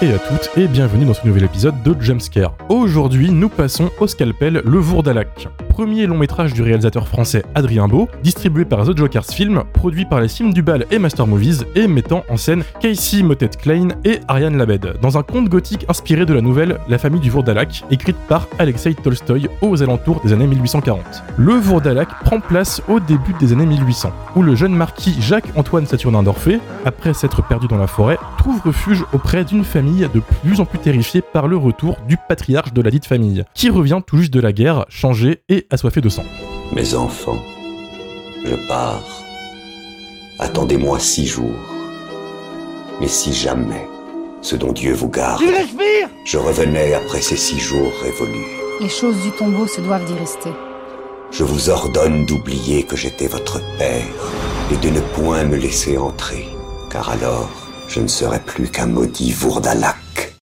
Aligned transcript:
Et 0.00 0.12
à 0.12 0.18
toutes 0.20 0.48
et 0.56 0.68
bienvenue 0.68 1.04
dans 1.06 1.14
ce 1.14 1.26
nouvel 1.26 1.42
épisode 1.42 1.82
de 1.82 2.00
Jumpscare. 2.00 2.54
Aujourd'hui, 2.68 3.32
nous 3.32 3.48
passons 3.48 3.90
au 3.98 4.06
scalpel 4.06 4.62
Le 4.64 4.78
Vourdalac, 4.78 5.48
premier 5.72 6.06
long 6.06 6.18
métrage 6.18 6.52
du 6.52 6.60
réalisateur 6.60 7.08
français 7.08 7.46
Adrien 7.54 7.88
Beau, 7.88 8.06
distribué 8.22 8.66
par 8.66 8.84
The 8.84 8.94
Jokers 8.94 9.24
Film, 9.24 9.62
produit 9.72 10.04
par 10.04 10.20
les 10.20 10.28
Cimes 10.28 10.52
du 10.52 10.60
Bal 10.60 10.84
et 10.90 10.98
Master 10.98 11.26
Movies 11.26 11.64
et 11.74 11.86
mettant 11.86 12.24
en 12.28 12.36
scène 12.36 12.62
Casey 12.78 13.22
Motet 13.22 13.48
Klein 13.48 13.88
et 14.04 14.20
Ariane 14.28 14.58
Labed, 14.58 14.98
dans 15.00 15.16
un 15.16 15.22
conte 15.22 15.48
gothique 15.48 15.86
inspiré 15.88 16.26
de 16.26 16.34
la 16.34 16.42
nouvelle 16.42 16.78
La 16.90 16.98
famille 16.98 17.22
du 17.22 17.30
Vourdalac, 17.30 17.84
écrite 17.90 18.18
par 18.28 18.48
Alexei 18.58 18.92
Tolstoï 18.92 19.48
aux 19.62 19.82
alentours 19.82 20.20
des 20.20 20.34
années 20.34 20.46
1840. 20.46 21.00
Le 21.38 21.54
Vourdalac 21.54 22.22
prend 22.22 22.40
place 22.40 22.82
au 22.86 23.00
début 23.00 23.32
des 23.40 23.54
années 23.54 23.64
1800, 23.64 24.12
où 24.36 24.42
le 24.42 24.54
jeune 24.54 24.74
marquis 24.74 25.16
Jacques-Antoine 25.20 25.86
Saturnin 25.86 26.22
d'Orphée, 26.22 26.60
après 26.84 27.14
s'être 27.14 27.42
perdu 27.42 27.66
dans 27.66 27.78
la 27.78 27.86
forêt, 27.86 28.18
trouve 28.36 28.60
refuge 28.60 29.06
auprès 29.14 29.46
d'une 29.46 29.64
famille 29.64 30.06
de 30.12 30.20
plus 30.42 30.60
en 30.60 30.66
plus 30.66 30.80
terrifiée 30.80 31.22
par 31.22 31.48
le 31.48 31.56
retour 31.56 31.96
du 32.06 32.18
patriarche 32.28 32.74
de 32.74 32.82
la 32.82 32.90
dite 32.90 33.06
famille, 33.06 33.44
qui 33.54 33.70
revient 33.70 34.00
tout 34.06 34.18
juste 34.18 34.34
de 34.34 34.40
la 34.40 34.52
guerre, 34.52 34.84
changé 34.90 35.40
et 35.48 35.61
assoiffé 35.70 36.00
de 36.00 36.08
sang. 36.08 36.24
Mes 36.74 36.94
enfants, 36.94 37.42
je 38.44 38.54
pars. 38.68 39.22
Attendez-moi 40.38 40.98
six 40.98 41.26
jours. 41.26 41.54
Mais 43.00 43.08
si 43.08 43.32
jamais, 43.32 43.86
ce 44.40 44.56
dont 44.56 44.72
Dieu 44.72 44.92
vous 44.94 45.08
garde, 45.08 45.42
je 46.24 46.38
revenais 46.38 46.94
après 46.94 47.20
ces 47.20 47.36
six 47.36 47.58
jours 47.58 47.92
révolus, 48.02 48.46
Les 48.80 48.88
choses 48.88 49.20
du 49.22 49.30
tombeau 49.32 49.66
se 49.66 49.80
doivent 49.80 50.04
d'y 50.04 50.14
rester. 50.14 50.50
je 51.30 51.44
vous 51.44 51.70
ordonne 51.70 52.26
d'oublier 52.26 52.82
que 52.84 52.96
j'étais 52.96 53.26
votre 53.28 53.60
père 53.78 54.04
et 54.72 54.76
de 54.76 54.90
ne 54.90 55.00
point 55.00 55.44
me 55.44 55.56
laisser 55.56 55.96
entrer, 55.98 56.44
car 56.90 57.10
alors 57.10 57.48
je 57.88 58.00
ne 58.00 58.08
serai 58.08 58.40
plus 58.40 58.68
qu'un 58.68 58.86
maudit 58.86 59.32
Vourdalac. 59.32 59.96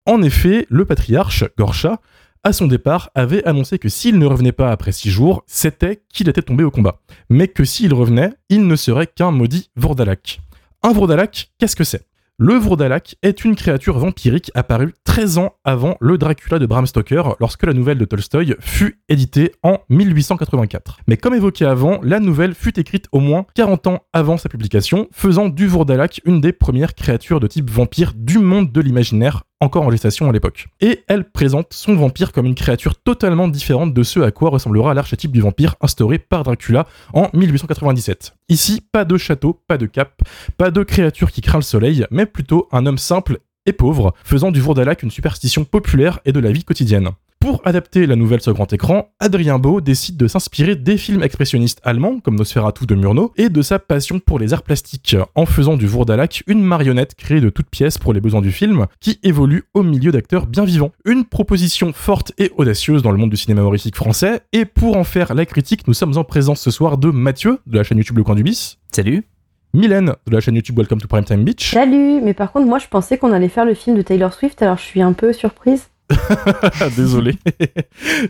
En 0.06 0.22
effet, 0.22 0.66
le 0.70 0.84
patriarche, 0.84 1.44
Gorcha, 1.58 1.98
à 2.44 2.52
son 2.52 2.66
départ, 2.66 3.10
avait 3.14 3.44
annoncé 3.46 3.78
que 3.78 3.88
s'il 3.88 4.18
ne 4.18 4.26
revenait 4.26 4.52
pas 4.52 4.70
après 4.70 4.92
six 4.92 5.10
jours, 5.10 5.42
c'était 5.46 6.02
qu'il 6.12 6.28
était 6.28 6.42
tombé 6.42 6.64
au 6.64 6.70
combat. 6.70 7.00
Mais 7.28 7.48
que 7.48 7.64
s'il 7.64 7.92
revenait, 7.92 8.32
il 8.48 8.66
ne 8.66 8.76
serait 8.76 9.06
qu'un 9.06 9.30
maudit 9.30 9.70
Vourdalak. 9.76 10.40
Un 10.82 10.92
Vourdalak, 10.92 11.52
qu'est-ce 11.58 11.76
que 11.76 11.84
c'est? 11.84 12.06
Le 12.42 12.54
Vourdalak 12.54 13.16
est 13.20 13.44
une 13.44 13.54
créature 13.54 13.98
vampirique 13.98 14.50
apparue 14.54 14.94
13 15.04 15.36
ans 15.36 15.56
avant 15.62 15.98
le 16.00 16.16
Dracula 16.16 16.58
de 16.58 16.64
Bram 16.64 16.86
Stoker, 16.86 17.36
lorsque 17.38 17.66
la 17.66 17.74
nouvelle 17.74 17.98
de 17.98 18.06
Tolstoï 18.06 18.56
fut 18.60 18.98
éditée 19.10 19.52
en 19.62 19.80
1884. 19.90 21.00
Mais 21.06 21.18
comme 21.18 21.34
évoqué 21.34 21.66
avant, 21.66 22.00
la 22.02 22.18
nouvelle 22.18 22.54
fut 22.54 22.80
écrite 22.80 23.08
au 23.12 23.20
moins 23.20 23.44
40 23.56 23.88
ans 23.88 23.98
avant 24.14 24.38
sa 24.38 24.48
publication, 24.48 25.06
faisant 25.12 25.50
du 25.50 25.66
Vourdalak 25.66 26.22
une 26.24 26.40
des 26.40 26.54
premières 26.54 26.94
créatures 26.94 27.40
de 27.40 27.46
type 27.46 27.68
vampire 27.68 28.14
du 28.16 28.38
monde 28.38 28.72
de 28.72 28.80
l'imaginaire 28.80 29.42
encore 29.60 29.84
en 29.84 29.90
gestation 29.90 30.28
à 30.28 30.32
l'époque. 30.32 30.68
Et 30.80 31.04
elle 31.06 31.30
présente 31.30 31.72
son 31.72 31.94
vampire 31.94 32.32
comme 32.32 32.46
une 32.46 32.54
créature 32.54 32.94
totalement 32.96 33.48
différente 33.48 33.92
de 33.92 34.02
ce 34.02 34.20
à 34.20 34.30
quoi 34.30 34.50
ressemblera 34.50 34.94
l'archétype 34.94 35.32
du 35.32 35.40
vampire 35.40 35.76
instauré 35.80 36.18
par 36.18 36.42
Dracula 36.42 36.86
en 37.12 37.28
1897. 37.32 38.34
Ici, 38.48 38.82
pas 38.92 39.04
de 39.04 39.16
château, 39.16 39.60
pas 39.66 39.78
de 39.78 39.86
cap, 39.86 40.22
pas 40.56 40.70
de 40.70 40.82
créature 40.82 41.30
qui 41.30 41.40
craint 41.42 41.58
le 41.58 41.62
soleil, 41.62 42.06
mais 42.10 42.26
plutôt 42.26 42.68
un 42.72 42.86
homme 42.86 42.98
simple 42.98 43.38
et 43.66 43.72
pauvre, 43.72 44.14
faisant 44.24 44.50
du 44.50 44.60
Vourdalak 44.60 45.02
une 45.02 45.10
superstition 45.10 45.64
populaire 45.64 46.20
et 46.24 46.32
de 46.32 46.40
la 46.40 46.50
vie 46.50 46.64
quotidienne. 46.64 47.10
Pour 47.40 47.62
adapter 47.64 48.04
la 48.04 48.16
nouvelle 48.16 48.42
sur 48.42 48.52
grand 48.52 48.70
écran, 48.70 49.08
Adrien 49.18 49.58
Beau 49.58 49.80
décide 49.80 50.18
de 50.18 50.28
s'inspirer 50.28 50.76
des 50.76 50.98
films 50.98 51.22
expressionnistes 51.22 51.80
allemands 51.84 52.20
comme 52.20 52.36
Nosferatu 52.36 52.84
de 52.84 52.94
Murnau 52.94 53.32
et 53.38 53.48
de 53.48 53.62
sa 53.62 53.78
passion 53.78 54.20
pour 54.20 54.38
les 54.38 54.52
arts 54.52 54.62
plastiques, 54.62 55.16
en 55.34 55.46
faisant 55.46 55.78
du 55.78 55.86
Vourdalak 55.86 56.42
une 56.46 56.62
marionnette 56.62 57.14
créée 57.14 57.40
de 57.40 57.48
toutes 57.48 57.70
pièces 57.70 57.96
pour 57.96 58.12
les 58.12 58.20
besoins 58.20 58.42
du 58.42 58.52
film, 58.52 58.86
qui 59.00 59.18
évolue 59.22 59.64
au 59.72 59.82
milieu 59.82 60.12
d'acteurs 60.12 60.46
bien 60.46 60.66
vivants. 60.66 60.92
Une 61.06 61.24
proposition 61.24 61.94
forte 61.94 62.32
et 62.36 62.52
audacieuse 62.58 63.02
dans 63.02 63.10
le 63.10 63.16
monde 63.16 63.30
du 63.30 63.38
cinéma 63.38 63.62
horrifique 63.62 63.96
français, 63.96 64.42
et 64.52 64.66
pour 64.66 64.98
en 64.98 65.04
faire 65.04 65.34
la 65.34 65.46
critique, 65.46 65.88
nous 65.88 65.94
sommes 65.94 66.18
en 66.18 66.24
présence 66.24 66.60
ce 66.60 66.70
soir 66.70 66.98
de 66.98 67.08
Mathieu, 67.08 67.58
de 67.66 67.78
la 67.78 67.84
chaîne 67.84 67.96
YouTube 67.96 68.18
Le 68.18 68.22
Coin 68.22 68.34
du 68.34 68.42
Bis, 68.42 68.76
Salut. 68.92 69.24
Mylène, 69.72 70.12
de 70.26 70.32
la 70.32 70.40
chaîne 70.40 70.56
YouTube 70.56 70.76
Welcome 70.76 71.00
to 71.00 71.08
Primetime 71.08 71.42
Beach, 71.42 71.72
Salut, 71.72 72.20
mais 72.20 72.34
par 72.34 72.52
contre, 72.52 72.66
moi 72.66 72.78
je 72.78 72.88
pensais 72.88 73.16
qu'on 73.16 73.32
allait 73.32 73.48
faire 73.48 73.64
le 73.64 73.72
film 73.72 73.96
de 73.96 74.02
Taylor 74.02 74.34
Swift, 74.34 74.60
alors 74.60 74.76
je 74.76 74.82
suis 74.82 75.00
un 75.00 75.14
peu 75.14 75.32
surprise. 75.32 75.88
Désolé. 76.96 77.34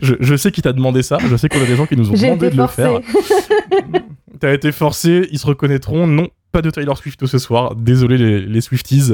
je, 0.01 0.15
je 0.19 0.35
sais 0.35 0.51
qui 0.51 0.61
t'a 0.61 0.73
demandé 0.73 1.03
ça. 1.03 1.17
Je 1.29 1.35
sais 1.35 1.49
qu'on 1.49 1.61
a 1.61 1.65
des 1.65 1.75
gens 1.75 1.85
qui 1.85 1.95
nous 1.97 2.09
ont 2.09 2.13
demandé 2.13 2.47
été 2.47 2.55
de 2.55 2.61
le 2.61 2.67
faire. 2.67 2.99
T'as 4.39 4.53
été 4.53 4.71
forcé, 4.71 5.27
ils 5.31 5.39
se 5.39 5.45
reconnaîtront. 5.45 6.07
Non, 6.07 6.29
pas 6.51 6.61
de 6.61 6.69
Taylor 6.69 6.97
Swift 6.97 7.25
ce 7.25 7.37
soir. 7.37 7.75
Désolé 7.75 8.17
les, 8.17 8.41
les 8.41 8.61
Swifties. 8.61 9.13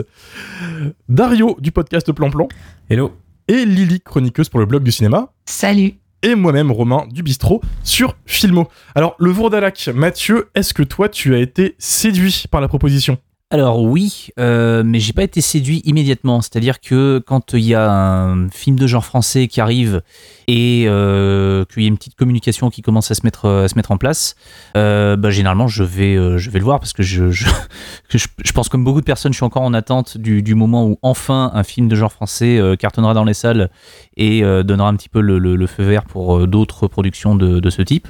Dario 1.09 1.57
du 1.59 1.71
podcast 1.71 2.11
Plan 2.11 2.29
Plan 2.29 2.47
Hello. 2.89 3.11
et 3.47 3.65
Lily, 3.65 4.01
chroniqueuse 4.01 4.49
pour 4.49 4.59
le 4.59 4.65
blog 4.65 4.83
du 4.83 4.91
cinéma. 4.91 5.33
Salut 5.45 5.93
Et 6.23 6.35
moi-même, 6.35 6.71
Romain 6.71 7.05
du 7.11 7.23
bistrot 7.23 7.61
sur 7.83 8.15
Filmo. 8.25 8.67
Alors, 8.95 9.15
le 9.19 9.29
Vourdalac, 9.31 9.89
Mathieu, 9.93 10.49
est-ce 10.55 10.73
que 10.73 10.83
toi, 10.83 11.09
tu 11.09 11.35
as 11.35 11.39
été 11.39 11.75
séduit 11.77 12.45
par 12.49 12.61
la 12.61 12.67
proposition? 12.69 13.17
Alors 13.49 13.81
oui, 13.81 14.27
euh, 14.41 14.83
mais 14.85 14.99
j'ai 14.99 15.13
pas 15.13 15.23
été 15.23 15.39
séduit 15.39 15.81
immédiatement. 15.85 16.41
C'est-à-dire 16.41 16.81
que 16.81 17.23
quand 17.25 17.53
il 17.53 17.61
y 17.61 17.75
a 17.75 17.89
un 17.89 18.49
film 18.49 18.77
de 18.77 18.87
genre 18.87 19.05
français 19.05 19.47
qui 19.47 19.61
arrive 19.61 20.01
et 20.49 20.83
euh, 20.87 21.63
qu'il 21.63 21.83
y 21.83 21.85
a 21.85 21.87
une 21.87 21.95
petite 21.95 22.15
communication 22.15 22.69
qui 22.69 22.81
commence 22.81 23.09
à 23.09 23.15
se 23.15 23.21
mettre, 23.23 23.47
à 23.47 23.69
se 23.69 23.75
mettre 23.75 23.91
en 23.91 23.97
place, 23.97 24.35
euh, 24.75 25.15
bah, 25.15 25.29
généralement 25.29 25.69
je 25.69 25.85
vais, 25.85 26.37
je 26.37 26.49
vais 26.49 26.59
le 26.59 26.65
voir 26.65 26.81
parce 26.81 26.91
que 26.91 27.03
je, 27.03 27.31
je, 27.31 27.47
je, 28.09 28.51
pense 28.51 28.67
comme 28.67 28.83
beaucoup 28.83 28.99
de 28.99 29.05
personnes, 29.05 29.31
je 29.31 29.37
suis 29.37 29.45
encore 29.45 29.61
en 29.61 29.73
attente 29.73 30.17
du, 30.17 30.43
du 30.43 30.53
moment 30.53 30.85
où 30.85 30.99
enfin 31.01 31.49
un 31.53 31.63
film 31.63 31.87
de 31.87 31.95
genre 31.95 32.11
français 32.11 32.59
cartonnera 32.77 33.13
dans 33.13 33.23
les 33.23 33.33
salles 33.33 33.69
et 34.17 34.41
donnera 34.41 34.89
un 34.89 34.95
petit 34.97 35.09
peu 35.09 35.21
le, 35.21 35.37
le- 35.39 35.67
feu 35.67 35.83
vert 35.83 36.03
pour 36.03 36.47
d'autres 36.47 36.87
productions 36.87 37.35
de, 37.35 37.61
de 37.61 37.69
ce 37.69 37.81
type. 37.81 38.09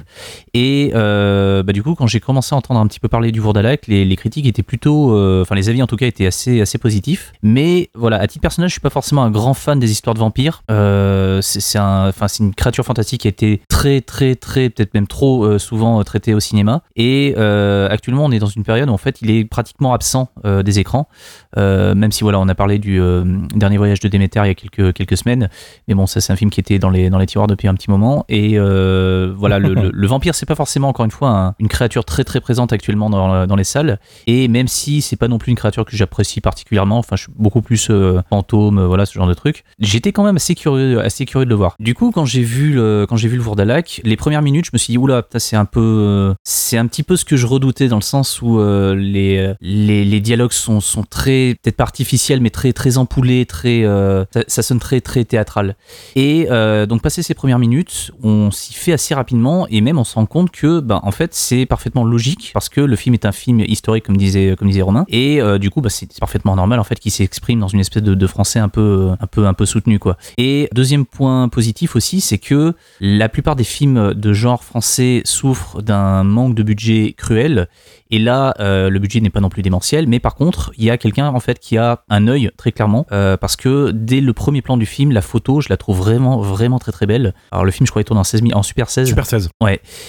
Et 0.52 0.90
bah, 0.92 1.72
du 1.72 1.84
coup, 1.84 1.94
quand 1.94 2.08
j'ai 2.08 2.18
commencé 2.18 2.56
à 2.56 2.58
entendre 2.58 2.80
un 2.80 2.88
petit 2.88 2.98
peu 2.98 3.06
parler 3.08 3.30
du 3.30 3.38
Vourdalac, 3.38 3.86
les, 3.86 4.04
les 4.04 4.16
critiques 4.16 4.46
étaient 4.46 4.64
plutôt, 4.64 5.27
enfin 5.42 5.54
les 5.54 5.68
avis 5.68 5.82
en 5.82 5.86
tout 5.86 5.96
cas 5.96 6.06
étaient 6.06 6.26
assez, 6.26 6.60
assez 6.60 6.78
positifs. 6.78 7.32
Mais 7.42 7.90
voilà, 7.94 8.18
à 8.20 8.26
titre 8.26 8.42
personnel, 8.42 8.68
je 8.68 8.72
suis 8.74 8.80
pas 8.80 8.90
forcément 8.90 9.22
un 9.22 9.30
grand 9.30 9.54
fan 9.54 9.78
des 9.78 9.90
histoires 9.90 10.14
de 10.14 10.20
vampires. 10.20 10.62
Euh, 10.70 11.40
c'est 11.42 11.78
un, 11.78 12.10
une 12.40 12.54
créature 12.54 12.84
fantastique 12.84 13.22
qui 13.22 13.28
a 13.28 13.30
été 13.30 13.60
très, 13.68 14.00
très, 14.00 14.34
très, 14.34 14.70
peut-être 14.70 14.94
même 14.94 15.06
trop 15.06 15.44
euh, 15.44 15.58
souvent 15.58 15.98
euh, 15.98 16.02
traitée 16.02 16.34
au 16.34 16.40
cinéma. 16.40 16.82
Et 16.96 17.34
euh, 17.36 17.88
actuellement, 17.90 18.24
on 18.24 18.30
est 18.30 18.38
dans 18.38 18.46
une 18.46 18.64
période 18.64 18.88
où 18.88 18.92
en 18.92 18.96
fait, 18.98 19.20
il 19.22 19.30
est 19.30 19.44
pratiquement 19.44 19.92
absent 19.92 20.28
euh, 20.44 20.62
des 20.62 20.78
écrans. 20.78 21.08
Euh, 21.56 21.94
même 21.94 22.12
si 22.12 22.22
voilà, 22.22 22.38
on 22.40 22.48
a 22.48 22.54
parlé 22.54 22.78
du 22.78 23.00
euh, 23.00 23.24
dernier 23.54 23.76
voyage 23.78 24.00
de 24.00 24.08
Déméter 24.08 24.40
il 24.44 24.48
y 24.48 24.50
a 24.50 24.54
quelques, 24.54 24.92
quelques 24.94 25.16
semaines. 25.16 25.48
Mais 25.88 25.94
bon, 25.94 26.06
ça 26.06 26.20
c'est 26.20 26.32
un 26.32 26.36
film 26.36 26.50
qui 26.50 26.60
était 26.60 26.78
dans 26.78 26.90
les, 26.90 27.10
dans 27.10 27.18
les 27.18 27.26
tiroirs 27.26 27.46
depuis 27.48 27.68
un 27.68 27.74
petit 27.74 27.90
moment. 27.90 28.24
Et 28.28 28.52
euh, 28.58 29.32
voilà, 29.36 29.58
le, 29.58 29.74
le- 29.74 29.90
le 29.92 30.06
vampire, 30.06 30.34
c'est 30.34 30.46
pas 30.46 30.54
forcément 30.54 30.88
encore 30.88 31.04
une 31.04 31.10
fois 31.10 31.30
un- 31.30 31.54
une 31.58 31.68
créature 31.68 32.04
très 32.04 32.24
très 32.24 32.40
présente 32.40 32.72
actuellement 32.72 33.10
dans, 33.10 33.46
dans 33.46 33.56
les 33.56 33.64
salles. 33.64 33.98
Et 34.26 34.48
même 34.48 34.68
si 34.68 35.02
c'est 35.02 35.16
pas 35.18 35.28
non 35.28 35.38
plus 35.38 35.50
une 35.50 35.56
créature 35.56 35.84
que 35.84 35.96
j'apprécie 35.96 36.40
particulièrement, 36.40 36.98
enfin 36.98 37.16
je 37.16 37.22
suis 37.22 37.32
beaucoup 37.36 37.62
plus 37.62 37.88
euh, 37.90 38.20
fantôme, 38.30 38.78
euh, 38.78 38.86
voilà 38.86 39.06
ce 39.06 39.14
genre 39.14 39.26
de 39.26 39.34
truc. 39.34 39.64
J'étais 39.78 40.12
quand 40.12 40.24
même 40.24 40.36
assez 40.36 40.54
curieux, 40.54 41.00
assez 41.00 41.26
curieux 41.26 41.44
de 41.44 41.50
le 41.50 41.56
voir. 41.56 41.74
Du 41.78 41.94
coup, 41.94 42.10
quand 42.10 42.24
j'ai 42.24 42.42
vu 42.42 42.72
le, 42.72 43.06
quand 43.08 43.16
j'ai 43.16 43.28
vu 43.28 43.36
le 43.36 43.42
Vourdalac, 43.42 44.00
les 44.04 44.16
premières 44.16 44.42
minutes, 44.42 44.66
je 44.66 44.70
me 44.72 44.78
suis 44.78 44.92
dit 44.92 44.98
oula, 44.98 45.22
c'est 45.36 45.56
un 45.56 45.64
peu, 45.64 45.80
euh, 45.80 46.34
c'est 46.44 46.78
un 46.78 46.86
petit 46.86 47.02
peu 47.02 47.16
ce 47.16 47.24
que 47.24 47.36
je 47.36 47.46
redoutais 47.46 47.88
dans 47.88 47.96
le 47.96 48.02
sens 48.02 48.40
où 48.42 48.58
les, 48.60 49.54
les 49.60 50.20
dialogues 50.20 50.52
sont 50.52 50.80
sont 50.80 51.02
très 51.02 51.56
peut-être 51.62 51.76
pas 51.76 51.84
artificiels, 51.84 52.40
mais 52.40 52.50
très 52.50 52.72
très 52.72 52.98
empoulés, 52.98 53.46
très 53.46 53.84
ça, 54.32 54.42
ça 54.46 54.62
sonne 54.62 54.78
très 54.78 55.00
très 55.00 55.24
théâtral. 55.24 55.76
Et 56.16 56.46
donc 56.88 57.02
passer 57.02 57.22
ces 57.22 57.34
premières 57.34 57.58
minutes, 57.58 58.12
on 58.22 58.50
s'y 58.50 58.74
fait 58.74 58.92
assez 58.92 59.14
rapidement 59.14 59.66
et 59.68 59.80
même 59.80 59.98
on 59.98 60.04
se 60.04 60.14
rend 60.14 60.26
compte 60.26 60.50
que 60.50 60.80
ben 60.80 61.00
en 61.02 61.10
fait 61.10 61.34
c'est 61.34 61.66
parfaitement 61.66 62.04
logique 62.04 62.50
parce 62.54 62.68
que 62.68 62.80
le 62.80 62.96
film 62.96 63.14
est 63.14 63.24
un 63.24 63.32
film 63.32 63.60
historique 63.60 64.04
comme 64.04 64.16
disait 64.16 64.54
comme 64.58 64.68
disait 64.68 64.82
Romain 64.82 65.04
et 65.08 65.40
euh, 65.40 65.58
du 65.58 65.70
coup 65.70 65.80
bah, 65.80 65.90
c'est 65.90 66.18
parfaitement 66.18 66.54
normal 66.54 66.78
en 66.78 66.84
fait 66.84 66.98
qu'il 66.98 67.10
s'exprime 67.10 67.60
dans 67.60 67.68
une 67.68 67.80
espèce 67.80 68.02
de, 68.02 68.14
de 68.14 68.26
français 68.26 68.58
un 68.58 68.68
peu 68.68 69.10
un 69.18 69.26
peu 69.26 69.46
un 69.46 69.54
peu 69.54 69.66
soutenu 69.66 69.98
quoi. 69.98 70.16
Et 70.36 70.68
deuxième 70.72 71.06
point 71.06 71.48
positif 71.48 71.96
aussi 71.96 72.20
c'est 72.20 72.38
que 72.38 72.74
la 73.00 73.28
plupart 73.28 73.56
des 73.56 73.64
films 73.64 74.14
de 74.14 74.32
genre 74.32 74.62
français 74.62 75.22
souffrent 75.24 75.82
d'un 75.82 76.24
manque 76.24 76.54
de 76.54 76.62
budget 76.62 77.14
cruel 77.16 77.68
et 78.10 78.18
là, 78.18 78.54
euh, 78.60 78.88
le 78.90 78.98
budget 78.98 79.20
n'est 79.20 79.30
pas 79.30 79.40
non 79.40 79.48
plus 79.48 79.62
démentiel, 79.62 80.06
mais 80.08 80.20
par 80.20 80.34
contre, 80.34 80.70
il 80.78 80.84
y 80.84 80.90
a 80.90 80.96
quelqu'un 80.98 81.28
en 81.28 81.40
fait 81.40 81.58
qui 81.58 81.76
a 81.78 82.00
un 82.08 82.26
œil 82.28 82.50
très 82.56 82.72
clairement, 82.72 83.06
euh, 83.12 83.36
parce 83.36 83.56
que 83.56 83.90
dès 83.92 84.20
le 84.20 84.32
premier 84.32 84.62
plan 84.62 84.76
du 84.76 84.86
film, 84.86 85.12
la 85.12 85.22
photo, 85.22 85.60
je 85.60 85.68
la 85.70 85.76
trouve 85.76 85.98
vraiment, 85.98 86.40
vraiment 86.40 86.78
très 86.78 86.92
très 86.92 87.06
belle. 87.06 87.34
Alors 87.52 87.64
le 87.64 87.70
film, 87.70 87.86
je 87.86 87.92
crois, 87.92 88.02
il 88.02 88.04
tourne 88.04 88.18
en 88.18 88.24
16 88.24 88.42
mi- 88.42 88.54
en 88.54 88.62
Super 88.62 88.88
16. 88.90 89.08
Super 89.08 89.26
16. 89.26 89.50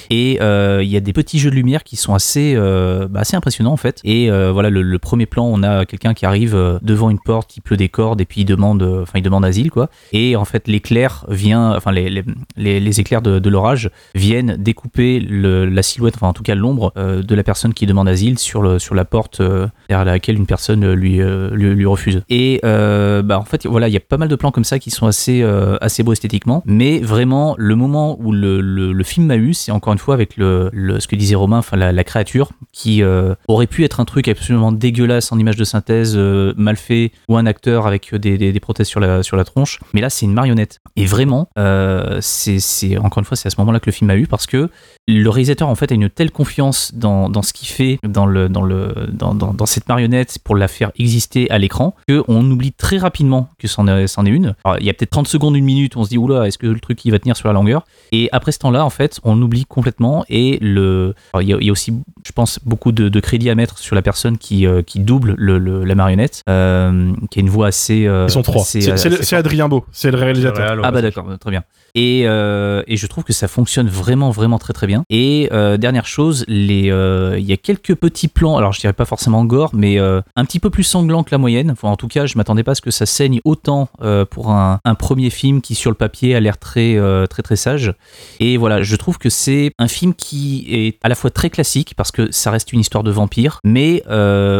Et 0.09 0.37
euh, 0.41 0.81
il 0.83 0.89
y 0.89 0.97
a 0.97 0.99
des 0.99 1.13
petits 1.13 1.39
jeux 1.39 1.49
de 1.49 1.55
lumière 1.55 1.83
qui 1.83 1.95
sont 1.95 2.13
assez, 2.13 2.55
bah, 2.55 3.21
assez 3.21 3.35
impressionnants 3.35 3.73
en 3.73 3.77
fait. 3.77 3.99
Et 4.03 4.29
voilà, 4.29 4.69
le, 4.69 4.81
le 4.81 4.99
premier 4.99 5.25
plan, 5.25 5.45
on 5.45 5.63
a 5.63 5.85
quelqu'un 5.85 6.13
qui 6.13 6.25
arrive 6.25 6.55
devant 6.81 7.09
une 7.09 7.19
porte, 7.19 7.49
qui 7.49 7.61
pleut 7.61 7.77
des 7.77 7.89
cordes 7.89 8.21
et 8.21 8.25
puis 8.25 8.41
il 8.41 8.45
demande, 8.45 8.81
enfin 9.01 9.19
il 9.19 9.21
demande 9.23 9.45
asile 9.45 9.71
quoi. 9.71 9.89
Et 10.13 10.35
en 10.35 10.45
fait 10.45 10.67
l'éclair 10.67 11.25
vient, 11.29 11.75
enfin 11.75 11.91
les, 11.91 12.09
les, 12.09 12.79
les, 12.79 12.99
éclairs 12.99 13.21
de, 13.21 13.39
de 13.39 13.49
l'orage 13.49 13.89
viennent 14.15 14.55
découper 14.57 15.19
le, 15.19 15.65
la 15.65 15.81
silhouette, 15.83 16.15
enfin 16.15 16.27
en 16.27 16.33
tout 16.33 16.43
cas 16.43 16.55
l'ombre 16.55 16.93
de 16.95 17.35
la 17.35 17.43
personne 17.43 17.73
qui 17.73 17.85
demande 17.89 18.07
asile 18.07 18.39
sur 18.39 18.63
la 18.63 19.05
porte 19.05 19.41
derrière 19.41 20.05
laquelle 20.05 20.37
une 20.37 20.45
personne 20.45 20.91
lui 20.93 21.17
lui, 21.17 21.75
lui, 21.75 21.85
refuse. 21.85 22.21
Et 22.29 22.59
bah 22.63 23.39
en 23.39 23.45
fait 23.45 23.65
voilà 23.65 23.87
il 23.87 23.93
y 23.93 23.97
a 23.97 24.01
pas 24.01 24.17
mal 24.17 24.27
de 24.27 24.35
plans 24.35 24.51
comme 24.51 24.63
ça 24.63 24.79
qui 24.79 24.91
sont 24.91 25.07
assez 25.07 26.03
beaux 26.03 26.13
esthétiquement, 26.13 26.63
mais 26.65 26.99
vraiment 26.99 27.55
le 27.57 27.75
moment 27.75 28.17
où 28.19 28.31
le, 28.31 29.03
film 29.03 29.27
m'a 29.27 29.37
eu, 29.37 29.53
c'est 29.53 29.71
encore 29.71 29.93
une 29.93 29.99
fois 29.99 30.13
avec 30.13 30.33
ce 30.37 31.07
que 31.07 31.15
disait 31.15 31.35
Romain, 31.35 31.61
la, 31.73 32.03
créature 32.03 32.51
qui 32.71 33.03
aurait 33.47 33.67
pu 33.67 33.83
être 33.83 33.99
un 33.99 34.05
truc 34.05 34.27
absolument 34.27 34.71
dégueulasse 34.71 35.31
en 35.31 35.39
image 35.39 35.55
de 35.55 35.63
synthèse, 35.63 36.13
euh, 36.15 36.53
mal 36.57 36.75
fait, 36.75 37.11
ou 37.27 37.37
un 37.37 37.45
acteur 37.45 37.87
avec 37.87 38.13
des, 38.15 38.59
prothèses 38.59 38.87
sur 38.87 38.99
la, 38.99 39.43
tronche. 39.43 39.79
Mais 39.93 40.01
là, 40.01 40.09
c'est 40.09 40.25
une 40.25 40.33
marionnette. 40.33 40.79
Et 40.95 41.05
vraiment, 41.05 41.49
euh, 41.57 42.19
c'est 42.21 42.97
encore 42.97 43.19
une 43.19 43.25
fois, 43.25 43.37
c'est 43.37 43.47
à 43.47 43.49
ce 43.49 43.55
moment-là 43.59 43.79
que 43.79 43.87
le 43.87 43.91
film 43.91 44.09
a 44.09 44.15
eu 44.15 44.27
parce 44.27 44.45
que 44.45 44.69
le 45.09 45.29
réalisateur 45.29 45.67
en 45.67 45.75
fait 45.75 45.91
a 45.91 45.95
une 45.95 46.09
telle 46.09 46.31
confiance 46.31 46.91
dans, 46.93 47.29
dans 47.29 47.41
ce 47.41 47.53
qu'il 47.53 47.67
fait 47.67 47.99
dans, 48.03 48.25
le, 48.25 48.49
dans, 48.49 48.61
le, 48.61 48.93
dans, 49.11 49.33
dans, 49.33 49.65
cette 49.65 49.87
marionnette 49.87 50.37
pour 50.43 50.55
la 50.55 50.67
faire 50.67 50.91
exister 50.97 51.49
à 51.49 51.57
l'écran 51.57 51.95
qu'on 52.07 52.51
oublie 52.51 52.71
très 52.71 52.97
rapidement 52.97 53.49
que 53.57 53.67
c'en 53.67 53.87
est, 53.87 54.03
est, 54.03 54.17
une. 54.19 54.55
il 54.79 54.85
y 54.85 54.89
a 54.89 54.93
peut-être 54.93 55.09
30 55.09 55.27
secondes, 55.27 55.55
une 55.55 55.65
minute, 55.65 55.97
on 55.97 56.03
se 56.03 56.09
dit 56.09 56.17
oula, 56.17 56.47
est-ce 56.47 56.57
que 56.57 56.67
le 56.67 56.79
truc 56.79 57.03
il 57.05 57.11
va 57.11 57.19
tenir 57.19 57.35
sur 57.35 57.47
la 57.47 57.53
longueur? 57.53 57.85
Et 58.11 58.29
après 58.31 58.51
ce 58.51 58.59
temps-là, 58.59 58.85
en 58.85 58.89
fait, 58.89 59.19
on 59.23 59.41
oublie 59.41 59.65
complètement 59.65 60.25
et 60.29 60.57
le, 60.61 61.15
il 61.39 61.47
y, 61.47 61.69
a, 61.69 61.71
aussi, 61.71 61.93
je 62.25 62.31
pense, 62.31 62.59
beaucoup 62.65 62.91
de, 62.91 63.09
de, 63.09 63.19
crédit 63.19 63.49
à 63.49 63.55
mettre 63.55 63.77
sur 63.79 63.95
la 63.95 64.01
personne 64.01 64.37
qui, 64.37 64.67
euh, 64.67 64.81
qui 64.81 64.99
double 64.99 65.35
le, 65.37 65.83
la 65.83 65.95
marionnette, 65.95 66.43
euh, 66.49 67.13
qui 67.31 67.39
a 67.39 67.41
une 67.41 67.49
voix 67.49 67.67
assez. 67.67 68.05
Euh, 68.05 68.25
Ils 68.27 68.31
sont 68.31 68.41
trois. 68.41 68.63
C'est 68.63 69.33
Adrien 69.33 69.67
Beau, 69.69 69.85
c'est 69.91 70.11
le 70.11 70.17
réalisateur. 70.17 70.79
Ah 70.83 70.91
bah 70.91 71.01
d'accord, 71.01 71.25
très 71.39 71.51
bien. 71.51 71.63
Et, 71.95 72.23
euh, 72.25 72.83
et, 72.87 72.97
je 72.97 73.07
trouve 73.07 73.23
que 73.23 73.33
ça 73.33 73.47
fonctionne 73.47 73.87
vraiment, 73.87 74.29
vraiment 74.31 74.59
très, 74.59 74.73
très 74.73 74.87
bien. 74.87 74.98
Et 75.09 75.49
euh, 75.51 75.77
dernière 75.77 76.05
chose, 76.05 76.45
euh, 76.49 77.35
il 77.39 77.45
y 77.45 77.53
a 77.53 77.57
quelques 77.57 77.95
petits 77.95 78.27
plans, 78.27 78.57
alors 78.57 78.73
je 78.73 78.79
dirais 78.79 78.93
pas 78.93 79.05
forcément 79.05 79.45
gore, 79.45 79.71
mais 79.73 79.97
un 79.99 80.45
petit 80.45 80.59
peu 80.59 80.69
plus 80.69 80.83
sanglant 80.83 81.23
que 81.23 81.31
la 81.31 81.37
moyenne. 81.37 81.71
Enfin, 81.71 81.89
en 81.89 81.95
tout 81.95 82.07
cas, 82.07 82.25
je 82.25 82.37
m'attendais 82.37 82.63
pas 82.63 82.71
à 82.71 82.75
ce 82.75 82.81
que 82.81 82.91
ça 82.91 83.05
saigne 83.05 83.39
autant 83.43 83.89
pour 84.29 84.51
un, 84.51 84.79
premier 84.99 85.29
film 85.29 85.61
qui, 85.61 85.75
sur 85.75 85.91
le 85.91 85.95
papier, 85.95 86.35
a 86.35 86.39
l'air 86.39 86.57
très, 86.57 86.97
très, 87.29 87.41
très 87.41 87.55
sage. 87.55 87.93
Et 88.39 88.57
voilà, 88.57 88.81
je 88.81 88.95
trouve 88.95 89.17
que 89.17 89.29
c'est 89.29 89.71
un 89.79 89.87
film 89.87 90.13
qui 90.13 90.65
est 90.69 90.97
à 91.03 91.09
la 91.09 91.15
fois 91.15 91.29
très 91.29 91.49
classique, 91.49 91.93
parce 91.95 92.11
que 92.11 92.31
ça 92.31 92.51
reste 92.51 92.73
une 92.73 92.79
histoire 92.79 93.03
de 93.03 93.11
vampire, 93.11 93.59
mais 93.63 94.03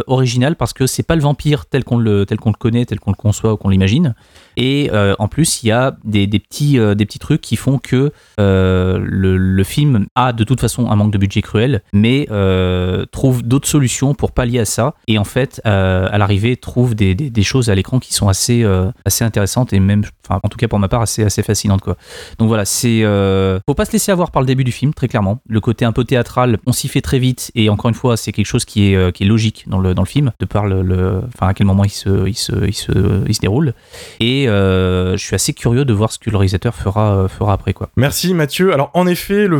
original 0.06 0.56
parce 0.56 0.72
que 0.72 0.86
c'est 0.86 1.02
pas 1.02 1.16
le 1.16 1.22
vampire 1.22 1.66
tel 1.66 1.84
qu'on 1.84 1.98
le, 1.98 2.26
tel 2.26 2.38
qu'on 2.38 2.50
le 2.50 2.56
connaît, 2.56 2.84
tel 2.84 3.00
qu'on 3.00 3.10
le 3.10 3.16
conçoit 3.16 3.52
ou 3.52 3.56
qu'on 3.56 3.68
l'imagine. 3.68 4.14
Et 4.56 4.90
euh, 4.92 5.14
en 5.18 5.28
plus, 5.28 5.62
il 5.62 5.68
y 5.68 5.72
a 5.72 5.96
des, 6.04 6.26
petits, 6.26 6.78
euh, 6.78 6.94
des 6.94 7.06
petits 7.06 7.18
trucs 7.18 7.40
qui 7.40 7.56
font 7.56 7.78
que 7.78 8.12
euh, 8.38 8.98
le, 9.02 9.64
film 9.64 10.06
a 10.14 10.29
de 10.32 10.44
toute 10.44 10.60
façon 10.60 10.90
un 10.90 10.96
manque 10.96 11.12
de 11.12 11.18
budget 11.18 11.42
cruel, 11.42 11.82
mais 11.92 12.26
trouve 13.10 13.42
d'autres 13.42 13.68
solutions 13.68 14.14
pour 14.14 14.32
pallier 14.32 14.60
à 14.60 14.64
ça. 14.64 14.94
Et 15.06 15.18
en 15.18 15.24
fait, 15.24 15.60
à 15.64 16.18
l'arrivée, 16.18 16.56
trouve 16.56 16.94
des, 16.94 17.14
des, 17.14 17.42
choses 17.42 17.70
à 17.70 17.74
l'écran 17.74 17.98
qui 17.98 18.14
sont 18.14 18.28
assez, 18.28 18.64
assez 19.04 19.24
intéressantes 19.24 19.72
et 19.72 19.80
même, 19.80 20.02
enfin, 20.26 20.40
en 20.42 20.48
tout 20.48 20.58
cas 20.58 20.68
pour 20.68 20.78
ma 20.78 20.88
part, 20.88 21.02
assez, 21.02 21.24
assez 21.24 21.42
fascinantes. 21.42 21.80
Quoi. 21.80 21.96
Donc 22.38 22.48
voilà, 22.48 22.64
c'est. 22.64 23.02
faut 23.66 23.74
pas 23.74 23.84
se 23.84 23.92
laisser 23.92 24.12
avoir 24.12 24.30
par 24.30 24.42
le 24.42 24.46
début 24.46 24.64
du 24.64 24.72
film, 24.72 24.94
très 24.94 25.08
clairement. 25.08 25.40
Le 25.48 25.60
côté 25.60 25.84
un 25.84 25.92
peu 25.92 26.04
théâtral, 26.04 26.58
on 26.66 26.72
s'y 26.72 26.88
fait 26.88 27.02
très 27.02 27.18
vite. 27.18 27.50
Et 27.54 27.68
encore 27.68 27.88
une 27.88 27.94
fois, 27.94 28.16
c'est 28.16 28.32
quelque 28.32 28.46
chose 28.46 28.64
qui 28.64 28.92
est, 28.92 29.12
qui 29.12 29.24
est 29.24 29.26
logique 29.26 29.64
dans 29.66 29.78
le, 29.78 29.94
dans 29.94 30.02
le 30.02 30.08
film, 30.08 30.32
de 30.38 30.46
par 30.46 30.66
le, 30.66 31.22
enfin, 31.34 31.48
à 31.48 31.54
quel 31.54 31.66
moment 31.66 31.84
il 31.84 31.90
se, 31.90 32.26
il 32.26 32.34
se, 32.34 32.52
il 32.66 32.74
se, 32.74 32.92
il 33.26 33.34
se 33.34 33.40
déroule. 33.40 33.74
Et 34.20 34.48
euh, 34.48 35.16
je 35.16 35.24
suis 35.24 35.34
assez 35.34 35.52
curieux 35.52 35.84
de 35.84 35.92
voir 35.92 36.12
ce 36.12 36.18
que 36.18 36.30
le 36.30 36.36
réalisateur 36.36 36.74
fera, 36.74 37.14
euh, 37.14 37.28
fera 37.28 37.52
après. 37.52 37.72
Quoi. 37.72 37.90
Merci 37.96 38.34
Mathieu. 38.34 38.72
Alors 38.72 38.90
en 38.94 39.06
effet, 39.06 39.46
le 39.46 39.56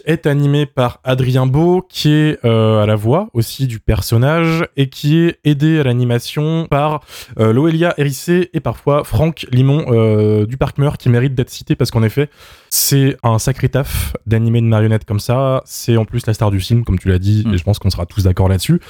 Vourdalac 0.00 0.02
est 0.06 0.26
animé 0.26 0.66
par 0.66 1.00
Adrien 1.04 1.46
Beau, 1.46 1.82
qui 1.88 2.12
est 2.12 2.38
euh, 2.44 2.82
à 2.82 2.86
la 2.86 2.96
voix 2.96 3.28
aussi 3.32 3.66
du 3.66 3.80
personnage 3.80 4.64
et 4.76 4.88
qui 4.88 5.18
est 5.18 5.38
aidé 5.44 5.80
à 5.80 5.82
l'animation 5.84 6.66
par 6.70 7.00
Loelia 7.36 7.94
Hérissé 7.96 8.50
et 8.52 8.60
parfois 8.60 9.04
Franck 9.04 9.46
Limon 9.50 10.44
du 10.44 10.56
Parc 10.56 10.78
Meur, 10.78 10.98
qui 10.98 11.08
mérite 11.08 11.34
d'être 11.34 11.50
cité 11.50 11.76
parce 11.76 11.90
qu'en 11.90 12.02
effet, 12.02 12.28
c'est 12.70 13.16
un 13.22 13.38
sacré 13.38 13.68
taf 13.68 14.14
d'animer 14.26 14.58
une 14.58 14.68
marionnette 14.68 15.04
comme 15.04 15.20
ça. 15.20 15.62
C'est 15.64 15.96
en 15.96 16.04
plus 16.04 16.26
la 16.26 16.34
star 16.34 16.50
du 16.50 16.60
film, 16.60 16.84
comme 16.84 16.98
tu 16.98 17.08
l'as 17.08 17.18
dit, 17.18 17.44
mm. 17.46 17.54
et 17.54 17.58
je 17.58 17.64
pense 17.64 17.78
qu'on 17.78 17.90
sera 17.90 18.06
tous 18.06 18.24
d'accord 18.24 18.48
là-dessus. 18.48 18.80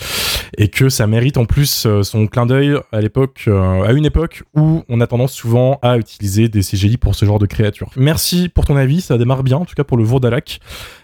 Et 0.59 0.69
que 0.69 0.89
ça 0.89 1.07
mérite 1.07 1.39
en 1.39 1.45
plus 1.45 1.87
son 2.03 2.27
clin 2.27 2.47
d'œil 2.47 2.77
à 2.93 3.01
l'époque, 3.01 3.49
à 3.49 3.93
une 3.93 4.05
époque 4.05 4.43
où 4.55 4.83
on 4.89 5.01
a 5.01 5.07
tendance 5.07 5.33
souvent 5.33 5.79
à 5.83 5.99
utiliser 5.99 6.49
des 6.49 6.61
CGI 6.61 6.97
pour 6.97 7.15
ce 7.15 7.25
genre 7.25 7.39
de 7.39 7.47
créatures. 7.47 7.91
Merci 7.97 8.49
pour 8.49 8.67
ton 8.67 8.77
avis, 8.77 9.01
ça 9.01 9.19
démarre 9.19 9.43
bien, 9.43 9.59
en 9.59 9.65
tout 9.65 9.75
cas 9.75 9.85
pour 9.85 9.97
le 9.97 10.05
Vourdalak. 10.05 10.61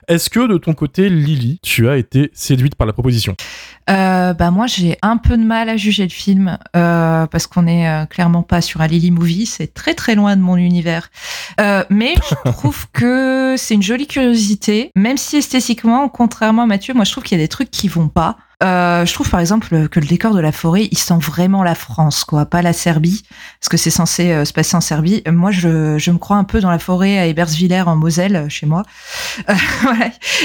Est-ce 0.09 0.31
que 0.31 0.47
de 0.47 0.57
ton 0.57 0.73
côté, 0.73 1.09
Lily, 1.09 1.59
tu 1.63 1.89
as 1.89 1.97
été 1.97 2.31
séduite 2.33 2.77
par 2.77 2.87
la 2.87 2.93
proposition? 2.93 3.35
Euh, 3.91 4.35
Bah 4.35 4.51
moi, 4.51 4.67
j'ai 4.67 4.97
un 5.03 5.17
peu 5.17 5.37
de 5.37 5.43
mal 5.43 5.69
à 5.69 5.77
juger 5.77 6.05
le 6.05 6.11
film 6.11 6.59
euh, 6.77 7.27
parce 7.27 7.47
qu'on 7.47 7.67
est 7.67 7.89
euh, 7.89 8.07
clairement 8.07 8.43
pas 8.43 8.61
sur 8.61 8.81
un 8.81 8.87
Lily 8.87 9.11
movie, 9.11 9.47
c'est 9.47 9.75
très 9.75 9.95
très 9.95 10.15
loin 10.15 10.37
de 10.37 10.43
mon 10.43 10.57
univers. 10.57 11.11
Euh, 11.61 11.83
mais 11.91 12.15
je 12.31 12.51
trouve 12.53 12.87
que 12.93 13.55
c'est 13.59 13.75
une 13.75 13.83
jolie 13.83 14.07
curiosité, 14.07 14.91
même 14.95 15.17
si 15.17 15.37
esthétiquement, 15.39 16.09
contrairement 16.09 16.63
à 16.63 16.67
Mathieu, 16.67 16.95
moi 16.95 17.05
je 17.05 17.11
trouve 17.13 17.25
qu'il 17.25 17.37
y 17.39 17.41
a 17.41 17.45
des 17.45 17.49
trucs 17.49 17.71
qui 17.71 17.89
vont 17.89 18.09
pas. 18.09 18.37
Euh, 18.63 19.05
je 19.05 19.13
trouve 19.13 19.29
par 19.29 19.41
exemple 19.41 19.89
que 19.89 20.01
le 20.01 20.07
décor 20.07 20.33
de 20.33 20.41
la 20.41 20.51
forêt, 20.51 20.89
il 20.91 20.97
sent 20.97 21.19
vraiment 21.21 21.63
la 21.63 21.75
France, 21.75 22.25
quoi, 22.25 22.47
pas 22.47 22.63
la 22.63 22.73
Serbie, 22.73 23.23
parce 23.61 23.69
que 23.69 23.77
c'est 23.77 23.91
censé 23.91 24.33
euh, 24.33 24.47
se 24.47 24.55
passer 24.55 24.75
en 24.77 24.81
Serbie. 24.81 25.23
Moi, 25.31 25.51
je, 25.51 25.99
je 25.99 26.11
me 26.11 26.17
crois 26.17 26.39
un 26.39 26.45
peu 26.45 26.61
dans 26.61 26.71
la 26.71 26.79
forêt 26.79 27.19
à 27.19 27.27
Ebersviller 27.27 27.83
en 27.83 27.97
Moselle, 27.97 28.47
chez 28.49 28.65
moi. 28.65 28.83
Euh, 29.51 29.55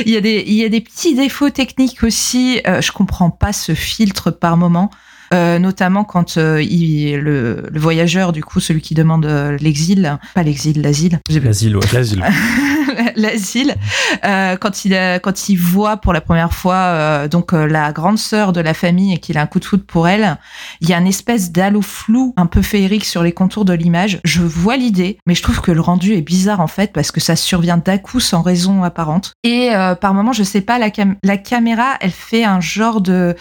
Il 0.05 0.11
y 0.11 0.17
a 0.17 0.21
des 0.21 0.43
il 0.45 0.53
y 0.53 0.63
a 0.63 0.69
des 0.69 0.81
petits 0.81 1.15
défauts 1.15 1.49
techniques 1.49 2.03
aussi. 2.03 2.61
Euh, 2.67 2.81
je 2.81 2.91
comprends 2.91 3.29
pas 3.29 3.53
ce 3.53 3.73
filtre 3.73 4.31
par 4.31 4.57
moment. 4.57 4.89
Euh, 5.33 5.59
notamment 5.59 6.03
quand 6.03 6.37
euh, 6.37 6.61
il, 6.61 7.15
le, 7.15 7.63
le, 7.71 7.79
voyageur, 7.79 8.33
du 8.33 8.43
coup, 8.43 8.59
celui 8.59 8.81
qui 8.81 8.95
demande 8.95 9.25
euh, 9.25 9.57
l'exil, 9.61 10.17
pas 10.35 10.43
l'exil, 10.43 10.81
l'asile. 10.81 11.19
L'asile, 11.29 11.77
ouais. 11.77 11.85
L'asile. 11.93 12.25
l'asile. 13.15 13.75
quand 14.21 14.85
il 14.85 15.19
quand 15.23 15.49
il 15.49 15.55
voit 15.55 15.97
pour 15.97 16.11
la 16.11 16.19
première 16.19 16.53
fois 16.53 17.27
donc 17.29 17.53
la 17.53 17.93
grande 17.93 18.17
sœur 18.17 18.51
de 18.51 18.59
la 18.59 18.73
famille 18.73 19.13
et 19.13 19.17
qu'il 19.17 19.37
a 19.37 19.41
un 19.41 19.45
coup 19.47 19.59
de 19.59 19.65
foudre 19.65 19.85
pour 19.85 20.07
elle, 20.09 20.37
il 20.81 20.89
y 20.89 20.93
a 20.93 20.97
une 20.97 21.07
espèce 21.07 21.51
d'halo 21.51 21.81
flou, 21.81 22.33
un 22.35 22.47
peu 22.47 22.61
féerique 22.61 23.05
sur 23.05 23.23
les 23.23 23.31
contours 23.31 23.63
de 23.63 23.73
l'image. 23.73 24.19
Je 24.25 24.41
vois 24.41 24.75
l'idée, 24.75 25.17
mais 25.25 25.35
je 25.35 25.41
trouve 25.41 25.61
que 25.61 25.71
le 25.71 25.79
rendu 25.81 26.13
est 26.13 26.21
bizarre 26.21 26.59
en 26.59 26.67
fait 26.67 26.91
parce 26.91 27.11
que 27.11 27.21
ça 27.21 27.37
survient 27.37 27.77
d'un 27.77 27.97
coup 27.97 28.19
sans 28.19 28.41
raison 28.41 28.83
apparente. 28.83 29.33
Et 29.43 29.69
par 30.01 30.13
moment, 30.13 30.33
je 30.33 30.43
sais 30.43 30.61
pas, 30.61 30.77
la, 30.77 30.89
la 31.23 31.37
caméra, 31.37 31.95
elle 32.01 32.11
fait 32.11 32.43
un 32.43 32.59
genre 32.59 32.99
de 32.99 33.35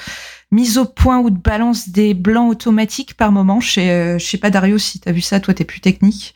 mise 0.52 0.78
au 0.78 0.85
point 0.85 1.19
ou 1.19 1.30
de 1.30 1.38
balance 1.38 1.88
des 1.90 2.14
blancs 2.14 2.50
automatiques 2.50 3.14
par 3.16 3.33
moment. 3.33 3.61
Je 3.61 3.71
sais, 3.71 3.90
euh, 3.90 4.19
je 4.19 4.25
sais 4.25 4.38
pas 4.38 4.50
Dario 4.50 4.78
si 4.78 5.00
t'as 5.00 5.12
vu 5.12 5.21
ça, 5.21 5.40
toi 5.40 5.54
t'es 5.54 5.64
plus 5.64 5.80
technique. 5.80 6.35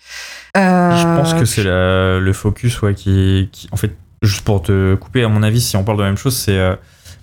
Euh, 0.56 0.96
je 0.96 1.02
pense 1.02 1.34
que 1.34 1.44
c'est 1.44 1.64
le 1.64 2.32
focus 2.32 2.80
ouais, 2.82 2.94
qui, 2.94 3.48
qui, 3.52 3.68
en 3.72 3.76
fait, 3.76 3.96
juste 4.22 4.42
pour 4.42 4.62
te 4.62 4.94
couper, 4.94 5.24
à 5.24 5.28
mon 5.28 5.42
avis, 5.42 5.60
si 5.60 5.76
on 5.76 5.84
parle 5.84 5.98
de 5.98 6.02
la 6.02 6.08
même 6.08 6.18
chose, 6.18 6.36
c'est 6.36 6.58
euh, 6.58 6.76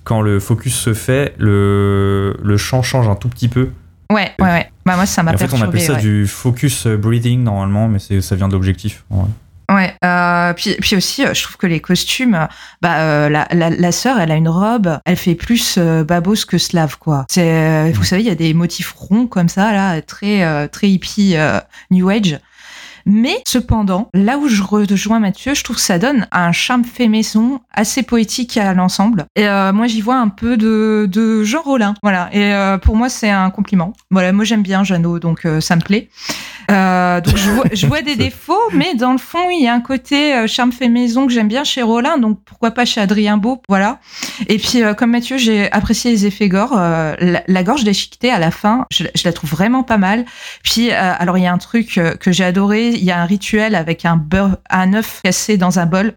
quand 0.03 0.21
le 0.21 0.39
focus 0.39 0.75
se 0.75 0.93
fait, 0.93 1.33
le, 1.37 2.35
le 2.41 2.57
champ 2.57 2.81
change 2.81 3.07
un 3.07 3.15
tout 3.15 3.29
petit 3.29 3.47
peu. 3.47 3.69
Ouais, 4.11 4.31
ouais, 4.39 4.45
ouais. 4.45 4.71
Bah 4.85 4.97
moi 4.97 5.05
ça 5.05 5.23
m'a. 5.23 5.33
En 5.33 5.37
fait, 5.37 5.53
on 5.53 5.61
appelle 5.61 5.81
ça 5.81 5.95
du 5.95 6.27
focus 6.27 6.87
breathing 6.87 7.43
normalement, 7.43 7.87
mais 7.87 7.99
ça 7.99 8.35
vient 8.35 8.49
de 8.49 8.53
l'objectif. 8.53 9.05
Ouais. 9.09 9.23
Ouais. 9.71 9.95
Euh, 10.03 10.53
puis, 10.53 10.75
puis 10.81 10.95
aussi, 10.95 11.25
euh, 11.25 11.33
je 11.33 11.43
trouve 11.43 11.57
que 11.57 11.67
les 11.67 11.79
costumes, 11.79 12.47
bah, 12.81 12.97
euh, 12.99 13.29
la, 13.29 13.47
la, 13.51 13.69
la 13.69 13.91
sœur, 13.91 14.19
elle 14.19 14.31
a 14.31 14.35
une 14.35 14.49
robe, 14.49 14.99
elle 15.05 15.15
fait 15.15 15.35
plus 15.35 15.75
euh, 15.77 16.03
babos 16.03 16.45
que 16.45 16.57
slave, 16.57 16.97
quoi. 16.97 17.25
C'est, 17.29 17.91
vous 17.91 18.03
savez, 18.03 18.21
il 18.21 18.27
y 18.27 18.31
a 18.31 18.35
des 18.35 18.53
motifs 18.53 18.91
ronds 18.91 19.27
comme 19.27 19.49
ça, 19.49 19.71
là, 19.71 20.01
très, 20.01 20.67
très 20.69 20.89
hippie, 20.89 21.35
new 21.89 22.09
age. 22.09 22.39
Mais 23.05 23.41
cependant, 23.47 24.09
là 24.13 24.37
où 24.37 24.47
je 24.47 24.63
rejoins 24.63 25.19
Mathieu, 25.19 25.53
je 25.53 25.63
trouve 25.63 25.77
que 25.77 25.81
ça 25.81 25.99
donne 25.99 26.27
un 26.31 26.51
charme 26.51 26.83
fait 26.83 27.07
maison 27.07 27.59
assez 27.73 28.03
poétique 28.03 28.57
à 28.57 28.73
l'ensemble. 28.73 29.25
Et 29.35 29.47
euh, 29.47 29.73
moi, 29.73 29.87
j'y 29.87 30.01
vois 30.01 30.17
un 30.17 30.29
peu 30.29 30.57
de, 30.57 31.07
de 31.11 31.43
Jean 31.43 31.61
Rollin. 31.61 31.93
Voilà. 32.03 32.29
Et 32.33 32.53
euh, 32.53 32.77
pour 32.77 32.95
moi, 32.95 33.09
c'est 33.09 33.29
un 33.29 33.49
compliment. 33.49 33.93
Voilà, 34.09 34.31
moi 34.31 34.45
j'aime 34.45 34.61
bien 34.61 34.83
Jeannot, 34.83 35.19
donc 35.19 35.45
euh, 35.45 35.61
ça 35.61 35.75
me 35.75 35.81
plaît. 35.81 36.09
donc 36.69 37.37
je 37.37 37.49
vois, 37.49 37.65
je 37.73 37.87
vois, 37.87 38.01
des 38.01 38.15
défauts, 38.27 38.69
mais 38.73 38.95
dans 38.95 39.11
le 39.11 39.17
fond, 39.17 39.49
il 39.49 39.63
y 39.63 39.67
a 39.67 39.73
un 39.73 39.81
côté 39.81 40.47
charme 40.47 40.71
fait 40.71 40.87
maison 40.87 41.27
que 41.27 41.33
j'aime 41.33 41.47
bien 41.47 41.63
chez 41.63 41.81
Rollin, 41.81 42.17
donc 42.17 42.39
pourquoi 42.45 42.71
pas 42.71 42.85
chez 42.85 43.01
Adrien 43.01 43.37
Beau, 43.37 43.61
voilà. 43.67 43.99
Et 44.47 44.57
puis 44.57 44.81
comme 44.97 45.11
Mathieu, 45.11 45.37
j'ai 45.37 45.71
apprécié 45.71 46.11
les 46.11 46.25
effets 46.25 46.49
gore. 46.49 46.75
La, 46.75 47.43
la, 47.45 47.63
gorge 47.63 47.83
déchiquetée 47.83 48.31
à 48.31 48.39
la 48.39 48.51
fin, 48.51 48.85
je, 48.91 49.03
je, 49.15 49.23
la 49.25 49.33
trouve 49.33 49.49
vraiment 49.51 49.83
pas 49.83 49.97
mal. 49.97 50.25
Puis 50.63 50.91
alors 50.91 51.37
il 51.37 51.43
y 51.43 51.47
a 51.47 51.53
un 51.53 51.57
truc 51.57 51.99
que 52.19 52.31
j'ai 52.31 52.43
adoré, 52.43 52.90
il 52.93 53.03
y 53.03 53.11
a 53.11 53.21
un 53.21 53.25
rituel 53.25 53.75
avec 53.75 54.05
un 54.05 54.15
beurre, 54.17 54.57
un 54.69 54.93
œuf 54.93 55.21
cassé 55.23 55.57
dans 55.57 55.79
un 55.79 55.85
bol. 55.85 56.13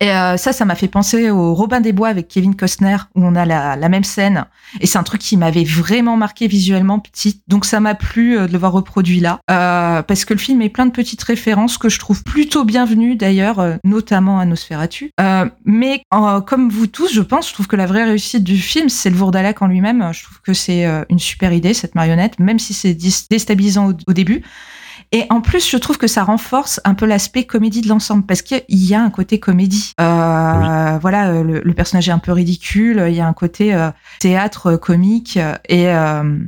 Et 0.00 0.10
euh, 0.10 0.36
ça, 0.36 0.52
ça 0.52 0.64
m'a 0.64 0.74
fait 0.74 0.88
penser 0.88 1.30
au 1.30 1.54
Robin 1.54 1.80
des 1.80 1.92
Bois 1.92 2.08
avec 2.08 2.28
Kevin 2.28 2.54
Costner, 2.56 2.96
où 3.14 3.24
on 3.24 3.34
a 3.34 3.44
la, 3.44 3.76
la 3.76 3.88
même 3.88 4.04
scène. 4.04 4.46
Et 4.80 4.86
c'est 4.86 4.98
un 4.98 5.02
truc 5.02 5.20
qui 5.20 5.36
m'avait 5.36 5.64
vraiment 5.64 6.16
marqué 6.16 6.46
visuellement 6.46 6.98
petite. 6.98 7.42
Donc 7.48 7.64
ça 7.64 7.80
m'a 7.80 7.94
plu 7.94 8.38
euh, 8.38 8.46
de 8.46 8.52
le 8.52 8.58
voir 8.58 8.72
reproduit 8.72 9.20
là. 9.20 9.38
Euh, 9.50 10.02
parce 10.02 10.24
que 10.24 10.34
le 10.34 10.38
film 10.38 10.62
est 10.62 10.68
plein 10.68 10.86
de 10.86 10.92
petites 10.92 11.22
références 11.22 11.78
que 11.78 11.88
je 11.88 11.98
trouve 11.98 12.22
plutôt 12.24 12.64
bienvenues 12.64 13.16
d'ailleurs, 13.16 13.78
notamment 13.84 14.38
à 14.38 14.44
Nosferatu. 14.44 15.10
Mais 15.64 16.02
comme 16.46 16.68
vous 16.70 16.86
tous, 16.86 17.12
je 17.12 17.20
pense, 17.20 17.48
je 17.48 17.54
trouve 17.54 17.66
que 17.66 17.76
la 17.76 17.86
vraie 17.86 18.04
réussite 18.04 18.44
du 18.44 18.58
film, 18.58 18.88
c'est 18.88 19.10
le 19.10 19.16
Vourdalak 19.16 19.62
en 19.62 19.66
lui-même. 19.66 20.10
Je 20.12 20.24
trouve 20.24 20.40
que 20.40 20.52
c'est 20.52 20.86
une 21.08 21.18
super 21.18 21.52
idée, 21.52 21.74
cette 21.74 21.94
marionnette, 21.94 22.38
même 22.38 22.58
si 22.58 22.74
c'est 22.74 22.94
déstabilisant 22.94 23.92
au 24.06 24.12
début. 24.12 24.42
Et 25.12 25.24
en 25.30 25.40
plus, 25.40 25.68
je 25.70 25.76
trouve 25.76 25.98
que 25.98 26.06
ça 26.06 26.24
renforce 26.24 26.80
un 26.84 26.94
peu 26.94 27.06
l'aspect 27.06 27.44
comédie 27.44 27.80
de 27.80 27.88
l'ensemble 27.88 28.24
parce 28.26 28.42
qu'il 28.42 28.62
y 28.68 28.94
a 28.94 29.00
un 29.02 29.10
côté 29.10 29.38
comédie. 29.40 29.92
Euh, 30.00 30.98
Voilà, 31.00 31.28
euh, 31.28 31.42
le, 31.42 31.60
le 31.60 31.74
personnage 31.74 32.08
est 32.08 32.12
un 32.12 32.18
peu 32.18 32.32
ridicule. 32.32 33.04
Il 33.08 33.14
y 33.14 33.20
a 33.20 33.26
un 33.26 33.32
côté 33.32 33.74
euh, 33.74 33.90
théâtre 34.20 34.72
euh, 34.72 34.76
comique 34.76 35.38
et 35.68 35.88
euh, 35.88 36.38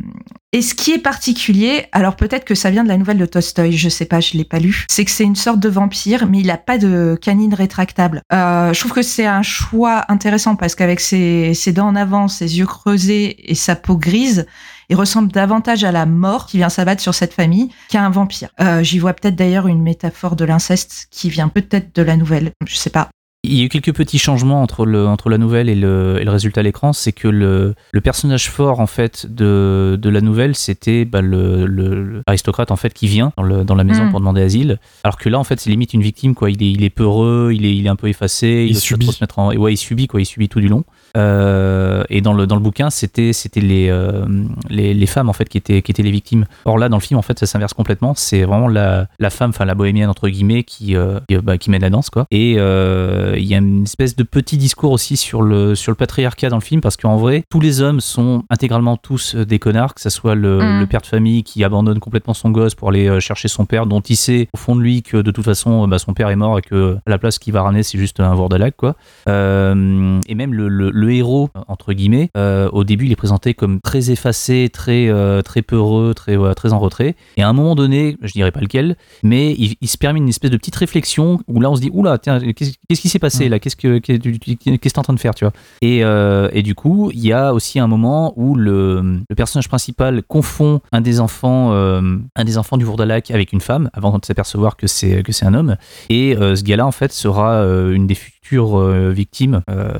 et 0.52 0.62
ce 0.62 0.74
qui 0.74 0.92
est 0.92 0.98
particulier, 0.98 1.84
alors 1.92 2.16
peut-être 2.16 2.46
que 2.46 2.54
ça 2.54 2.70
vient 2.70 2.82
de 2.82 2.88
la 2.88 2.96
nouvelle 2.96 3.18
de 3.18 3.26
Tolstoï, 3.26 3.76
je 3.76 3.90
sais 3.90 4.06
pas, 4.06 4.20
je 4.20 4.32
l'ai 4.32 4.44
pas 4.46 4.58
lu, 4.58 4.86
c'est 4.88 5.04
que 5.04 5.10
c'est 5.10 5.24
une 5.24 5.36
sorte 5.36 5.60
de 5.60 5.68
vampire, 5.68 6.26
mais 6.26 6.40
il 6.40 6.50
a 6.50 6.56
pas 6.56 6.78
de 6.78 7.18
canine 7.20 7.52
rétractable. 7.52 8.22
Euh, 8.32 8.72
je 8.72 8.80
trouve 8.80 8.92
que 8.94 9.02
c'est 9.02 9.26
un 9.26 9.42
choix 9.42 10.06
intéressant 10.08 10.56
parce 10.56 10.74
qu'avec 10.74 11.00
ses, 11.00 11.52
ses 11.52 11.72
dents 11.72 11.88
en 11.88 11.96
avant, 11.96 12.28
ses 12.28 12.56
yeux 12.58 12.64
creusés 12.64 13.50
et 13.50 13.54
sa 13.54 13.76
peau 13.76 13.98
grise, 13.98 14.46
il 14.88 14.96
ressemble 14.96 15.30
davantage 15.32 15.84
à 15.84 15.92
la 15.92 16.06
mort 16.06 16.46
qui 16.46 16.56
vient 16.58 16.68
s'abattre 16.68 17.02
sur 17.02 17.14
cette 17.14 17.32
famille 17.34 17.68
qu'à 17.88 18.04
un 18.04 18.10
vampire. 18.10 18.48
Euh, 18.60 18.82
J'y 18.82 18.98
vois 18.98 19.12
peut-être 19.12 19.36
d'ailleurs 19.36 19.66
une 19.66 19.82
métaphore 19.82 20.36
de 20.36 20.44
l'inceste 20.44 21.08
qui 21.10 21.28
vient 21.30 21.48
peut-être 21.48 21.94
de 21.94 22.02
la 22.02 22.16
nouvelle, 22.16 22.52
je 22.66 22.76
sais 22.76 22.90
pas. 22.90 23.08
Il 23.44 23.54
y 23.54 23.60
a 23.62 23.64
eu 23.64 23.68
quelques 23.68 23.94
petits 23.94 24.18
changements 24.18 24.62
entre, 24.62 24.84
le, 24.84 25.06
entre 25.06 25.30
la 25.30 25.38
nouvelle 25.38 25.68
et 25.68 25.76
le, 25.76 26.18
et 26.20 26.24
le 26.24 26.30
résultat 26.30 26.58
à 26.60 26.64
l'écran. 26.64 26.92
C'est 26.92 27.12
que 27.12 27.28
le, 27.28 27.76
le 27.92 28.00
personnage 28.00 28.50
fort 28.50 28.80
en 28.80 28.88
fait 28.88 29.26
de, 29.32 29.96
de 30.00 30.10
la 30.10 30.20
nouvelle, 30.20 30.56
c'était 30.56 31.04
bah, 31.04 31.20
le, 31.20 31.64
le- 31.64 32.20
l'aristocrate 32.26 32.72
en 32.72 32.76
fait 32.76 32.92
qui 32.92 33.06
vient 33.06 33.32
dans, 33.36 33.44
le, 33.44 33.64
dans 33.64 33.76
la 33.76 33.84
maison 33.84 34.06
Mm. 34.06 34.10
pour 34.10 34.18
demander 34.18 34.42
asile. 34.42 34.80
Alors 35.04 35.16
que 35.18 35.28
là, 35.28 35.38
en 35.38 35.44
fait, 35.44 35.60
c'est 35.60 35.70
limite 35.70 35.94
une 35.94 36.02
victime 36.02 36.34
quoi. 36.34 36.50
Il 36.50 36.60
est, 36.62 36.70
il 36.72 36.82
est 36.82 36.90
peureux, 36.90 37.52
il 37.54 37.64
est, 37.64 37.76
il 37.76 37.86
est 37.86 37.88
un 37.88 37.96
peu 37.96 38.08
effacé, 38.08 38.66
Il 38.68 38.76
subit. 38.76 39.06
trop 39.06 39.12
se 39.12 39.22
mettre 39.22 39.38
en, 39.38 39.54
ouais, 39.54 39.72
il 39.72 39.76
subit 39.76 40.08
quoi. 40.08 40.20
Il 40.20 40.26
subit 40.26 40.48
tout 40.48 40.60
du 40.60 40.68
long. 40.68 40.82
Euh, 41.16 42.04
et 42.10 42.20
dans 42.20 42.32
le, 42.32 42.46
dans 42.46 42.56
le 42.56 42.60
bouquin, 42.62 42.90
c'était, 42.90 43.32
les, 43.56 43.88
euh, 43.90 44.24
les, 44.68 44.94
les 44.94 45.06
femmes 45.06 45.28
en 45.28 45.32
fait 45.32 45.48
qui 45.48 45.58
étaient, 45.58 45.82
qui 45.82 45.90
étaient 45.90 46.02
les 46.02 46.10
victimes. 46.10 46.44
Or 46.64 46.78
là, 46.78 46.88
dans 46.88 46.96
le 46.96 47.02
film, 47.02 47.18
en 47.18 47.22
fait, 47.22 47.38
ça 47.38 47.46
s'inverse 47.46 47.72
complètement. 47.74 48.14
C'est 48.16 48.44
vraiment 48.44 48.68
la, 48.68 49.06
la 49.18 49.30
femme, 49.30 49.50
enfin 49.50 49.64
la 49.64 49.74
bohémienne 49.74 50.08
entre 50.10 50.28
guillemets, 50.28 50.62
qui, 50.64 50.96
euh, 50.96 51.20
qui, 51.28 51.36
bah, 51.38 51.58
qui 51.58 51.70
mène 51.70 51.82
la 51.82 51.90
danse 51.90 52.10
quoi. 52.10 52.26
Et 52.30 52.52
il 52.52 53.44
y 53.44 53.54
a 53.54 53.58
une 53.58 53.84
espèce 53.84 54.16
de 54.16 54.22
petit 54.22 54.56
discours 54.58 54.92
aussi 54.92 55.16
sur 55.16 55.42
le, 55.42 55.74
sur 55.74 55.92
le 55.92 55.96
patriarcat 55.96 56.48
dans 56.48 56.56
le 56.56 56.62
film 56.62 56.80
parce 56.80 56.96
qu'en 56.96 57.16
vrai, 57.16 57.42
tous 57.50 57.60
les 57.60 57.80
hommes 57.80 58.00
sont 58.00 58.44
intégralement 58.50 58.96
tous 58.96 59.34
des 59.36 59.58
connards, 59.58 59.94
que 59.94 60.00
ce 60.00 60.10
soit 60.10 60.34
le, 60.34 60.58
Mm. 60.58 60.80
le 60.80 60.86
père 60.86 61.00
de 61.00 61.06
famille 61.06 61.42
qui 61.44 61.62
abandonne 61.64 62.00
complètement 62.00 62.34
son 62.34 62.50
gosse 62.50 62.74
pour 62.74 62.88
aller 62.88 63.20
chercher 63.20 63.48
son 63.48 63.64
père, 63.64 63.86
dont 63.86 64.00
il 64.00 64.16
sait 64.16 64.48
au 64.52 64.56
fond 64.56 64.74
de 64.76 64.80
lui 64.82 65.02
que 65.02 65.16
de 65.18 65.30
toute 65.30 65.44
façon, 65.44 65.86
bah, 65.88 65.98
son 65.98 66.14
père 66.14 66.28
est 66.30 66.36
mort 66.36 66.58
et 66.58 66.62
que 66.62 66.96
à 67.06 67.10
la 67.10 67.18
place 67.18 67.38
qu'il 67.38 67.52
va 67.52 67.62
ramener, 67.62 67.82
c'est 67.82 67.98
juste 67.98 68.20
un 68.20 68.34
Vourdalak 68.34 68.76
quoi. 68.76 68.96
Et 69.26 70.34
même 70.34 70.54
le, 70.54 70.68
le- 70.68 70.90
le 70.98 71.12
héros, 71.12 71.48
entre 71.68 71.92
guillemets, 71.92 72.28
euh, 72.36 72.68
au 72.72 72.82
début, 72.82 73.06
il 73.06 73.12
est 73.12 73.16
présenté 73.16 73.54
comme 73.54 73.80
très 73.80 74.10
effacé, 74.10 74.68
très, 74.72 75.08
euh, 75.08 75.42
très 75.42 75.62
peureux, 75.62 76.12
très, 76.14 76.36
ouais, 76.36 76.54
très 76.54 76.72
en 76.72 76.78
retrait. 76.80 77.14
Et 77.36 77.42
à 77.42 77.48
un 77.48 77.52
moment 77.52 77.74
donné, 77.76 78.16
je 78.22 78.32
dirais 78.32 78.50
pas 78.50 78.60
lequel, 78.60 78.96
mais 79.22 79.52
il, 79.52 79.76
il 79.80 79.88
se 79.88 79.96
permet 79.96 80.18
une 80.18 80.28
espèce 80.28 80.50
de 80.50 80.56
petite 80.56 80.76
réflexion 80.76 81.38
où 81.46 81.60
là, 81.60 81.70
on 81.70 81.76
se 81.76 81.80
dit, 81.80 81.90
oula, 81.92 82.18
tiens, 82.18 82.40
qu'est-ce 82.40 83.00
qui 83.00 83.08
s'est 83.08 83.18
passé 83.20 83.48
là? 83.48 83.58
Qu'est-ce 83.60 83.76
que 83.76 83.98
tu- 83.98 84.16
qu'est-ce 84.18 84.76
que 84.78 84.88
t'es 84.88 84.98
en 84.98 85.02
train 85.02 85.12
de 85.14 85.20
faire, 85.20 85.34
tu 85.34 85.44
vois? 85.44 85.52
Et, 85.82 86.02
euh, 86.04 86.48
et 86.52 86.62
du 86.62 86.74
coup, 86.74 87.10
il 87.12 87.24
y 87.24 87.32
a 87.32 87.54
aussi 87.54 87.78
un 87.78 87.86
moment 87.86 88.32
où 88.36 88.54
le, 88.56 89.20
le 89.28 89.34
personnage 89.36 89.68
principal 89.68 90.22
confond 90.24 90.80
un 90.92 91.00
des 91.00 91.20
enfants, 91.20 91.72
un 91.72 92.44
des 92.44 92.58
enfants 92.58 92.76
du 92.76 92.84
Vourdalak 92.84 93.30
avec 93.30 93.52
une 93.52 93.60
femme, 93.60 93.88
avant 93.92 94.18
de 94.18 94.24
s'apercevoir 94.24 94.76
que 94.76 94.86
c'est 94.86 95.22
que 95.22 95.32
c'est 95.32 95.46
un 95.46 95.54
homme. 95.54 95.76
Et 96.10 96.34
ce 96.38 96.62
gars-là, 96.64 96.86
en 96.86 96.92
fait, 96.92 97.12
sera 97.12 97.62
une 97.62 98.06
des 98.06 98.14
futures 98.14 98.37
euh, 98.56 99.10
victimes, 99.10 99.62
euh, 99.70 99.92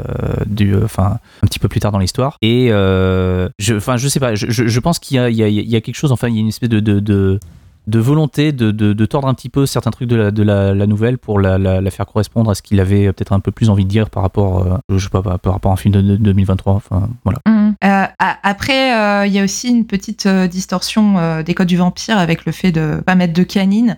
du, 0.47 0.75
euh, 0.75 0.85
enfin, 0.85 1.19
un 1.43 1.47
petit 1.47 1.59
peu 1.59 1.69
plus 1.69 1.81
tard 1.81 1.93
dans 1.93 1.99
l'histoire. 1.99 2.37
Et 2.43 2.69
je, 2.69 3.77
enfin, 3.77 3.97
je 3.97 4.09
sais 4.09 4.21
pas, 4.21 4.35
je, 4.35 4.81
pense 4.81 4.99
qu'il 4.99 5.17
y 5.17 5.77
a, 5.77 5.81
quelque 5.81 5.97
chose, 5.97 6.13
enfin, 6.13 6.29
il 6.29 6.35
y 6.35 6.39
a 6.39 6.41
une 6.41 6.49
espèce 6.49 6.69
de, 6.69 7.39
volonté 7.87 8.53
de, 8.53 9.05
tordre 9.07 9.29
un 9.29 9.35
petit 9.35 9.49
peu 9.49 9.67
certains 9.67 9.91
trucs 9.91 10.09
de 10.09 10.43
la, 10.43 10.87
nouvelle 10.87 11.19
pour 11.19 11.41
la, 11.41 11.91
faire 11.91 12.07
correspondre 12.07 12.51
à 12.51 12.55
ce 12.55 12.63
qu'il 12.63 12.81
avait 12.81 13.13
peut-être 13.13 13.33
un 13.33 13.41
peu 13.41 13.51
plus 13.51 13.71
envie 13.71 13.85
de 13.85 13.91
dire 13.91 14.11
par 14.11 14.23
rapport, 14.23 14.81
je 14.91 14.99
sais 14.99 15.11
pas, 15.11 15.23
par 15.23 15.53
rapport 15.53 15.71
à 15.71 15.75
un 15.75 15.77
film 15.77 15.95
de, 15.95 16.01
de 16.01 16.17
2023. 16.17 16.75
Enfin, 16.75 17.09
voilà. 17.25 17.41
A- 17.81 18.13
après, 18.43 19.27
il 19.29 19.33
y 19.33 19.39
a 19.39 19.45
aussi 19.45 19.69
une 19.69 19.87
petite 19.87 20.29
distorsion 20.29 21.43
des 21.43 21.55
codes 21.55 21.69
du 21.69 21.77
vampire 21.77 22.19
avec 22.19 22.45
le 22.45 22.53
fait 22.53 22.73
de 22.73 23.01
pas 23.05 23.15
mettre 23.15 23.35
de 23.35 23.43
canine. 23.43 23.97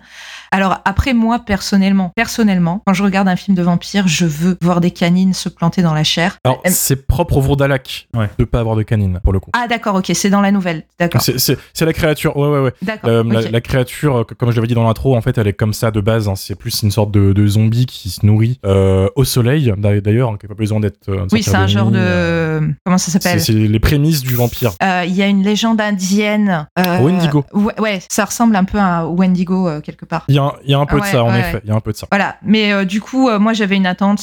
Alors 0.53 0.79
après, 0.85 1.13
moi 1.13 1.39
personnellement, 1.39 2.11
personnellement, 2.15 2.81
quand 2.85 2.93
je 2.93 3.03
regarde 3.03 3.27
un 3.27 3.35
film 3.35 3.55
de 3.55 3.61
vampire, 3.63 4.07
je 4.07 4.25
veux 4.25 4.57
voir 4.61 4.81
des 4.81 4.91
canines 4.91 5.33
se 5.33 5.47
planter 5.49 5.81
dans 5.81 5.93
la 5.93 6.03
chair. 6.03 6.37
Alors, 6.43 6.61
Euh, 6.65 6.69
c'est 6.73 7.07
propre 7.07 7.37
au 7.37 7.41
Vourdalak 7.41 8.07
Ouais. 8.15 8.29
de 8.37 8.43
pas 8.43 8.59
avoir 8.59 8.75
de 8.75 8.83
canine, 8.83 9.19
pour 9.23 9.31
le 9.33 9.39
coup. 9.39 9.51
Ah 9.53 9.67
d'accord, 9.69 9.95
ok, 9.95 10.11
c'est 10.13 10.29
dans 10.29 10.41
la 10.41 10.51
nouvelle, 10.51 10.83
d'accord, 10.99 11.21
C'est- 11.21 11.39
C'est 11.39 11.57
c'est 11.73 11.85
la 11.85 11.93
créature, 11.93 12.35
ouais, 12.35 12.47
ouais, 12.49 12.59
ouais. 12.59 12.73
d'accord. 12.81 13.09
Euh, 13.09 13.23
la, 13.51 13.61
créature, 13.61 14.17
euh, 14.17 14.23
comme 14.37 14.51
je 14.51 14.55
l'avais 14.57 14.67
dit 14.67 14.73
dans 14.73 14.83
l'intro, 14.83 15.15
en 15.15 15.21
fait, 15.21 15.37
elle 15.37 15.47
est 15.47 15.53
comme 15.53 15.73
ça 15.73 15.89
de 15.91 16.01
base. 16.01 16.27
hein. 16.27 16.35
C'est 16.35 16.55
plus 16.55 16.83
une 16.83 16.91
sorte 16.91 17.11
de, 17.11 17.31
de 17.33 17.47
zombie 17.47 17.85
qui 17.85 18.09
se 18.09 18.25
nourrit 18.25 18.59
euh, 18.65 19.07
au 19.15 19.23
soleil, 19.23 19.73
d'a- 19.77 20.01
d'ailleurs, 20.01 20.31
hein, 20.31 20.37
qui 20.39 20.45
n'a 20.45 20.49
pas 20.49 20.55
besoin 20.59 20.79
d'être. 20.79 21.07
euh, 21.09 21.25
Oui, 21.31 21.43
c'est 21.43 21.55
un 21.55 21.67
genre 21.67 21.91
de 21.91 21.97
euh, 21.99 22.61
comment 22.85 22.97
ça 22.97 23.11
s'appelle? 23.11 23.39
c'est 23.41 23.53
les 23.53 23.79
prémices 23.79 24.21
du 24.21 24.35
vampire. 24.35 24.71
Euh, 24.83 25.03
Il 25.07 25.15
y 25.15 25.21
a 25.23 25.27
une 25.27 25.43
légende 25.43 25.79
indienne. 25.81 26.67
euh, 26.77 26.99
Wendigo. 26.99 27.45
Ouais, 27.53 27.79
ouais, 27.79 27.99
ça 28.09 28.25
ressemble 28.25 28.55
un 28.55 28.63
peu 28.65 28.77
à 28.77 28.99
un 28.99 29.05
Wendigo 29.05 29.67
euh, 29.67 29.79
quelque 29.81 30.05
part. 30.05 30.25
Il 30.27 30.35
y 30.35 30.39
a, 30.39 30.40
un- 30.41 30.53
il 30.65 30.71
y 30.71 30.73
a 30.73 30.79
un 30.79 30.85
peu 30.85 30.99
de 30.99 31.05
ça, 31.05 31.23
en 31.23 31.31
ouais, 31.31 31.39
effet. 31.39 31.53
ouais. 31.55 31.61
Il 31.63 31.69
y 31.69 31.71
a 31.73 31.75
un 31.75 31.79
peu 31.79 31.91
de 31.91 31.97
ça. 31.97 32.07
Voilà, 32.11 32.37
mais 32.43 32.71
euh, 32.73 32.85
du 32.85 33.01
coup, 33.01 33.29
euh, 33.29 33.39
moi 33.39 33.53
j'avais 33.53 33.75
une 33.75 33.85
attente 33.85 34.21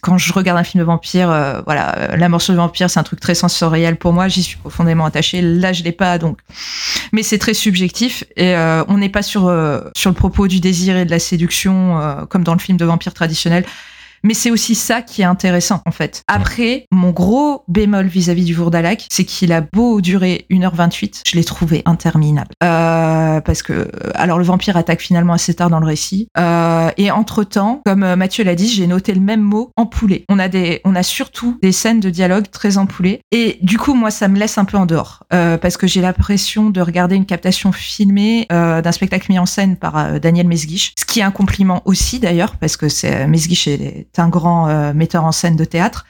quand 0.00 0.18
je 0.18 0.32
regarde 0.32 0.58
un 0.58 0.64
film 0.64 0.80
de 0.82 0.86
vampire. 0.86 1.30
euh, 1.30 1.60
voilà, 1.64 1.96
euh, 1.98 2.16
la 2.16 2.28
morsure 2.28 2.54
de 2.54 2.58
vampire, 2.58 2.88
c'est 2.90 3.00
un 3.00 3.04
truc 3.04 3.20
très 3.20 3.34
sensoriel 3.34 3.96
pour 3.96 4.12
moi. 4.12 4.28
J'y 4.28 4.42
suis 4.42 4.56
profondément 4.56 5.04
attachée. 5.04 5.40
Là, 5.42 5.72
je 5.72 5.82
l'ai 5.82 5.92
pas, 5.92 6.18
donc. 6.18 6.38
Mais 7.12 7.22
c'est 7.22 7.38
très 7.38 7.54
subjectif 7.54 8.24
et 8.36 8.54
euh, 8.54 8.84
on 8.88 8.98
n'est 8.98 9.08
pas 9.08 9.22
sur 9.22 9.46
euh, 9.48 9.80
sur 9.96 10.10
le 10.10 10.14
propos 10.16 10.48
du 10.48 10.60
désir 10.60 10.96
et 10.96 11.04
de 11.04 11.10
la 11.10 11.18
séduction 11.18 12.00
euh, 12.00 12.24
comme 12.26 12.44
dans 12.44 12.54
le 12.54 12.58
film 12.60 12.76
de 12.78 12.84
vampire 12.84 13.14
traditionnel. 13.14 13.64
Mais 14.24 14.34
c'est 14.34 14.50
aussi 14.50 14.74
ça 14.74 15.02
qui 15.02 15.22
est 15.22 15.26
intéressant, 15.26 15.82
en 15.86 15.90
fait. 15.90 16.22
Après, 16.26 16.86
mon 16.90 17.10
gros 17.10 17.64
bémol 17.68 18.06
vis-à-vis 18.06 18.44
du 18.44 18.54
Vourdalak, 18.54 19.06
c'est 19.10 19.24
qu'il 19.24 19.52
a 19.52 19.60
beau 19.60 20.00
durer 20.00 20.46
1h28, 20.50 21.22
je 21.26 21.36
l'ai 21.36 21.44
trouvé 21.44 21.82
interminable. 21.84 22.50
Euh, 22.62 23.40
parce 23.40 23.62
que, 23.62 23.90
alors 24.14 24.38
le 24.38 24.44
vampire 24.44 24.76
attaque 24.76 25.00
finalement 25.00 25.34
assez 25.34 25.54
tard 25.54 25.70
dans 25.70 25.80
le 25.80 25.86
récit. 25.86 26.28
Euh, 26.38 26.90
et 26.96 27.10
entre-temps, 27.10 27.82
comme 27.84 28.02
euh, 28.02 28.16
Mathieu 28.16 28.44
l'a 28.44 28.54
dit, 28.54 28.68
j'ai 28.68 28.86
noté 28.86 29.12
le 29.14 29.20
même 29.20 29.42
mot, 29.42 29.70
empoulé. 29.76 30.24
On 30.28 30.38
a 30.38 30.48
des, 30.48 30.80
on 30.84 30.94
a 30.94 31.02
surtout 31.02 31.58
des 31.62 31.72
scènes 31.72 32.00
de 32.00 32.10
dialogue 32.10 32.50
très 32.50 32.78
empoulées. 32.78 33.20
Et 33.30 33.58
du 33.62 33.78
coup, 33.78 33.94
moi, 33.94 34.10
ça 34.10 34.28
me 34.28 34.38
laisse 34.38 34.58
un 34.58 34.64
peu 34.64 34.78
en 34.78 34.86
dehors. 34.86 35.24
Euh, 35.32 35.58
parce 35.58 35.76
que 35.76 35.86
j'ai 35.86 36.00
l'impression 36.00 36.70
de 36.70 36.80
regarder 36.80 37.16
une 37.16 37.26
captation 37.26 37.72
filmée 37.72 38.46
euh, 38.52 38.82
d'un 38.82 38.92
spectacle 38.92 39.26
mis 39.30 39.38
en 39.38 39.46
scène 39.46 39.76
par 39.76 39.96
euh, 39.96 40.18
Daniel 40.18 40.46
Mesguich. 40.46 40.94
Ce 40.98 41.04
qui 41.04 41.20
est 41.20 41.22
un 41.22 41.30
compliment 41.30 41.82
aussi, 41.84 42.20
d'ailleurs, 42.20 42.56
parce 42.56 42.76
que 42.76 42.88
c'est, 42.88 43.26
Mesguich 43.26 43.66
est 43.66 44.06
un 44.18 44.28
grand 44.28 44.68
euh, 44.68 44.92
metteur 44.92 45.24
en 45.24 45.32
scène 45.32 45.56
de 45.56 45.64
théâtre. 45.64 46.06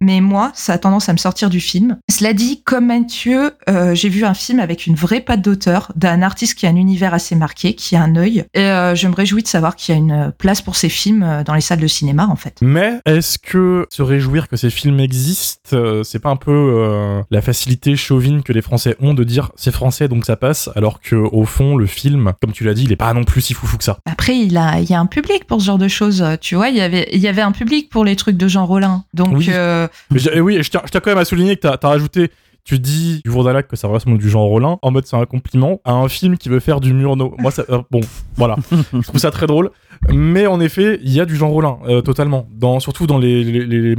Mais 0.00 0.20
moi, 0.20 0.50
ça 0.54 0.74
a 0.74 0.78
tendance 0.78 1.08
à 1.08 1.12
me 1.12 1.18
sortir 1.18 1.50
du 1.50 1.60
film. 1.60 1.98
Cela 2.10 2.32
dit, 2.32 2.62
comme 2.64 2.86
Mathieu, 2.86 3.52
euh, 3.68 3.94
j'ai 3.94 4.08
vu 4.08 4.24
un 4.24 4.34
film 4.34 4.60
avec 4.60 4.86
une 4.86 4.94
vraie 4.94 5.20
patte 5.20 5.42
d'auteur, 5.42 5.92
d'un 5.96 6.22
artiste 6.22 6.54
qui 6.58 6.66
a 6.66 6.70
un 6.70 6.76
univers 6.76 7.14
assez 7.14 7.34
marqué, 7.34 7.74
qui 7.74 7.96
a 7.96 8.02
un 8.02 8.16
œil. 8.16 8.44
Et 8.54 8.60
euh, 8.60 8.94
je 8.94 9.06
me 9.08 9.14
réjouis 9.14 9.42
de 9.42 9.48
savoir 9.48 9.76
qu'il 9.76 9.94
y 9.94 9.98
a 9.98 10.00
une 10.00 10.32
place 10.36 10.60
pour 10.62 10.76
ces 10.76 10.88
films 10.88 11.22
euh, 11.22 11.44
dans 11.44 11.54
les 11.54 11.60
salles 11.60 11.80
de 11.80 11.86
cinéma, 11.86 12.26
en 12.26 12.36
fait. 12.36 12.58
Mais 12.62 13.00
est-ce 13.06 13.38
que 13.38 13.86
se 13.90 14.02
réjouir 14.02 14.48
que 14.48 14.56
ces 14.56 14.70
films 14.70 15.00
existent, 15.00 15.76
euh, 15.76 16.02
c'est 16.02 16.18
pas 16.18 16.30
un 16.30 16.36
peu 16.36 17.22
la 17.30 17.42
facilité 17.42 17.96
chauvine 17.96 18.42
que 18.42 18.52
les 18.52 18.62
Français 18.62 18.96
ont 19.00 19.14
de 19.14 19.24
dire 19.24 19.50
c'est 19.56 19.72
français 19.72 20.08
donc 20.08 20.24
ça 20.24 20.36
passe, 20.36 20.70
alors 20.74 21.00
que 21.00 21.16
au 21.16 21.44
fond 21.44 21.76
le 21.76 21.86
film, 21.86 22.32
comme 22.40 22.52
tu 22.52 22.64
l'as 22.64 22.74
dit, 22.74 22.84
il 22.84 22.92
est 22.92 22.96
pas 22.96 23.12
non 23.14 23.24
plus 23.24 23.40
si 23.40 23.54
foufou 23.54 23.76
que 23.78 23.84
ça. 23.84 23.98
Après, 24.10 24.36
il, 24.36 24.56
a, 24.56 24.80
il 24.80 24.88
y 24.88 24.94
a 24.94 25.00
un 25.00 25.06
public 25.06 25.44
pour 25.46 25.60
ce 25.60 25.66
genre 25.66 25.78
de 25.78 25.88
choses. 25.88 26.24
Tu 26.40 26.54
vois, 26.54 26.68
il 26.68 26.76
y 26.76 26.80
avait, 26.80 27.08
il 27.12 27.20
y 27.20 27.28
avait 27.28 27.42
un 27.42 27.52
public 27.52 27.90
pour 27.90 28.04
les 28.04 28.16
trucs 28.16 28.36
de 28.36 28.48
Jean 28.48 28.66
Rollin. 28.66 29.04
Donc, 29.14 29.36
Oui. 29.36 29.46
euh, 29.50 29.88
Mais 30.10 30.40
oui, 30.40 30.62
je 30.62 30.70
tiens, 30.70 30.82
quand 30.92 31.06
même 31.06 31.18
à 31.18 31.24
souligner 31.24 31.56
que 31.56 31.62
t'as 31.62 31.78
as 31.80 31.88
rajouté 31.88 32.30
tu 32.64 32.78
dis 32.78 33.20
du 33.24 33.30
Vourdalak 33.30 33.66
que 33.66 33.76
ça 33.76 33.88
ressemble 33.88 34.18
du 34.18 34.30
genre 34.30 34.46
Rollin, 34.46 34.78
en 34.82 34.90
mode 34.92 35.04
c'est 35.06 35.16
un 35.16 35.26
compliment, 35.26 35.80
à 35.84 35.92
un 35.92 36.08
film 36.08 36.38
qui 36.38 36.48
veut 36.48 36.60
faire 36.60 36.80
du 36.80 36.92
Murnau. 36.94 37.34
Moi, 37.38 37.50
ça, 37.50 37.64
euh, 37.70 37.82
bon, 37.90 38.00
voilà. 38.36 38.56
je 38.92 39.00
trouve 39.00 39.20
ça 39.20 39.32
très 39.32 39.46
drôle. 39.46 39.70
Mais 40.12 40.46
en 40.46 40.60
effet, 40.60 40.98
il 41.02 41.12
y 41.12 41.20
a 41.20 41.24
du 41.24 41.36
Jean 41.36 41.48
Rollin, 41.48 41.78
euh, 41.88 42.00
totalement. 42.00 42.46
Dans, 42.52 42.80
surtout 42.80 43.06
dans 43.06 43.18
les, 43.18 43.42
les, 43.44 43.66
les, 43.66 43.94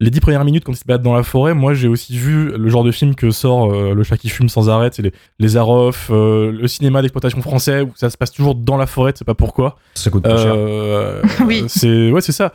les, 0.00 0.10
dix 0.10 0.20
premières 0.20 0.44
minutes 0.44 0.64
quand 0.64 0.72
ils 0.72 0.76
se 0.76 0.84
battent 0.86 1.02
dans 1.02 1.14
la 1.14 1.22
forêt, 1.22 1.54
moi 1.54 1.74
j'ai 1.74 1.88
aussi 1.88 2.16
vu 2.16 2.50
le 2.56 2.68
genre 2.68 2.84
de 2.84 2.90
film 2.90 3.14
que 3.14 3.30
sort 3.30 3.70
Le 3.70 4.02
chat 4.04 4.16
qui 4.16 4.28
fume 4.28 4.48
sans 4.48 4.68
arrêt, 4.68 4.90
c'est 4.92 5.02
les, 5.02 5.12
les 5.38 5.56
Arof, 5.56 6.08
le 6.10 6.66
cinéma 6.66 7.02
d'exploitation 7.02 7.42
français 7.42 7.82
où 7.82 7.92
ça 7.94 8.10
se 8.10 8.16
passe 8.16 8.32
toujours 8.32 8.54
dans 8.54 8.76
la 8.76 8.86
forêt, 8.86 9.12
tu 9.12 9.18
sais 9.18 9.24
pas 9.24 9.34
pourquoi. 9.34 9.76
Ça 9.94 10.10
coûte 10.10 10.22
pas 10.22 10.36
cher. 10.36 10.56
oui. 11.46 11.64
C'est, 11.68 12.10
ouais, 12.10 12.20
c'est 12.20 12.32
ça. 12.32 12.52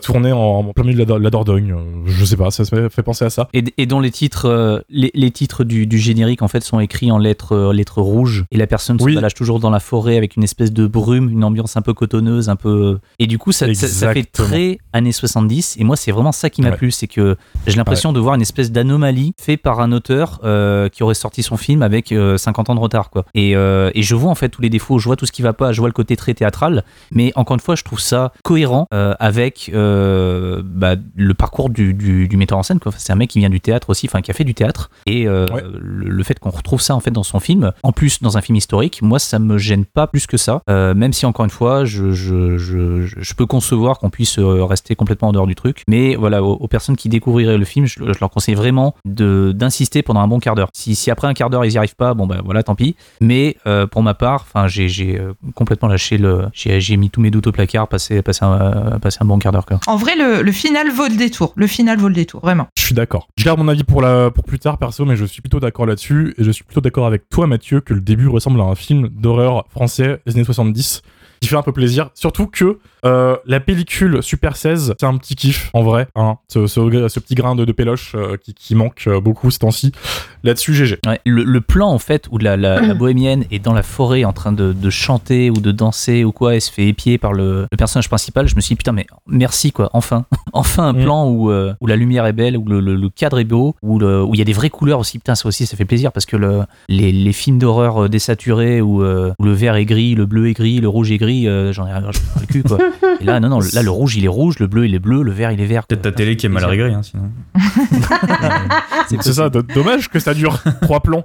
tourné 0.00 0.32
en, 0.32 0.38
en, 0.38 0.72
plein 0.72 0.84
milieu 0.84 1.04
de 1.04 1.12
la, 1.12 1.18
la 1.18 1.30
Dordogne. 1.30 1.74
je 2.06 2.24
sais 2.24 2.36
pas, 2.36 2.50
ça 2.50 2.62
me 2.72 2.88
fait 2.88 3.02
penser 3.02 3.24
à 3.24 3.30
ça. 3.30 3.48
Et, 3.52 3.64
et 3.78 3.86
dont 3.86 4.00
les 4.00 4.10
titres, 4.10 4.84
les, 4.88 5.10
les, 5.14 5.30
titres 5.30 5.64
du, 5.64 5.86
du, 5.86 5.98
générique 5.98 6.42
en 6.42 6.48
fait 6.48 6.62
sont 6.62 6.80
écrits 6.80 7.10
en 7.10 7.18
lettres, 7.18 7.72
lettres 7.72 8.00
rouges 8.00 8.44
et 8.50 8.56
la 8.56 8.66
personne 8.66 8.98
se 8.98 9.04
balade 9.04 9.34
toujours 9.34 9.60
dans 9.60 9.70
la 9.70 9.80
forêt 9.80 10.16
avec 10.16 10.36
une 10.36 10.44
espèce 10.44 10.72
de 10.72 10.86
brume, 10.86 11.30
une 11.30 11.44
ambiance 11.44 11.76
un 11.76 11.82
peu 11.82 11.94
cotonneuse, 11.94 12.48
un 12.48 12.56
peu. 12.56 12.98
Et 13.18 13.26
du 13.26 13.38
coup, 13.38 13.52
ça, 13.52 13.72
ça, 13.74 13.88
ça 13.88 14.12
fait 14.12 14.24
très 14.24 14.78
années 14.92 15.12
70. 15.12 15.76
Et 15.78 15.84
moi, 15.84 15.96
c'est 15.96 16.12
vraiment 16.12 16.32
ça 16.32 16.50
qui 16.50 16.62
m'a 16.62 16.70
ouais. 16.70 16.76
plu, 16.76 16.90
c'est 16.90 17.06
que 17.06 17.36
j'ai 17.66 17.76
l'impression 17.76 18.10
ouais. 18.10 18.14
de 18.14 18.20
voir 18.20 18.34
une 18.34 18.42
espèce 18.42 18.70
d'anomalie 18.70 19.34
fait 19.40 19.56
par 19.56 19.80
un 19.80 19.92
auteur 19.92 20.40
euh, 20.44 20.88
qui 20.88 21.02
aurait 21.02 21.14
sorti 21.14 21.42
son 21.42 21.56
film 21.56 21.82
avec 21.82 22.12
euh, 22.12 22.36
50 22.36 22.70
ans 22.70 22.74
de 22.74 22.80
retard, 22.80 23.10
quoi. 23.10 23.24
Et, 23.34 23.56
euh, 23.56 23.90
et, 23.94 24.02
je 24.02 24.14
vois 24.14 24.30
en 24.30 24.34
fait 24.34 24.48
tous 24.48 24.62
les 24.62 24.70
défauts, 24.70 24.98
je 24.98 25.04
vois 25.04 25.16
tout 25.16 25.26
ce 25.26 25.32
qui 25.32 25.42
va 25.42 25.52
pas, 25.52 25.72
je 25.72 25.80
vois 25.80 25.88
le 25.88 25.92
côté 25.92 26.16
très 26.16 26.34
théâtral, 26.34 26.84
mais 27.10 27.32
encore 27.36 27.54
une 27.54 27.60
fois, 27.60 27.74
je 27.74 27.84
trouve 27.84 28.00
ça 28.00 28.32
cohérent 28.42 28.86
euh, 28.94 29.14
avec 29.18 29.70
bah, 29.74 30.94
le 31.16 31.34
parcours 31.34 31.70
du, 31.70 31.94
du, 31.94 32.28
du, 32.28 32.36
metteur 32.36 32.58
en 32.58 32.62
scène. 32.62 32.80
Quoi. 32.80 32.92
C'est 32.96 33.12
un 33.12 33.16
mec 33.16 33.30
qui 33.30 33.38
vient 33.38 33.50
du 33.50 33.60
théâtre 33.60 33.90
aussi, 33.90 34.06
enfin 34.06 34.20
qui 34.22 34.30
a 34.30 34.34
fait 34.34 34.44
du 34.44 34.54
théâtre, 34.54 34.77
et 35.06 35.28
ouais. 35.28 35.62
le, 35.80 36.08
le, 36.08 36.22
fait 36.22 36.38
qu'on 36.38 36.50
retrouve 36.50 36.80
ça 36.80 36.94
en 36.94 37.00
fait 37.00 37.10
dans 37.10 37.22
son 37.22 37.40
film, 37.40 37.72
en 37.82 37.92
plus 37.92 38.22
dans 38.22 38.36
un 38.36 38.40
film 38.40 38.56
historique, 38.56 39.00
moi 39.02 39.18
ça 39.18 39.38
me 39.38 39.58
gêne 39.58 39.84
pas 39.84 40.06
plus 40.06 40.26
que 40.26 40.36
ça, 40.36 40.62
même 40.68 41.12
si 41.12 41.26
encore 41.26 41.44
une 41.44 41.50
fois, 41.50 41.84
je, 41.84 42.12
je, 42.12 42.58
je, 42.58 43.06
je 43.06 43.34
peux 43.34 43.46
concevoir 43.46 43.98
qu'on 43.98 44.10
puisse 44.10 44.38
rester 44.38 44.94
complètement 44.96 45.28
en 45.28 45.32
dehors 45.32 45.46
du 45.46 45.54
truc, 45.54 45.82
mais 45.88 46.16
voilà, 46.16 46.42
aux, 46.42 46.54
aux 46.54 46.68
personnes 46.68 46.96
qui 46.96 47.08
découvriraient 47.08 47.58
le 47.58 47.64
film, 47.64 47.86
je, 47.86 47.98
je 48.12 48.18
leur 48.20 48.30
conseille 48.30 48.54
vraiment 48.54 48.94
d'insister 49.04 50.02
pendant 50.02 50.20
un 50.20 50.28
bon 50.28 50.38
quart 50.38 50.54
d'heure. 50.54 50.68
Si, 50.72 50.94
si, 50.94 51.10
après 51.10 51.26
un 51.28 51.34
quart 51.34 51.50
d'heure 51.50 51.64
ils 51.64 51.70
n'y 51.70 51.78
arrivent 51.78 51.96
pas, 51.96 52.14
bon 52.14 52.26
ben 52.26 52.40
voilà, 52.44 52.62
tant 52.62 52.74
pis. 52.74 52.96
Mais 53.20 53.56
euh, 53.66 53.86
pour 53.86 54.02
ma 54.02 54.14
part, 54.14 54.46
enfin 54.48 54.66
j'ai 54.68 55.18
euh, 55.18 55.32
complètement 55.54 55.88
lâché 55.88 56.18
le, 56.18 56.46
j'ai 56.52 56.96
mis 56.96 57.10
tous 57.10 57.20
mes 57.20 57.30
doutes 57.30 57.46
au 57.46 57.52
placard, 57.52 57.88
passé, 57.88 58.22
passé, 58.22 58.44
un, 58.44 58.52
euh, 58.52 58.98
passé 58.98 59.18
un 59.20 59.24
bon 59.24 59.38
quart 59.38 59.52
d'heure. 59.52 59.64
En 59.86 59.96
vrai, 59.96 60.14
le, 60.16 60.42
le, 60.42 60.52
final 60.52 60.90
vaut 60.90 61.08
le 61.08 61.16
détour. 61.16 61.52
Le 61.56 61.66
final 61.66 61.98
vaut 61.98 62.08
le 62.08 62.14
détour, 62.14 62.40
vraiment. 62.40 62.68
Je 62.76 62.84
suis 62.84 62.94
d'accord. 62.94 63.28
Je 63.36 63.44
garde 63.44 63.58
mon 63.58 63.68
avis 63.68 63.84
pour 63.84 64.00
la, 64.00 64.30
pour 64.30 64.44
plus 64.44 64.58
tard 64.58 64.67
perso, 64.76 65.06
mais 65.06 65.16
je 65.16 65.24
suis 65.24 65.40
plutôt 65.40 65.60
d'accord 65.60 65.86
là-dessus 65.86 66.34
et 66.36 66.44
je 66.44 66.50
suis 66.50 66.64
plutôt 66.64 66.82
d'accord 66.82 67.06
avec 67.06 67.28
toi, 67.30 67.46
Mathieu, 67.46 67.80
que 67.80 67.94
le 67.94 68.00
début 68.00 68.28
ressemble 68.28 68.60
à 68.60 68.64
un 68.64 68.74
film 68.74 69.08
d'horreur 69.08 69.64
français 69.70 70.20
des 70.26 70.34
années 70.34 70.44
70 70.44 71.02
qui 71.40 71.48
fait 71.48 71.56
un 71.56 71.62
peu 71.62 71.72
plaisir. 71.72 72.10
Surtout 72.14 72.46
que 72.46 72.78
euh, 73.04 73.36
la 73.46 73.60
pellicule 73.60 74.22
Super 74.22 74.56
16, 74.56 74.94
c'est 74.98 75.06
un 75.06 75.16
petit 75.16 75.36
kiff 75.36 75.70
en 75.72 75.82
vrai. 75.82 76.08
Hein, 76.14 76.38
ce, 76.48 76.66
ce, 76.66 77.08
ce, 77.08 77.20
petit 77.20 77.34
grain 77.34 77.54
de, 77.54 77.64
de 77.64 77.72
péloche 77.72 78.12
euh, 78.14 78.36
qui, 78.36 78.54
qui, 78.54 78.74
manque 78.74 79.04
euh, 79.06 79.20
beaucoup 79.20 79.50
ce 79.50 79.58
temps-ci. 79.58 79.92
Là-dessus, 80.42 80.74
GG. 80.74 80.98
Ouais, 81.06 81.20
le, 81.24 81.44
le, 81.44 81.60
plan 81.60 81.90
en 81.90 81.98
fait 81.98 82.26
où 82.30 82.38
la, 82.38 82.56
la, 82.56 82.80
la, 82.80 82.94
bohémienne 82.98 83.44
est 83.50 83.58
dans 83.58 83.72
la 83.72 83.82
forêt 83.82 84.24
en 84.24 84.32
train 84.32 84.52
de, 84.52 84.72
de, 84.72 84.90
chanter 84.90 85.50
ou 85.50 85.54
de 85.54 85.72
danser 85.72 86.24
ou 86.24 86.32
quoi, 86.32 86.54
elle 86.54 86.60
se 86.60 86.72
fait 86.72 86.86
épier 86.86 87.18
par 87.18 87.32
le, 87.32 87.66
le, 87.70 87.76
personnage 87.76 88.08
principal. 88.08 88.48
Je 88.48 88.56
me 88.56 88.60
suis 88.60 88.74
dit 88.74 88.78
putain, 88.78 88.92
mais 88.92 89.06
merci 89.26 89.72
quoi, 89.72 89.90
enfin. 89.92 90.24
enfin 90.52 90.88
un 90.88 90.92
mm. 90.92 91.02
plan 91.02 91.28
où, 91.28 91.50
euh, 91.50 91.74
où 91.80 91.86
la 91.86 91.96
lumière 91.96 92.26
est 92.26 92.32
belle, 92.32 92.56
où 92.56 92.64
le, 92.64 92.80
le 92.80 93.08
cadre 93.10 93.38
est 93.38 93.44
beau, 93.44 93.76
où 93.82 94.00
il 94.34 94.38
y 94.38 94.42
a 94.42 94.44
des 94.44 94.52
vraies 94.52 94.70
couleurs 94.70 94.98
aussi. 94.98 95.18
Putain, 95.18 95.34
ça 95.34 95.46
aussi, 95.48 95.66
ça 95.66 95.76
fait 95.76 95.84
plaisir 95.84 96.12
parce 96.12 96.26
que 96.26 96.36
les, 96.88 97.12
les, 97.12 97.32
films 97.32 97.58
d'horreur 97.58 98.08
désaturés 98.08 98.80
où, 98.80 99.02
où, 99.02 99.44
le 99.44 99.52
vert 99.52 99.76
est 99.76 99.84
gris, 99.84 100.14
le 100.14 100.26
bleu 100.26 100.48
est 100.48 100.54
gris, 100.54 100.80
le 100.80 100.88
rouge 100.88 101.12
est 101.12 101.18
gris, 101.18 101.27
j'en 101.72 101.86
ai 101.86 101.92
rien 101.92 102.00
le 102.00 102.46
cul 102.46 102.62
quoi. 102.62 102.78
Et 103.20 103.24
là, 103.24 103.40
non, 103.40 103.48
non, 103.48 103.60
là, 103.72 103.82
le 103.82 103.90
rouge, 103.90 104.16
il 104.16 104.24
est 104.24 104.28
rouge, 104.28 104.58
le 104.58 104.66
bleu, 104.66 104.86
il 104.86 104.94
est 104.94 104.98
bleu, 104.98 105.22
le 105.22 105.32
vert, 105.32 105.52
il 105.52 105.60
est 105.60 105.66
vert. 105.66 105.86
Peut-être 105.86 106.02
ta 106.02 106.12
télé 106.12 106.36
qui 106.36 106.46
est 106.46 106.48
mal 106.48 106.64
réglée, 106.64 106.92
hein, 106.92 107.02
sinon. 107.02 107.30
c'est 109.20 109.32
ça, 109.32 109.48
dommage 109.48 110.08
que 110.08 110.18
ça 110.18 110.34
dure 110.34 110.58
trois 110.82 111.00
plombs. 111.00 111.24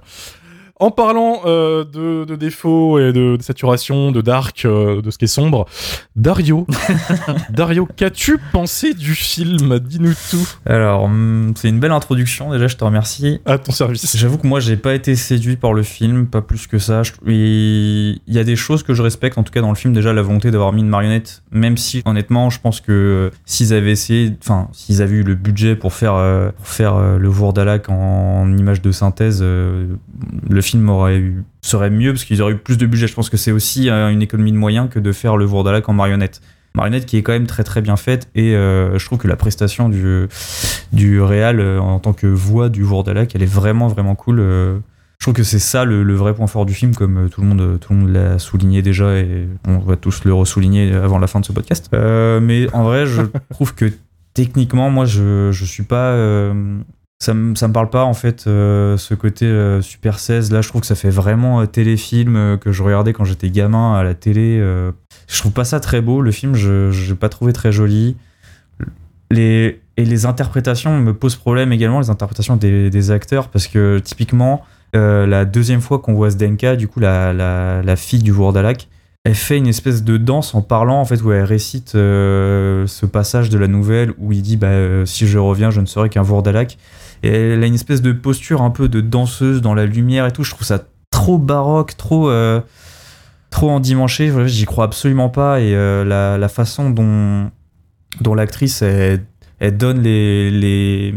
En 0.79 0.89
parlant 0.89 1.41
euh, 1.45 1.83
de, 1.83 2.25
de, 2.25 2.35
défauts 2.35 2.97
et 2.97 3.13
de, 3.13 3.37
de, 3.37 3.43
saturation, 3.43 4.11
de 4.11 4.21
dark, 4.21 4.65
euh, 4.65 5.03
de 5.03 5.11
ce 5.11 5.19
qui 5.19 5.25
est 5.25 5.27
sombre, 5.27 5.67
Dario, 6.15 6.65
Dario, 7.51 7.87
qu'as-tu 7.95 8.39
pensé 8.51 8.95
du 8.95 9.13
film? 9.13 9.77
Dis-nous 9.77 10.15
tout. 10.31 10.49
Alors, 10.65 11.07
mm, 11.09 11.53
c'est 11.57 11.69
une 11.69 11.79
belle 11.79 11.91
introduction. 11.91 12.51
Déjà, 12.51 12.65
je 12.65 12.75
te 12.75 12.83
remercie. 12.83 13.39
À 13.45 13.59
ton 13.59 13.71
service. 13.71 14.17
J'avoue 14.17 14.39
que 14.39 14.47
moi, 14.47 14.59
j'ai 14.59 14.75
pas 14.75 14.95
été 14.95 15.15
séduit 15.15 15.57
par 15.57 15.73
le 15.73 15.83
film, 15.83 16.25
pas 16.25 16.41
plus 16.41 16.65
que 16.65 16.79
ça. 16.79 17.03
Il 17.27 18.19
y 18.27 18.39
a 18.39 18.43
des 18.43 18.55
choses 18.55 18.81
que 18.81 18.95
je 18.95 19.03
respecte, 19.03 19.37
en 19.37 19.43
tout 19.43 19.53
cas 19.53 19.61
dans 19.61 19.69
le 19.69 19.75
film. 19.75 19.93
Déjà, 19.93 20.11
la 20.11 20.23
volonté 20.23 20.49
d'avoir 20.49 20.73
mis 20.73 20.81
une 20.81 20.89
marionnette, 20.89 21.43
même 21.51 21.77
si, 21.77 22.01
honnêtement, 22.05 22.49
je 22.49 22.59
pense 22.59 22.81
que 22.81 23.29
s'ils 23.45 23.73
avaient 23.73 23.91
essayé, 23.91 24.35
enfin, 24.41 24.69
s'ils 24.73 25.03
avaient 25.03 25.17
eu 25.17 25.23
le 25.23 25.35
budget 25.35 25.75
pour 25.75 25.93
faire, 25.93 26.15
euh, 26.15 26.49
pour 26.49 26.67
faire 26.67 26.97
le 26.97 27.29
Vourdalak 27.29 27.89
en, 27.89 28.41
en 28.41 28.57
image 28.57 28.81
de 28.81 28.91
synthèse, 28.91 29.43
le 29.43 30.62
film 30.63 30.89
aurait 30.89 31.17
eu, 31.17 31.43
serait 31.61 31.91
mieux 31.91 32.11
parce 32.11 32.25
qu'ils 32.25 32.41
auraient 32.41 32.53
eu 32.53 32.57
plus 32.57 32.77
de 32.77 32.85
budget. 32.85 33.07
Je 33.07 33.13
pense 33.13 33.29
que 33.29 33.37
c'est 33.37 33.51
aussi 33.51 33.89
euh, 33.89 34.09
une 34.09 34.21
économie 34.21 34.51
de 34.51 34.57
moyens 34.57 34.89
que 34.89 34.99
de 34.99 35.11
faire 35.11 35.37
le 35.37 35.45
Vourdalak 35.45 35.87
en 35.87 35.93
marionnette. 35.93 36.41
Marionnette 36.75 37.05
qui 37.05 37.17
est 37.17 37.21
quand 37.21 37.33
même 37.33 37.45
très 37.45 37.63
très 37.63 37.81
bien 37.81 37.95
faite 37.97 38.29
et 38.33 38.55
euh, 38.55 38.97
je 38.97 39.05
trouve 39.05 39.19
que 39.19 39.27
la 39.27 39.35
prestation 39.35 39.89
du, 39.89 40.27
du 40.91 41.21
réal 41.21 41.59
euh, 41.59 41.79
en 41.79 41.99
tant 41.99 42.13
que 42.13 42.25
voix 42.25 42.69
du 42.69 42.81
Vourdalak, 42.81 43.35
elle 43.35 43.43
est 43.43 43.53
vraiment 43.53 43.87
vraiment 43.87 44.15
cool. 44.15 44.37
Je 44.39 45.25
trouve 45.25 45.35
que 45.35 45.43
c'est 45.43 45.59
ça 45.59 45.85
le, 45.85 46.03
le, 46.03 46.15
vrai 46.15 46.33
point 46.33 46.47
fort 46.47 46.65
du 46.65 46.73
film, 46.73 46.95
comme 46.95 47.29
tout 47.29 47.41
le 47.41 47.47
monde, 47.47 47.79
tout 47.79 47.93
le 47.93 47.99
monde 47.99 48.09
l'a 48.09 48.39
souligné 48.39 48.81
déjà 48.81 49.15
et 49.15 49.47
on 49.67 49.77
va 49.77 49.95
tous 49.95 50.25
le 50.25 50.33
ressouligner 50.33 50.93
avant 50.93 51.19
la 51.19 51.27
fin 51.27 51.39
de 51.39 51.45
ce 51.45 51.51
podcast. 51.51 51.89
mais 51.91 52.67
en 52.73 52.83
vrai, 52.83 53.05
je 53.05 53.21
trouve 53.51 53.75
que 53.75 53.91
techniquement, 54.33 54.89
moi, 54.89 55.05
je, 55.05 55.51
je 55.51 55.65
suis 55.65 55.83
pas 55.83 56.13
ça 57.23 57.33
me, 57.33 57.51
me 57.51 57.71
parle 57.71 57.89
pas 57.89 58.03
en 58.03 58.13
fait 58.13 58.45
euh, 58.47 58.97
ce 58.97 59.13
côté 59.13 59.45
euh, 59.45 59.81
Super 59.81 60.19
16 60.19 60.51
là 60.51 60.61
je 60.61 60.67
trouve 60.67 60.81
que 60.81 60.87
ça 60.87 60.95
fait 60.95 61.09
vraiment 61.09 61.61
euh, 61.61 61.65
téléfilm 61.65 62.35
euh, 62.35 62.57
que 62.57 62.73
je 62.73 62.83
regardais 62.83 63.13
quand 63.13 63.23
j'étais 63.23 63.49
gamin 63.49 63.95
à 63.95 64.03
la 64.03 64.13
télé 64.13 64.59
je 65.27 65.39
trouve 65.39 65.53
pas 65.53 65.63
ça 65.63 65.79
très 65.79 66.01
beau 66.01 66.21
le 66.21 66.31
film 66.31 66.53
je 66.55 66.91
j'ai 66.91 67.15
pas 67.15 67.29
trouvé 67.29 67.53
très 67.53 67.71
joli. 67.71 68.17
Les 69.31 69.79
et 69.95 70.05
les 70.05 70.25
interprétations 70.25 70.99
me 70.99 71.13
posent 71.13 71.35
problème 71.35 71.71
également 71.71 71.99
les 71.99 72.09
interprétations 72.09 72.55
des, 72.55 73.11
acteurs 73.11 73.47
parce 73.49 73.67
que 73.67 73.99
typiquement 73.99 74.63
la 74.93 75.45
deuxième 75.45 75.81
fois 75.81 75.99
qu'on 75.99 76.13
voit 76.13 76.31
Zdenka 76.31 76.75
du 76.75 76.87
coup 76.87 76.99
la, 76.99 77.31
la, 77.31 77.95
fille 77.95 78.21
du 78.21 78.31
Vourdalak 78.31 78.89
elle 79.23 79.35
fait 79.35 79.57
une 79.57 79.67
espèce 79.67 80.03
de 80.03 80.17
danse 80.17 80.55
en 80.55 80.61
parlant 80.61 80.99
en 80.99 81.05
fait 81.05 81.21
où 81.21 81.31
elle 81.31 81.43
récite 81.43 81.91
ce 81.91 83.05
passage 83.05 83.49
de 83.49 83.57
la 83.57 83.67
nouvelle 83.67 84.13
où 84.17 84.31
il 84.31 84.41
dit 84.41 84.57
bah 84.57 85.05
si 85.05 85.27
je 85.27 85.37
reviens 85.37 85.69
je 85.69 85.81
ne 85.81 85.85
serai 85.85 86.09
qu'un 86.09 86.23
Vourdalak 86.23 86.77
elle 87.27 87.63
a 87.63 87.67
une 87.67 87.73
espèce 87.73 88.01
de 88.01 88.11
posture 88.11 88.61
un 88.61 88.69
peu 88.69 88.89
de 88.89 89.01
danseuse 89.01 89.61
dans 89.61 89.73
la 89.73 89.85
lumière 89.85 90.25
et 90.25 90.31
tout 90.31 90.43
je 90.43 90.51
trouve 90.51 90.65
ça 90.65 90.83
trop 91.11 91.37
baroque 91.37 91.95
trop 91.97 92.29
euh, 92.29 92.61
trop 93.49 93.69
endimanché 93.69 94.31
j'y 94.47 94.65
crois 94.65 94.85
absolument 94.85 95.29
pas 95.29 95.61
et 95.61 95.73
euh, 95.75 96.03
la, 96.03 96.49
façon 96.49 96.89
dont 96.89 97.49
dont 98.21 98.35
l'actrice 98.35 98.81
elle, 98.81 99.23
elle, 99.59 99.77
donne 99.77 100.01
les, 100.01 101.15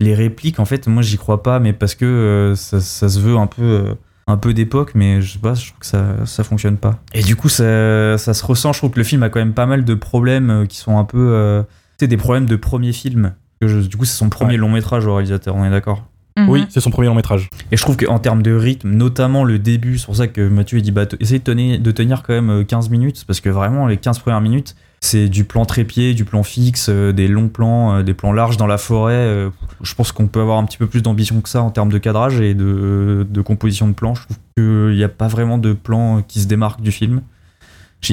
les 0.00 0.14
répliques 0.14 0.58
en 0.58 0.64
fait 0.64 0.86
moi 0.86 1.02
j'y 1.02 1.18
crois 1.18 1.42
pas 1.42 1.58
mais 1.58 1.72
parce 1.72 1.94
que 1.94 2.04
euh, 2.04 2.54
ça, 2.54 2.80
se 2.80 3.20
veut 3.20 3.36
un 3.36 3.46
peu 3.46 3.94
un 4.28 4.38
peu 4.38 4.52
d'époque, 4.54 4.96
mais 4.96 5.22
je 5.22 5.34
sais 5.34 5.38
pas, 5.38 5.54
je 5.54 5.68
trouve 5.68 5.78
que 5.78 5.86
ça, 5.86 6.26
ça 6.26 6.42
fonctionne 6.42 6.78
pas. 6.78 6.98
Et 7.14 7.22
du 7.22 7.36
coup, 7.36 7.48
ça, 7.48 8.18
ça 8.18 8.34
se 8.34 8.44
ressent. 8.44 8.72
Je 8.72 8.78
trouve 8.78 8.90
que 8.90 8.98
le 8.98 9.04
film 9.04 9.22
a 9.22 9.28
quand 9.28 9.38
même 9.38 9.54
pas 9.54 9.66
mal 9.66 9.84
de 9.84 9.94
problèmes 9.94 10.66
qui 10.68 10.78
sont 10.78 10.98
un 10.98 11.04
peu. 11.04 11.64
Sais, 12.00 12.08
des 12.08 12.16
problèmes 12.16 12.46
de 12.46 12.56
premier 12.56 12.92
film. 12.92 13.34
Je, 13.62 13.78
du 13.80 13.96
coup, 13.96 14.04
c'est 14.04 14.16
son 14.16 14.28
premier 14.28 14.52
ouais. 14.52 14.56
long 14.58 14.70
métrage 14.70 15.06
au 15.06 15.14
réalisateur, 15.14 15.54
on 15.56 15.64
est 15.64 15.70
d'accord 15.70 16.04
mmh. 16.36 16.48
Oui, 16.48 16.66
c'est 16.68 16.80
son 16.80 16.90
premier 16.90 17.08
long 17.08 17.14
métrage. 17.14 17.48
Et 17.72 17.76
je 17.76 17.82
trouve 17.82 17.96
qu'en 17.96 18.18
termes 18.18 18.42
de 18.42 18.52
rythme, 18.52 18.90
notamment 18.90 19.44
le 19.44 19.58
début, 19.58 19.98
c'est 19.98 20.06
pour 20.06 20.16
ça 20.16 20.28
que 20.28 20.46
Mathieu 20.48 20.78
a 20.78 20.80
dit 20.80 20.90
bah, 20.90 21.06
essaye 21.20 21.38
de 21.38 21.44
tenir, 21.44 21.80
de 21.80 21.90
tenir 21.90 22.22
quand 22.22 22.40
même 22.40 22.64
15 22.64 22.90
minutes, 22.90 23.24
parce 23.26 23.40
que 23.40 23.48
vraiment, 23.48 23.86
les 23.86 23.96
15 23.96 24.18
premières 24.18 24.40
minutes, 24.40 24.76
c'est 25.00 25.28
du 25.28 25.44
plan 25.44 25.64
trépied, 25.64 26.14
du 26.14 26.24
plan 26.24 26.42
fixe, 26.42 26.88
euh, 26.88 27.12
des 27.12 27.28
longs 27.28 27.48
plans, 27.48 27.96
euh, 27.96 28.02
des 28.02 28.14
plans 28.14 28.32
larges 28.32 28.56
dans 28.56 28.66
la 28.66 28.78
forêt. 28.78 29.14
Euh, 29.14 29.50
je 29.82 29.94
pense 29.94 30.12
qu'on 30.12 30.26
peut 30.26 30.40
avoir 30.40 30.58
un 30.58 30.64
petit 30.64 30.78
peu 30.78 30.86
plus 30.86 31.02
d'ambition 31.02 31.40
que 31.40 31.48
ça 31.48 31.62
en 31.62 31.70
termes 31.70 31.92
de 31.92 31.98
cadrage 31.98 32.40
et 32.40 32.54
de, 32.54 33.26
de 33.28 33.40
composition 33.40 33.88
de 33.88 33.92
plans. 33.92 34.14
Je 34.14 34.22
trouve 34.22 34.36
qu'il 34.56 34.96
n'y 34.96 35.04
a 35.04 35.08
pas 35.08 35.28
vraiment 35.28 35.58
de 35.58 35.72
plan 35.72 36.22
qui 36.22 36.40
se 36.40 36.46
démarque 36.46 36.80
du 36.80 36.92
film. 36.92 37.22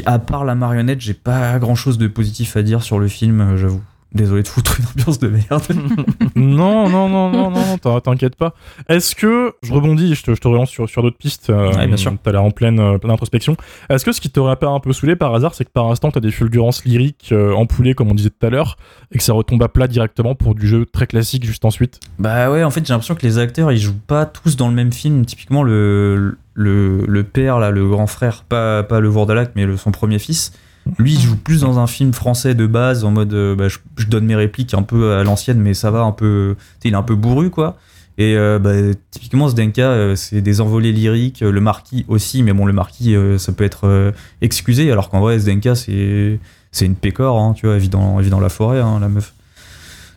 À 0.06 0.18
part 0.18 0.44
la 0.44 0.56
marionnette, 0.56 1.02
j'ai 1.02 1.14
pas 1.14 1.60
grand 1.60 1.76
chose 1.76 1.98
de 1.98 2.08
positif 2.08 2.58
à 2.58 2.64
dire 2.64 2.82
sur 2.82 3.00
le 3.00 3.08
film, 3.08 3.56
j'avoue. 3.58 3.82
Désolé 4.14 4.44
de 4.44 4.48
foutre 4.48 4.80
une 4.80 4.86
ambiance 4.86 5.18
de 5.18 5.28
merde. 5.28 5.64
non, 6.36 6.88
non, 6.88 7.10
non, 7.10 7.32
non, 7.32 7.50
non, 7.50 7.78
t'in- 7.80 8.00
t'inquiète 8.00 8.36
pas. 8.36 8.54
Est-ce 8.88 9.16
que, 9.16 9.54
je 9.64 9.74
rebondis, 9.74 10.14
je 10.14 10.22
te, 10.24 10.36
je 10.36 10.40
te 10.40 10.48
relance 10.48 10.70
sur, 10.70 10.88
sur 10.88 11.02
d'autres 11.02 11.18
pistes, 11.18 11.50
euh, 11.50 11.74
Ouais, 11.74 11.88
bien 11.88 11.98
sûr. 11.98 12.14
t'as 12.22 12.32
l'air 12.32 12.44
en 12.44 12.52
pleine, 12.52 12.80
euh, 12.80 12.98
pleine 13.00 13.12
introspection. 13.12 13.58
Est-ce 13.90 14.06
que 14.06 14.12
ce 14.12 14.22
qui 14.22 14.30
t'aurait 14.30 14.56
pas 14.58 14.68
un 14.68 14.80
peu 14.80 14.94
saoulé 14.94 15.16
par 15.16 15.34
hasard, 15.34 15.56
c'est 15.56 15.66
que 15.66 15.72
par 15.72 15.90
instant 15.90 16.12
t'as 16.12 16.20
des 16.20 16.32
fulgurances 16.32 16.86
lyriques 16.86 17.30
euh, 17.32 17.54
empoulées, 17.54 17.96
comme 17.96 18.12
on 18.12 18.16
disait 18.16 18.30
tout 18.30 18.46
à 18.46 18.50
l'heure, 18.52 18.78
et 19.12 19.18
que 19.18 19.24
ça 19.24 19.34
retombe 19.34 19.64
à 19.64 19.68
plat 19.68 19.88
directement 19.88 20.36
pour 20.36 20.54
du 20.54 20.68
jeu 20.68 20.86
très 20.86 21.08
classique 21.08 21.44
juste 21.46 21.66
ensuite? 21.66 22.00
Bah 22.20 22.52
ouais, 22.52 22.64
en 22.64 22.70
fait, 22.70 22.86
j'ai 22.86 22.94
l'impression 22.94 23.16
que 23.16 23.26
les 23.26 23.40
acteurs, 23.40 23.72
ils 23.72 23.80
jouent 23.80 23.98
pas 24.08 24.26
tous 24.28 24.56
dans 24.58 24.68
le 24.68 24.76
même 24.76 24.94
film. 24.94 25.26
Typiquement, 25.26 25.64
le, 25.64 26.38
le, 26.54 27.06
le 27.08 27.24
père, 27.24 27.58
là, 27.60 27.72
le 27.72 27.88
grand 27.90 28.06
frère, 28.08 28.44
pas, 28.48 28.84
pas 28.84 29.00
le 29.00 29.08
Vourdalak, 29.08 29.54
mais 29.56 29.66
le, 29.66 29.76
son 29.78 29.92
premier 29.92 30.20
fils, 30.20 30.54
lui, 30.98 31.14
il 31.14 31.20
joue 31.20 31.38
plus 31.38 31.62
dans 31.62 31.80
un 31.80 31.88
film 31.88 32.14
français 32.14 32.56
de 32.56 32.68
base, 32.68 33.04
en 33.06 33.12
mode, 33.12 33.34
euh, 33.34 33.56
bah, 33.56 33.68
je, 33.68 33.80
je 33.98 34.06
donne 34.08 34.26
mes 34.26 34.36
répliques 34.36 34.74
un 34.74 34.84
peu 34.84 35.14
à 35.14 35.24
l'ancienne, 35.24 35.60
mais 35.60 35.74
ça 35.74 35.92
va 35.92 36.02
un 36.02 36.12
peu. 36.12 36.56
Il 36.84 36.92
est 36.94 36.96
un 36.96 37.04
peu 37.04 37.16
bourru, 37.16 37.50
quoi. 37.50 37.78
Et 38.18 38.36
euh, 38.38 38.60
bah, 38.60 38.74
typiquement, 39.12 39.50
Zdenka, 39.50 39.82
euh, 39.84 40.16
c'est 40.16 40.42
des 40.42 40.62
envolées 40.62 40.92
lyriques. 40.92 41.40
Le 41.40 41.62
marquis 41.62 42.06
aussi, 42.08 42.44
mais 42.44 42.54
bon, 42.54 42.66
le 42.66 42.74
marquis, 42.74 43.16
euh, 43.16 43.38
ça 43.38 43.54
peut 43.54 43.64
être 43.64 44.14
excusé, 44.42 44.92
alors 44.92 45.10
qu'en 45.10 45.20
vrai, 45.22 45.40
Zdenka, 45.40 45.76
c'est 45.76 46.40
c'est 46.72 46.86
une 46.86 46.96
pécore, 46.96 47.40
hein, 47.40 47.54
tu 47.56 47.66
vois, 47.68 47.76
elle 47.76 47.82
vit 47.82 47.90
dans, 47.90 48.18
elle 48.18 48.26
vit 48.26 48.32
dans 48.32 48.40
la 48.40 48.50
forêt, 48.50 48.80
hein, 48.80 49.00
la 49.00 49.08
meuf. 49.08 49.34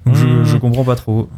Donc 0.06 0.14
je, 0.14 0.24
Hmm. 0.26 0.44
je 0.44 0.56
comprends 0.56 0.84
pas 0.84 0.96
trop. 0.96 1.28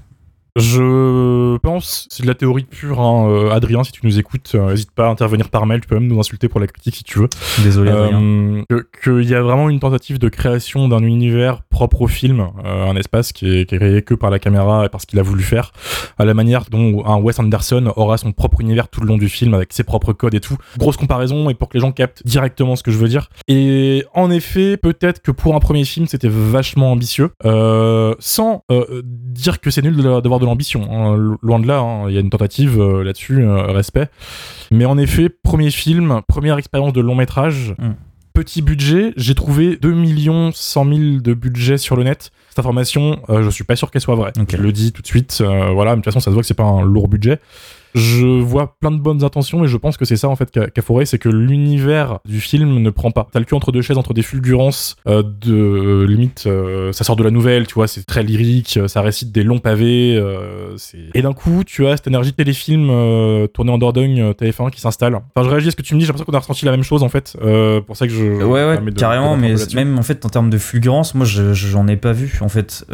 Je 0.58 1.56
pense, 1.58 2.06
c'est 2.10 2.22
de 2.22 2.28
la 2.28 2.34
théorie 2.34 2.64
pure, 2.64 3.00
hein, 3.00 3.28
euh, 3.28 3.50
Adrien, 3.50 3.84
si 3.84 3.92
tu 3.92 4.00
nous 4.04 4.18
écoutes, 4.18 4.52
euh, 4.54 4.70
n'hésite 4.70 4.90
pas 4.90 5.06
à 5.06 5.10
intervenir 5.10 5.48
par 5.48 5.66
mail, 5.66 5.80
tu 5.80 5.88
peux 5.88 5.94
même 5.98 6.08
nous 6.08 6.18
insulter 6.20 6.48
pour 6.48 6.60
la 6.60 6.66
critique 6.66 6.96
si 6.96 7.04
tu 7.04 7.18
veux. 7.20 7.28
Désolé. 7.62 7.90
Euh, 7.92 8.62
Qu'il 9.02 9.28
y 9.28 9.34
a 9.34 9.42
vraiment 9.42 9.68
une 9.70 9.80
tentative 9.80 10.18
de 10.18 10.28
création 10.28 10.88
d'un 10.88 11.02
univers 11.02 11.62
propre 11.70 12.02
au 12.02 12.06
film, 12.08 12.46
euh, 12.64 12.90
un 12.90 12.96
espace 12.96 13.32
qui 13.32 13.46
est, 13.60 13.66
qui 13.68 13.74
est 13.74 13.78
créé 13.78 14.02
que 14.02 14.14
par 14.14 14.30
la 14.30 14.38
caméra 14.38 14.84
et 14.84 14.88
par 14.88 15.00
ce 15.00 15.06
qu'il 15.06 15.18
a 15.18 15.22
voulu 15.22 15.42
faire, 15.42 15.72
à 16.18 16.24
la 16.24 16.34
manière 16.34 16.64
dont 16.70 17.04
un 17.06 17.16
Wes 17.16 17.38
Anderson 17.38 17.92
aura 17.96 18.18
son 18.18 18.32
propre 18.32 18.60
univers 18.60 18.88
tout 18.88 19.00
le 19.00 19.06
long 19.06 19.18
du 19.18 19.28
film 19.28 19.54
avec 19.54 19.72
ses 19.72 19.84
propres 19.84 20.12
codes 20.12 20.34
et 20.34 20.40
tout. 20.40 20.56
Grosse 20.78 20.96
comparaison 20.96 21.48
et 21.50 21.54
pour 21.54 21.68
que 21.68 21.76
les 21.76 21.80
gens 21.80 21.92
captent 21.92 22.22
directement 22.26 22.76
ce 22.76 22.82
que 22.82 22.90
je 22.90 22.98
veux 22.98 23.08
dire. 23.08 23.28
Et 23.46 24.04
en 24.14 24.30
effet, 24.30 24.76
peut-être 24.76 25.22
que 25.22 25.30
pour 25.30 25.54
un 25.54 25.60
premier 25.60 25.84
film, 25.84 26.06
c'était 26.06 26.28
vachement 26.30 26.92
ambitieux, 26.92 27.30
euh, 27.44 28.14
sans 28.18 28.64
dire 28.68 29.60
que 29.60 29.70
c'est 29.70 29.82
nul 29.82 29.96
de- 29.96 30.02
d'avoir 30.20 30.40
de 30.40 30.47
l'ambition. 30.48 30.88
hein. 30.90 31.16
Lo- 31.16 31.38
Loin 31.42 31.58
de 31.60 31.66
là, 31.66 31.78
hein. 31.80 32.08
il 32.08 32.14
y 32.14 32.16
a 32.16 32.20
une 32.20 32.30
tentative 32.30 32.80
euh, 32.80 33.04
là-dessus, 33.04 33.42
euh, 33.44 33.66
respect. 33.72 34.08
Mais 34.70 34.84
en 34.84 34.98
effet, 34.98 35.28
premier 35.28 35.70
film, 35.70 36.20
première 36.28 36.58
expérience 36.58 36.92
de 36.92 37.00
long 37.00 37.14
métrage. 37.14 37.74
Mm. 37.78 37.90
Petit 38.34 38.62
budget, 38.62 39.12
j'ai 39.16 39.34
trouvé 39.34 39.76
2 39.76 39.92
millions 39.92 40.50
100 40.54 40.84
000 40.84 41.20
de 41.20 41.34
budget 41.34 41.76
sur 41.76 41.96
le 41.96 42.04
net. 42.04 42.30
Cette 42.50 42.60
information, 42.60 43.20
euh, 43.30 43.42
je 43.42 43.50
suis 43.50 43.64
pas 43.64 43.74
sûr 43.76 43.90
qu'elle 43.90 44.00
soit 44.02 44.14
vraie. 44.14 44.32
Je 44.48 44.56
le 44.56 44.70
dis 44.72 44.92
tout 44.92 45.02
de 45.02 45.06
suite, 45.08 45.42
voilà, 45.42 45.92
mais 45.92 45.96
de 45.96 46.02
toute 46.02 46.04
façon, 46.04 46.20
ça 46.20 46.26
se 46.26 46.34
voit 46.34 46.42
que 46.42 46.46
c'est 46.46 46.54
pas 46.54 46.62
un 46.64 46.82
lourd 46.82 47.08
budget. 47.08 47.40
Je 47.94 48.26
vois 48.26 48.76
plein 48.80 48.90
de 48.90 48.98
bonnes 49.00 49.24
intentions 49.24 49.64
et 49.64 49.68
je 49.68 49.76
pense 49.76 49.96
que 49.96 50.04
c'est 50.04 50.16
ça 50.16 50.28
en 50.28 50.36
fait 50.36 50.50
qu'a 50.50 50.68
qu'a 50.68 50.82
foiré, 50.82 51.06
c'est 51.06 51.18
que 51.18 51.28
l'univers 51.28 52.18
du 52.24 52.40
film 52.40 52.78
ne 52.82 52.90
prend 52.90 53.10
pas. 53.10 53.26
T'as 53.32 53.38
le 53.38 53.44
cul 53.44 53.54
entre 53.54 53.72
deux 53.72 53.82
chaises, 53.82 53.98
entre 53.98 54.14
des 54.14 54.22
fulgurances 54.22 54.96
euh, 55.06 55.22
de 55.22 55.54
euh, 55.54 56.06
limite, 56.06 56.44
euh, 56.46 56.92
ça 56.92 57.04
sort 57.04 57.16
de 57.16 57.24
la 57.24 57.30
nouvelle, 57.30 57.66
tu 57.66 57.74
vois, 57.74 57.88
c'est 57.88 58.04
très 58.04 58.22
lyrique, 58.22 58.78
ça 58.86 59.00
récite 59.02 59.32
des 59.32 59.42
longs 59.42 59.58
pavés, 59.58 60.14
et 61.14 61.22
d'un 61.22 61.32
coup 61.32 61.62
tu 61.64 61.86
as 61.86 61.96
cette 61.96 62.06
énergie 62.06 62.32
téléfilm 62.32 62.88
euh, 62.90 63.46
tourné 63.46 63.72
en 63.72 63.78
Dordogne 63.78 64.20
euh, 64.20 64.32
TF1 64.32 64.70
qui 64.70 64.80
s'installe. 64.80 65.14
Enfin, 65.14 65.44
je 65.46 65.50
réagis 65.50 65.68
à 65.68 65.70
ce 65.70 65.76
que 65.76 65.82
tu 65.82 65.94
me 65.94 66.00
dis, 66.00 66.04
j'ai 66.06 66.12
l'impression 66.12 66.26
qu'on 66.30 66.36
a 66.36 66.40
ressenti 66.40 66.64
la 66.64 66.70
même 66.72 66.82
chose 66.82 67.02
en 67.02 67.08
fait, 67.08 67.36
pour 67.86 67.96
ça 67.96 68.06
que 68.06 68.12
je. 68.12 68.24
Ouais, 68.44 68.66
ouais, 68.66 68.78
de- 68.80 68.90
carrément, 68.90 69.36
de 69.36 69.40
mais 69.42 69.54
même 69.74 69.98
en 69.98 70.02
fait 70.02 70.24
en 70.24 70.28
termes 70.28 70.50
de 70.50 70.58
fulgurance, 70.58 71.14
moi 71.14 71.24
je- 71.26 71.52
je- 71.54 71.68
j'en 71.68 71.86
ai 71.88 71.96
pas 71.96 72.12
vu 72.12 72.38
en 72.42 72.48
fait. 72.48 72.84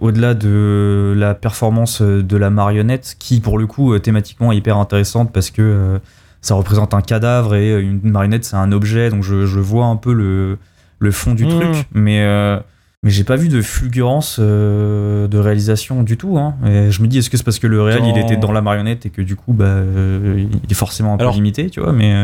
Au-delà 0.00 0.34
de 0.34 1.14
la 1.16 1.34
performance 1.34 2.02
de 2.02 2.36
la 2.36 2.50
marionnette, 2.50 3.16
qui 3.18 3.40
pour 3.40 3.58
le 3.58 3.66
coup 3.66 3.92
euh, 3.92 3.98
thématiquement 4.24 4.52
hyper 4.52 4.78
intéressante 4.78 5.32
parce 5.32 5.50
que 5.50 5.62
euh, 5.62 5.98
ça 6.40 6.54
représente 6.54 6.94
un 6.94 7.02
cadavre 7.02 7.54
et 7.54 7.80
une 7.80 8.00
marionnette 8.02 8.44
c'est 8.44 8.56
un 8.56 8.72
objet, 8.72 9.10
donc 9.10 9.22
je, 9.22 9.46
je 9.46 9.60
vois 9.60 9.86
un 9.86 9.96
peu 9.96 10.12
le, 10.12 10.58
le 10.98 11.10
fond 11.10 11.34
du 11.34 11.44
Mmh. 11.44 11.48
truc, 11.60 11.86
mais 11.92 12.22
euh, 12.22 12.58
mais 13.02 13.10
j'ai 13.10 13.24
pas 13.24 13.36
vu 13.36 13.48
de 13.48 13.60
fulgurance 13.60 14.38
euh, 14.40 15.28
de 15.28 15.38
réalisation 15.38 16.02
du 16.02 16.16
tout. 16.16 16.38
Hein. 16.38 16.54
Et 16.66 16.90
je 16.90 17.02
me 17.02 17.06
dis 17.06 17.18
est-ce 17.18 17.28
que 17.28 17.36
c'est 17.36 17.44
parce 17.44 17.58
que 17.58 17.66
le 17.66 17.82
réel 17.82 18.02
il 18.06 18.16
était 18.16 18.38
dans 18.38 18.52
la 18.52 18.62
marionnette 18.62 19.04
et 19.04 19.10
que 19.10 19.20
du 19.20 19.36
coup 19.36 19.52
bah 19.52 19.66
euh, 19.66 20.46
il 20.64 20.70
est 20.70 20.74
forcément 20.74 21.12
un 21.14 21.18
peu 21.18 21.30
limité, 21.30 21.68
tu 21.68 21.80
vois, 21.80 21.92
mais 21.92 22.14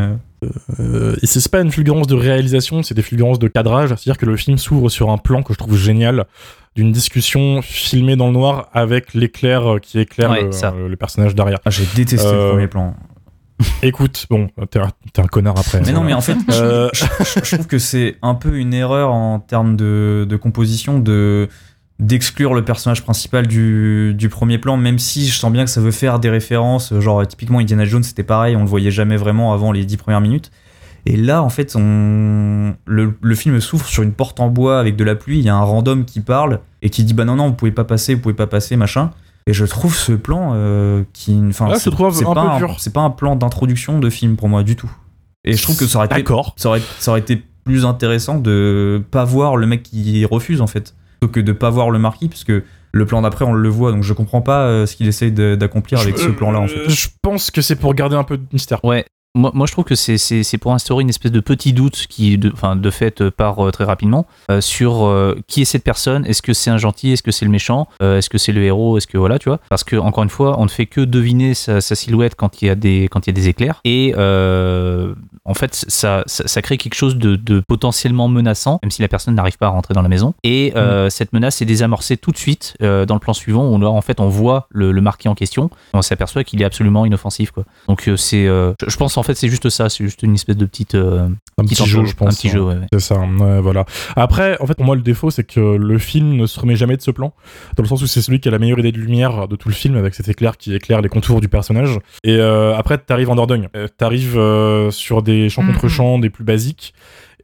et 1.21 1.27
c'est 1.27 1.51
pas 1.51 1.61
une 1.61 1.71
fulgurance 1.71 2.07
de 2.07 2.15
réalisation, 2.15 2.81
c'est 2.81 2.95
des 2.95 3.03
fulgurances 3.03 3.37
de 3.37 3.47
cadrage. 3.47 3.89
C'est-à-dire 3.89 4.17
que 4.17 4.25
le 4.25 4.35
film 4.37 4.57
s'ouvre 4.57 4.89
sur 4.89 5.11
un 5.11 5.19
plan 5.19 5.43
que 5.43 5.53
je 5.53 5.59
trouve 5.59 5.77
génial 5.77 6.25
d'une 6.75 6.91
discussion 6.91 7.61
filmée 7.61 8.15
dans 8.15 8.27
le 8.27 8.33
noir 8.33 8.69
avec 8.73 9.13
l'éclair 9.13 9.73
euh, 9.75 9.79
qui 9.79 9.99
éclaire 9.99 10.31
Ouais, 10.31 10.43
le, 10.45 10.51
ça. 10.51 10.73
euh, 10.75 10.87
le 10.87 10.95
personnage 10.95 11.35
derrière. 11.35 11.59
ah, 11.65 11.69
j'ai 11.69 11.85
détesté 11.95 12.27
Euh, 12.27 12.45
le 12.45 12.49
premier 12.51 12.67
plan. 12.67 12.95
Écoute, 13.83 14.25
bon, 14.29 14.49
t'es 14.71 14.79
un, 14.79 15.27
connard 15.27 15.59
après. 15.59 15.81
Mais 15.81 15.91
non, 15.91 16.03
mais 16.03 16.13
en 16.13 16.21
fait, 16.21 16.37
Euh, 16.51 16.89
je, 16.93 17.05
je- 17.19 17.39
je 17.45 17.55
trouve 17.55 17.67
que 17.67 17.77
c'est 17.77 18.17
un 18.21 18.33
peu 18.35 18.57
une 18.57 18.73
erreur 18.73 19.11
en 19.11 19.39
termes 19.39 19.75
de, 19.75 20.25
de 20.27 20.35
composition 20.35 20.99
de 20.99 21.47
d'exclure 21.99 22.55
le 22.55 22.65
personnage 22.65 23.03
principal 23.03 23.45
du, 23.45 24.15
du 24.15 24.27
premier 24.27 24.57
plan, 24.57 24.75
même 24.75 24.97
si 24.97 25.27
je 25.27 25.37
sens 25.37 25.51
bien 25.51 25.65
que 25.65 25.69
ça 25.69 25.81
veut 25.81 25.91
faire 25.91 26.17
des 26.19 26.31
références. 26.31 26.97
Genre, 26.99 27.27
typiquement, 27.27 27.59
Indiana 27.59 27.85
Jones, 27.85 28.01
c'était 28.01 28.23
pareil, 28.23 28.55
on 28.55 28.61
le 28.61 28.65
voyait 28.67 28.89
jamais 28.89 29.17
vraiment 29.17 29.53
avant 29.53 29.71
les 29.71 29.85
dix 29.85 29.97
premières 29.97 30.21
minutes. 30.21 30.49
Et 31.05 31.17
là, 31.17 31.41
en 31.43 31.49
fait, 31.49 31.75
on... 31.75 32.75
le, 32.85 33.13
le 33.21 33.35
film 33.35 33.59
s'ouvre 33.59 33.85
sur 33.85 34.03
une 34.03 34.11
porte 34.13 34.39
en 34.39 34.49
bois 34.49 34.79
avec 34.79 34.95
de 34.95 35.03
la 35.03 35.15
pluie. 35.15 35.39
Il 35.39 35.45
y 35.45 35.49
a 35.49 35.55
un 35.55 35.63
random 35.63 36.05
qui 36.05 36.19
parle 36.21 36.59
et 36.81 36.89
qui 36.89 37.03
dit 37.03 37.13
Bah 37.13 37.25
non, 37.25 37.35
non, 37.35 37.47
vous 37.47 37.53
pouvez 37.55 37.71
pas 37.71 37.83
passer, 37.85 38.13
vous 38.15 38.21
pouvez 38.21 38.35
pas 38.35 38.47
passer, 38.47 38.75
machin. 38.75 39.11
Et 39.47 39.53
je 39.53 39.65
trouve 39.65 39.95
ce 39.95 40.11
plan 40.11 40.51
euh, 40.53 41.03
qui. 41.13 41.39
Enfin, 41.49 41.67
Ah, 41.69 41.73
je 41.73 41.79
c'est- 41.79 41.89
trouve 41.89 42.05
un 42.07 42.09
peu- 42.09 42.15
c'est 42.15 42.27
un 42.27 42.33
pas 42.33 42.51
peu 42.51 42.57
dur. 42.65 42.75
C'est 42.79 42.93
pas 42.93 43.01
un 43.01 43.09
plan 43.09 43.35
d'introduction 43.35 43.99
de 43.99 44.09
film 44.09 44.35
pour 44.35 44.49
moi 44.49 44.61
du 44.63 44.75
tout. 44.75 44.91
Et 45.43 45.53
je 45.53 45.63
trouve 45.63 45.75
que 45.77 45.87
ça 45.87 45.97
aurait 45.97 46.05
été 46.05 46.15
D'accord. 46.17 46.53
ça 46.57 46.69
aurait, 46.69 46.81
ça 46.99 47.09
aurait 47.11 47.21
été 47.21 47.41
plus 47.63 47.83
intéressant 47.85 48.37
de 48.37 49.03
pas 49.09 49.23
voir 49.25 49.57
le 49.57 49.65
mec 49.65 49.81
qui 49.83 50.23
refuse 50.25 50.61
en 50.61 50.67
fait 50.67 50.93
plutôt 51.19 51.31
que 51.33 51.39
de 51.39 51.51
pas 51.51 51.69
voir 51.71 51.89
le 51.89 51.97
marquis 51.99 52.27
parce 52.29 52.43
que 52.43 52.63
le 52.91 53.05
plan 53.07 53.21
d'après 53.23 53.45
on 53.45 53.53
le 53.53 53.69
voit 53.69 53.91
donc 53.91 54.03
je 54.03 54.13
comprends 54.13 54.41
pas 54.41 54.61
euh, 54.65 54.85
ce 54.85 54.95
qu'il 54.95 55.07
essaye 55.07 55.31
d'accomplir 55.31 55.99
avec 55.99 56.17
Je- 56.17 56.23
ce 56.23 56.29
plan 56.29 56.51
là 56.51 56.59
en 56.59 56.67
fait 56.67 56.77
euh, 56.79 56.89
Je 56.89 57.07
pense 57.23 57.49
que 57.51 57.61
c'est 57.61 57.75
pour 57.75 57.93
garder 57.95 58.15
un 58.15 58.23
peu 58.23 58.37
de 58.37 58.45
mystère. 58.53 58.83
Ouais. 58.85 59.05
Moi, 59.33 59.51
moi, 59.53 59.65
je 59.65 59.71
trouve 59.71 59.85
que 59.85 59.95
c'est- 59.95 60.57
pour 60.57 60.73
instaurer 60.73 61.03
une 61.03 61.09
espèce 61.09 61.31
de 61.31 61.39
petit 61.39 61.71
doute 61.71 62.05
qui, 62.09 62.37
de, 62.37 62.51
enfin, 62.51 62.75
de 62.75 62.89
fait, 62.91 63.21
euh, 63.21 63.31
part 63.31 63.65
euh, 63.65 63.71
très 63.71 63.85
rapidement 63.85 64.27
euh, 64.51 64.59
sur 64.59 65.05
euh, 65.05 65.37
qui 65.47 65.61
est 65.61 65.65
cette 65.65 65.85
personne? 65.85 66.25
Est-ce 66.25 66.41
que 66.41 66.51
c'est 66.53 66.69
un 66.69 66.77
gentil? 66.77 67.11
Est-ce 67.11 67.23
que 67.23 67.31
c'est 67.31 67.45
le 67.45 67.51
méchant? 67.51 67.87
Est-ce 68.01 68.29
que 68.29 68.37
c'est 68.37 68.51
le 68.51 68.61
héros? 68.61 68.97
Est-ce 68.97 69.07
que 69.07 69.17
voilà, 69.17 69.39
tu 69.39 69.47
vois? 69.47 69.59
Parce 69.69 69.85
que 69.85 69.95
encore 69.95 70.23
une 70.25 70.29
fois, 70.29 70.59
on 70.59 70.65
ne 70.65 70.69
fait 70.69 70.85
que 70.85 70.99
deviner 70.99 71.53
sa, 71.53 71.79
sa 71.79 71.95
silhouette 71.95 72.35
quand 72.35 72.61
il 72.61 72.65
y 72.65 72.69
a 72.69 72.75
des 72.75 73.07
quand 73.09 73.25
il 73.25 73.29
y 73.29 73.33
a 73.33 73.33
des 73.33 73.47
éclairs. 73.47 73.79
Et 73.85 74.13
en 75.43 75.53
fait, 75.55 75.73
ça, 75.87 76.23
ça, 76.27 76.47
ça 76.47 76.61
crée 76.61 76.77
quelque 76.77 76.93
chose 76.93 77.15
de, 77.15 77.35
de 77.37 77.61
potentiellement 77.67 78.27
menaçant, 78.27 78.79
même 78.83 78.91
si 78.91 79.01
la 79.01 79.07
personne 79.07 79.33
n'arrive 79.35 79.57
pas 79.57 79.67
à 79.67 79.69
rentrer 79.69 79.93
dans 79.93 80.01
la 80.03 80.09
maison. 80.09 80.33
Et 80.43 80.73
euh, 80.75 81.09
cette 81.09 81.31
menace 81.33 81.61
est 81.61 81.65
désamorcée 81.65 82.17
tout 82.17 82.31
de 82.31 82.37
suite 82.37 82.75
dans 82.81 83.13
le 83.13 83.19
plan 83.19 83.33
suivant 83.33 83.69
où 83.73 83.79
là, 83.79 83.89
en 83.89 84.01
fait, 84.01 84.19
on 84.19 84.27
voit 84.27 84.67
le, 84.71 84.91
le 84.91 85.01
marquis 85.01 85.29
en 85.29 85.35
question. 85.35 85.69
Et 85.93 85.97
on 85.97 86.01
s'aperçoit 86.01 86.43
qu'il 86.43 86.61
est 86.61 86.65
absolument 86.65 87.05
inoffensif, 87.05 87.51
quoi. 87.51 87.63
Donc 87.87 88.09
c'est, 88.17 88.45
je, 88.45 88.73
je 88.87 88.97
pense 88.97 89.17
en 89.17 89.20
fait 89.23 89.35
c'est 89.35 89.47
juste 89.49 89.69
ça, 89.69 89.89
c'est 89.89 90.03
juste 90.03 90.23
une 90.23 90.33
espèce 90.35 90.57
de 90.57 90.65
petite, 90.65 90.95
euh, 90.95 91.27
Un 91.57 91.63
petit 91.65 91.85
jeu, 91.85 92.05
je 92.05 92.15
pense. 92.15 92.27
un 92.27 92.35
petit 92.35 92.47
hein. 92.49 92.51
jeu. 92.53 92.61
Ouais, 92.61 92.75
ouais. 92.75 92.85
C'est 92.93 92.99
ça, 92.99 93.19
ouais, 93.19 93.61
voilà. 93.61 93.85
Après, 94.15 94.57
en 94.61 94.67
fait, 94.67 94.75
pour 94.75 94.85
moi, 94.85 94.95
le 94.95 95.01
défaut, 95.01 95.29
c'est 95.31 95.43
que 95.43 95.59
le 95.59 95.97
film 95.97 96.35
ne 96.35 96.45
se 96.45 96.59
remet 96.59 96.75
jamais 96.75 96.97
de 96.97 97.01
ce 97.01 97.11
plan, 97.11 97.33
dans 97.77 97.83
le 97.83 97.87
sens 97.89 98.01
où 98.01 98.07
c'est 98.07 98.21
celui 98.21 98.39
qui 98.39 98.47
a 98.47 98.51
la 98.51 98.59
meilleure 98.59 98.79
idée 98.79 98.91
de 98.91 98.97
lumière 98.99 99.47
de 99.47 99.55
tout 99.55 99.69
le 99.69 99.73
film, 99.75 99.95
avec 99.95 100.13
cet 100.15 100.27
éclair 100.29 100.57
qui 100.57 100.73
éclaire 100.75 101.01
les 101.01 101.09
contours 101.09 101.41
du 101.41 101.49
personnage. 101.49 101.99
Et 102.23 102.35
euh, 102.37 102.75
après, 102.77 102.97
t'arrives 102.97 103.29
en 103.29 103.35
Dordogne. 103.35 103.69
Euh, 103.75 103.87
T'arrives 103.97 104.37
euh, 104.37 104.91
sur 104.91 105.21
des 105.21 105.49
champs 105.49 105.63
Mhm. 105.63 105.73
contre 105.73 105.87
champs, 105.87 106.19
des 106.19 106.29
plus 106.29 106.43
basiques. 106.43 106.93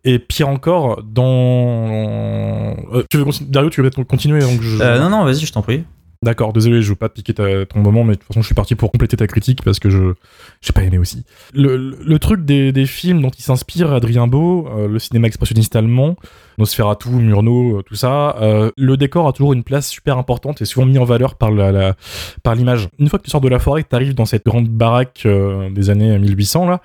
Et 0.04 0.20
pire 0.20 0.48
encore, 0.48 1.02
dans... 1.04 2.76
Euh, 2.94 3.04
tu 3.10 3.18
veux 3.18 3.26
continuer 3.26 3.50
Dario, 3.52 3.70
tu 3.70 3.82
veux 3.82 3.90
peut-être 3.90 4.08
continuer 4.08 4.40
donc 4.40 4.62
je... 4.62 4.82
Euh, 4.82 5.00
non 5.00 5.10
non 5.10 5.26
vas-y 5.26 5.46
je 5.46 5.52
t'en 5.52 5.62
prie 5.62 5.84
D'accord, 6.24 6.52
désolé, 6.52 6.82
je 6.82 6.90
veux 6.90 6.96
pas 6.96 7.10
te 7.10 7.14
piquer 7.14 7.34
ton 7.34 7.80
moment, 7.80 8.04
mais 8.04 8.14
de 8.14 8.18
toute 8.20 8.28
façon, 8.28 8.42
je 8.42 8.48
suis 8.48 8.56
parti 8.56 8.74
pour 8.74 8.92
compléter 8.92 9.16
ta 9.18 9.28
critique 9.28 9.64
parce 9.64 9.80
que 9.80 9.90
je 9.92 10.14
j'ai 10.62 10.74
pas 10.74 10.82
aimé 10.82 10.98
aussi. 10.98 11.24
Le, 11.54 11.78
le- 11.78 12.18
truc 12.20 12.44
des, 12.44 12.72
des 12.72 12.88
films 12.88 13.22
dont 13.22 13.30
il 13.30 13.44
s'inspire, 13.44 13.94
Adrien 13.94 14.26
Beau, 14.26 14.68
euh, 14.68 14.88
le 14.88 14.98
cinéma 14.98 15.28
expressionniste 15.28 15.76
allemand, 15.76 16.16
Nosferatu, 16.58 17.10
Murnau, 17.10 17.78
euh, 17.78 17.82
tout 17.84 17.94
ça, 17.94 18.36
euh, 18.42 18.72
le 18.78 18.98
décor 18.98 19.28
a 19.28 19.32
toujours 19.34 19.54
une 19.54 19.64
place 19.64 19.88
super 19.88 20.18
importante 20.18 20.60
et 20.62 20.66
souvent 20.66 20.88
mis 20.88 20.98
en 20.98 21.06
valeur 21.06 21.36
par 21.36 21.52
la, 21.52 21.96
par 22.42 22.56
l'image. 22.56 22.90
Une 22.98 23.10
fois 23.10 23.20
que 23.20 23.24
tu 23.26 23.30
sors 23.30 23.42
de 23.42 23.50
la 23.50 23.60
forêt, 23.60 23.84
tu 23.84 23.96
arrives 23.96 24.16
dans 24.16 24.26
cette 24.26 24.46
grande 24.46 24.68
baraque 24.68 25.28
des 25.72 25.90
années 25.92 26.18
1800 26.18 26.68
là. 26.68 26.82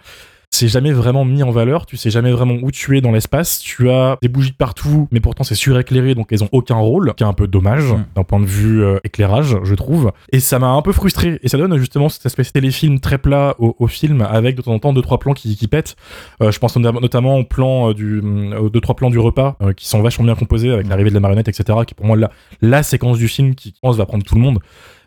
C'est 0.55 0.69
jamais 0.69 0.93
vraiment 0.93 1.25
mis 1.25 1.43
en 1.43 1.51
valeur, 1.51 1.87
tu 1.87 1.97
sais 1.97 2.11
jamais 2.11 2.31
vraiment 2.31 2.55
où 2.63 2.71
tu 2.71 2.97
es 2.97 3.01
dans 3.01 3.11
l'espace, 3.11 3.59
tu 3.59 3.89
as 3.91 4.19
des 4.21 4.29
bougies 4.29 4.53
partout, 4.53 5.09
mais 5.11 5.19
pourtant 5.19 5.45
c'est 5.45 5.55
suréclairé, 5.55 6.15
donc 6.15 6.31
elles 6.31 6.45
ont 6.45 6.49
aucun 6.53 6.77
rôle, 6.77 7.15
qui 7.17 7.25
est 7.25 7.27
un 7.27 7.33
peu 7.33 7.47
dommage 7.47 7.83
Mm. 7.85 8.05
d'un 8.17 8.23
point 8.25 8.39
de 8.39 8.45
vue 8.45 8.83
euh, 8.85 8.99
éclairage, 9.03 9.57
je 9.65 9.75
trouve. 9.75 10.13
Et 10.31 10.41
ça 10.41 10.59
m'a 10.59 10.69
un 10.69 10.83
peu 10.83 10.93
frustré, 10.93 11.41
et 11.43 11.49
ça 11.49 11.57
donne 11.57 11.77
justement 11.79 12.09
cette 12.11 12.27
espèce 12.27 12.49
de 12.49 12.53
téléfilm 12.53 13.01
très 13.01 13.17
plat 13.19 13.55
au, 13.59 13.75
au 13.79 13.87
film, 13.87 14.21
avec 14.23 14.55
de 14.57 14.63
temps 14.63 14.75
en 14.75 14.79
temps 14.79 14.93
deux 14.93 15.01
trois 15.03 15.19
plans 15.19 15.33
qui, 15.33 15.57
qui 15.57 15.69
pètent. 15.69 15.97
Euh, 16.43 16.53
je 16.53 16.59
pense 16.59 16.77
nota- 16.77 17.01
notamment 17.01 17.39
au 17.39 17.45
plan 17.45 17.89
euh, 17.91 17.95
du, 17.95 18.21
aux 18.61 18.69
deux 18.69 18.81
trois 18.81 18.95
plans 18.95 19.09
du 19.11 19.19
repas 19.19 19.57
euh, 19.63 19.73
qui 19.73 19.89
sont 19.89 20.03
vachement 20.03 20.27
bien 20.27 20.35
composés 20.35 20.71
avec 20.71 20.87
l'arrivée 20.87 21.09
de 21.09 21.15
la 21.15 21.21
marionnette, 21.21 21.49
etc. 21.49 21.79
Qui 21.87 21.95
est 21.95 21.97
pour 21.97 22.07
moi 22.07 22.17
la, 22.19 22.31
la 22.61 22.83
séquence 22.83 23.17
du 23.19 23.27
film 23.27 23.55
qui 23.55 23.71
je 23.75 23.81
pense 23.81 23.97
va 23.97 24.05
prendre 24.07 24.23
tout 24.23 24.35
le 24.35 24.41
monde 24.43 24.59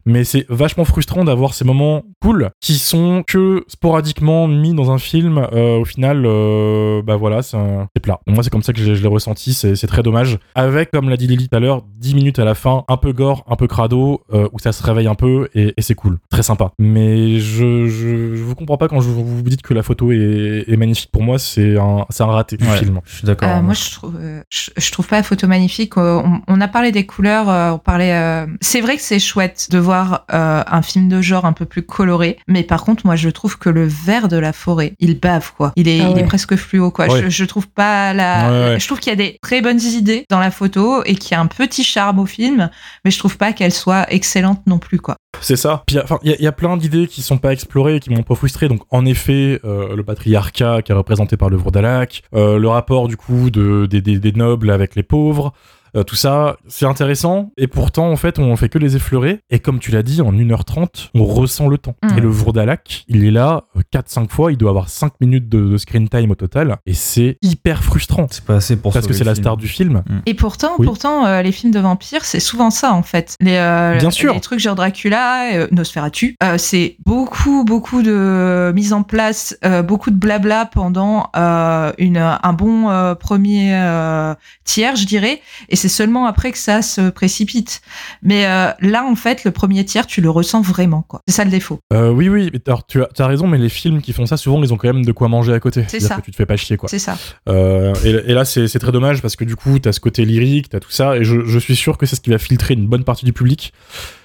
mais 0.06 0.24
c'est 0.24 0.46
vachement 0.50 0.86
frustrant 0.86 1.24
d'avoir 1.24 1.54
ces 1.54 1.65
moments 1.65 2.04
cool 2.22 2.50
qui 2.62 2.76
sont 2.78 3.24
que 3.26 3.63
sporadiquement 3.68 4.48
mis 4.48 4.74
dans 4.74 4.91
un 4.91 4.98
film. 4.98 5.48
Euh, 5.54 5.78
au 5.80 5.86
final, 5.86 6.24
euh, 6.26 7.02
bah 7.02 7.15
voilà, 7.15 7.41
c'est 7.41 7.58
plat. 8.02 8.20
Moi, 8.28 8.44
c'est 8.44 8.50
comme 8.50 8.63
ça 8.63 8.74
que 8.74 8.80
je, 8.80 8.86
l'ai- 8.86 8.96
je 8.96 9.02
l'ai 9.02 9.08
ressenti, 9.08 9.54
c'est 9.54 9.88
très 9.88 10.04
dommage. 10.04 10.38
Avec, 10.56 10.91
comme 10.91 11.10
l'a 11.10 11.18
dit 11.18 11.28
Lily 11.28 11.48
tout 11.50 11.56
à 11.56 11.60
l'heure, 11.60 11.84
10 11.98 12.15
minutes 12.15 12.39
à 12.39 12.46
la 12.46 12.56
fin, 12.56 12.84
un 12.88 12.98
peu 12.98 13.13
gore, 13.13 13.44
un 13.48 13.56
peu 13.56 13.68
crado, 13.68 14.22
euh, 14.34 14.48
où 14.54 14.60
ça 14.60 14.72
se 14.72 14.84
réveille 14.84 15.08
un 15.08 15.15
peu 15.15 15.50
et, 15.56 15.74
et 15.78 15.82
c'est 15.82 15.96
cool, 15.96 16.20
très 16.30 16.44
sympa. 16.44 16.72
Mais 16.80 17.39
je, 17.39 17.88
je, 17.88 18.36
je 18.36 18.44
vous 18.44 18.56
comprends 18.56 18.78
pas 18.78 18.88
quand 18.88 19.02
je 19.02 19.10
vous 19.10 19.26
vous 19.26 19.41
dites 19.44 19.62
que 19.62 19.74
la 19.74 19.84
photo 19.84 20.12
est, 20.12 20.65
est 20.68 20.78
magnifique. 20.78 21.10
Pour 21.12 21.24
moi, 21.24 21.39
c'est 21.39 21.78
un, 21.78 22.06
c'est 22.10 22.24
un 22.24 22.28
raté 22.28 22.58
du 22.58 22.65
Ouais, 22.68 22.78
film. 22.78 23.00
Je 23.06 23.15
suis 23.18 23.26
d'accord. 23.26 23.50
Euh, 23.50 23.62
moi, 23.62 23.74
je 23.74 23.91
trouve, 23.91 24.15
euh, 24.20 24.41
je, 24.50 24.72
je 24.76 24.91
trouve 24.91 25.08
pas 25.08 25.18
la 25.18 25.24
photo 25.24 25.48
magnifique. 25.48 25.98
On, 25.98 26.41
on 26.48 26.62
a 26.62 26.68
parlé 26.68 26.91
des 26.91 27.06
couleurs, 27.06 27.50
euh, 27.50 27.72
on 27.72 27.78
parlait. 27.80 28.13
euh, 28.13 28.46
C'est 28.62 28.82
vrai 28.82 28.96
que 28.98 29.02
c'est 29.02 29.20
chouette 29.20 29.68
de 29.72 29.78
voir 29.78 29.94
euh, 30.34 30.63
un 30.67 30.81
film 30.81 31.10
de 31.10 31.21
genre 31.21 31.45
un 31.45 31.53
peu 31.53 31.65
plus 31.65 31.84
coloré, 31.84 32.38
mais 32.47 32.63
par 32.63 32.84
contre, 32.84 33.05
moi, 33.05 33.15
je 33.15 33.29
trouve 33.29 33.58
que 33.58 33.69
le 33.69 33.86
vert 33.86 34.27
de 34.27 34.38
la 34.38 34.53
forêt, 34.53 34.93
il 34.99 35.19
bave 35.19 35.51
quoi. 35.55 35.71
Il 35.75 35.88
est, 35.88 36.01
Ah 36.01 36.10
il 36.12 36.17
est 36.19 36.23
presque 36.25 36.55
fluo 36.55 36.91
quoi. 36.91 37.08
Ouais. 37.08 37.23
Je, 37.23 37.29
je 37.29 37.45
trouve 37.45 37.67
pas 37.67 38.13
la. 38.13 38.49
Ouais, 38.49 38.60
ouais. 38.73 38.79
Je 38.79 38.86
trouve 38.88 38.99
qu'il 38.99 39.10
y 39.12 39.13
a 39.13 39.15
des 39.17 39.38
très 39.41 39.62
bonnes 39.62 39.81
idées 39.81 40.25
dans 40.29 40.39
la 40.39 40.51
photo 40.51 41.03
et 41.05 41.15
qu'il 41.15 41.31
y 41.31 41.36
a 41.36 41.41
un 41.41 41.47
petit 41.47 41.84
charme 41.84 42.19
au 42.19 42.25
film, 42.25 42.69
mais 43.03 43.12
je 43.12 43.19
trouve 43.19 43.38
pas 43.38 43.53
qu'elle 43.53 43.71
soit 43.73 44.12
excellente 44.13 44.62
non 44.67 44.77
plus 44.79 44.99
quoi. 44.99 45.15
C'est 45.41 45.58
ça. 45.58 45.84
Puis, 45.86 45.99
enfin, 45.99 46.17
il 46.23 46.29
y, 46.29 46.34
a- 46.34 46.38
il 46.39 46.43
y 46.43 46.47
a 46.47 46.51
plein 46.53 46.77
d'idées 46.77 47.08
qui 47.08 47.21
sont 47.21 47.38
pas 47.38 47.51
explorées 47.51 47.97
et 47.97 47.99
qui 47.99 48.10
m'ont 48.10 48.23
pas 48.23 48.36
frustré. 48.36 48.69
Donc, 48.69 48.81
en 48.89 49.05
effet, 49.05 49.60
euh, 49.65 49.93
le 49.95 50.03
patriarcat 50.03 50.81
qui 50.81 50.91
est 50.93 50.95
représenté 50.95 51.36
par 51.36 51.49
le 51.49 51.58
Vrodalak, 51.58 52.23
euh, 52.34 52.58
le 52.58 52.67
rapport 52.69 53.08
du 53.10 53.17
coup 53.17 53.49
de, 53.49 53.86
des, 53.86 54.01
des- 54.01 54.19
des 54.19 54.31
nobles 54.31 54.71
avec 54.71 54.95
les 54.95 55.03
pauvres. 55.03 55.53
Euh, 55.95 56.03
tout 56.03 56.15
ça, 56.15 56.58
c'est 56.67 56.86
intéressant, 56.86 57.51
et 57.58 57.67
pourtant, 57.67 58.10
en 58.12 58.15
fait, 58.15 58.39
on 58.39 58.55
fait 58.55 58.69
que 58.69 58.77
les 58.77 58.95
effleurer, 58.95 59.39
et 59.49 59.60
comme 59.60 59.79
tu 59.79 59.91
l'as 59.91 60.03
dit, 60.03 60.21
en 60.21 60.31
1h30, 60.31 61.10
on 61.13 61.23
ressent 61.25 61.67
le 61.67 61.77
temps. 61.77 61.95
Mm. 62.03 62.17
Et 62.17 62.21
le 62.21 62.29
Vrodalak, 62.29 63.03
il 63.08 63.25
est 63.25 63.31
là 63.31 63.63
4-5 63.93 64.29
fois, 64.29 64.51
il 64.51 64.58
doit 64.58 64.69
avoir 64.71 64.89
5 64.89 65.13
minutes 65.21 65.49
de, 65.49 65.69
de 65.69 65.77
screen 65.77 66.10
time 66.10 66.31
au 66.31 66.36
total, 66.36 66.77
et 66.86 66.93
c'est 66.93 67.38
hyper 67.41 67.84
frustrant, 67.84 68.27
C'est 68.29 68.43
pas 68.43 68.55
assez 68.55 68.75
pour 68.75 68.93
parce 68.93 69.08
que 69.08 69.13
c'est 69.13 69.23
la 69.23 69.36
star 69.36 69.58
du 69.58 69.67
film. 69.67 70.03
Et 70.25 70.34
pourtant, 70.34 70.73
Oui. 70.79 70.86
pourtant, 70.86 71.25
euh, 71.25 71.41
les 71.41 71.51
films 71.51 71.71
de 71.71 71.79
vampires, 71.79 72.25
c'est 72.25 72.39
souvent 72.39 72.69
ça 72.69 72.93
en 72.93 73.03
fait. 73.03 73.36
Les, 73.41 73.55
euh, 73.55 73.97
Bien 73.97 74.12
sûr. 74.12 74.34
les 74.34 74.39
trucs 74.41 74.60
genre 74.60 74.75
Dracula, 74.75 75.53
euh, 75.53 75.67
Nosferatu, 75.71 76.36
euh, 76.43 76.58
c'est 76.58 76.97
beaucoup, 77.05 77.63
beaucoup 77.63 78.01
de 78.01 78.71
mise 78.75 78.93
en 78.93 79.03
place, 79.03 79.58
euh, 79.65 79.81
beaucoup 79.81 80.12
de 80.12 80.15
blabla 80.17 80.65
pendant 80.65 81.29
euh, 81.36 81.91
une, 81.97 82.17
un 82.17 82.53
bon 82.53 82.89
euh, 82.89 83.15
premier 83.15 83.73
euh, 83.73 84.34
tiers, 84.63 84.95
je 84.95 85.05
dirais. 85.05 85.41
Et 85.69 85.75
c'est 85.86 85.89
seulement 85.89 86.26
après 86.26 86.52
que 86.52 86.58
ça 86.58 86.82
se 86.82 87.12
précipite. 87.12 87.82
Mais 88.24 88.48
euh, 88.48 88.71
là, 88.80 89.06
en 89.06 89.13
fait, 89.15 89.43
le 89.43 89.52
premier 89.52 89.86
tiers, 89.86 90.08
tu 90.08 90.19
le 90.19 90.32
ressens 90.32 90.62
vraiment, 90.62 91.04
quoi. 91.04 91.21
C'est 91.28 91.36
ça 91.36 91.43
le 91.45 91.52
défaut. 91.52 91.80
Euh, 91.93 92.10
oui, 92.10 92.28
oui, 92.28 92.52
alors, 92.65 92.88
tu 92.88 93.04
as, 93.04 93.10
tu 93.13 93.21
as 93.21 93.28
raison, 93.28 93.45
mais 93.45 93.60
les 93.60 93.69
films 93.69 94.02
qui 94.02 94.12
font 94.12 94.26
ça, 94.26 94.36
souvent, 94.36 94.63
ils 94.63 94.74
ont 94.74 94.78
quand 94.78 94.91
même 94.91 95.06
de 95.06 95.12
quoi 95.12 95.28
manger 95.28 95.54
à 95.54 95.60
côté. 95.60 95.86
C'est 95.88 96.00
ça. 96.00 96.15
que 96.15 96.21
tu 96.21 96.32
te 96.32 96.36
fais 96.36 96.48
pas 96.48 96.58
chier, 96.58 96.76
quoi. 96.76 96.89
C'est 96.89 96.98
ça. 96.98 97.19
Euh, 97.48 97.93
et, 98.04 98.32
et 98.32 98.34
là, 98.34 98.45
c'est 98.45 98.67
c'est 98.67 98.80
très 98.80 98.91
dommage 98.91 99.21
parce 99.21 99.36
que 99.36 99.45
du 99.45 99.56
coup, 99.56 99.78
t'as 99.78 99.91
ce 99.91 100.00
côté 100.00 100.26
lyrique, 100.26 100.69
t'as 100.69 100.80
tout 100.80 100.89
ça, 100.89 101.17
et 101.17 101.24
je, 101.24 101.45
je 101.45 101.60
suis 101.60 101.76
sûr 101.76 102.00
que 102.00 102.08
c'est 102.08 102.15
ce 102.15 102.21
qui 102.21 102.32
va 102.32 102.39
filtrer 102.39 102.74
une 102.74 102.88
bonne 102.88 103.04
partie 103.04 103.26
du 103.26 103.34
public. 103.34 103.71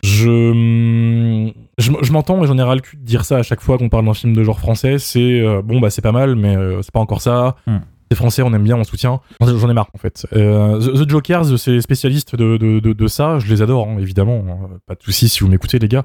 Je, 0.03 1.53
je, 1.77 1.93
je 2.01 2.13
m'entends 2.13 2.43
et 2.43 2.47
j'en 2.47 2.57
ai 2.57 2.63
ras 2.63 2.75
le 2.75 2.81
cul 2.81 2.97
de 2.97 3.05
dire 3.05 3.27
ça 3.27 3.37
à 3.37 3.43
chaque 3.43 3.61
fois 3.61 3.77
qu'on 3.77 3.91
parle 3.91 4.07
d'un 4.07 4.15
film 4.15 4.35
de 4.35 4.43
genre 4.43 4.59
français. 4.59 4.99
C'est 4.99 5.41
euh, 5.41 5.61
bon, 5.63 5.79
bah 5.79 5.91
c'est 5.91 6.01
pas 6.01 6.13
mal, 6.13 6.37
mais 6.37 6.57
euh, 6.57 6.81
c'est 6.81 6.93
pas 6.93 7.01
encore 7.01 7.21
ça. 7.21 7.57
Hmm. 7.67 7.79
C'est 8.11 8.17
français, 8.17 8.43
on 8.43 8.53
aime 8.53 8.65
bien, 8.65 8.77
on 8.77 8.83
soutient. 8.83 9.21
J'en 9.41 9.71
ai 9.71 9.73
marre 9.73 9.89
en 9.95 9.99
fait. 9.99 10.27
Euh, 10.33 10.81
The, 10.81 11.07
The 11.07 11.09
Jokers, 11.11 11.59
c'est 11.59 11.81
spécialiste 11.81 12.35
de, 12.35 12.57
de, 12.57 12.81
de, 12.81 12.93
de 12.93 13.07
ça, 13.07 13.39
je 13.39 13.47
les 13.49 13.63
adore, 13.63 13.87
hein, 13.89 13.99
évidemment. 14.01 14.43
Euh, 14.49 14.79
Pas 14.87 14.97
de 14.97 15.03
soucis 15.03 15.29
si 15.29 15.41
vous 15.45 15.49
m'écoutez, 15.49 15.79
les 15.79 15.87
gars. 15.87 16.05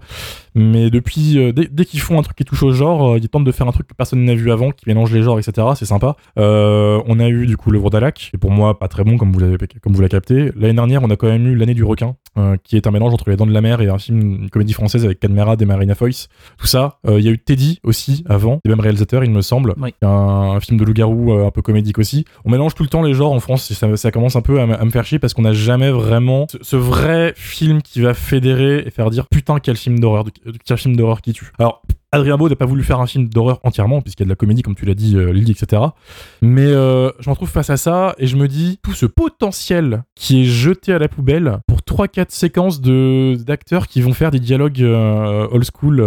Mais 0.54 0.92
depuis, 0.92 1.40
euh, 1.40 1.52
dès, 1.52 1.68
dès 1.72 1.84
qu'ils 1.84 2.02
font 2.02 2.20
un 2.20 2.22
truc 2.22 2.38
qui 2.38 2.46
touche 2.46 2.62
au 2.62 2.72
genre, 2.74 3.18
ils 3.18 3.28
tentent 3.28 3.44
de 3.44 3.52
faire 3.52 3.68
un 3.68 3.72
truc 3.72 3.88
que 3.88 3.96
personne 3.96 4.24
n'a 4.24 4.36
vu 4.36 4.52
avant, 4.52 4.70
qui 4.70 4.84
mélange 4.88 5.12
les 5.12 5.24
genres, 5.24 5.40
etc. 5.40 5.68
C'est 5.76 5.86
sympa. 5.86 6.16
Euh, 6.38 7.02
on 7.08 7.20
a 7.20 7.28
eu 7.28 7.48
du 7.48 7.58
coup 7.58 7.72
le 7.72 7.80
Vrodalak, 7.80 8.14
qui 8.16 8.32
est 8.36 8.38
pour 8.38 8.52
moi 8.52 8.78
pas 8.78 8.88
très 8.88 9.04
bon, 9.04 9.18
comme 9.18 9.32
vous 9.32 9.40
l'avez 9.40 9.58
comme 9.82 9.94
vous 9.94 10.02
l'avez 10.02 10.10
capté. 10.10 10.52
L'année 10.56 10.76
dernière, 10.76 11.02
on 11.02 11.10
a 11.10 11.16
quand 11.16 11.28
même 11.28 11.48
eu 11.48 11.56
l'année 11.56 11.74
du 11.74 11.84
requin, 11.84 12.16
qui 12.64 12.78
est 12.78 12.86
un 12.86 12.92
mélange 12.92 13.14
entre 13.14 13.32
les 13.32 13.36
Dents 13.36 13.48
de 13.48 13.52
la 13.54 13.62
Mer 13.62 13.82
et 13.82 13.90
un 13.90 13.98
film, 13.98 14.44
une 14.44 14.50
comédie 14.52 14.74
française 14.74 15.06
avec 15.06 15.20
Cadmerade 15.20 15.60
et 15.62 15.66
Marina 15.66 15.96
Foïs. 15.96 16.28
Tout 16.60 16.68
ça. 16.68 17.00
Il 17.08 17.22
y 17.22 17.28
a 17.28 17.32
eu 17.32 17.40
Teddy 17.40 17.80
aussi 17.84 18.24
avant, 18.30 18.60
les 18.64 18.70
mêmes 18.70 18.80
réalisateurs, 18.80 19.24
il 19.24 19.32
me 19.32 19.42
semble. 19.42 19.74
Oui. 19.82 19.96
Un, 20.04 20.08
un 20.56 20.60
film 20.60 20.80
de 20.80 20.84
loup-garou 20.86 21.34
un 21.34 21.50
peu 21.52 21.62
aussi. 21.98 22.26
On 22.46 22.52
mélange 22.52 22.76
tout 22.76 22.84
le 22.84 22.90
temps 22.90 23.02
les 23.02 23.14
genres 23.14 23.32
en 23.32 23.40
France, 23.40 23.72
ça, 23.72 23.98
ça 23.98 24.12
commence 24.12 24.36
un 24.36 24.42
peu 24.42 24.60
à, 24.60 24.66
me 24.66 24.90
faire 24.92 25.06
chier 25.06 25.20
parce 25.20 25.34
qu'on 25.34 25.44
n'a 25.44 25.54
jamais 25.54 25.92
vraiment 25.92 26.48
ce, 26.62 26.76
vrai 26.76 27.34
film 27.36 27.82
qui 27.82 28.02
va 28.02 28.14
fédérer 28.14 28.84
et 28.86 28.92
faire 28.92 29.10
dire 29.10 29.28
putain 29.28 29.60
quel 29.60 29.78
film 29.78 30.00
d'horreur, 30.00 30.26
quel 30.66 30.78
film 30.78 30.96
d'horreur 30.96 31.22
qui 31.22 31.34
tue. 31.34 31.52
Alors 31.60 31.82
Adrien 32.16 32.38
Beau 32.38 32.48
n'a 32.48 32.56
pas 32.56 32.66
voulu 32.66 32.84
faire 32.84 33.02
un 33.02 33.08
film 33.08 33.28
d'horreur 33.28 33.60
entièrement, 33.64 34.02
puisqu'il 34.02 34.24
y 34.24 34.26
a 34.26 34.28
de 34.28 34.30
la 34.30 34.36
comédie, 34.36 34.62
comme 34.62 34.76
tu 34.76 34.86
l'as 34.86 34.94
dit, 34.94 35.18
euh, 35.18 35.34
Lily, 35.34 35.52
etc. 35.52 35.82
Mais 36.42 36.66
euh, 36.66 37.12
je 37.20 37.30
m'en 37.30 37.36
trouve 37.36 37.50
face 37.50 37.70
à 37.70 37.78
ça 37.78 38.16
et 38.18 38.28
je 38.28 38.38
me 38.38 38.48
dis, 38.48 38.80
tout 38.84 38.94
ce 38.94 39.06
potentiel 39.06 40.04
qui 40.16 40.42
est 40.42 40.46
jeté 40.46 40.94
à 40.94 41.00
la 41.00 41.10
poubelle 41.10 41.60
pour 41.68 41.80
3-4 41.80 42.28
séquences 42.30 42.80
d'acteurs 42.80 43.88
qui 43.88 44.02
vont 44.02 44.14
faire 44.14 44.32
des 44.32 44.40
dialogues 44.40 44.82
euh, 44.82 45.48
old 45.52 45.66
school 45.66 45.98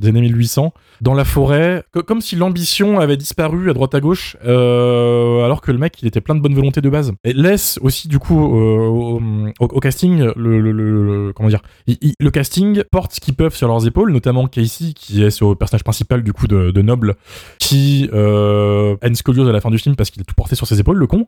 des 0.00 0.08
années 0.08 0.22
1800 0.22 0.72
dans 1.02 1.14
la 1.14 1.24
forêt, 1.24 1.82
co- 1.92 2.04
comme 2.04 2.20
si 2.20 2.36
l'ambition 2.36 3.00
avait 3.00 3.16
disparu 3.16 3.68
à 3.68 3.74
droite 3.74 3.92
à 3.94 4.00
gauche, 4.00 4.36
euh, 4.46 5.44
alors 5.44 5.60
que 5.60 5.72
le 5.72 5.78
mec, 5.78 6.00
il 6.00 6.06
était 6.06 6.20
plein 6.20 6.36
de 6.36 6.40
bonne 6.40 6.54
volonté 6.54 6.80
de 6.80 6.88
base. 6.88 7.12
Et 7.24 7.32
laisse 7.32 7.78
aussi, 7.82 8.06
du 8.06 8.20
coup, 8.20 8.56
euh, 8.56 9.52
au, 9.58 9.80
casting, 9.80 10.30
le, 10.36 11.32
comment 11.34 11.48
dire, 11.48 11.62
le 11.88 12.30
casting 12.30 12.84
porte 12.90 13.14
ce 13.14 13.20
qu'ils 13.20 13.34
peuvent 13.34 13.54
sur 13.54 13.66
leurs 13.66 13.84
épaules, 13.84 14.12
notamment 14.12 14.46
Casey, 14.46 14.92
qui 14.94 15.24
est 15.24 15.30
ce 15.30 15.54
personnage 15.54 15.82
principal, 15.82 16.22
du 16.22 16.32
coup, 16.32 16.46
de, 16.46 16.82
Noble, 16.82 17.16
qui 17.58 18.08
euh, 18.12 18.96
a 19.02 19.08
une 19.08 19.16
scoliose 19.16 19.48
à 19.48 19.52
la 19.52 19.60
fin 19.60 19.70
du 19.70 19.78
film 19.78 19.96
parce 19.96 20.10
qu'il 20.10 20.22
a 20.22 20.24
tout 20.24 20.34
porté 20.34 20.54
sur 20.54 20.68
ses 20.68 20.78
épaules, 20.78 20.98
le 20.98 21.06
con. 21.08 21.26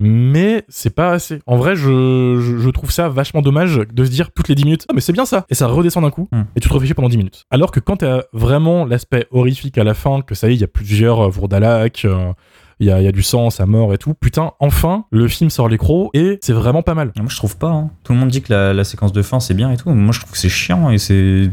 Mais 0.00 0.64
c'est 0.68 0.94
pas 0.94 1.12
assez. 1.12 1.40
En 1.46 1.56
vrai, 1.58 1.76
je, 1.76 2.38
je, 2.40 2.58
je 2.58 2.70
trouve 2.70 2.90
ça 2.90 3.08
vachement 3.10 3.42
dommage 3.42 3.76
de 3.92 4.04
se 4.04 4.10
dire 4.10 4.32
toutes 4.32 4.48
les 4.48 4.54
10 4.54 4.64
minutes, 4.64 4.86
ah 4.88 4.92
mais 4.94 5.00
c'est 5.02 5.12
bien 5.12 5.26
ça, 5.26 5.44
et 5.50 5.54
ça 5.54 5.66
redescend 5.66 6.02
d'un 6.04 6.10
coup, 6.10 6.28
Hmm. 6.32 6.42
et 6.56 6.60
tu 6.60 6.68
te 6.68 6.72
réfléchis 6.72 6.94
pendant 6.94 7.08
10 7.10 7.18
minutes. 7.18 7.44
Alors 7.50 7.70
que 7.70 7.80
quand 7.80 7.96
t'as 7.98 8.22
vraiment 8.32 8.84
l'aspect 8.86 9.26
horrifique 9.30 9.76
à 9.78 9.84
la 9.84 9.94
fin, 9.94 10.22
que 10.22 10.34
ça 10.34 10.48
y 10.48 10.52
est, 10.52 10.54
il 10.54 10.60
y 10.60 10.64
a 10.64 10.68
plusieurs 10.68 11.20
euh, 11.26 11.28
Vourdalak, 11.28 12.04
euh, 12.06 12.32
il 12.78 12.86
y, 12.86 12.90
a, 12.90 12.98
il 13.00 13.04
y 13.04 13.08
a 13.08 13.12
du 13.12 13.22
sang, 13.22 13.50
ça 13.50 13.66
mort 13.66 13.92
et 13.92 13.98
tout, 13.98 14.14
putain, 14.14 14.52
enfin, 14.58 15.04
le 15.10 15.28
film 15.28 15.50
sort 15.50 15.68
l'écro, 15.68 16.10
et 16.14 16.38
c'est 16.40 16.54
vraiment 16.54 16.82
pas 16.82 16.94
mal. 16.94 17.12
Moi, 17.18 17.26
je 17.28 17.36
trouve 17.36 17.58
pas. 17.58 17.68
hein. 17.68 17.90
Tout 18.04 18.14
le 18.14 18.18
monde 18.18 18.30
dit 18.30 18.40
que 18.40 18.50
la, 18.52 18.72
la 18.72 18.84
séquence 18.84 19.12
de 19.12 19.20
fin, 19.20 19.38
c'est 19.38 19.52
bien 19.52 19.70
et 19.70 19.76
tout. 19.76 19.90
Moi, 19.90 20.12
je 20.12 20.20
trouve 20.20 20.32
que 20.32 20.38
c'est 20.38 20.48
chiant 20.48 20.88
et 20.90 20.96
c'est. 20.96 21.50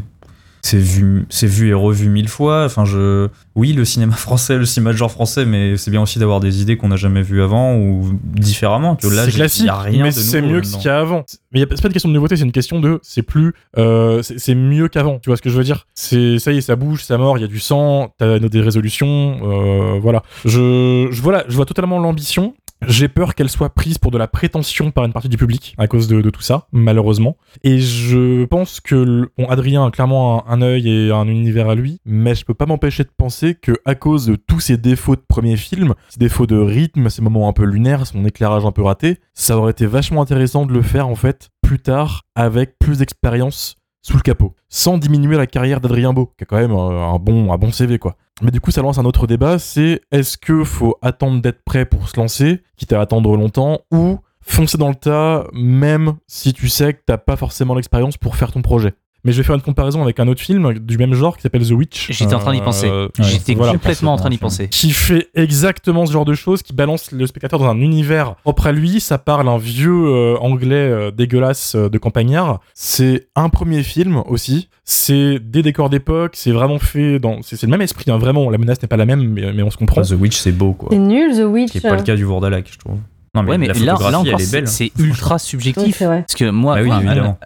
C'est 0.61 0.77
vu, 0.77 1.25
c'est 1.29 1.47
vu 1.47 1.69
et 1.69 1.73
revu 1.73 2.09
mille 2.09 2.27
fois. 2.27 2.65
Enfin, 2.65 2.85
je. 2.85 3.27
Oui, 3.55 3.73
le 3.73 3.85
cinéma 3.85 4.13
français, 4.17 4.57
le 4.57 4.65
cinéma 4.65 4.91
de 4.91 4.97
genre 4.97 5.11
français, 5.11 5.45
mais 5.45 5.77
c'est 5.77 5.91
bien 5.91 6.01
aussi 6.01 6.19
d'avoir 6.19 6.39
des 6.39 6.61
idées 6.61 6.77
qu'on 6.77 6.89
n'a 6.89 6.95
jamais 6.95 7.21
vues 7.21 7.41
avant 7.41 7.75
ou 7.75 8.17
différemment. 8.23 8.97
C'est 8.99 9.31
classique, 9.31 9.65
y 9.65 9.69
a 9.69 9.77
rien 9.77 10.03
mais 10.03 10.11
c'est 10.11 10.41
mieux 10.41 10.61
que 10.61 10.67
ce 10.67 10.77
qu'il 10.77 10.85
y 10.85 10.89
a 10.89 10.99
avant. 10.99 11.23
Mais 11.51 11.61
c'est 11.61 11.81
pas 11.81 11.87
une 11.87 11.93
question 11.93 12.09
de 12.09 12.13
nouveauté, 12.13 12.35
c'est 12.35 12.43
une 12.43 12.51
question 12.51 12.79
de 12.79 12.99
c'est 13.01 13.21
plus, 13.21 13.53
euh, 13.77 14.21
c'est 14.21 14.39
c'est 14.39 14.55
mieux 14.55 14.87
qu'avant. 14.87 15.19
Tu 15.19 15.29
vois 15.29 15.37
ce 15.37 15.41
que 15.41 15.49
je 15.49 15.57
veux 15.57 15.63
dire? 15.63 15.87
C'est 15.93 16.39
ça 16.39 16.51
y 16.51 16.57
est, 16.57 16.61
ça 16.61 16.75
bouge, 16.75 17.03
ça 17.03 17.17
mord, 17.17 17.37
il 17.37 17.41
y 17.41 17.43
a 17.43 17.47
du 17.47 17.59
sang, 17.59 18.13
t'as 18.17 18.39
des 18.39 18.61
résolutions, 18.61 19.39
euh, 19.43 19.99
voilà. 19.99 20.23
Je, 20.45 21.07
je 21.11 21.21
voilà, 21.21 21.43
je 21.47 21.55
vois 21.55 21.65
totalement 21.65 21.99
l'ambition. 21.99 22.53
J'ai 22.85 23.07
peur 23.07 23.33
qu'elle 23.33 23.49
soit 23.49 23.69
prise 23.69 23.97
pour 23.97 24.11
de 24.11 24.17
la 24.17 24.27
prétention 24.27 24.91
par 24.91 25.05
une 25.05 25.13
partie 25.13 25.29
du 25.29 25.37
public 25.37 25.73
à 25.77 25.87
cause 25.87 26.07
de, 26.07 26.21
tout 26.29 26.41
ça, 26.41 26.67
malheureusement. 26.71 27.37
Et 27.63 27.79
je 27.79 28.45
pense 28.45 28.79
que 28.79 29.29
bon, 29.37 29.45
Adrien 29.47 29.85
a 29.85 29.91
clairement 29.91 30.47
un, 30.47 30.61
œil 30.61 30.87
et 30.89 31.11
un 31.11 31.27
univers 31.27 31.69
à 31.69 31.75
lui, 31.75 31.99
mais 32.05 32.35
je 32.35 32.45
peux 32.45 32.53
pas 32.53 32.65
m'empêcher 32.65 33.03
de 33.03 33.09
penser 33.15 33.55
que 33.55 33.73
à 33.85 33.95
cause 33.95 34.27
de 34.27 34.35
tous 34.35 34.59
ces 34.59 34.77
défauts 34.77 35.15
de 35.15 35.23
premier 35.27 35.57
film, 35.57 35.95
ces 36.09 36.19
défauts 36.19 36.45
de 36.45 36.57
rythme, 36.57 37.09
ces 37.09 37.21
moments 37.21 37.49
un 37.49 37.53
peu 37.53 37.63
lunaires, 37.63 38.05
son 38.05 38.25
éclairage 38.25 38.65
un 38.65 38.71
peu 38.71 38.83
raté, 38.83 39.19
ça 39.33 39.57
aurait 39.57 39.71
été 39.71 39.85
vachement 39.85 40.21
intéressant 40.21 40.65
de 40.65 40.73
le 40.73 40.81
faire 40.81 41.07
en 41.07 41.15
fait 41.15 41.49
plus 41.61 41.79
tard 41.79 42.23
avec 42.35 42.77
plus 42.79 42.99
d'expérience 42.99 43.75
sous 44.01 44.15
le 44.15 44.21
capot, 44.21 44.55
sans 44.69 44.97
diminuer 44.97 45.35
la 45.35 45.47
carrière 45.47 45.81
d'Adrien 45.81 46.13
Beau, 46.13 46.31
qui 46.37 46.43
a 46.43 46.45
quand 46.45 46.57
même 46.57 46.71
euh, 46.71 47.03
un 47.03 47.19
bon, 47.19 47.51
un 47.51 47.57
bon 47.57 47.71
CV 47.71 47.99
quoi. 47.99 48.15
Mais 48.41 48.51
du 48.51 48.61
coup, 48.61 48.69
ça 48.69 48.81
lance 48.81 48.99
un 48.99 49.05
autre 49.05 49.25
débat, 49.25 49.57
c'est 49.57 50.01
est-ce 50.11 50.37
que 50.37 50.63
faut 50.63 50.97
attendre 51.01 51.41
d'être 51.41 51.63
prêt 51.63 51.85
pour 51.85 52.07
se 52.07 52.19
lancer, 52.19 52.61
quitte 52.75 52.93
à 52.93 53.01
attendre 53.01 53.35
longtemps, 53.35 53.79
ou 53.91 54.19
foncer 54.41 54.77
dans 54.77 54.89
le 54.89 54.95
tas, 54.95 55.47
même 55.53 56.13
si 56.27 56.53
tu 56.53 56.69
sais 56.69 56.93
que 56.93 57.01
t'as 57.05 57.17
pas 57.17 57.35
forcément 57.35 57.73
l'expérience 57.73 58.17
pour 58.17 58.35
faire 58.35 58.51
ton 58.51 58.61
projet? 58.61 58.93
Mais 59.27 59.33
je 59.33 59.39
vais 59.39 59.43
faire 59.43 59.55
une 59.55 59.61
comparaison 59.61 60.01
avec 60.01 60.21
un 60.21 60.27
autre 60.29 60.39
film 60.39 60.79
du 60.79 60.97
même 60.97 61.13
genre 61.13 61.35
qui 61.35 61.41
s'appelle 61.41 61.67
The 61.67 61.71
Witch. 61.71 62.13
J'étais 62.13 62.33
en 62.33 62.39
train 62.39 62.53
d'y 62.53 62.61
penser. 62.61 62.87
Euh, 62.87 63.09
J'étais 63.19 63.55
voilà. 63.55 63.73
complètement 63.73 64.13
en 64.13 64.15
train 64.15 64.29
d'y 64.29 64.37
penser. 64.37 64.69
qui 64.69 64.91
fait 64.91 65.27
exactement 65.35 66.05
ce 66.05 66.13
genre 66.13 66.23
de 66.23 66.33
choses, 66.33 66.63
qui 66.63 66.71
balance 66.71 67.11
le 67.11 67.27
spectateur 67.27 67.59
dans 67.59 67.67
un 67.67 67.81
univers 67.81 68.35
propre 68.35 68.67
à 68.67 68.71
lui. 68.71 69.01
Ça 69.01 69.17
parle 69.17 69.49
un 69.49 69.57
vieux 69.57 69.91
euh, 69.91 70.37
anglais 70.37 70.75
euh, 70.75 71.11
dégueulasse 71.11 71.75
euh, 71.75 71.89
de 71.89 71.97
campagnard. 71.97 72.61
C'est 72.73 73.27
un 73.35 73.49
premier 73.49 73.83
film 73.83 74.23
aussi. 74.27 74.69
C'est 74.85 75.39
des 75.39 75.61
décors 75.61 75.89
d'époque. 75.89 76.31
C'est 76.35 76.51
vraiment 76.53 76.79
fait 76.79 77.19
dans. 77.19 77.41
C'est 77.41 77.57
c'est 77.57 77.65
le 77.67 77.71
même 77.71 77.81
esprit, 77.81 78.09
hein, 78.09 78.17
vraiment. 78.17 78.49
La 78.49 78.57
menace 78.57 78.81
n'est 78.81 78.87
pas 78.87 78.95
la 78.95 79.05
même, 79.05 79.27
mais, 79.27 79.51
mais 79.51 79.61
on 79.61 79.71
se 79.71 79.75
comprend. 79.75 80.03
The 80.03 80.11
Witch, 80.11 80.37
c'est 80.37 80.53
beau, 80.53 80.71
quoi. 80.71 80.87
C'est 80.93 80.99
nul, 80.99 81.35
The 81.35 81.51
Witch. 81.51 81.67
Ce 81.67 81.71
qui 81.73 81.77
est 81.79 81.89
pas 81.89 81.97
le 81.97 82.03
cas 82.03 82.15
du 82.15 82.23
Vourdalak, 82.23 82.69
je 82.71 82.77
trouve. 82.77 82.99
Non, 83.37 83.43
mais, 83.43 83.51
Ouais, 83.51 83.57
mais 83.57 83.67
la 83.67 83.73
là, 83.95 84.19
encore, 84.19 84.39
c'est 84.39 84.67
c'est 84.67 84.91
ultra 84.99 85.39
subjectif. 85.39 85.99
Parce 85.99 86.35
que 86.35 86.49
moi, 86.49 86.75
Bah 86.75 86.81
oui, 86.81 86.87
moi, 86.87 87.01
évidemment. 87.03 87.37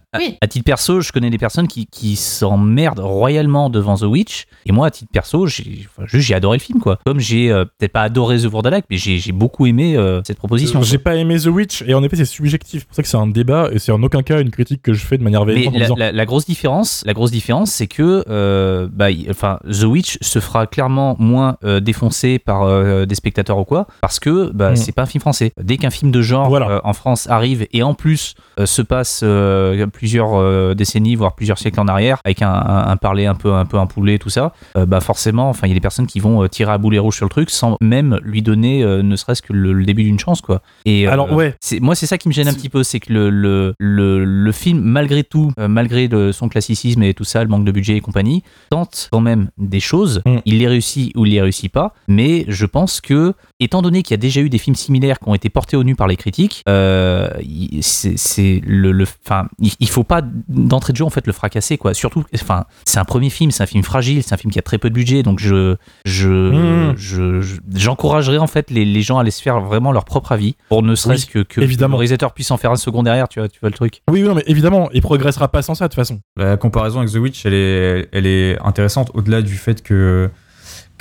à, 0.41 0.47
titre 0.47 0.65
perso, 0.65 1.01
je 1.01 1.11
connais 1.11 1.29
des 1.29 1.37
personnes 1.37 1.67
qui, 1.67 1.85
qui 1.87 2.15
s'emmerdent 2.15 2.99
royalement 2.99 3.69
devant 3.69 3.95
The 3.97 4.03
Witch. 4.03 4.45
Et 4.65 4.71
moi, 4.71 4.87
à 4.87 4.91
titre 4.91 5.11
perso, 5.11 5.47
j'ai 5.47 5.87
enfin, 5.97 6.05
j'ai 6.11 6.33
adoré 6.33 6.57
le 6.57 6.61
film, 6.63 6.79
quoi. 6.79 6.97
Comme 7.05 7.19
j'ai 7.19 7.51
euh, 7.51 7.65
peut-être 7.65 7.91
pas 7.91 8.01
adoré 8.03 8.37
The 8.39 8.45
Vourdalak, 8.45 8.85
mais 8.89 8.97
j'ai 8.97 9.17
j'ai 9.17 9.31
beaucoup 9.31 9.65
aimé 9.65 9.95
euh, 9.97 10.21
cette 10.25 10.37
proposition. 10.37 10.81
J'ai 10.81 10.97
quoi. 10.97 11.11
pas 11.11 11.15
aimé 11.15 11.37
The 11.39 11.47
Witch, 11.47 11.83
et 11.85 11.93
en 11.93 12.03
effet, 12.03 12.15
c'est 12.15 12.25
subjectif. 12.25 12.81
C'est 12.81 12.87
pour 12.87 12.95
ça 12.95 13.01
que 13.03 13.07
c'est 13.07 13.17
un 13.17 13.27
débat, 13.27 13.69
et 13.71 13.79
c'est 13.79 13.91
en 13.91 14.01
aucun 14.03 14.23
cas 14.23 14.41
une 14.41 14.51
critique 14.51 14.81
que 14.81 14.93
je 14.93 15.05
fais 15.05 15.17
de 15.17 15.23
manière 15.23 15.45
véhémente 15.45 15.75
en 15.75 15.77
la, 15.77 15.85
disant 15.85 15.95
la- 15.97 16.11
la 16.11 16.25
grosse 16.25 16.45
différence, 16.45 17.03
la 17.05 17.13
grosse 17.13 17.31
différence, 17.31 17.71
c'est 17.71 17.87
que, 17.87 18.23
euh, 18.29 18.87
bah, 18.91 19.07
enfin, 19.29 19.59
The 19.69 19.83
Witch 19.83 20.17
se 20.21 20.39
fera 20.39 20.67
clairement 20.67 21.15
moins 21.19 21.57
euh, 21.63 21.79
défoncer 21.79 22.39
par 22.39 22.63
euh, 22.63 23.05
des 23.05 23.15
spectateurs 23.15 23.57
ou 23.57 23.65
quoi, 23.65 23.87
parce 24.01 24.19
que 24.19 24.51
bah, 24.53 24.71
Mm. 24.71 24.75
c'est 24.75 24.91
pas 24.91 25.03
un 25.03 25.05
film 25.05 25.21
français. 25.21 25.51
Dès 25.61 25.77
qu'un 25.81 25.89
film 25.89 26.11
de 26.11 26.21
genre 26.21 26.47
Voilà. 26.49 26.69
euh, 26.69 26.79
en 26.83 26.93
France 26.93 27.29
arrive 27.29 27.67
et 27.73 27.83
en 27.83 27.93
plus 27.93 28.35
euh, 28.59 28.65
se 28.65 28.81
passe 28.81 29.21
euh, 29.23 29.85
plusieurs 29.87 30.75
décennies, 30.75 31.15
voire 31.15 31.35
plusieurs 31.35 31.57
siècles 31.57 31.79
en 31.79 31.87
arrière, 31.87 32.19
avec 32.23 32.41
un, 32.41 32.49
un, 32.51 32.87
un 32.87 32.97
parler 32.97 33.25
un 33.25 33.35
peu 33.35 33.53
un 33.53 33.65
peu 33.65 33.77
un 33.77 33.85
poulet, 33.85 34.17
tout 34.17 34.29
ça, 34.29 34.53
bah 34.75 34.99
forcément, 35.01 35.49
enfin, 35.49 35.67
il 35.67 35.69
y 35.69 35.73
a 35.73 35.75
des 35.75 35.79
personnes 35.81 36.07
qui 36.07 36.19
vont 36.19 36.47
tirer 36.47 36.71
à 36.71 36.77
boulet 36.77 36.99
rouge 36.99 37.15
sur 37.17 37.25
le 37.25 37.29
truc 37.29 37.49
sans 37.49 37.77
même 37.81 38.19
lui 38.23 38.41
donner 38.41 38.83
ne 38.85 39.15
serait-ce 39.15 39.41
que 39.41 39.53
le, 39.53 39.73
le 39.73 39.85
début 39.85 40.03
d'une 40.03 40.19
chance, 40.19 40.41
quoi. 40.41 40.61
Et 40.85 41.07
Alors, 41.07 41.31
ouais. 41.33 41.55
moi 41.81 41.95
c'est 41.95 42.05
ça 42.07 42.17
qui 42.17 42.27
me 42.27 42.33
gêne 42.33 42.47
un 42.47 42.53
petit 42.53 42.69
peu, 42.69 42.83
c'est 42.83 42.99
que 42.99 43.11
le, 43.11 43.29
le, 43.29 43.73
le, 43.79 44.23
le 44.23 44.51
film 44.51 44.79
malgré 44.81 45.23
tout, 45.23 45.51
malgré 45.57 46.07
le- 46.07 46.31
son 46.31 46.47
classicisme 46.49 47.03
et 47.03 47.13
tout 47.13 47.23
ça, 47.23 47.43
le 47.43 47.49
manque 47.49 47.65
de 47.65 47.71
budget 47.71 47.95
et 47.97 48.01
compagnie, 48.01 48.43
tente 48.69 49.09
quand 49.11 49.21
même 49.21 49.49
des 49.57 49.79
choses. 49.79 50.21
Mm. 50.25 50.37
Il 50.45 50.57
les 50.59 50.67
réussit 50.67 51.11
ou 51.15 51.25
il 51.25 51.31
les 51.33 51.41
réussit 51.41 51.71
pas, 51.71 51.93
mais 52.07 52.45
je 52.47 52.65
pense 52.65 53.01
que 53.01 53.33
étant 53.59 53.81
donné 53.81 54.03
qu'il 54.03 54.11
y 54.11 54.15
a 54.15 54.17
déjà 54.17 54.41
eu 54.41 54.49
des 54.49 54.57
films 54.57 54.75
similaires 54.75 55.19
qui 55.19 55.29
ont 55.29 55.35
été 55.35 55.49
portés 55.49 55.70
au 55.77 55.83
nu 55.83 55.95
par 55.95 56.07
les 56.07 56.15
critiques, 56.17 56.63
euh, 56.69 57.29
il- 57.41 57.81
c'est 57.83 58.61
le, 58.65 58.91
le, 58.91 59.05
enfin, 59.25 59.47
il, 59.79 59.89
faut 59.89 60.03
pas 60.03 60.21
d'entrée 60.47 60.93
de 60.93 60.97
jeu 60.97 61.05
en 61.05 61.09
fait 61.09 61.25
le 61.27 61.33
fracasser 61.33 61.77
quoi. 61.77 61.93
Surtout, 61.93 62.23
enfin, 62.35 62.65
c'est 62.85 62.99
un 62.99 63.05
premier 63.05 63.29
film, 63.29 63.51
c'est 63.51 63.63
un 63.63 63.67
film 63.67 63.83
fragile, 63.83 64.23
c'est 64.23 64.33
un 64.33 64.37
film 64.37 64.51
qui 64.51 64.59
a 64.59 64.61
très 64.61 64.77
peu 64.77 64.89
de 64.89 64.95
budget, 64.95 65.23
donc 65.23 65.39
je, 65.39 65.75
je, 66.05 66.27
Mm. 66.29 66.93
je- 66.97 67.41
je- 67.41 67.59
j'encouragerais 67.75 68.37
en 68.37 68.47
fait 68.47 68.69
les, 68.71 68.85
les 68.85 69.01
gens 69.01 69.17
à 69.17 69.21
aller 69.21 69.31
se 69.31 69.41
faire 69.41 69.59
vraiment 69.61 69.91
leur 69.91 70.05
propre 70.05 70.31
avis 70.31 70.55
pour 70.69 70.83
ne 70.83 70.95
serait-ce 70.95 71.25
que, 71.25 71.39
que 71.39 71.61
évidemment. 71.61 71.95
le 71.95 71.99
réalisateur 71.99 72.33
puisse 72.33 72.51
en 72.51 72.57
faire 72.57 72.71
un 72.71 72.75
second 72.75 73.03
derrière, 73.03 73.27
tu 73.27 73.39
vois, 73.39 73.49
tu 73.49 73.59
vois 73.59 73.69
le 73.69 73.75
truc. 73.75 74.01
Oui, 74.09 74.21
oui, 74.21 74.27
non, 74.27 74.35
mais 74.35 74.43
évidemment, 74.47 74.89
il 74.93 75.01
progressera 75.01 75.47
pas 75.49 75.61
sans 75.61 75.75
ça, 75.75 75.85
de 75.85 75.89
toute 75.89 75.95
façon. 75.95 76.19
La 76.37 76.57
comparaison 76.57 76.99
avec 76.99 77.11
The 77.11 77.17
Witch, 77.17 77.45
elle 77.45 77.53
est, 77.53 78.09
elle 78.11 78.25
est 78.25 78.57
intéressante 78.61 79.11
au-delà 79.13 79.41
du 79.41 79.55
fait 79.55 79.81
que, 79.83 80.29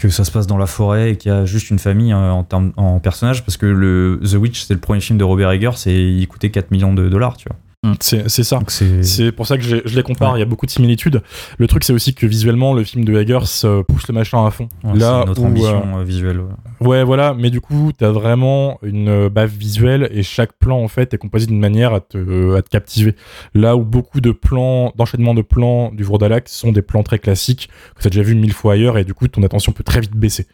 que 0.01 0.09
ça 0.09 0.25
se 0.25 0.31
passe 0.31 0.47
dans 0.47 0.57
la 0.57 0.67
forêt 0.67 1.13
et 1.13 1.17
qu'il 1.17 1.31
y 1.31 1.35
a 1.35 1.45
juste 1.45 1.71
une 1.71 1.79
famille 1.79 2.13
euh, 2.13 2.31
en, 2.31 2.43
termes, 2.43 2.73
en 2.77 2.99
personnage, 3.01 3.45
parce 3.45 3.57
que 3.57 3.67
le, 3.67 4.19
The 4.23 4.35
Witch, 4.35 4.63
c'est 4.63 4.75
le 4.75 4.81
premier 4.81 5.01
film 5.01 5.19
de 5.19 5.25
Robert 5.25 5.51
Eggers 5.51 5.87
et 5.87 6.09
il 6.09 6.27
coûtait 6.27 6.51
4 6.51 6.71
millions 6.71 6.95
de 6.95 7.09
dollars, 7.09 7.37
tu 7.37 7.49
vois. 7.49 7.59
C'est 8.01 8.29
c'est 8.29 8.45
ça. 8.45 8.59
C'est. 8.69 9.33
Pour 9.33 9.47
ça 9.47 9.57
que 9.57 9.63
je, 9.63 9.77
je 9.87 9.97
les 9.97 10.03
compare, 10.03 10.33
Ouais. 10.33 10.39
il 10.39 10.41
y 10.41 10.43
a 10.43 10.47
beaucoup 10.47 10.67
de 10.67 10.71
similitudes. 10.71 11.23
Le 11.57 11.67
truc, 11.67 11.83
c'est 11.83 11.95
aussi 11.95 12.15
que 12.15 12.27
visuellement, 12.27 12.75
le 12.75 12.85
film 12.85 13.07
de 13.07 13.19
Eggers 13.19 13.39
euh, 13.65 13.83
pousse 13.83 14.07
le 14.09 14.13
machin 14.13 14.45
à 14.45 14.51
fond. 14.51 14.69
ouais, 14.85 14.99
Là 14.99 15.25
notre 15.27 15.41
où, 15.41 15.47
ambition 15.47 15.99
euh, 15.99 16.05
visuelle. 16.05 16.41
ouais. 16.41 16.87
Ouais, 16.87 17.05
voilà, 17.05 17.33
mais 17.33 17.49
du 17.49 17.63
coup, 17.63 17.91
t'as 17.97 18.11
vraiment 18.11 18.79
une 18.83 19.09
euh, 19.09 19.29
baffe 19.31 19.53
visuelle 19.53 20.11
et 20.13 20.23
chaque 20.23 20.53
plan, 20.59 20.77
en 20.83 20.89
fait, 20.89 21.15
est 21.15 21.19
composé 21.19 21.47
d'une 21.47 21.59
manière 21.59 21.95
à 21.95 22.01
te, 22.01 22.19
euh, 22.19 22.57
à 22.59 22.61
te 22.63 22.69
captiver. 22.69 23.17
Là 23.55 23.77
où 23.77 23.83
beaucoup 23.83 24.21
de 24.21 24.33
plans, 24.33 24.93
d'enchaînement 24.97 25.33
de 25.33 25.43
plans 25.43 25.91
du 25.91 26.03
Vourdalak 26.05 26.51
sont 26.51 26.73
des 26.73 26.83
plans 26.83 27.03
très 27.03 27.19
classiques 27.19 27.71
que 27.97 28.03
t'as 28.03 28.11
déjà 28.11 28.23
vu 28.23 28.35
mille 28.35 28.53
fois 28.53 28.75
ailleurs 28.75 28.99
et 28.99 29.05
du 29.05 29.15
coup, 29.15 29.27
ton 29.27 29.43
attention 29.43 29.73
peut 29.73 29.85
très 29.85 30.01
vite 30.03 30.15
baisser. 30.17 30.47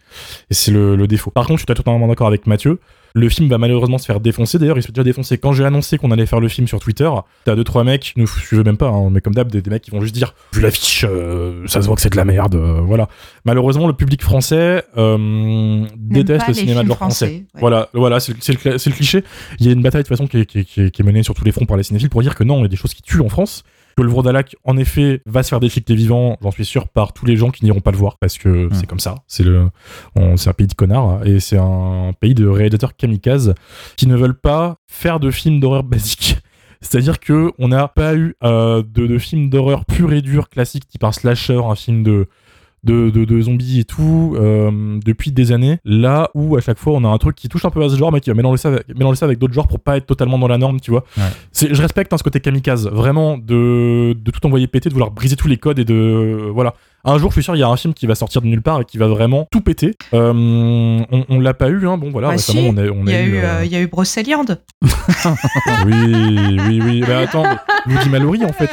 Et 0.51 0.55
c'est 0.55 0.71
le, 0.71 0.95
le 0.95 1.07
défaut. 1.09 1.33
Par 1.33 1.47
contre, 1.47 1.59
je 1.59 1.65
suis 1.67 1.75
totalement 1.75 2.07
d'accord 2.07 2.29
avec 2.29 2.47
Mathieu. 2.47 2.79
Le 3.19 3.31
film 3.31 3.49
va 3.49 3.57
malheureusement 3.57 3.97
se 3.97 4.05
faire 4.05 4.21
défoncer. 4.21 4.59
D'ailleurs, 4.59 4.77
il 4.77 4.83
se 4.83 4.89
fait 4.89 4.93
déjà 4.93 5.03
défoncer. 5.03 5.39
Quand 5.39 5.53
j'ai 5.53 5.65
annoncé 5.65 5.97
qu'on 5.97 6.11
allait 6.11 6.27
faire 6.27 6.39
le 6.39 6.49
film 6.49 6.69
sur 6.69 6.81
Twitter, 6.81 7.09
t'as 7.47 7.57
deux 7.57 7.65
trois 7.65 7.83
mecs, 7.83 8.13
nous 8.17 8.27
suivez 8.27 8.63
même 8.63 8.77
pas, 8.77 8.89
hein, 8.91 9.09
mais 9.11 9.23
comme 9.23 9.35
d'hab, 9.35 9.51
des, 9.51 9.63
des 9.63 9.71
mecs 9.71 9.81
qui 9.83 9.91
vont 9.91 10.03
juste 10.03 10.15
dire, 10.15 10.35
vu 10.53 10.61
l'affiche, 10.61 11.07
euh, 11.09 11.67
ça 11.67 11.81
se 11.81 11.87
voit 11.87 11.97
que 11.97 12.03
c'est 12.03 12.11
de 12.11 12.17
la 12.17 12.27
merde. 12.27 12.57
euh, 12.57 12.81
voilà. 12.83 13.09
Malheureusement, 13.47 13.87
le 13.87 13.95
public 13.95 14.23
français 14.23 14.85
euh, 14.99 15.87
déteste 15.97 16.47
le 16.49 16.53
cinéma 16.55 16.83
de 16.83 16.89
leur 16.89 16.99
français. 16.99 17.27
français, 17.27 17.45
ouais. 17.55 17.61
Voilà, 17.61 17.89
voilà, 17.95 18.21
c'est 18.21 18.33
le, 18.35 18.91
cliché. 18.93 19.25
Il 19.61 19.67
y 19.67 19.71
a 19.71 19.73
une 19.73 19.81
bataille 19.83 20.03
de 20.03 20.09
toute 20.09 20.17
façon 20.17 20.27
qui 20.27 20.41
est, 20.41 20.45
qui 20.45 20.59
est- 20.59 20.65
qui 20.65 20.81
est- 20.83 20.91
qui 20.91 21.01
est 21.01 21.05
menée 21.05 21.23
sur 21.23 21.33
tous 21.35 21.45
les 21.45 21.53
fronts 21.53 21.65
par 21.65 21.79
les 21.79 21.85
cinéphiles 21.85 22.11
pour 22.11 22.21
dire 22.21 22.35
que 22.35 22.45
non, 22.45 22.59
il 22.59 22.63
y 22.63 22.65
a 22.67 22.69
des 22.69 22.77
choses 22.77 22.93
qui 22.93 23.01
tuent 23.03 23.23
en 23.23 23.31
France. 23.31 23.65
Que 23.97 24.03
le 24.03 24.11
Vourdalak, 24.11 24.57
en 24.65 24.77
effet, 24.77 25.23
va 25.25 25.43
se 25.43 25.49
faire 25.49 25.59
déchiqueter 25.61 25.95
vivant, 25.95 26.37
j'en 26.43 26.51
suis 26.51 26.67
sûr, 26.67 26.89
par 26.89 27.15
tous 27.15 27.25
les 27.25 27.37
gens 27.37 27.51
qui 27.51 27.65
n'iront 27.65 27.81
pas 27.81 27.93
le 27.93 27.97
voir, 27.97 28.19
parce 28.19 28.37
que 28.37 28.69
c'est 28.75 28.87
comme 28.87 29.01
ça. 29.01 29.15
C'est 29.27 29.43
le, 29.43 29.71
on- 30.15 30.37
c'est 30.37 30.51
un 30.51 30.53
pays 30.53 30.67
de 30.67 30.75
connards, 30.75 31.27
et 31.27 31.41
c'est 31.41 31.57
un 31.57 32.13
pays 32.21 32.35
de 32.35 32.47
réalisateurs 32.47 32.95
kamikazes 32.95 33.55
qui 33.97 34.07
ne 34.07 34.15
veulent 34.15 34.39
pas 34.39 34.77
faire 34.87 35.19
de 35.19 35.31
films 35.31 35.61
d'horreur 35.61 35.83
basiques. 35.85 36.37
C'est-à-dire 36.83 37.19
que 37.21 37.53
on 37.59 37.69
n'a 37.69 37.89
pas 37.89 38.15
eu 38.15 38.35
euh, 38.45 38.83
de, 38.87 39.07
de 39.07 39.19
films 39.19 39.49
d'horreur 39.49 39.87
pur 39.87 40.13
et 40.13 40.21
dur 40.21 40.51
classique, 40.51 40.87
type 40.87 41.03
un 41.05 41.13
slasher, 41.13 41.59
un 41.65 41.75
film 41.75 42.03
de, 42.03 42.29
de, 42.87 43.11
de, 43.11 43.25
de 43.27 43.41
zombies 43.43 43.81
et 43.81 43.85
tout, 43.85 44.35
euh, 44.41 44.99
depuis 45.05 45.33
des 45.33 45.53
années. 45.53 45.79
Là 45.85 46.31
où 46.35 46.57
à 46.57 46.61
chaque 46.63 46.79
fois 46.79 46.95
on 46.95 47.05
a 47.05 47.09
un 47.09 47.19
truc 47.19 47.37
qui 47.37 47.49
touche 47.49 47.65
un 47.67 47.71
peu 47.71 47.83
à 47.85 47.89
ce 47.91 47.97
genre, 47.97 48.13
mais 48.13 48.21
qui 48.21 48.31
va 48.31 48.35
mélanger 48.35 48.57
ça 48.59 48.69
avec, 48.69 48.89
mélanger 48.97 49.17
ça 49.19 49.27
avec 49.27 49.39
d'autres 49.39 49.53
genres 49.55 49.69
pour 49.69 49.81
pas 49.81 49.97
être 49.99 50.07
totalement 50.07 50.39
dans 50.39 50.49
la 50.49 50.57
norme, 50.59 50.81
tu 50.81 50.91
vois. 50.91 51.05
Ouais. 51.19 51.25
C'est, 51.53 51.75
je 51.75 51.83
respecte 51.83 52.13
hein, 52.13 52.17
ce 52.19 52.23
côté 52.23 52.41
kamikaze, 52.41 52.89
vraiment 52.91 53.37
de, 53.37 54.15
de 54.19 54.31
tout 54.31 54.45
envoyer 54.47 54.67
péter, 54.69 54.89
de 54.89 54.95
vouloir 54.95 55.11
briser 55.11 55.37
tous 55.37 55.49
les 55.49 55.57
codes 55.59 55.79
et 55.79 55.85
de 55.85 56.49
voilà. 56.55 56.75
Un 57.09 57.19
jour, 57.19 57.31
je 57.31 57.35
suis 57.35 57.45
sûr, 57.45 57.55
il 57.55 57.61
y 57.61 57.63
a 57.63 57.69
un 57.69 57.77
film 57.77 57.95
qui 57.95 58.07
va 58.09 58.17
sortir 58.17 58.43
de 58.43 58.49
nulle 58.49 58.63
part 58.63 58.81
et 58.81 58.85
qui 58.85 58.99
va 58.99 59.07
vraiment 59.07 59.47
tout 59.53 59.61
péter. 59.61 59.93
Euh, 60.13 60.33
on, 60.35 61.25
on 61.29 61.39
l'a 61.39 61.55
pas 61.55 61.69
eu, 61.69 61.87
hein. 61.87 61.99
Bon 61.99 62.11
voilà, 62.11 62.29
Bah 62.29 62.33
récemment 62.33 62.63
si, 62.63 62.69
on 62.69 62.77
a, 62.79 62.89
on 62.89 63.05
Il 63.07 63.13
y 63.13 63.15
a 63.15 63.19
a 63.19 63.23
eu, 63.23 63.29
eu. 63.31 63.37
euh, 63.39 63.65
il 63.65 63.71
y 63.71 63.77
a 63.77 63.81
eu 63.81 63.87
Brocéliande. 63.87 64.61
Oui, 65.87 65.95
oui, 66.69 66.81
oui. 66.85 67.05
Mais 67.07 67.15
attends, 67.15 67.45
mais 67.87 67.95
Bloody 67.95 68.09
Mallory 68.11 68.45
en 68.45 68.53
fait. 68.53 68.71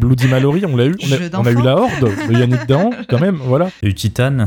Bloody 0.00 0.28
Mallory, 0.28 0.64
on 0.66 0.76
l'a 0.76 0.86
eu. 0.86 0.96
On 1.02 1.12
a, 1.12 1.40
on 1.40 1.46
a 1.46 1.50
eu 1.52 1.62
la 1.62 1.76
Horde 1.76 2.28
de 2.28 2.32
Yannick 2.32 2.66
Dahan, 2.66 2.90
quand 3.08 3.20
même, 3.20 3.36
voilà. 3.36 3.70
Il 3.82 3.86
y 3.86 3.88
a 3.88 3.90
eu 3.90 3.94
Titan. 3.94 4.46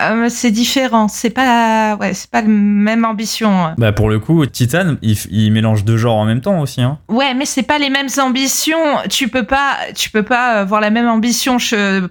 Euh, 0.00 0.28
c'est 0.28 0.50
différent. 0.50 1.08
C'est 1.08 1.30
pas, 1.30 1.96
ouais, 1.96 2.14
c'est 2.14 2.30
pas 2.30 2.42
la 2.42 2.48
même 2.48 3.04
ambition. 3.04 3.74
Bah 3.78 3.92
pour 3.92 4.08
le 4.08 4.18
coup, 4.18 4.44
Titan, 4.46 4.96
il, 5.02 5.52
mélange 5.52 5.84
deux 5.84 5.96
genres 5.96 6.16
en 6.16 6.24
même 6.24 6.40
temps 6.40 6.60
aussi. 6.60 6.82
Hein. 6.82 6.98
Ouais, 7.08 7.34
mais 7.34 7.44
c'est 7.44 7.62
pas 7.62 7.78
les 7.78 7.90
mêmes 7.90 8.08
ambitions. 8.18 8.98
Tu 9.08 9.28
peux 9.28 9.44
pas, 9.44 9.76
tu 9.94 10.10
peux 10.10 10.22
pas 10.22 10.60
avoir 10.60 10.80
la 10.80 10.90
même 10.90 11.08
ambition 11.08 11.58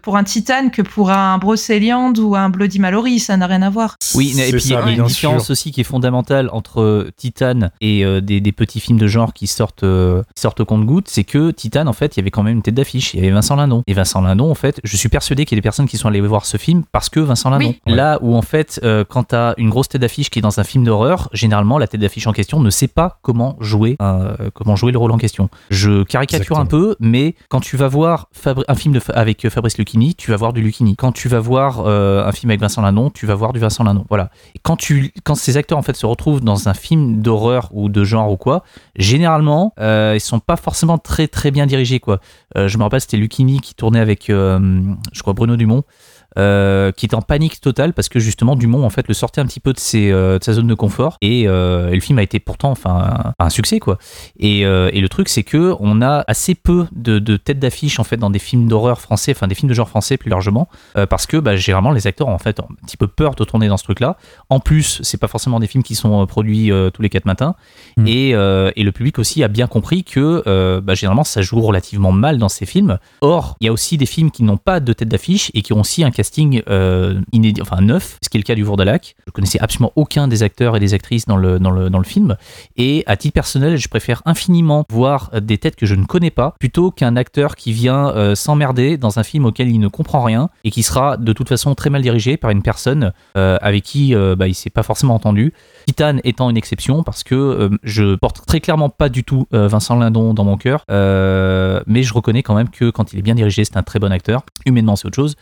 pour 0.01 0.17
un 0.17 0.23
Titan 0.23 0.69
que 0.69 0.81
pour 0.81 1.12
un 1.12 1.38
Brocéliande 1.38 2.19
ou 2.19 2.36
un 2.36 2.49
Bloody 2.49 2.79
Mallory. 2.79 3.19
Ça 3.19 3.38
n'a 3.38 3.47
rien 3.47 3.62
à 3.62 3.69
voir. 3.69 3.95
Oui, 4.15 4.39
et 4.39 4.51
puis 4.51 4.63
il 4.65 4.71
y 4.71 4.75
a 4.75 4.89
une 4.89 5.03
différence 5.03 5.45
sûr. 5.45 5.51
aussi 5.51 5.71
qui 5.71 5.81
est 5.81 5.86
fondamentale 5.86 6.49
entre 6.51 6.81
euh, 6.81 7.12
Titan 7.17 7.69
et 7.81 8.05
euh, 8.05 8.21
des, 8.21 8.41
des 8.41 8.51
petits 8.51 8.79
films 8.79 8.99
de 8.99 9.07
genre 9.07 9.33
qui 9.33 9.47
sortent, 9.47 9.83
euh, 9.83 10.23
qui 10.36 10.41
sortent 10.41 10.59
au 10.59 10.65
compte-goutte, 10.65 11.07
c'est 11.09 11.23
que 11.23 11.51
Titan, 11.51 11.88
en 11.88 11.93
fait, 11.93 12.15
il 12.15 12.19
y 12.19 12.21
avait 12.21 12.31
quand 12.31 12.43
même 12.43 12.57
une 12.57 12.62
tête 12.62 12.75
d'affiche. 12.75 13.13
Il 13.13 13.19
y 13.19 13.23
avait 13.23 13.31
Vincent 13.31 13.55
Lindon. 13.55 13.83
Et 13.88 13.93
Vincent 13.93 14.21
Lindon, 14.21 14.49
en 14.49 14.55
fait, 14.55 14.79
je 14.83 14.97
suis 14.97 15.09
persuadé 15.09 15.45
qu'il 15.45 15.57
y 15.57 15.59
a 15.59 15.62
des 15.62 15.63
personnes 15.63 15.88
qui 15.88 15.97
sont 15.97 16.07
allées 16.07 16.21
voir 16.21 16.45
ce 16.45 16.57
film 16.57 16.83
parce 16.91 17.09
que 17.09 17.19
Vincent 17.19 17.49
Lindon. 17.49 17.62
Oui. 17.62 17.62
Là 17.86 18.19
où, 18.21 18.36
en 18.36 18.41
fait, 18.41 18.80
euh, 18.84 19.04
quand 19.08 19.30
tu 19.30 19.36
as 19.36 19.54
une 19.58 19.69
grosse 19.69 19.89
tête 19.89 20.02
d'affiche 20.02 20.30
qui 20.30 20.39
est 20.39 20.41
dans 20.41 20.60
un 20.60 20.63
film 20.63 20.84
d'horreur, 20.84 21.30
généralement, 21.34 21.78
la 21.78 21.88
tête 21.88 22.02
d'affiche 22.02 22.28
en 22.28 22.34
question 22.34 22.60
ne 22.60 22.69
sait 22.69 22.88
pas 22.88 23.19
comment 23.21 23.56
jouer, 23.60 23.95
euh, 24.02 24.49
comment 24.54 24.76
jouer 24.76 24.91
le 24.91 24.97
rôle 24.97 25.12
en 25.12 25.17
question. 25.17 25.49
Je 25.69 26.04
caricature 26.04 26.58
un 26.60 26.65
peu, 26.65 26.95
mais 26.99 27.36
quand 27.49 27.60
tu 27.60 27.78
vas 27.78 27.88
voir 27.88 28.28
Fabri- 28.34 28.65
un 28.67 28.76
film 28.76 28.93
de 28.93 28.99
Fa- 28.99 29.13
avec 29.13 29.47
Fabrice 29.49 29.78
Lucchini, 29.78 30.15
tu 30.15 30.32
vas 30.32 30.38
voir 30.38 30.54
du 30.54 30.62
Lucchini. 30.62 30.95
Quand 30.95 31.12
tu 31.12 31.28
vas 31.30 31.39
voir 31.39 31.84
euh, 31.86 32.26
un 32.26 32.32
film 32.32 32.49
avec 32.49 32.62
Vincent 32.62 32.82
Lindon, 32.82 33.10
tu 33.10 33.26
vas 33.26 33.36
voir 33.36 33.54
du 33.54 33.60
Vincent 33.60 33.84
Lindon. 33.84 34.06
Voilà. 34.10 34.30
Et 34.56 34.60
quand, 34.62 34.76
tu, 34.78 35.13
quand 35.23 35.36
ces 35.36 35.58
acteurs 35.58 35.78
en 35.78 35.82
fait 35.84 35.95
se 35.95 36.06
retrouvent 36.06 36.41
dans 36.41 36.67
un 36.69 36.73
film 36.73 37.21
d'horreur 37.21 37.69
ou 37.71 37.89
de 37.89 38.04
genre 38.04 38.32
ou 38.32 38.38
quoi, 38.38 38.63
généralement, 38.95 39.73
euh, 39.80 40.13
ils 40.15 40.19
sont 40.21 40.39
pas 40.39 40.56
forcément 40.56 40.97
très 40.97 41.28
très 41.28 41.52
bien 41.52 41.65
dirigés 41.65 41.99
quoi. 41.99 42.19
Euh, 42.58 42.67
je 42.67 42.78
me 42.78 42.84
rappelle, 42.84 43.02
c'était 43.02 43.17
Lucchini 43.17 43.60
qui 43.62 43.76
tournait 43.76 43.99
avec, 43.99 44.30
euh, 44.30 44.60
je 45.12 45.21
crois, 45.21 45.34
Bruno 45.34 45.56
Dumont. 45.56 45.84
Euh, 46.38 46.91
qui 46.91 47.06
était 47.06 47.15
en 47.15 47.22
panique 47.22 47.62
totale 47.62 47.93
parce 47.93 48.10
que 48.10 48.19
justement 48.19 48.56
Dumont 48.56 48.84
en 48.84 48.89
fait 48.89 49.08
le 49.08 49.13
sortait 49.13 49.41
un 49.41 49.46
petit 49.46 49.60
peu 49.60 49.74
de, 49.74 49.80
ses, 49.80 50.12
euh, 50.12 50.39
de 50.39 50.43
sa 50.43 50.54
zone 50.54 50.67
de 50.67 50.74
confort 50.74 51.17
et, 51.22 51.48
euh, 51.48 51.89
et 51.89 51.96
le 51.96 52.02
film 52.02 52.19
a 52.19 52.24
été 52.24 52.39
pourtant 52.39 52.72
enfin 52.72 53.34
un, 53.39 53.46
un 53.46 53.50
succès 53.50 53.80
quoi. 53.80 53.98
Et, 54.39 54.62
et 54.62 55.02
le 55.02 55.10
truc 55.10 55.30
c'est 55.30 55.43
que 55.43 55.76
on 55.80 56.02
a 56.02 56.24
assez 56.28 56.56
peu 56.56 56.88
de, 56.91 57.19
de 57.19 57.38
têtes 57.38 57.60
d'affiche 57.60 58.00
en 58.00 58.04
fait 58.04 58.17
dans 58.17 58.30
des 58.30 58.39
films 58.39 58.67
d'horreur 58.67 59.00
français, 59.00 59.34
enfin 59.36 59.48
des 59.48 59.56
films 59.56 59.69
de 59.69 59.74
genre 59.74 59.89
français 59.89 60.17
plus 60.17 60.30
largement, 60.30 60.67
parce 61.10 61.26
que 61.26 61.38
bah, 61.38 61.56
généralement 61.56 61.91
les 61.91 62.08
acteurs 62.08 62.28
ont 62.28 62.34
en 62.34 62.39
fait 62.39 62.60
un 62.60 62.67
petit 62.86 62.98
peu 62.98 63.08
peur 63.08 63.36
de 63.36 63.43
tourner 63.43 63.67
dans 63.67 63.78
ce 63.78 63.84
truc-là. 63.84 64.17
En 64.50 64.60
plus, 64.60 65.00
c'est 65.04 65.17
pas 65.17 65.28
forcément 65.28 65.60
des 65.60 65.67
films 65.67 65.84
qui 65.84 65.96
sont 65.96 66.26
produits 66.26 66.72
tous 66.93 67.02
les 67.02 67.10
quatre 67.10 67.26
matins, 67.26 67.56
Mm. 67.98 68.08
et, 68.08 68.30
et 68.30 68.84
le 68.84 68.91
public 68.91 69.19
aussi 69.19 69.43
a 69.43 69.48
bien 69.48 69.67
compris 69.67 70.04
que 70.04 70.80
bah, 70.80 70.93
généralement 70.93 71.24
ça 71.24 71.41
joue 71.41 71.62
relativement 71.62 72.12
mal 72.12 72.38
dans 72.38 72.50
ces 72.50 72.65
films. 72.65 72.98
Or, 73.22 73.56
il 73.60 73.65
y 73.65 73.69
a 73.69 73.74
aussi 73.74 73.98
des 73.98 74.06
films 74.06 74.32
qui 74.32 74.43
n'ont 74.43 74.58
pas 74.58 74.80
de 74.80 74.93
tête 74.93 75.10
d'affiche 75.10 75.52
et 75.54 75.62
qui 75.62 75.74
ont 75.74 75.82
aussi 75.82 76.04
un 76.04 76.12
casting 76.23 76.63
euh, 76.69 77.19
inédit, 77.33 77.62
enfin 77.62 77.81
neuf, 77.81 78.17
ce 78.21 78.29
qui 78.29 78.38
est 78.38 78.39
le 78.39 78.45
cas 78.45 78.55
du 78.55 78.63
Vourdalac. 78.63 79.17
Je 79.27 79.31
connaissais 79.31 79.59
absolument 79.59 79.91
aucun 79.97 80.29
des 80.29 80.41
acteurs 80.41 80.77
et 80.77 80.79
des 80.79 80.93
actrices 80.93 81.25
dans 81.25 81.36
le, 81.36 81.59
dans 81.59 81.69
le, 81.69 81.89
dans 81.89 81.97
le 81.97 82.05
film. 82.05 82.38
Et 82.77 83.03
à 83.07 83.17
titre 83.17 83.33
personnel, 83.33 83.75
je 83.75 83.89
préfère 83.89 84.21
infiniment 84.25 84.85
voir 84.89 85.31
des 85.41 85.58
têtes 85.58 85.75
que 85.75 85.85
je 85.85 85.95
ne 85.95 86.06
connais 86.06 86.31
pas 86.31 86.56
plutôt 86.60 86.91
qu'un 86.91 87.17
acteur 87.17 87.58
qui 87.58 87.73
vient 87.73 88.08
euh, 88.12 88.35
s'emmerder 88.35 88.95
dans 88.95 89.19
un 89.19 89.23
film 89.23 89.45
auquel 89.45 89.69
il 89.69 89.79
ne 89.79 89.89
comprend 89.89 90.23
rien 90.23 90.50
et 90.63 90.71
qui 90.71 90.81
sera 90.81 91.17
de 91.17 91.33
toute 91.33 91.50
façon 91.50 91.75
très 91.75 91.89
mal 91.89 92.02
dirigé 92.02 92.37
par 92.37 92.52
une 92.52 92.62
personne 92.62 93.12
euh, 93.35 93.58
avec 93.62 93.83
qui 93.83 94.15
bah, 94.37 94.48
il 94.48 94.54
s'est 94.54 94.69
pas 94.69 94.83
forcément 94.83 95.15
entendu. 95.15 95.54
Titan 95.87 96.19
étant 96.23 96.50
une 96.50 96.56
exception 96.56 97.04
parce 97.04 97.23
que 97.23 97.69
je 97.83 98.15
porte 98.15 98.45
très 98.45 98.62
clairement 98.62 98.89
pas 98.89 99.10
du 99.10 99.25
tout 99.25 99.45
Vincent 99.52 99.98
Lindon 99.98 100.33
dans 100.33 100.45
mon 100.45 100.56
cœur, 100.56 100.85
mais 100.89 102.04
je 102.04 102.13
reconnais 102.13 102.43
quand 102.43 102.56
même 102.56 102.69
que 102.69 102.89
quand 102.89 103.12
il 103.12 103.19
est 103.19 103.21
bien 103.21 103.35
dirigé, 103.35 103.65
c'est 103.65 103.75
un 103.75 103.83
très 103.83 104.00
bon 104.00 104.12
acteur. 104.12 104.43
Humainement, 104.65 104.95
c'est 104.95 105.08
autre 105.08 105.15
chose. 105.15 105.35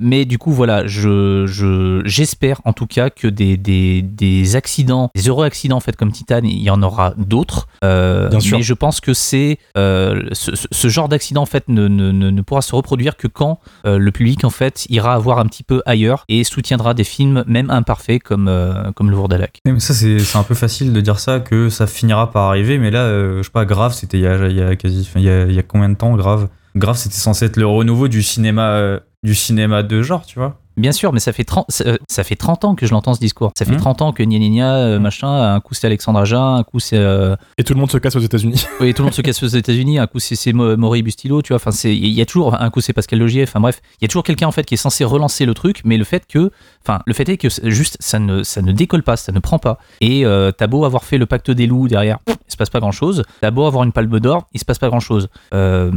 Mais 0.00 0.24
du 0.24 0.38
coup, 0.38 0.52
voilà, 0.52 0.86
je, 0.86 1.46
je- 1.46 2.02
j'espère 2.04 2.60
en 2.64 2.72
tout 2.72 2.86
cas 2.86 3.10
que 3.10 3.28
des, 3.28 3.56
des, 3.56 4.02
des 4.02 4.56
accidents, 4.56 5.10
des 5.14 5.28
heureux 5.28 5.44
accidents 5.46 5.80
faits 5.80 5.96
comme 5.96 6.10
Titan, 6.12 6.40
il 6.42 6.60
y 6.62 6.70
en 6.70 6.82
aura 6.82 7.14
d'autres. 7.16 7.68
Euh, 7.84 8.28
Bien 8.28 8.40
sûr. 8.40 8.58
Mais 8.58 8.62
je 8.64 8.74
pense 8.74 9.00
que 9.00 9.14
c'est 9.14 9.58
euh, 9.76 10.22
ce, 10.32 10.88
genre 10.88 11.08
d'accident 11.08 11.42
en 11.42 11.46
fait 11.46 11.68
ne, 11.68 11.86
ne, 11.88 12.40
pourra 12.42 12.62
se 12.62 12.74
reproduire 12.74 13.16
que 13.16 13.28
quand 13.28 13.60
euh, 13.86 13.98
le 13.98 14.10
public 14.12 14.44
en 14.44 14.50
fait 14.50 14.86
ira 14.88 15.18
voir 15.18 15.38
un 15.38 15.46
petit 15.46 15.62
peu 15.62 15.82
ailleurs 15.86 16.24
et 16.28 16.42
soutiendra 16.44 16.94
des 16.94 17.04
films 17.04 17.44
même 17.46 17.70
imparfaits 17.70 18.22
comme 18.22 18.48
euh, 18.48 18.90
comme 18.92 19.10
Le 19.10 19.16
Vourdalac. 19.16 19.60
Mais 19.64 19.78
ça, 19.80 19.94
c'est 19.94 20.18
c'est 20.18 20.38
un 20.38 20.42
peu 20.42 20.54
facile 20.54 20.92
de 20.92 21.00
dire 21.00 21.18
ça, 21.20 21.40
que 21.40 21.68
ça 21.68 21.86
finira 21.86 22.30
par 22.30 22.44
arriver, 22.44 22.78
mais 22.78 22.90
là, 22.90 23.00
euh, 23.04 23.38
je 23.38 23.42
sais 23.44 23.50
pas, 23.50 23.64
Grave, 23.64 23.92
c'était 23.94 24.18
il 24.18 24.22
y 24.22 24.26
a, 24.26 24.46
il 24.48 24.56
y 24.56 24.62
a 24.62 24.74
quasi. 24.76 25.08
il 25.16 25.22
y 25.22 25.28
a, 25.30 25.44
il 25.46 25.54
y 25.54 25.58
a 25.58 25.62
combien 25.62 25.88
de 25.88 25.94
temps, 25.94 26.14
Grave? 26.16 26.48
Grave, 26.76 26.96
c'était 26.96 27.16
censé 27.16 27.46
être 27.46 27.56
le 27.56 27.66
renouveau 27.66 28.06
du 28.08 28.22
cinéma, 28.22 28.70
euh, 28.72 29.00
du 29.26 29.34
cinéma 29.34 29.82
de 29.82 30.02
genre, 30.02 30.24
tu 30.24 30.38
vois. 30.38 30.60
Bien 30.76 30.92
sûr, 30.92 31.12
mais 31.12 31.20
ça 31.20 31.32
fait 31.32 31.44
30, 31.44 31.66
ça, 31.68 31.84
euh, 31.86 31.96
ça 32.08 32.22
fait 32.24 32.36
30 32.36 32.64
ans 32.64 32.74
que 32.74 32.86
je 32.86 32.92
l'entends 32.92 33.14
ce 33.14 33.20
discours. 33.20 33.50
Ça 33.56 33.64
fait 33.64 33.72
Mhm. 33.72 33.78
30 33.78 34.02
ans 34.02 34.12
que 34.12 34.22
gna 34.22 34.38
gna 34.38 34.48
gna, 34.48 34.74
euh, 34.76 34.98
machin, 34.98 35.54
un 35.54 35.60
coup 35.60 35.72
c'est 35.74 35.86
Alexandre 35.86 36.18
Aja, 36.18 36.40
un 36.40 36.62
coup 36.64 36.80
c'est 36.80 36.98
euh, 36.98 37.34
Et 37.58 37.64
tout 37.64 37.72
le 37.74 37.80
monde 37.80 37.90
se 37.90 37.98
casse 37.98 38.14
aux 38.16 38.20
États-Unis. 38.20 38.64
Oui, 38.80 38.92
tout 38.92 39.02
le 39.02 39.06
monde 39.06 39.14
se 39.14 39.22
casse 39.22 39.42
aux 39.42 39.46
États-Unis. 39.46 39.98
Un 39.98 40.06
coup, 40.06 40.18
c'est 40.18 40.52
Maury 40.52 41.02
Bustillo, 41.02 41.40
tu 41.40 41.54
vois. 41.54 41.56
Enfin, 41.64 41.70
il 41.88 42.08
y 42.08 42.20
a 42.20 42.26
toujours 42.26 42.60
un 42.60 42.68
coup, 42.70 42.80
c'est 42.82 42.92
Pascal 42.92 43.18
Logier. 43.18 43.42
Enfin 43.44 43.58
bref, 43.60 43.80
il 44.00 44.04
y 44.04 44.06
a 44.06 44.08
toujours 44.08 44.22
quelqu'un 44.24 44.46
en 44.48 44.52
fait 44.52 44.64
qui 44.64 44.74
est 44.74 44.76
censé 44.76 45.04
relancer 45.04 45.46
le 45.46 45.54
truc, 45.54 45.80
mais 45.84 45.96
le 45.96 46.04
fait 46.04 46.26
que, 46.26 46.50
enfin, 46.86 47.00
le 47.06 47.14
fait 47.14 47.28
est 47.30 47.38
que 47.38 47.48
juste 47.70 47.96
ça 48.00 48.18
ne 48.18 48.42
ça 48.42 48.60
ne 48.60 48.72
décolle 48.72 49.02
pas, 49.02 49.16
ça 49.16 49.32
ne 49.32 49.38
prend 49.38 49.58
pas. 49.58 49.78
Et 50.02 50.26
euh, 50.26 50.52
t'as 50.52 50.66
beau 50.66 50.84
avoir 50.84 51.04
fait 51.04 51.16
le 51.16 51.24
pacte 51.26 51.50
des 51.50 51.66
loups 51.66 51.88
derrière, 51.88 52.18
il 52.28 52.34
se 52.52 52.56
passe 52.58 52.70
pas 52.70 52.80
grand 52.80 52.92
chose. 52.92 53.22
T'as 53.40 53.50
beau 53.50 53.64
avoir 53.66 53.82
une 53.84 53.92
palme 53.92 54.20
d'or, 54.20 54.46
il 54.52 54.60
se 54.60 54.64
passe 54.66 54.78
pas 54.78 54.88
grand 54.88 55.00
chose. 55.00 55.28
Euh, 55.54 55.90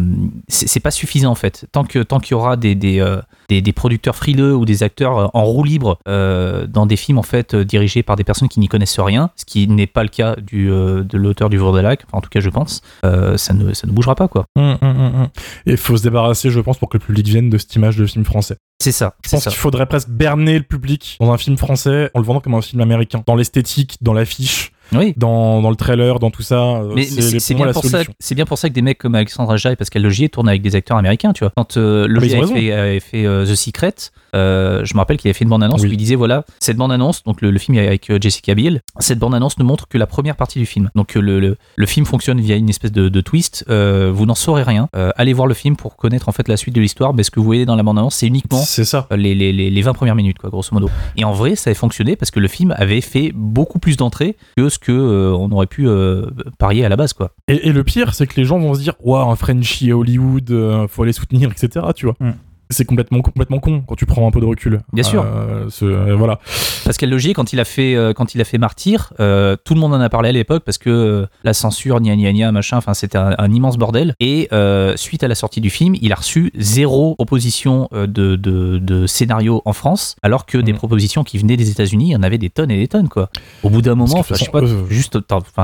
c'est 0.47 0.79
pas 0.79 0.91
suffisant 0.91 1.31
en 1.31 1.35
fait. 1.35 1.65
Tant 1.73 1.83
que 1.83 1.99
tant 1.99 2.19
qu'il 2.19 2.31
y 2.31 2.35
aura 2.35 2.55
des 2.55 2.75
des, 2.75 3.05
des 3.49 3.61
des 3.61 3.73
producteurs 3.73 4.15
frileux 4.15 4.55
ou 4.55 4.65
des 4.69 4.83
acteurs 4.83 5.17
euh, 5.17 5.27
en 5.33 5.43
roue 5.43 5.63
libre 5.63 5.97
euh, 6.07 6.67
dans 6.67 6.85
des 6.85 6.95
films 6.95 7.17
en 7.17 7.23
fait 7.23 7.53
euh, 7.53 7.65
dirigés 7.65 8.03
par 8.03 8.15
des 8.15 8.23
personnes 8.23 8.47
qui 8.47 8.59
n'y 8.59 8.67
connaissent 8.67 8.99
rien, 8.99 9.31
ce 9.35 9.45
qui 9.45 9.67
n'est 9.67 9.87
pas 9.87 10.03
le 10.03 10.09
cas 10.09 10.35
du 10.35 10.71
euh, 10.71 11.03
de 11.03 11.17
l'auteur 11.17 11.49
du 11.49 11.57
Vourdalac. 11.57 12.03
Enfin, 12.05 12.19
en 12.19 12.21
tout 12.21 12.29
cas, 12.29 12.39
je 12.39 12.49
pense 12.49 12.81
euh, 13.05 13.35
ça, 13.37 13.53
ne, 13.53 13.73
ça 13.73 13.87
ne 13.87 13.91
bougera 13.91 14.15
pas, 14.15 14.27
quoi. 14.27 14.45
Hum, 14.55 14.77
hum, 14.81 14.97
hum. 14.99 15.27
Et 15.65 15.71
il 15.71 15.77
faut 15.77 15.97
se 15.97 16.03
débarrasser, 16.03 16.51
je 16.51 16.59
pense, 16.59 16.77
pour 16.77 16.89
que 16.89 16.97
le 16.97 17.03
public 17.03 17.27
vienne 17.27 17.49
de 17.49 17.57
cette 17.57 17.75
image 17.75 17.97
de 17.97 18.05
film 18.05 18.25
français. 18.25 18.57
C'est 18.81 18.91
ça. 18.91 19.15
Je 19.25 19.29
pense 19.29 19.43
qu'il 19.43 19.57
faudrait 19.57 19.87
presque 19.87 20.09
berner 20.09 20.57
le 20.57 20.63
public 20.63 21.17
dans 21.19 21.31
un 21.31 21.37
film 21.37 21.57
français 21.57 22.11
en 22.13 22.19
le 22.19 22.25
vendant 22.25 22.39
comme 22.39 22.53
un 22.53 22.61
film 22.61 22.81
américain. 22.81 23.23
Dans 23.25 23.35
l'esthétique, 23.35 23.97
dans 24.01 24.13
l'affiche, 24.13 24.71
Oui. 24.93 25.13
dans, 25.17 25.61
dans 25.61 25.69
le 25.69 25.75
trailer, 25.75 26.19
dans 26.19 26.31
tout 26.31 26.41
ça. 26.41 26.55
euh, 26.77 26.91
Mais, 26.95 27.03
c'est 27.03 27.53
bien, 27.53 27.71
pour 27.71 27.83
ça, 27.83 27.89
solution. 27.89 28.13
c'est 28.19 28.35
bien 28.35 28.45
pour 28.45 28.57
ça 28.57 28.69
que 28.69 28.73
des 28.73 28.81
mecs 28.81 28.97
comme 28.97 29.15
Alexandre 29.15 29.51
Aja 29.51 29.71
et 29.71 29.75
Pascal 29.75 30.01
Logier 30.03 30.29
tournent 30.29 30.49
avec 30.49 30.61
des 30.61 30.75
acteurs 30.75 30.97
américains, 30.97 31.33
tu 31.33 31.43
vois. 31.43 31.51
Quand 31.55 31.77
euh, 31.77 32.07
Logier 32.07 32.37
Ah, 32.41 32.45
ont 32.45 32.51
avait 32.51 32.59
fait, 32.61 32.71
avait 32.71 32.99
fait, 32.99 33.25
euh, 33.25 33.45
The 33.45 33.55
Secret, 33.55 33.93
euh, 34.35 34.83
je 34.85 34.93
me 34.93 34.99
rappelle 34.99 35.17
qu'il 35.17 35.27
avait 35.29 35.37
fait 35.37 35.43
une 35.43 35.49
bande-annonce 35.49 35.81
Oui. 35.81 35.89
où 35.89 35.91
il 35.91 35.97
disait 35.97 36.15
voilà, 36.15 36.43
cette 36.59 36.77
bande-annonce, 36.77 37.23
donc 37.23 37.41
le, 37.41 37.51
le 37.51 37.59
film 37.59 37.77
avec 37.77 38.11
Jessica 38.21 38.53
Biel, 38.55 38.81
cette 38.99 39.19
bande-annonce 39.19 39.57
ne 39.59 39.63
montre 39.63 39.87
que 39.87 39.97
la 39.97 40.07
première 40.07 40.35
partie 40.35 40.59
du 40.59 40.65
film. 40.65 40.89
Donc 40.95 41.15
le, 41.15 41.39
le, 41.39 41.57
le 41.75 41.85
film 41.85 42.05
fonctionne 42.05 42.39
via 42.39 42.55
une 42.55 42.69
espèce 42.69 42.91
de, 42.91 43.09
de 43.09 43.21
twist, 43.21 43.65
vous 43.69 44.25
n'en 44.25 44.35
saurez 44.35 44.63
rien. 44.63 44.89
Allez 45.15 45.33
voir 45.33 45.47
le 45.47 45.53
film 45.53 45.75
pour 45.75 45.95
connaître 45.95 46.29
en 46.29 46.31
fait 46.31 46.47
la 46.47 46.57
suite 46.57 46.75
de 46.75 46.81
l'histoire, 46.81 47.13
mais 47.13 47.23
ce 47.23 47.31
que 47.31 47.39
vous 47.39 47.45
voyez 47.45 47.65
dans 47.65 47.75
la 47.75 47.83
bande-annonce, 47.83 48.15
c'est 48.15 48.27
uniquement 48.27 48.59
ça. 48.59 49.07
les, 49.15 49.35
les, 49.35 49.51
les, 49.53 49.69
les 49.69 49.81
20 49.81 49.93
premières 49.93 50.15
minutes, 50.15 50.37
quoi, 50.39 50.49
grosso 50.49 50.69
modo. 50.73 50.89
Et 51.17 51.23
en 51.23 51.31
vrai, 51.33 51.55
ça 51.55 51.69
avait 51.69 51.75
fonctionné 51.75 52.15
parce 52.15 52.31
que 52.31 52.39
le 52.39 52.47
film 52.47 52.73
avait 52.77 53.01
fait 53.01 53.31
beaucoup 53.35 53.79
plus 53.79 53.97
d'entrées 53.97 54.35
que 54.57 54.69
ce 54.69 54.78
que 54.79 54.91
euh, 54.91 55.35
on 55.35 55.51
aurait 55.51 55.67
pu 55.67 55.87
euh, 55.87 56.27
parier 56.57 56.85
à 56.85 56.89
la 56.89 56.95
base, 56.95 57.13
quoi. 57.13 57.31
Et, 57.47 57.67
et 57.67 57.73
le 57.73 57.83
pire, 57.83 58.13
c'est 58.13 58.27
que 58.27 58.35
les 58.35 58.45
gens 58.45 58.59
vont 58.59 58.73
se 58.73 58.81
dire 58.81 58.95
Waouh, 59.01 59.29
un 59.29 59.35
Frenchie 59.35 59.91
à 59.91 59.97
Hollywood, 59.97 60.49
euh, 60.51 60.87
faut 60.87 61.03
aller 61.03 61.13
soutenir, 61.13 61.51
etc. 61.51 61.85
Tu 61.95 62.05
vois. 62.05 62.15
Mm. 62.19 62.33
C'est 62.71 62.85
complètement, 62.85 63.21
complètement 63.21 63.57
con 63.57 63.81
quand 63.87 63.95
tu 63.95 64.05
prends 64.05 64.27
un 64.27 64.31
peu 64.31 64.39
de 64.39 64.45
recul. 64.45 64.81
Bien 64.93 65.03
sûr. 65.03 65.23
Euh, 65.25 65.65
ce- 65.71 65.85
euh, 65.85 66.15
voilà. 66.15 66.39
Pascal 66.85 67.09
Logier, 67.09 67.33
quand 67.33 67.51
il 67.51 67.59
a 67.59 67.65
fait, 67.65 67.95
euh, 67.95 68.13
quand 68.13 68.35
il 68.35 68.41
a 68.41 68.43
fait 68.43 68.59
Martyr, 68.59 69.11
euh, 69.19 69.55
tout 69.63 69.73
le 69.73 69.79
monde 69.79 69.91
en 69.95 69.99
a 69.99 70.07
parlé 70.09 70.29
à 70.29 70.31
l'époque 70.31 70.61
parce 70.63 70.77
que 70.77 70.89
euh, 70.91 71.25
la 71.43 71.53
censure, 71.53 71.99
gna 71.99 72.15
gna 72.15 72.31
gna, 72.31 72.51
machin, 72.51 72.77
enfin 72.77 72.93
c'était 72.93 73.17
un, 73.17 73.33
un 73.39 73.51
immense 73.51 73.77
bordel. 73.77 74.13
Et 74.19 74.47
euh, 74.53 74.95
suite 74.97 75.23
à 75.23 75.27
la 75.27 75.33
sortie 75.33 75.61
du 75.61 75.71
film, 75.71 75.95
il 75.99 76.11
a 76.11 76.15
reçu 76.15 76.51
zéro 76.59 77.15
proposition 77.15 77.89
euh, 77.93 78.05
de, 78.05 78.35
de, 78.35 78.77
de 78.77 79.07
scénario 79.07 79.63
en 79.65 79.73
France, 79.73 80.15
alors 80.21 80.45
que 80.45 80.59
des 80.59 80.71
Mhm. 80.73 80.77
propositions 80.77 81.23
qui 81.23 81.39
venaient 81.39 81.57
des 81.57 81.71
États-Unis, 81.71 82.09
il 82.09 82.11
y 82.11 82.15
en 82.15 82.21
avait 82.21 82.37
des 82.37 82.51
tonnes 82.51 82.69
et 82.69 82.77
des 82.77 82.87
tonnes, 82.87 83.09
quoi. 83.09 83.29
Au 83.63 83.71
bout 83.71 83.81
d'un 83.81 83.95
moment, 83.95 84.23
Parce 84.23 84.39
je 84.39 84.45
sais 84.45 84.51
pas, 84.51 84.61
eux- 84.61 84.85
juste, 84.91 85.17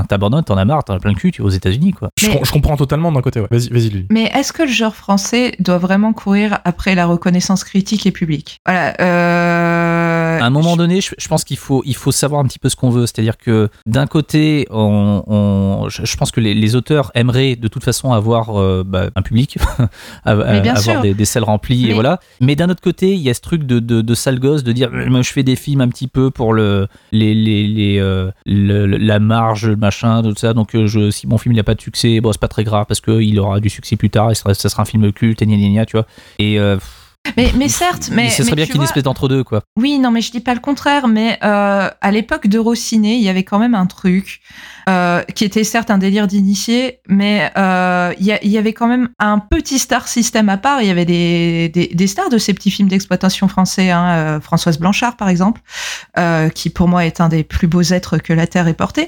t'abandonnes, 0.10 0.44
t'en 0.44 0.58
as 0.58 0.66
marre, 0.66 0.84
t'en 0.84 0.96
as 0.96 1.00
plein 1.00 1.12
le 1.12 1.18
cul, 1.18 1.32
tu 1.32 1.44
vas 1.44 1.48
aux 1.50 1.52
États-Unis, 1.52 1.94
quoi. 1.94 2.10
Je, 2.20 2.26
Mais- 2.28 2.34
com- 2.34 2.42
je 2.46 2.52
comprends 2.52 2.78
totalement 2.78 3.12
d'un 3.12 3.22
côté. 3.22 3.42
Ouais. 3.42 3.48
Vas-y, 3.52 3.70
vas-y, 3.70 3.90
Lily. 3.90 4.06
Mais 4.10 4.32
est-ce 4.34 4.52
que 4.52 4.64
le 4.64 4.70
genre 4.70 4.96
français 4.96 5.54
doit 5.60 5.78
vraiment 5.78 6.12
courir 6.14 6.60
après 6.66 6.95
la 6.96 7.06
reconnaissance 7.06 7.64
critique 7.64 8.06
et 8.06 8.12
publique. 8.12 8.60
Euh... 8.68 9.95
À 10.42 10.46
un 10.46 10.50
moment 10.50 10.76
donné, 10.78 11.02
je, 11.02 11.14
je 11.18 11.28
pense 11.28 11.44
qu'il 11.44 11.58
faut, 11.58 11.82
il 11.86 11.96
faut 11.96 12.12
savoir 12.12 12.42
un 12.42 12.46
petit 12.46 12.60
peu 12.60 12.70
ce 12.70 12.76
qu'on 12.76 12.90
veut. 12.90 13.06
C'est-à-dire 13.06 13.38
que 13.38 13.70
d'un 13.86 14.08
côté, 14.08 14.68
on, 14.72 15.24
on- 15.28 15.90
je, 15.90 16.18
pense 16.18 16.32
que 16.32 16.40
les, 16.40 16.54
les 16.54 16.76
auteurs 16.76 17.12
aimeraient 17.16 17.56
de 17.56 17.68
toute 17.68 17.84
façon 17.84 18.12
avoir 18.14 18.60
euh, 18.60 18.84
bah, 18.86 19.10
un 19.16 19.22
public, 19.22 19.58
avoir 20.26 20.78
sûr. 20.78 21.02
des, 21.02 21.14
des 21.14 21.26
salles 21.26 21.44
remplies, 21.44 21.86
et 21.86 21.88
Mais- 21.90 21.94
voilà. 21.94 22.20
Mais 22.42 22.56
d'un 22.56 22.70
autre 22.70 22.82
côté, 22.82 23.14
il 23.14 23.20
y 23.22 23.30
a 23.30 23.34
ce 23.34 23.42
truc 23.42 23.64
de, 23.64 23.80
de, 23.80 24.02
de 24.02 24.16
sale 24.16 24.40
gosse 24.40 24.64
de 24.64 24.72
dire, 24.72 24.90
moi 24.92 25.22
je 25.22 25.32
fais 25.32 25.44
des 25.44 25.56
films 25.56 25.82
un 25.82 25.88
petit 25.90 26.08
peu 26.08 26.32
pour 26.32 26.54
le, 26.54 26.88
les, 27.12 27.34
les, 27.34 27.68
les, 27.68 28.00
euh, 28.00 28.32
le- 28.46 28.86
la 28.86 29.20
marge, 29.20 29.70
machin, 29.70 30.22
tout 30.24 30.34
ça. 30.38 30.54
Donc 30.54 30.76
euh, 30.76 30.88
je, 30.88 31.10
si 31.12 31.28
mon 31.28 31.38
film 31.38 31.54
il 31.54 31.60
a 31.60 31.64
pas 31.64 31.76
de 31.76 31.82
succès, 31.82 32.20
bon 32.22 32.32
c'est 32.32 32.42
pas 32.42 32.48
très 32.48 32.64
grave 32.64 32.86
parce 32.88 33.02
qu'il 33.02 33.40
aura 33.40 33.60
du 33.60 33.70
succès 33.70 33.96
plus 33.96 34.10
tard 34.10 34.32
et 34.32 34.36
ça, 34.36 34.42
sera- 34.44 34.54
ça 34.54 34.70
sera 34.70 34.82
un 34.84 34.86
film 34.86 35.12
culte, 35.12 35.42
et 35.42 35.46
gna 35.46 35.56
gna 35.58 35.70
gna, 35.70 35.86
tu 35.86 35.98
vois. 35.98 36.06
Et 36.40 36.60
euh, 36.60 36.78
Mais, 37.38 37.52
mais 37.56 37.70
certes, 37.70 38.10
mais. 38.12 38.30
ce 38.30 38.44
serait 38.44 38.56
bien 38.56 38.66
qu'il 38.66 38.76
y 38.76 38.78
ait 38.78 38.82
une 38.82 38.84
espèce 38.84 39.04
d'entre-deux, 39.04 39.44
quoi. 39.44 39.64
Oui, 39.78 40.00
non, 40.00 40.12
mais 40.12 40.22
je 40.22 40.32
dis 40.32 40.40
pas 40.40 40.54
le 40.54 40.60
contraire, 40.60 41.08
mais 41.08 41.38
euh, 41.44 41.90
à 42.00 42.12
l'époque 42.12 42.48
d'Eurociné, 42.48 43.16
il 43.16 43.22
y 43.22 43.30
avait 43.30 43.44
quand 43.44 43.60
même 43.60 43.76
un 43.76 43.86
truc 43.86 44.42
euh, 44.90 45.22
qui 45.34 45.44
était 45.46 45.64
certes 45.64 45.90
un 45.92 45.98
délire 45.98 46.28
d'initié, 46.28 47.00
mais 47.08 47.52
euh, 47.58 48.14
il 48.20 48.26
y, 48.26 48.32
a- 48.32 48.44
il 48.44 48.52
y 48.52 48.58
avait 48.58 48.74
quand 48.74 48.88
même 48.88 49.10
un 49.20 49.40
petit 49.40 49.80
star 49.80 50.08
système 50.08 50.50
à 50.50 50.58
part. 50.58 50.82
Il 50.82 50.88
y 50.88 50.92
avait 50.92 51.06
des, 51.06 51.70
des, 51.70 51.88
des 51.88 52.08
stars 52.08 52.30
de 52.30 52.38
ces 52.38 52.54
petits 52.54 52.72
films 52.72 52.88
d'exploitation 52.88 53.48
français, 53.48 53.90
hein, 53.92 54.08
euh, 54.10 54.40
Françoise 54.42 54.78
Blanchard 54.80 55.16
par 55.18 55.30
exemple, 55.30 55.62
euh, 56.18 56.50
qui 56.50 56.70
pour 56.70 56.88
moi 56.88 57.06
est 57.06 57.22
un 57.22 57.30
des 57.30 57.44
plus 57.44 57.68
beaux 57.68 57.82
êtres 57.82 58.18
que 58.18 58.34
la 58.34 58.48
Terre 58.48 58.68
ait 58.68 58.74
porté, 58.74 59.08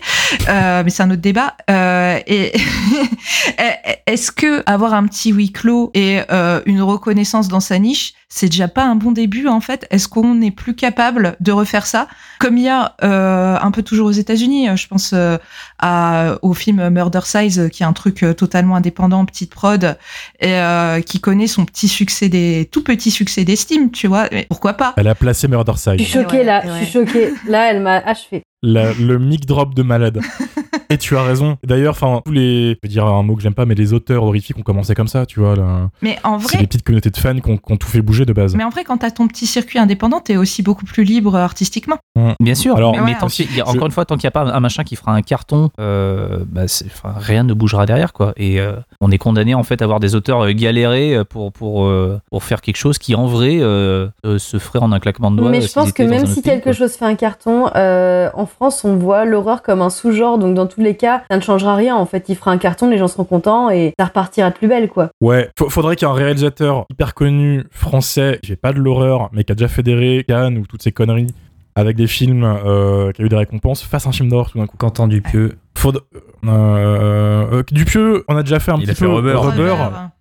euh, 0.49 0.81
mais 0.83 0.89
c'est 0.89 1.03
un 1.03 1.11
autre 1.11 1.21
débat. 1.21 1.55
Euh, 1.69 2.19
et 2.27 2.53
est-ce 4.07 4.31
que 4.31 4.63
avoir 4.65 4.93
un 4.93 5.05
petit 5.05 5.31
huis 5.31 5.51
clos 5.51 5.91
et 5.93 6.21
euh, 6.31 6.61
une 6.65 6.81
reconnaissance 6.81 7.47
dans 7.47 7.59
sa 7.59 7.79
niche, 7.79 8.13
c'est 8.29 8.47
déjà 8.47 8.67
pas 8.67 8.83
un 8.85 8.95
bon 8.95 9.11
début 9.11 9.47
en 9.47 9.61
fait 9.61 9.87
Est-ce 9.89 10.07
qu'on 10.07 10.35
n'est 10.35 10.51
plus 10.51 10.75
capable 10.75 11.35
de 11.39 11.51
refaire 11.51 11.85
ça? 11.85 12.07
Comme 12.39 12.57
il 12.57 12.65
y 12.65 12.69
a 12.69 12.95
euh, 13.03 13.57
un 13.61 13.71
peu 13.71 13.83
toujours 13.83 14.07
aux 14.07 14.11
États-Unis 14.11 14.67
Je 14.75 14.87
pense 14.87 15.11
euh, 15.13 15.37
à, 15.79 16.35
au 16.41 16.53
film 16.53 16.89
Murder 16.89 17.21
Size, 17.23 17.69
qui 17.71 17.83
est 17.83 17.85
un 17.85 17.93
truc 17.93 18.23
euh, 18.23 18.33
totalement 18.33 18.75
indépendant, 18.75 19.23
petite 19.25 19.51
prod, 19.53 19.97
et 20.39 20.53
euh, 20.53 21.01
qui 21.01 21.19
connaît 21.19 21.47
son 21.47 21.65
petit 21.65 21.87
succès 21.87 22.29
des 22.29 22.67
tout 22.71 22.83
petit 22.83 23.11
succès 23.11 23.43
d'estime, 23.45 23.91
tu 23.91 24.07
vois. 24.07 24.27
Mais 24.31 24.45
pourquoi 24.49 24.73
pas? 24.73 24.93
Elle 24.97 25.07
a 25.07 25.15
placé 25.15 25.47
Murder 25.47 25.73
Side. 25.77 25.99
Je 25.99 26.03
suis 26.03 26.13
choquée 26.13 26.37
Ouais, 26.37 26.43
là, 26.43 26.63
ouais. 26.65 26.79
je 26.79 26.83
suis 26.85 26.93
choquée. 26.93 27.33
Là, 27.47 27.71
elle 27.71 27.81
m'a 27.81 27.97
achevé. 27.97 28.43
La- 28.63 28.93
le 28.93 29.19
mic 29.19 29.45
drop 29.45 29.73
de 29.73 29.83
malade. 29.83 30.19
Et 30.89 30.97
tu 30.97 31.17
as 31.17 31.21
raison. 31.23 31.57
D'ailleurs, 31.65 31.91
enfin, 31.91 32.21
tous 32.25 32.31
les, 32.31 32.69
je 32.71 32.77
vais 32.81 32.87
dire 32.87 33.05
un 33.05 33.21
mot 33.21 33.35
que 33.35 33.41
j'aime 33.41 33.53
pas, 33.53 33.65
mais 33.65 33.75
les 33.75 33.91
auteurs 33.91 34.23
horrifiques 34.23 34.57
ont 34.57 34.61
commencé 34.61 34.95
comme 34.95 35.09
ça, 35.09 35.25
tu 35.25 35.41
vois. 35.41 35.53
Là. 35.53 35.89
Mais 36.01 36.17
en 36.23 36.39
C'est 36.39 36.47
vrai, 36.53 36.59
les 36.61 36.67
petites 36.67 36.83
communautés 36.83 37.09
de 37.09 37.17
fans 37.17 37.35
qui 37.37 37.49
ont, 37.51 37.57
qui 37.57 37.73
ont 37.73 37.75
tout 37.75 37.87
fait 37.89 38.01
bouger 38.01 38.25
de 38.25 38.31
base. 38.31 38.55
mais 38.55 38.63
en 38.63 38.69
vrai, 38.69 38.85
quand 38.85 38.97
t'as 38.99 39.11
ton 39.11 39.27
petit 39.27 39.47
circuit 39.47 39.79
indépendant, 39.79 40.21
t'es 40.21 40.37
aussi 40.37 40.63
beaucoup 40.63 40.85
plus 40.85 41.03
libre 41.03 41.35
artistiquement. 41.35 41.97
Bien 42.39 42.55
sûr, 42.55 42.77
Alors- 42.77 42.93
mais, 42.93 42.99
Mais 42.99 43.05
mais 43.05 43.11
ouais, 43.15 43.17
tant 43.19 43.27
qu'il 43.27 43.53
y 43.53 43.59
a- 43.61 43.65
je- 43.65 43.69
encore 43.71 43.85
une 43.85 43.91
fois, 43.91 44.05
tant 44.05 44.15
qu'il 44.15 44.23
n'y 44.27 44.29
a 44.29 44.31
pas 44.31 44.43
un 44.49 44.59
machin 44.61 44.85
qui 44.85 44.95
fera 44.95 45.13
un 45.13 45.21
carton, 45.21 45.71
euh, 45.81 46.39
bah, 46.49 46.69
c'est- 46.69 46.85
enfin, 46.85 47.13
rien 47.17 47.43
ne 47.43 47.53
bougera 47.53 47.85
derrière. 47.85 48.13
quoi. 48.13 48.31
Et 48.37 48.61
euh, 48.61 48.77
on 49.01 49.11
est 49.11 49.17
condamné 49.17 49.55
en 49.55 49.63
fait 49.63 49.81
à 49.81 49.85
avoir 49.85 49.99
des 49.99 50.15
auteurs 50.15 50.45
euh, 50.45 50.53
galérer 50.53 51.19
pour, 51.29 51.51
pour, 51.51 51.83
euh, 51.85 52.17
pour 52.31 52.43
faire 52.45 52.61
quelque 52.61 52.77
chose 52.77 52.97
qui 52.97 53.13
en 53.13 53.27
vrai 53.27 53.57
euh, 53.59 54.07
euh, 54.25 54.39
se 54.39 54.57
ferait 54.57 54.79
en 54.79 54.93
un 54.93 54.99
claquement 55.01 55.31
de 55.31 55.35
doigts. 55.37 55.49
Mais 55.51 55.61
euh, 55.63 55.67
je 55.67 55.73
pense 55.73 55.91
que 55.91 56.03
même 56.03 56.25
si 56.27 56.41
quelque 56.41 56.71
chose 56.71 56.93
fait 56.93 57.05
un 57.05 57.15
carton, 57.15 57.69
euh, 57.75 58.29
en 58.33 58.45
France, 58.47 58.83
on 58.83 58.95
voit 58.95 59.25
l'horreur 59.25 59.61
comme 59.61 59.81
un 59.81 59.89
sous-genre. 59.89 60.37
Donc, 60.37 60.55
dans 60.55 60.65
tous 60.67 60.81
les 60.81 60.95
cas, 60.95 61.23
ça 61.29 61.37
ne 61.37 61.41
changera 61.41 61.75
rien. 61.75 61.95
En 61.95 62.05
fait, 62.05 62.25
il 62.29 62.35
fera 62.35 62.51
un 62.51 62.57
carton, 62.57 62.89
les 62.89 62.97
gens 62.97 63.07
seront 63.07 63.23
contents 63.25 63.69
et 63.69 63.93
ça 63.99 64.05
repartira 64.05 64.49
de 64.49 64.55
plus 64.55 64.67
belle, 64.67 64.89
quoi. 64.89 65.09
Ouais, 65.21 65.49
Fa- 65.57 65.69
faudrait 65.69 65.95
qu'un 65.95 66.13
réalisateur 66.13 66.85
hyper 66.89 67.13
connu 67.13 67.63
français, 67.71 68.39
qui 68.41 68.49
fait 68.49 68.55
pas 68.55 68.73
de 68.73 68.79
l'horreur, 68.79 69.29
mais 69.33 69.43
qui 69.43 69.51
a 69.51 69.55
déjà 69.55 69.67
fédéré 69.67 70.25
Cannes 70.27 70.57
ou 70.57 70.65
toutes 70.65 70.81
ces 70.83 70.91
conneries 70.91 71.33
avec 71.75 71.95
des 71.95 72.07
films 72.07 72.43
euh, 72.43 73.11
qui 73.11 73.21
a 73.21 73.25
eu 73.25 73.29
des 73.29 73.35
récompenses, 73.35 73.83
fasse 73.83 74.07
un 74.07 74.11
film 74.11 74.29
d'horreur 74.29 74.49
tout 74.51 74.57
d'un 74.57 74.65
coup. 74.65 74.77
Quentin 74.77 75.07
Dupieux. 75.07 75.57
Faud- 75.77 76.01
euh, 76.47 77.45
euh, 77.53 77.63
Dupieux, 77.71 78.23
on 78.27 78.35
a 78.35 78.41
déjà 78.41 78.59
fait 78.59 78.71
un 78.71 78.77
Il 78.77 78.81
petit 78.81 78.91
a 78.91 78.95
fait 78.95 79.05
peu 79.05 79.11
Rubber. 79.13 79.33
Rubber. 79.33 79.75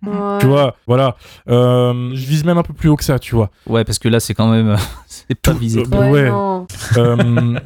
Ouais. 0.05 0.11
tu 0.39 0.45
vois, 0.45 0.75
voilà. 0.85 1.15
Euh, 1.49 2.11
je 2.13 2.27
vise 2.27 2.45
même 2.45 2.59
un 2.59 2.63
peu 2.63 2.73
plus 2.73 2.89
haut 2.89 2.95
que 2.95 3.03
ça, 3.03 3.17
tu 3.17 3.33
vois. 3.33 3.49
Ouais, 3.67 3.83
parce 3.83 3.97
que 3.97 4.07
là, 4.07 4.19
c'est 4.19 4.35
quand 4.35 4.47
même. 4.51 4.75
c'est 5.07 5.33
pas 5.41 5.53
visé. 5.53 5.81
euh, 5.81 6.11
Ouais, 6.11 6.29
ouais. 6.29 7.59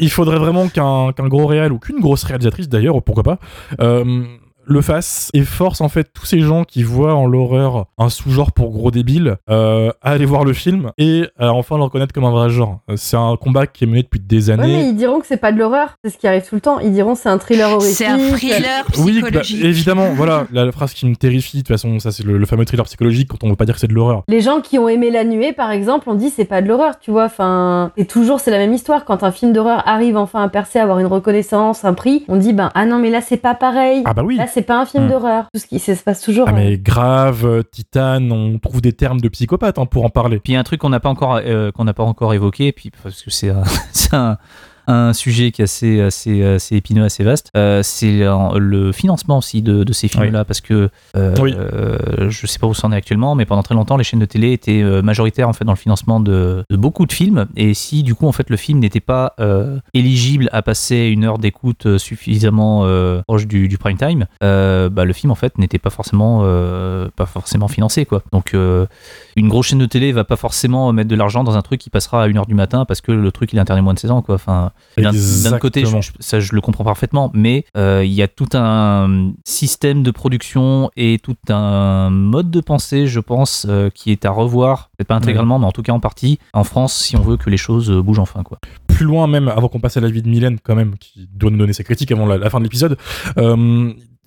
Il 0.00 0.10
faudrait 0.10 0.38
vraiment 0.38 0.68
qu'un 0.68 1.28
gros 1.28 1.46
réal 1.46 1.72
ou 1.72 1.78
qu'une 1.78 2.00
grosse 2.00 2.24
réalisatrice 2.24 2.68
d'ailleurs, 2.68 3.02
pourquoi 3.02 3.22
pas, 3.22 3.38
euh, 3.80 4.24
le 4.66 4.80
fasse 4.80 5.30
et 5.34 5.42
force 5.42 5.80
en 5.80 5.88
fait 5.88 6.10
tous 6.12 6.26
ces 6.26 6.40
gens 6.40 6.64
qui 6.64 6.82
voient 6.82 7.14
en 7.14 7.26
l'horreur 7.26 7.86
un 7.98 8.08
sous-genre 8.08 8.52
pour 8.52 8.70
gros 8.70 8.90
débiles 8.90 9.36
euh, 9.50 9.90
à 10.02 10.10
aller 10.12 10.24
voir 10.26 10.44
le 10.44 10.52
film 10.52 10.90
et 10.98 11.24
à 11.38 11.52
enfin 11.52 11.76
le 11.76 11.82
reconnaître 11.84 12.12
comme 12.12 12.24
un 12.24 12.30
vrai 12.30 12.50
genre. 12.50 12.80
Euh, 12.90 12.94
C'est 12.96 13.16
un 13.16 13.36
combat 13.36 13.66
qui 13.66 13.84
est 13.84 13.86
mené 13.86 14.02
depuis 14.02 14.20
des 14.20 14.50
Ouais, 14.50 14.56
mais 14.56 14.62
années. 14.64 14.84
ils 14.88 14.96
diront 14.96 15.20
que 15.20 15.26
c'est 15.26 15.36
pas 15.36 15.52
de 15.52 15.58
l'horreur. 15.58 15.96
C'est 16.04 16.10
ce 16.10 16.18
qui 16.18 16.26
arrive 16.26 16.46
tout 16.48 16.54
le 16.54 16.60
temps. 16.60 16.78
Ils 16.80 16.92
diront 16.92 17.14
c'est 17.14 17.28
un 17.28 17.38
thriller 17.38 17.70
horrifique. 17.70 17.96
C'est 17.96 18.06
un 18.06 18.18
thriller 18.18 18.84
Oui, 18.98 19.20
bah, 19.20 19.40
psychologique. 19.40 19.64
évidemment, 19.64 20.08
voilà, 20.14 20.46
la, 20.52 20.64
la 20.64 20.72
phrase 20.72 20.92
qui 20.94 21.06
me 21.06 21.14
terrifie, 21.16 21.58
de 21.58 21.62
toute 21.62 21.68
façon, 21.68 21.98
ça 21.98 22.10
c'est 22.12 22.24
le, 22.24 22.36
le 22.38 22.46
fameux 22.46 22.64
thriller 22.64 22.84
psychologique 22.86 23.28
quand 23.28 23.42
on 23.44 23.48
veut 23.50 23.56
pas 23.56 23.64
dire 23.64 23.74
que 23.74 23.80
c'est 23.80 23.86
de 23.88 23.94
l'horreur. 23.94 24.22
Les 24.28 24.40
gens 24.40 24.60
qui 24.60 24.78
ont 24.78 24.88
aimé 24.88 25.10
La 25.10 25.24
Nuée, 25.24 25.52
par 25.52 25.70
exemple, 25.70 26.08
ont 26.10 26.14
dit 26.14 26.30
c'est 26.30 26.44
pas 26.44 26.62
de 26.62 26.68
l'horreur, 26.68 26.98
tu 26.98 27.10
vois. 27.10 27.24
Enfin, 27.26 27.92
et 27.96 28.06
toujours 28.06 28.40
c'est 28.40 28.50
la 28.50 28.58
même 28.58 28.72
histoire. 28.72 29.04
Quand 29.04 29.22
un 29.22 29.32
film 29.32 29.52
d'horreur 29.52 29.82
arrive 29.86 30.16
enfin 30.16 30.42
à 30.42 30.48
percer, 30.48 30.78
à 30.78 30.82
avoir 30.82 30.98
une 30.98 31.06
reconnaissance, 31.06 31.84
un 31.84 31.94
prix, 31.94 32.24
on 32.28 32.36
dit 32.36 32.52
ben 32.52 32.70
ah 32.74 32.86
non 32.86 32.98
mais 32.98 33.10
là 33.10 33.20
c'est 33.20 33.36
pas 33.36 33.54
pareil. 33.54 34.02
Ah 34.04 34.14
bah 34.14 34.22
oui 34.24 34.36
Là 34.36 34.46
c'est 34.54 34.62
pas 34.62 34.80
un 34.80 34.86
film 34.86 35.04
Hmm. 35.06 35.10
d'horreur. 35.10 35.46
Tout 35.52 35.60
ce 35.60 35.66
qui 35.66 35.78
se 35.80 35.92
passe 36.02 36.22
toujours. 36.22 36.46
Ah 36.48 36.52
mais 36.52 36.78
grave, 36.78 37.44
euh, 37.44 37.62
Titane, 37.62 38.30
on 38.32 38.58
trouve 38.58 38.80
des 38.80 38.92
termes 38.92 39.20
de 39.20 39.28
psychopathe 39.28 39.78
hein, 39.78 39.86
pour 39.86 40.04
en 40.04 40.08
parler. 40.10 40.38
Puis 40.38 40.52
il 40.52 40.54
y 40.54 40.56
a 40.56 40.60
un 40.60 40.64
truc 40.64 40.80
qu'on 40.80 40.88
n'a 40.90 41.00
pas 41.00 41.08
encore 41.10 41.40
euh, 41.44 41.72
qu'on 41.72 41.84
n'a 41.84 41.92
pas 41.94 42.04
encore 42.04 42.32
évoqué, 42.32 42.72
puis 42.72 42.90
parce 43.02 43.22
que 43.22 43.30
c'est 43.30 43.50
un, 43.50 43.64
un, 44.86 45.12
sujet 45.12 45.50
qui 45.52 45.62
est 45.62 45.64
assez 45.64 46.00
assez 46.00 46.42
assez 46.44 46.76
épineux, 46.76 47.04
assez 47.04 47.24
vaste. 47.24 47.50
euh, 47.56 47.82
c'est 47.82 48.12
le, 48.56 48.92
financement 48.92 49.38
aussi 49.38 49.62
de, 49.62 49.84
de 49.84 49.92
ces 49.92 50.08
films-là, 50.08 50.44
parce 50.44 50.60
que 50.60 50.88
euh, 51.16 51.34
Oui. 51.40 51.54
euh, 51.56 52.28
je 52.30 52.46
sais 52.46 52.58
pas 52.58 52.66
où 52.66 52.74
c'en 52.74 52.92
est 52.92 52.96
actuellement, 52.96 53.34
mais 53.34 53.44
pendant 53.46 53.62
très 53.62 53.74
longtemps, 53.74 53.96
les 53.96 54.04
chaînes 54.04 54.20
de 54.20 54.24
télé 54.26 54.52
étaient 54.52 54.82
majoritaires 55.02 55.48
en 55.48 55.52
fait 55.52 55.64
dans 55.64 55.72
le 55.72 55.78
financement 55.78 56.20
de, 56.20 56.64
de 56.68 56.76
beaucoup 56.76 57.06
de 57.06 57.12
films. 57.12 57.46
Et 57.56 57.74
si 57.74 58.02
du 58.02 58.14
coup 58.14 58.26
en 58.26 58.32
fait 58.32 58.50
le 58.50 58.56
film 58.56 58.78
n'était 58.78 59.00
pas 59.00 59.34
éligible 59.92 60.48
à 60.52 60.62
passer 60.62 61.06
une 61.06 61.24
heure 61.24 61.38
d'écoute 61.38 61.98
suffisamment 61.98 62.86
proche 63.26 63.46
du, 63.46 63.68
du 63.68 63.78
prime 63.78 63.96
time, 63.96 64.26
bah, 64.40 65.04
le 65.04 65.12
film 65.12 65.30
en 65.30 65.36
fait 65.36 65.58
n'était 65.58 65.78
pas 65.78 65.90
forcément 65.90 66.40
pas 67.16 67.26
forcément 67.26 67.68
financé 67.68 68.04
quoi. 68.06 68.22
Donc 68.32 68.54
une 68.54 69.48
grosse 69.48 69.66
chaîne 69.66 69.78
de 69.78 69.86
télé 69.86 70.12
va 70.12 70.24
pas 70.24 70.36
forcément 70.36 70.92
mettre 70.92 71.08
de 71.08 71.16
l'argent 71.16 71.44
dans 71.44 71.56
un 71.56 71.62
truc 71.62 71.80
qui 71.80 71.90
passera 71.90 72.22
à 72.22 72.28
1h 72.28 72.46
du 72.46 72.54
matin 72.54 72.84
parce 72.84 73.00
que 73.00 73.12
le 73.12 73.32
truc 73.32 73.52
il 73.52 73.56
est 73.58 73.60
interdit 73.62 73.82
moins 73.82 73.94
de 73.94 73.98
16 73.98 74.10
ans 74.10 74.22
quoi. 74.22 74.34
Enfin, 74.36 74.70
d'un 74.96 75.58
côté, 75.58 75.80
je- 75.80 75.86
Exactement. 75.86 76.00
je- 76.00 76.12
ça 76.20 76.40
je 76.40 76.54
le 76.54 76.60
comprends 76.60 76.84
parfaitement, 76.84 77.30
mais 77.34 77.64
euh, 77.76 78.02
il 78.04 78.12
y 78.12 78.22
a 78.22 78.28
tout 78.28 78.48
un 78.54 79.32
système 79.44 80.02
de 80.02 80.10
production 80.10 80.90
et 80.96 81.18
tout 81.22 81.36
un 81.48 82.10
mode 82.10 82.50
de 82.50 82.60
pensée, 82.60 83.06
je 83.06 83.20
pense, 83.20 83.66
euh, 83.68 83.90
qui 83.90 84.10
est 84.12 84.24
à 84.24 84.30
revoir, 84.30 84.90
peut-être 84.96 85.08
pas 85.08 85.14
intégralement, 85.16 85.58
mais 85.58 85.66
en 85.66 85.72
tout 85.72 85.82
cas 85.82 85.92
en 85.92 86.00
partie, 86.00 86.38
en 86.52 86.64
France, 86.64 86.94
si 86.94 87.16
on 87.16 87.22
veut 87.22 87.36
que 87.36 87.50
les 87.50 87.56
choses 87.56 87.90
euh, 87.90 88.02
bougent 88.02 88.18
enfin 88.20 88.42
quoi. 88.42 88.58
plus 88.86 89.04
loin 89.06 89.26
même, 89.26 89.48
avant 89.48 89.66
qu'on 89.68 89.80
passe 89.80 89.96
à 89.96 90.00
la 90.00 90.08
vie 90.08 90.22
de 90.22 90.28
Mylène 90.28 90.58
quand 90.62 90.76
même, 90.76 90.94
qui 91.00 91.28
doit 91.34 91.50
nous 91.50 91.58
donner 91.58 91.72
ses 91.72 91.82
critiques 91.82 92.12
avant 92.12 92.26
la, 92.26 92.38
la 92.38 92.48
fin 92.50 92.58
de 92.60 92.64
l'épisode, 92.64 92.96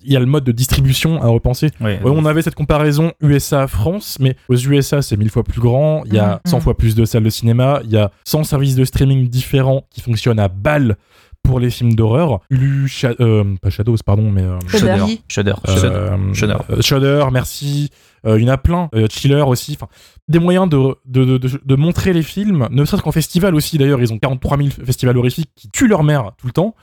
il 0.04 0.12
y 0.12 0.16
a 0.16 0.20
le 0.20 0.26
mode 0.26 0.44
de 0.44 0.52
distribution 0.52 1.22
à 1.22 1.26
repenser. 1.28 1.70
Ouais, 1.80 2.00
Ouais, 2.02 2.12
on 2.14 2.24
avait 2.24 2.42
cette 2.42 2.54
comparaison 2.54 3.12
USA-France, 3.20 4.18
mais 4.20 4.36
aux 4.48 4.56
USA 4.56 5.02
c'est 5.02 5.16
mille 5.16 5.30
fois 5.30 5.42
plus 5.44 5.60
grand, 5.60 6.02
il 6.06 6.14
y 6.14 6.18
a 6.18 6.34
Mhm, 6.34 6.40
100 6.50 6.56
mhm. 6.58 6.62
fois 6.62 6.76
plus 6.76 6.94
de 6.94 7.04
salles 7.04 7.24
de 7.24 7.30
cinéma, 7.30 7.80
il 7.84 7.90
y 7.90 7.96
a 7.96 8.10
100 8.24 8.44
services 8.44 8.74
de 8.76 8.84
streaming 8.84 9.28
différents 9.28 9.82
qui 9.90 10.00
fonctionnent 10.00 10.38
à 10.40 10.48
balle 10.48 10.96
pour 11.42 11.60
les 11.60 11.70
films 11.70 11.94
d'horreur. 11.94 12.40
Sha- 12.86 13.14
euh, 13.20 13.44
pas 13.62 13.70
Shadows, 13.70 13.96
pardon, 14.04 14.30
mais... 14.30 14.42
euh, 14.42 14.58
Shudder. 14.68 14.96
Shudder. 15.28 15.54
Shudder. 15.66 15.88
euh, 15.88 16.34
Shudder. 16.34 16.34
Shudder. 16.34 16.56
euh, 16.70 16.82
Shudder, 16.82 17.24
merci. 17.32 17.90
Euh, 18.26 18.38
il 18.38 18.44
y 18.44 18.50
en 18.50 18.52
a 18.52 18.58
plein. 18.58 18.90
Euh, 18.94 19.06
Chiller 19.08 19.42
aussi. 19.46 19.74
Enfin, 19.80 19.86
des 20.26 20.40
moyens 20.40 20.68
de, 20.68 20.76
de, 21.06 21.24
de, 21.24 21.38
de- 21.38 21.60
de 21.64 21.74
montrer 21.76 22.12
les 22.12 22.24
films, 22.24 22.66
ne 22.70 22.84
serait-ce 22.84 23.02
qu'en 23.02 23.12
festival 23.12 23.54
aussi. 23.54 23.78
D'ailleurs, 23.78 24.00
ils 24.00 24.12
ont 24.12 24.18
43 24.18 24.56
000 24.58 24.68
festivals 24.84 25.16
horrifiques 25.16 25.50
qui 25.54 25.70
tuent 25.70 25.86
leur 25.88 26.02
mère 26.02 26.32
tout 26.38 26.48
le 26.48 26.52
temps. 26.52 26.74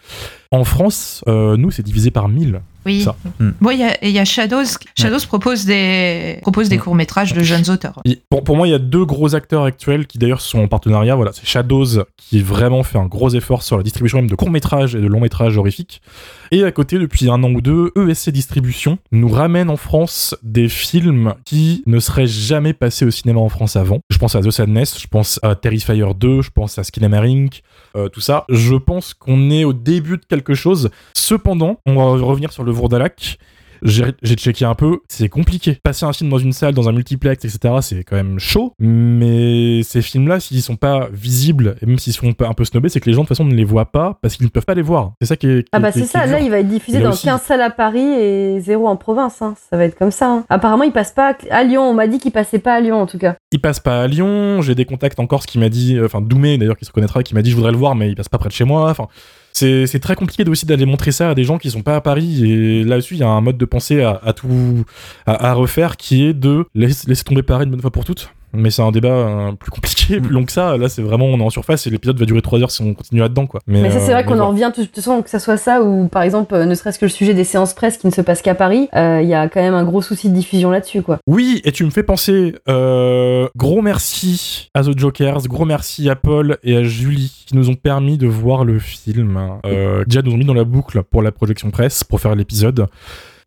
En 0.52 0.64
France, 0.64 1.24
euh, 1.28 1.58
nous, 1.58 1.70
c'est 1.70 1.84
divisé 1.84 2.10
par 2.10 2.30
1000. 2.30 2.62
Oui. 2.86 3.02
Ça. 3.02 3.16
Hmm. 3.40 3.52
Bon, 3.62 3.72
il 3.72 3.80
y 3.80 3.84
a, 3.84 3.98
il 4.04 4.12
y 4.12 4.20
a 4.20 4.26
Shadows. 4.26 4.64
Shadows 4.98 5.26
propose 5.28 5.66
des, 5.66 6.40
propose 6.42 6.70
des 6.70 6.78
Hmm. 6.78 6.82
courts-métrages 6.82 7.34
de 7.34 7.42
jeunes 7.44 7.70
auteurs. 7.70 8.00
Et 8.06 8.20
Pour, 8.30 8.44
pour 8.44 8.56
moi, 8.58 8.68
il 8.68 8.72
y 8.72 8.76
a 8.76 8.80
deux 8.80 9.06
gros 9.06 9.34
acteurs 9.36 9.64
actuels 9.64 10.08
qui 10.08 10.18
d'ailleurs 10.18 10.42
sont 10.42 10.60
en 10.60 10.68
partenariat. 10.68 11.16
Voilà, 11.16 11.32
c'est 11.34 11.46
Shadows 11.46 12.04
qui 12.18 12.42
vraiment 12.42 12.84
fait 12.84 12.98
un 12.98 13.06
gros 13.08 13.30
effort 13.30 13.64
sur 13.64 13.78
la 13.78 13.84
distribution 13.84 14.20
même 14.20 14.30
de 14.30 14.36
courts 14.36 14.52
métrages 14.52 14.96
et 14.96 15.02
de 15.02 15.08
longs 15.08 15.20
métrages 15.22 15.58
horrifiques. 15.58 16.02
Et 16.52 16.64
à 16.64 16.72
côté, 16.72 17.00
depuis 17.00 17.30
un 17.30 17.44
an 17.44 17.52
ou 17.52 17.62
deux, 17.62 17.92
ESC 17.96 18.30
Distribution 18.30 18.98
nous 19.12 19.30
ramène 19.30 19.70
en 19.70 19.78
France 19.78 20.36
des 20.44 20.70
films 20.70 21.34
qui 21.46 21.82
ne 21.86 22.00
seraient 22.00 22.28
jamais 22.28 22.74
passés 22.74 23.06
au 23.06 23.12
cinéma 23.12 23.40
en 23.40 23.50
France 23.50 23.76
avant. 23.76 24.00
Je 24.10 24.18
pense 24.18 24.36
à 24.36 24.42
The 24.42 24.52
Sadness, 24.52 25.00
je 25.00 25.08
pense 25.08 25.40
à 25.44 25.56
Terrifier 25.56 26.04
2, 26.16 26.42
je 26.42 26.50
pense 26.52 26.78
à 26.78 26.84
Skinamarink, 26.84 27.62
euh, 27.96 28.10
tout 28.10 28.22
ça. 28.22 28.46
Je 28.50 28.76
pense 28.76 29.14
qu'on 29.14 29.50
est 29.50 29.64
au 29.64 29.74
début 29.74 30.18
de 30.18 30.26
quelque 30.26 30.54
chose. 30.54 30.90
Cependant, 31.14 31.80
on 31.86 31.96
va 31.96 32.24
revenir 32.24 32.52
sur 32.52 32.64
le 32.64 32.72
Vourdalac. 32.72 33.40
J'ai 33.82 34.36
checké 34.36 34.66
un 34.66 34.76
peu, 34.76 35.00
c'est 35.08 35.30
compliqué. 35.30 35.78
Passer 35.84 36.06
un 36.06 36.14
film 36.14 36.30
dans 36.30 36.38
une 36.38 36.54
salle, 36.54 36.74
dans 36.74 36.90
un 36.90 36.92
multiplex, 36.92 37.44
etc., 37.46 37.76
c'est 37.82 38.04
quand 38.04 38.16
même 38.16 38.40
chaud. 38.40 38.74
Mais 38.80 39.82
ces 39.84 40.02
films-là, 40.02 40.40
s'ils 40.40 40.62
sont 40.62 40.76
pas 40.76 41.08
visibles, 41.12 41.76
et 41.82 41.86
même 41.86 42.00
s'ils 42.00 42.14
sont 42.14 42.34
un 42.42 42.54
peu 42.54 42.66
snobés, 42.66 42.90
c'est 42.90 43.00
que 43.00 43.10
les 43.10 43.14
gens 43.14 43.22
de 43.24 43.28
toute 43.28 43.38
façon 43.38 43.46
ne 43.46 43.54
les 43.56 43.64
voient 43.66 43.92
pas 43.92 44.18
parce 44.22 44.36
qu'ils 44.36 44.46
ne 44.46 44.50
peuvent 44.52 44.66
pas 44.66 44.74
les 44.74 44.82
voir. 44.82 45.14
C'est 45.22 45.28
ça 45.28 45.36
qui 45.36 45.48
est. 45.48 45.64
qui 45.64 45.70
Ah 45.72 45.80
bah 45.80 45.92
c'est 45.92 46.06
ça, 46.06 46.26
là 46.26 46.40
il 46.40 46.50
va 46.50 46.60
être 46.60 46.68
diffusé 46.68 47.00
dans 47.02 47.10
aussi- 47.12 47.26
15 47.26 47.42
salles 47.42 47.62
à 47.62 47.70
Paris 47.70 48.00
et 48.02 48.60
zéro 48.62 48.88
en 48.88 48.96
province, 48.96 49.42
hein. 49.42 49.56
ça 49.70 49.78
va 49.78 49.86
être 49.86 49.98
comme 49.98 50.12
ça. 50.12 50.30
hein. 50.30 50.46
Apparemment 50.50 50.84
il 50.84 50.92
passe 50.92 51.12
pas 51.12 51.36
à 51.50 51.64
Lyon, 51.64 51.84
on 51.84 51.94
m'a 51.94 52.08
dit 52.08 52.20
qu'il 52.20 52.32
passait 52.32 52.60
pas 52.60 52.74
à 52.74 52.80
Lyon 52.82 53.02
en 53.02 53.06
tout 53.08 53.18
cas. 53.18 53.36
Il 53.52 53.60
passe 53.62 53.80
pas 53.80 54.02
à 54.04 54.08
Lyon. 54.08 54.62
J'ai 54.62 54.76
des 54.76 54.86
contacts 54.86 55.20
en 55.20 55.28
Corse 55.28 55.46
qui 55.46 55.60
m'a 55.60 55.70
dit, 55.70 55.98
enfin 56.04 56.22
Doumé 56.22 56.58
d'ailleurs 56.58 56.78
qui 56.78 56.86
se 56.86 56.92
connaîtra, 56.92 57.24
qui 57.24 57.34
m'a 57.36 57.42
dit 57.42 57.52
je 57.52 57.56
voudrais 57.56 57.72
le 57.72 57.78
voir, 57.78 57.96
mais 57.96 58.10
il 58.10 58.16
passe 58.16 58.30
pas 58.30 58.38
près 58.38 58.50
de 58.50 58.54
chez 58.54 58.64
moi. 58.66 58.90
Enfin, 58.90 59.08
c'est 59.56 60.00
très 60.00 60.16
compliqué 60.16 60.48
aussi 60.50 60.66
d'aller 60.66 60.86
montrer 60.86 61.12
ça 61.12 61.30
à 61.30 61.36
des 61.36 61.46
gens 61.46 61.58
qui 61.58 61.72
sont 61.72 61.82
pas 61.82 61.96
à 61.96 62.02
Paris. 62.02 62.44
Et 62.46 62.84
là-dessus, 62.84 63.14
il 63.16 63.22
y 63.22 63.24
a 63.24 63.30
un 63.30 63.42
mode 63.42 63.58
de 63.58 63.66
pensée 63.66 64.04
à, 64.04 64.34
tout 64.34 64.84
à, 65.26 65.54
refaire 65.54 65.96
qui 65.96 66.26
est 66.26 66.34
de 66.34 66.66
laisser, 66.76 67.08
laisser 67.08 67.24
tomber 67.24 67.42
Paris 67.42 67.64
une 67.66 67.72
bonne 67.72 67.82
fois 67.82 67.92
pour 67.92 68.04
toutes. 68.04 68.30
Mais 68.56 68.72
c'est 68.72 68.82
un 68.82 68.92
débat 68.92 69.10
euh, 69.10 69.52
plus 69.54 69.72
compliqué, 69.72 70.20
plus 70.20 70.34
long 70.34 70.46
que 70.46 70.52
ça. 70.52 70.78
Là, 70.78 70.90
c'est 70.90 71.02
vraiment 71.02 71.26
on 71.26 71.40
est 71.40 71.44
en 71.44 71.50
surface 71.50 71.88
et 71.88 71.90
l'épisode 71.90 72.20
va 72.20 72.26
durer 72.26 72.42
3 72.42 72.62
heures 72.62 72.72
si 72.72 72.82
on 72.82 72.94
continue 72.94 73.22
là-dedans, 73.22 73.48
quoi. 73.48 73.62
Mais 73.68 73.90
ça 73.90 74.00
c'est 74.00 74.12
euh, 74.12 74.14
vrai 74.14 74.26
qu'on 74.26 74.36
mais 74.36 74.42
en 74.42 74.50
revient 74.50 74.72
de 74.76 74.84
toute 74.84 74.96
façon 74.96 75.22
que 75.22 75.30
ça 75.30 75.40
soit 75.40 75.58
ça 75.58 75.82
ou 75.82 76.08
par 76.08 76.24
exemple 76.24 76.54
euh, 76.54 76.66
ne 76.66 76.76
serait-ce 76.76 77.00
que 77.00 77.06
le 77.06 77.10
sujet 77.10 77.34
des 77.34 77.44
séances 77.44 77.74
presse 77.74 77.98
qui 77.98 78.08
ne 78.08 78.12
se 78.12 78.22
passe 78.22 78.42
qu'à 78.42 78.56
Paris, 78.56 78.90
euh, 78.96 79.20
il 79.22 79.30
y 79.30 79.34
a 79.34 79.48
quand 79.48 79.62
même 79.62 79.74
un 79.74 79.84
gros 79.84 80.02
souci 80.02 80.30
de 80.30 80.36
diffusion 80.36 80.72
là-dessus 80.72 81.02
quoi. 81.02 81.20
Oui, 81.28 81.62
et 81.66 81.72
tu 81.72 81.86
me 81.86 81.90
fais 81.90 82.04
penser, 82.04 82.56
euh, 82.70 83.48
gros 83.56 83.82
merci 83.82 84.70
à 84.74 84.84
The 84.84 84.98
Jokers, 84.98 85.48
gros 85.48 85.66
merci 85.66 86.10
à 86.10 86.16
Paul 86.16 86.58
et 86.64 86.78
à 86.78 86.84
Julie 86.84 87.44
qui 87.46 87.56
nous 87.56 87.70
ont 87.70 87.76
permis 87.76 88.18
de 88.18 88.28
voir 88.28 88.64
le 88.64 88.80
film. 88.80 89.40
Euh, 89.66 90.04
déjà 90.06 90.22
nous 90.22 90.32
ont 90.34 90.38
mis 90.38 90.46
dans 90.46 90.54
la 90.54 90.64
boucle 90.64 91.04
pour 91.04 91.22
la 91.22 91.32
projection 91.32 91.72
presse, 91.72 92.04
pour 92.04 92.20
faire 92.20 92.36
l'épisode, 92.36 92.88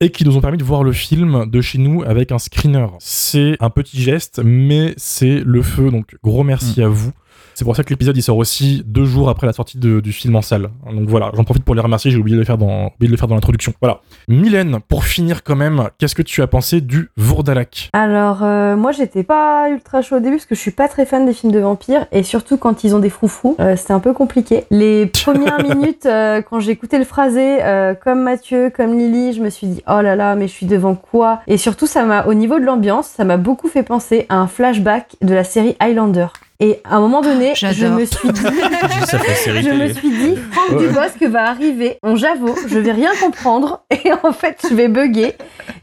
et 0.01 0.11
qui 0.11 0.24
nous 0.24 0.36
ont 0.36 0.40
permis 0.40 0.59
de 0.59 0.64
voir 0.64 0.84
le 0.84 0.92
film 0.92 1.46
de 1.51 1.61
chez 1.61 1.78
nous 1.78 2.03
avec 2.03 2.30
un 2.30 2.38
screener. 2.38 2.86
C'est 3.01 3.57
un 3.61 3.70
petit 3.70 4.01
geste, 4.01 4.40
mais 4.44 4.94
c'est 4.96 5.40
le 5.44 5.62
feu, 5.62 5.90
donc 5.90 6.16
gros 6.22 6.44
merci 6.44 6.82
à 6.82 6.88
vous. 6.88 7.12
C'est 7.55 7.64
pour 7.64 7.74
ça 7.76 7.82
que 7.84 7.91
l'épisode 7.91 8.16
il 8.16 8.22
sort 8.22 8.36
aussi 8.36 8.82
deux 8.86 9.05
jours 9.05 9.28
après 9.28 9.47
la 9.47 9.53
sortie 9.53 9.78
de- 9.78 10.01
du 10.01 10.12
film 10.12 10.36
en 10.36 10.43
salle. 10.43 10.70
Donc 10.93 11.09
voilà, 11.09 11.30
j'en 11.34 11.45
profite 11.45 11.64
pour 11.64 11.74
les 11.74 11.80
remercier, 11.80 12.11
j'ai 12.11 12.18
oublié 12.18 12.36
de 12.36 12.41
le 12.41 12.47
faire 12.47 12.59
dans, 12.59 12.86
oublié 12.97 13.07
de 13.07 13.11
le 13.11 13.16
faire 13.16 13.28
dans 13.28 13.34
l'introduction. 13.34 13.72
Voilà. 13.80 14.01
Mylène, 14.28 14.78
pour 14.89 15.05
finir 15.05 15.43
quand 15.43 15.57
même, 15.57 15.89
qu'est-ce 15.99 16.14
que 16.14 16.22
tu 16.22 16.43
as 16.43 16.47
pensé 16.47 16.80
du 16.80 17.11
Vourdalak? 17.16 17.91
Alors, 17.93 18.43
euh, 18.43 18.76
moi, 18.76 18.93
j'étais 18.93 19.22
pas 19.22 19.68
ultra 19.70 20.03
chaud 20.03 20.16
au 20.16 20.20
début 20.20 20.36
parce 20.36 20.47
que 20.47 20.55
je 20.55 20.61
suis 20.61 20.70
pas 20.70 20.89
très 20.89 21.07
fan 21.07 21.26
des 21.26 21.32
films 21.32 21.53
de 21.53 21.59
vampires 21.59 22.07
et 22.12 22.22
surtout 22.22 22.57
quand 22.57 22.84
ils 22.84 22.95
ont 22.95 22.99
des 22.99 23.11
froufrous, 23.11 23.57
euh, 23.61 23.76
c'était 23.76 23.93
un 23.93 24.01
peu 24.01 24.12
compliqué. 24.12 24.64
Les 24.70 25.07
premières 25.24 25.62
minutes, 25.62 26.07
euh, 26.07 26.43
quand 26.43 26.61
j'ai 26.61 26.70
écouté 26.72 26.99
le 26.99 27.05
phrasé, 27.05 27.59
euh, 27.62 27.95
comme 27.95 28.22
Mathieu, 28.22 28.70
comme 28.74 28.97
Lily, 28.99 29.32
je 29.34 29.43
me 29.43 29.51
suis 29.51 29.66
dit 29.66 29.82
oh 29.89 30.01
là 30.01 30.16
là, 30.16 30.34
mais 30.36 30.49
je 30.49 30.53
suis 30.53 30.66
devant 30.66 30.95
quoi? 30.95 31.41
Et 31.47 31.57
surtout, 31.57 31.86
ça 31.86 32.05
m'a, 32.05 32.24
au 32.26 32.34
niveau 32.34 32.59
de 32.59 32.64
l'ambiance, 32.64 33.07
ça 33.09 33.24
m'a 33.24 33.36
beaucoup 33.36 33.68
fait 33.68 33.82
penser 33.82 34.26
à 34.28 34.36
un 34.36 34.47
flashback 34.47 35.16
de 35.22 35.34
la 35.34 35.45
série 35.45 35.76
Highlander. 35.80 36.26
Et 36.61 36.80
à 36.82 36.96
un 36.96 37.00
moment 37.00 37.20
donné, 37.20 37.54
je 37.54 37.68
J'adore. 37.68 38.00
me 38.00 38.04
suis 38.04 38.28
dit, 38.32 38.40
je 38.42 39.70
me 39.70 39.92
suis 39.94 40.11
dit, 40.11 40.36
Franck 40.50 40.68
Ouais. 40.80 40.88
Dubosc 40.88 41.22
va 41.22 41.48
arriver, 41.48 41.98
on 42.02 42.14
j'avoue, 42.16 42.54
je 42.66 42.78
vais 42.78 42.92
rien 42.92 43.11
comprendre 43.22 43.82
et 44.04 44.12
en 44.22 44.32
fait 44.32 44.59
je 44.68 44.74
vais 44.74 44.88
bugger. 44.88 45.32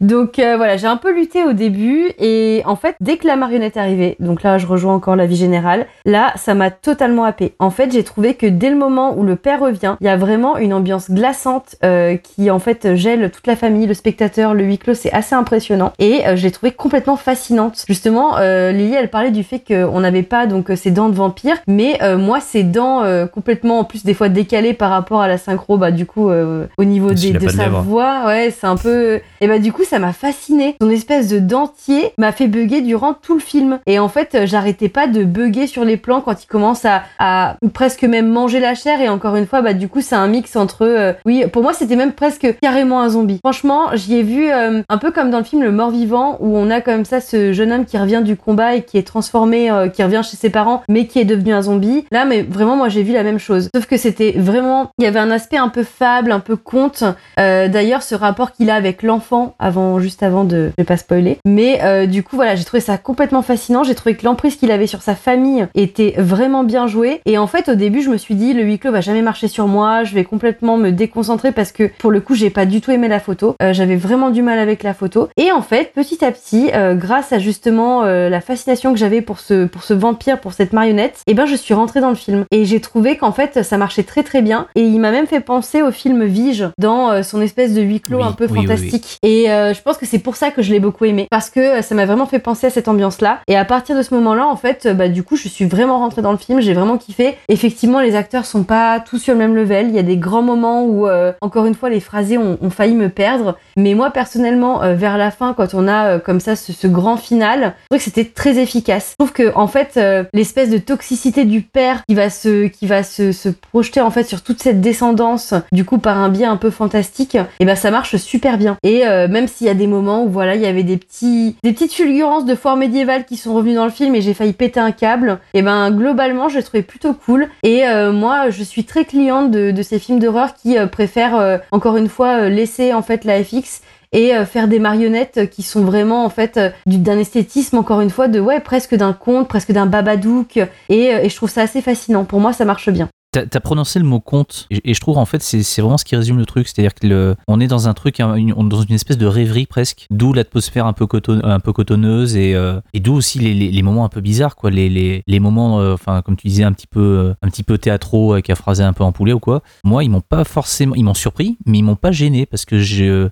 Donc 0.02 0.38
euh, 0.38 0.58
voilà, 0.58 0.78
j'ai 0.78 0.86
un 0.86 0.98
peu 0.98 1.12
lutté 1.12 1.44
au 1.44 1.54
début 1.54 2.12
et 2.20 2.62
en 2.66 2.76
fait 2.76 2.96
dès 3.00 3.18
que 3.18 3.26
la 3.26 3.36
marionnette 3.36 3.78
est 3.78 3.80
arrivée, 3.80 4.16
donc 4.20 4.44
là 4.44 4.58
je 4.60 4.68
rejoins 4.68 4.94
encore 4.94 5.16
la 5.16 5.26
vie 5.26 5.38
générale, 5.38 5.88
là 6.06 6.34
ça 6.36 6.54
m'a 6.54 6.70
totalement 6.70 7.24
happé. 7.24 7.54
En 7.58 7.72
fait 7.72 7.92
j'ai 7.92 8.04
trouvé 8.04 8.36
que 8.36 8.46
dès 8.46 8.70
le 8.70 8.76
moment 8.76 9.18
où 9.18 9.24
le 9.24 9.38
père 9.38 9.60
revient, 9.62 9.96
il 10.02 10.06
y 10.06 10.10
a 10.10 10.18
vraiment 10.18 10.58
une 10.58 10.74
ambiance 10.74 11.10
glaçante 11.10 11.78
euh, 11.84 12.18
qui 12.18 12.52
en 12.52 12.60
fait 12.60 12.96
gèle 12.96 13.32
toute 13.32 13.48
la 13.48 13.56
famille, 13.56 13.88
le 13.88 13.94
spectateur, 13.96 14.54
le 14.54 14.64
huis 14.64 14.78
clos, 14.78 14.94
c'est 14.94 15.14
assez 15.14 15.34
impressionnant 15.34 15.94
et 15.98 16.28
euh, 16.28 16.36
je 16.36 16.44
l'ai 16.44 16.52
trouvé 16.52 16.72
complètement 16.74 17.16
fascinante. 17.18 17.86
Justement, 17.88 18.38
euh, 18.38 18.72
Lily 18.72 18.94
elle 18.94 19.10
parlait 19.10 19.32
du 19.32 19.44
fait 19.44 19.64
qu'on 19.68 20.00
n'avait 20.02 20.22
pas 20.24 20.46
donc 20.46 20.65
euh, 20.72 20.76
ces 20.76 20.92
dents 20.92 21.10
de 21.10 21.16
vampire, 21.16 21.58
mais 21.68 21.98
euh, 22.02 22.18
moi 22.18 22.40
ces 22.40 22.64
dents 22.64 23.04
euh, 23.04 23.26
complètement 23.26 23.80
en 23.80 23.84
plus 23.84 24.04
des 24.04 24.14
fois 24.14 24.30
décalées 24.30 24.74
par 24.74 24.90
rapport 24.90 25.22
à 25.22 25.28
la 25.28 25.38
synchro, 25.38 25.78
bah 25.78 25.92
du 25.92 26.06
coup 26.06 26.30
au 26.30 26.84
niveau 26.84 27.14
des, 27.14 27.32
de 27.32 27.50
sa 27.50 27.64
lèvres. 27.64 27.82
voix, 27.82 28.26
ouais 28.28 28.54
c'est 28.58 28.68
un 28.68 28.76
peu 28.78 29.20
et 29.42 29.48
bah 29.48 29.60
du 29.60 29.72
coup 29.72 29.84
ça 29.84 30.00
m'a 30.00 30.14
fasciné. 30.14 30.76
Son 30.82 30.90
espèce 30.90 31.30
de 31.30 31.40
dentier 31.40 32.12
m'a 32.18 32.32
fait 32.32 32.48
bugger 32.48 32.82
durant 32.82 33.14
tout 33.14 33.34
le 33.34 33.40
film 33.40 33.80
et 33.86 34.00
en 34.00 34.08
fait 34.10 34.46
j'arrêtais 34.46 34.90
pas 34.90 35.08
de 35.08 35.24
bugger 35.24 35.68
sur 35.68 35.86
les 35.86 35.98
plans 35.98 36.22
quand 36.22 36.44
il 36.44 36.48
commence 36.48 36.86
à, 36.86 37.04
à 37.20 37.58
presque 37.74 38.04
même 38.04 38.28
manger 38.30 38.60
la 38.60 38.76
chair 38.76 39.02
et 39.02 39.10
encore 39.10 39.36
une 39.36 39.46
fois 39.46 39.62
bah 39.62 39.74
du 39.74 39.88
coup 39.88 40.02
c'est 40.02 40.16
un 40.16 40.28
mix 40.28 40.56
entre 40.56 40.86
euh, 40.86 41.14
oui 41.26 41.46
pour 41.52 41.64
moi 41.64 41.74
c'était 41.74 41.96
même 41.96 42.14
presque 42.14 42.48
carrément 42.62 43.02
un 43.02 43.10
zombie. 43.10 43.40
Franchement 43.44 43.88
j'y 43.94 44.16
ai 44.16 44.24
vu 44.24 44.50
euh, 44.52 44.82
un 44.90 44.98
peu 44.98 45.12
comme 45.12 45.30
dans 45.32 45.40
le 45.40 45.44
film 45.44 45.64
Le 45.64 45.72
Mort 45.72 45.92
Vivant 45.92 46.38
où 46.40 46.58
on 46.58 46.70
a 46.70 46.82
comme 46.82 47.06
ça 47.06 47.22
ce 47.22 47.54
jeune 47.54 47.72
homme 47.72 47.86
qui 47.86 47.98
revient 47.98 48.22
du 48.24 48.36
combat 48.36 48.76
et 48.76 48.84
qui 48.84 48.98
est 48.98 49.08
transformé, 49.08 49.70
euh, 49.72 49.88
qui 49.88 50.04
revient 50.04 50.22
chez 50.24 50.38
ses 50.38 50.50
parents 50.56 50.84
mais 50.88 51.06
qui 51.06 51.20
est 51.20 51.26
devenu 51.26 51.54
un 51.54 51.62
zombie. 51.64 52.06
Là 52.12 52.24
mais 52.24 52.42
vraiment 52.42 52.78
moi 52.78 52.88
j'ai 52.88 53.04
vu 53.04 53.12
la 53.12 53.24
même 53.24 53.40
chose. 53.40 53.68
Sauf 53.76 53.86
que 53.88 53.98
c'était 53.98 54.32
vraiment 54.38 54.90
il 54.98 55.04
y 55.04 55.08
avait 55.08 55.20
un 55.20 55.30
aspect 55.32 55.58
un 55.58 55.68
peu 55.68 55.84
fable, 55.84 56.32
un 56.32 56.40
peu 56.40 56.56
conte. 56.56 57.04
Euh, 57.40 57.68
D'ailleurs 57.68 58.04
ce 58.04 58.16
rapport 58.16 58.54
qu'il 58.54 58.70
a 58.70 58.76
avec 58.76 59.04
l'enfant 59.04 59.56
avant 59.60 60.00
juste 60.00 60.24
avant 60.24 60.46
de 60.46 60.72
je 60.78 60.82
vais 60.82 60.86
pas 60.86 60.96
spoiler. 60.96 61.38
Mais 61.46 61.80
euh, 61.84 62.06
du 62.06 62.24
coup 62.24 62.38
voilà 62.38 62.56
j'ai 62.56 62.64
trouvé 62.64 62.80
ça 62.80 62.98
complètement 62.98 63.42
fascinant. 63.42 63.84
J'ai 63.84 63.96
trouvé 63.96 64.16
que 64.16 64.24
l'emprise 64.26 64.56
qu'il 64.56 64.72
avait 64.72 64.88
sur 64.88 65.02
sa 65.02 65.14
famille 65.16 65.68
était 65.76 66.16
vraiment 66.18 66.64
bien 66.64 66.88
jouée. 66.88 67.20
Et 67.26 67.38
en 67.38 67.48
fait 67.48 67.68
au 67.68 67.76
début 67.76 68.02
je 68.02 68.10
me 68.10 68.18
suis 68.18 68.36
dit 68.36 68.54
le 68.54 68.64
huis 68.64 68.80
clos 68.80 68.94
va 68.94 69.02
jamais 69.02 69.22
marcher 69.22 69.50
sur 69.50 69.68
moi. 69.68 70.06
Je 70.06 70.16
vais 70.16 70.24
complètement 70.24 70.78
me 70.78 70.92
déconcentrer 70.92 71.52
parce 71.52 71.74
que 71.74 71.92
pour 72.00 72.12
le 72.12 72.22
coup 72.22 72.34
j'ai 72.36 72.50
pas 72.50 72.66
du 72.66 72.80
tout 72.80 72.92
aimé 72.92 73.10
la 73.10 73.20
photo. 73.20 73.56
Euh, 73.62 73.74
J'avais 73.74 73.98
vraiment 73.98 74.30
du 74.30 74.42
mal 74.42 74.60
avec 74.60 74.84
la 74.84 74.94
photo. 74.94 75.28
Et 75.36 75.52
en 75.52 75.62
fait 75.62 75.92
petit 75.94 76.24
à 76.24 76.32
petit 76.32 76.70
grâce 76.96 77.34
à 77.34 77.40
justement 77.40 78.04
la 78.04 78.42
fascination 78.42 78.94
que 78.94 79.00
j'avais 79.00 79.22
pour 79.22 79.40
ce 79.40 79.66
pour 79.66 79.84
ce 79.84 79.94
vampire 79.94 80.40
pour 80.46 80.54
cette 80.54 80.74
marionnette, 80.74 81.22
et 81.26 81.34
ben 81.34 81.48
je 81.48 81.56
suis 81.56 81.74
rentrée 81.74 82.02
dans 82.02 82.10
le 82.10 82.16
film 82.16 82.46
et 82.52 82.66
j'ai 82.66 82.80
trouvé 82.80 83.18
qu'en 83.18 83.32
fait 83.32 83.64
ça 83.64 83.78
marchait 83.80 84.04
très 84.04 84.22
très 84.22 84.44
bien 84.44 84.68
et 84.76 84.82
il 84.82 85.00
m'a 85.00 85.10
même 85.10 85.26
fait 85.26 85.40
penser 85.40 85.82
au 85.82 85.90
film 85.90 86.24
Vige 86.24 86.70
dans 86.78 87.10
euh, 87.10 87.24
son 87.24 87.42
espèce 87.42 87.74
de 87.74 87.82
huis 87.82 88.00
clos 88.00 88.20
Oui, 88.20 88.24
un 88.24 88.32
peu 88.32 88.46
oui, 88.46 88.52
oui, 88.52 88.60
oui. 88.60 88.68
fantastique. 88.68 89.18
Et 89.24 89.50
euh, 89.52 89.74
je 89.74 89.82
pense 89.82 89.98
que 89.98 90.06
c'est 90.06 90.20
pour 90.20 90.36
ça 90.36 90.52
que 90.52 90.62
je 90.62 90.72
l'ai 90.72 90.80
beaucoup 90.80 91.06
aimé 91.06 91.26
parce 91.32 91.50
que 91.50 91.80
euh, 91.80 91.82
ça 91.82 91.96
m'a 91.96 92.06
vraiment 92.06 92.28
fait 92.28 92.38
penser 92.38 92.68
à 92.68 92.70
cette 92.70 92.88
ambiance 92.88 93.22
là. 93.22 93.40
Et 93.48 93.58
à 93.58 93.66
partir 93.66 93.98
de 93.98 94.04
ce 94.04 94.14
moment-là, 94.14 94.46
en 94.46 94.56
fait, 94.56 94.88
bah 94.88 95.10
du 95.10 95.24
coup, 95.24 95.36
je 95.36 95.48
suis 95.48 95.66
vraiment 95.66 95.98
rentrée 95.98 96.22
dans 96.22 96.32
le 96.32 96.38
film, 96.38 96.62
j'ai 96.62 96.76
vraiment 96.76 97.00
kiffé. 97.00 97.38
Effectivement, 97.50 98.00
les 98.00 98.16
acteurs 98.16 98.46
sont 98.46 98.64
pas 98.64 99.00
tous 99.00 99.18
sur 99.18 99.34
le 99.34 99.40
même 99.40 99.56
level. 99.56 99.88
Il 99.90 99.96
y 99.96 100.00
a 100.00 100.04
des 100.04 100.18
grands 100.18 100.44
moments 100.44 100.84
où, 100.86 101.08
euh, 101.08 101.34
encore 101.42 101.66
une 101.66 101.74
fois, 101.74 101.90
les 101.90 102.00
phrasés 102.02 102.38
ont, 102.38 102.60
ont 102.62 102.70
failli 102.70 102.94
me 102.94 103.10
perdre. 103.10 103.58
Mais 103.78 103.96
moi, 103.96 104.12
personnellement, 104.12 104.84
euh, 104.84 104.94
vers 104.94 105.18
la 105.18 105.32
fin, 105.32 105.54
quand 105.54 105.74
on 105.74 105.88
a 105.88 106.20
comme 106.20 106.40
ça 106.40 106.56
ce, 106.56 106.72
ce 106.72 106.86
grand 106.86 107.18
final, 107.18 107.74
je 107.82 107.86
trouve 107.88 107.98
que 107.98 108.04
c'était 108.04 108.26
très 108.30 108.60
efficace. 108.60 109.16
Je 109.20 109.26
trouve 109.26 109.34
que 109.34 109.52
en 109.56 109.68
fait, 109.68 110.00
l'espèce 110.36 110.70
de 110.70 110.78
toxicité 110.78 111.46
du 111.46 111.62
père 111.62 112.04
qui 112.08 112.14
va 112.14 112.30
se 112.30 113.50
projeter 113.72 114.02
en 114.02 114.12
fait 114.12 114.26
sur 114.26 114.44
toute 114.44 114.62
cette 114.62 114.82
descendance, 114.82 115.54
du 115.72 115.86
coup 115.86 115.98
par 115.98 116.18
un 116.18 116.30
biais 116.30 116.46
un 116.46 116.58
peu 116.58 116.70
fantastique, 116.70 117.38
et 117.60 117.66
ben 117.66 117.76
ça 117.76 117.90
marche 117.90 118.18
super 118.18 118.58
bien. 118.58 118.78
Et 118.84 119.08
euh, 119.08 119.28
même 119.28 119.48
s'il 119.48 119.68
y 119.68 119.70
a 119.70 119.74
des 119.74 119.88
moments 119.88 120.24
où 120.24 120.30
voilà, 120.30 120.56
il 120.56 120.62
y 120.62 120.66
avait 120.66 120.84
des 120.84 120.98
petits 120.98 121.56
des 121.64 121.74
petites 121.74 121.94
fulgurances 121.94 122.46
de 122.46 122.56
forts 122.56 122.78
médiévales 122.78 123.26
qui 123.26 123.38
sont 123.38 123.54
revenues 123.54 123.76
dans 123.76 123.86
le 123.86 123.92
film 123.92 124.14
et 124.16 124.22
j'ai 124.22 124.34
failli 124.34 124.54
péter 124.54 124.80
un 124.80 124.92
câble, 124.92 125.40
et 125.54 125.62
ben 125.62 125.90
globalement, 125.92 126.50
je 126.50 126.58
l'ai 126.58 126.64
trouvé 126.64 126.84
plutôt 126.84 127.14
cool. 127.14 127.48
Et 127.64 127.88
euh, 127.88 128.12
moi, 128.12 128.50
je 128.50 128.64
suis 128.64 128.84
très 128.84 129.06
cliente 129.06 129.52
de, 129.52 129.82
ces 129.82 130.00
films 130.00 130.20
d'horreur 130.20 130.56
qui 130.56 130.78
euh, 130.78 130.88
préfèrent 130.88 131.62
encore 131.72 131.98
une 131.98 132.10
fois 132.10 132.50
laisser 132.50 132.94
en 132.94 133.02
fait 133.02 133.24
la 133.24 133.44
FX 133.44 133.82
et 134.16 134.34
euh, 134.36 134.46
faire 134.46 134.68
des 134.68 134.80
marionnettes 134.80 135.50
qui 135.52 135.62
sont 135.62 135.84
vraiment 135.84 136.26
en 136.26 136.30
fait 136.30 136.58
euh, 136.58 136.70
du- 136.88 136.98
d'un 136.98 137.20
esthétisme 137.20 137.78
encore 137.78 138.00
une 138.02 138.10
fois 138.10 138.28
de 138.28 138.40
ouais 138.40 138.62
presque 138.62 138.96
d'un 138.96 139.14
conte 139.14 139.48
presque 139.48 139.72
d'un 139.72 139.86
babadook. 139.86 140.58
Et, 140.58 141.14
euh, 141.14 141.20
et 141.22 141.30
je 141.30 141.36
trouve 141.36 141.50
ça 141.50 141.62
assez 141.62 141.82
fascinant. 141.82 142.24
Pour 142.24 142.40
moi 142.40 142.54
ça 142.54 142.66
marche 142.66 142.90
bien 142.90 143.10
T'as 143.36 143.46
t'as 143.46 143.60
prononcé 143.60 144.00
le 144.00 144.06
mot 144.06 144.22
conte 144.22 144.66
et, 144.72 144.92
et 144.92 144.94
je 144.94 145.00
trouve 145.02 145.18
en 145.18 145.26
fait 145.26 145.42
c'est 145.44 145.82
vraiment 145.82 145.98
ce 145.98 146.06
qui 146.06 146.16
résume 146.16 146.38
le 146.38 146.46
truc, 146.46 146.70
c'est-à-dire 146.70 146.94
que 146.94 147.06
le, 147.06 147.36
on 147.50 147.60
est 147.60 147.68
dans 147.68 147.90
un 147.90 147.94
truc, 147.94 148.22
une- 148.22 148.54
dans 148.70 148.82
une 148.82 148.96
espèce 148.96 149.18
de 149.18 149.26
rêverie 149.26 149.66
presque, 149.66 150.06
d'où 150.10 150.32
l'atmosphère 150.32 150.86
un 150.86 150.94
peu 150.94 151.06
coton, 151.06 151.42
un 151.44 151.60
peu 151.60 151.74
cotonneuse 151.74 152.38
et, 152.38 152.56
euh, 152.56 152.80
et 152.94 153.02
d'où 153.02 153.14
aussi 153.14 153.40
les, 153.40 153.54
les, 153.54 153.72
les 153.72 153.82
moments 153.82 154.06
un 154.06 154.10
peu 154.10 154.22
bizarres 154.22 154.56
quoi, 154.56 154.70
les, 154.72 154.90
les, 154.90 155.22
les 155.28 155.40
moments, 155.42 155.82
euh, 155.82 155.96
enfin 155.96 156.22
comme 156.22 156.38
tu 156.38 156.48
disais 156.48 156.64
un 156.64 156.72
petit 156.72 156.88
peu 156.88 157.02
euh, 157.02 157.34
un 157.42 157.50
petit 157.50 157.64
peu 157.64 157.78
théâtraux 157.78 158.32
avec 158.32 158.50
un 158.50 158.56
phrasé 158.56 158.84
un 158.84 158.94
peu 158.94 159.04
en 159.04 159.12
poulet 159.12 159.34
ou 159.34 159.40
quoi. 159.40 159.62
Moi 159.84 160.06
ils 160.06 160.10
m'ont 160.10 160.22
pas 160.22 160.46
forcément, 160.46 160.96
ils 160.96 161.04
m'ont 161.04 161.14
surpris, 161.14 161.58
mais 161.66 161.80
ils 161.80 161.84
m'ont 161.84 161.98
pas 161.98 162.14
gêné 162.14 162.46
parce 162.46 162.64
que 162.64 162.80
j'ai, 162.80 163.28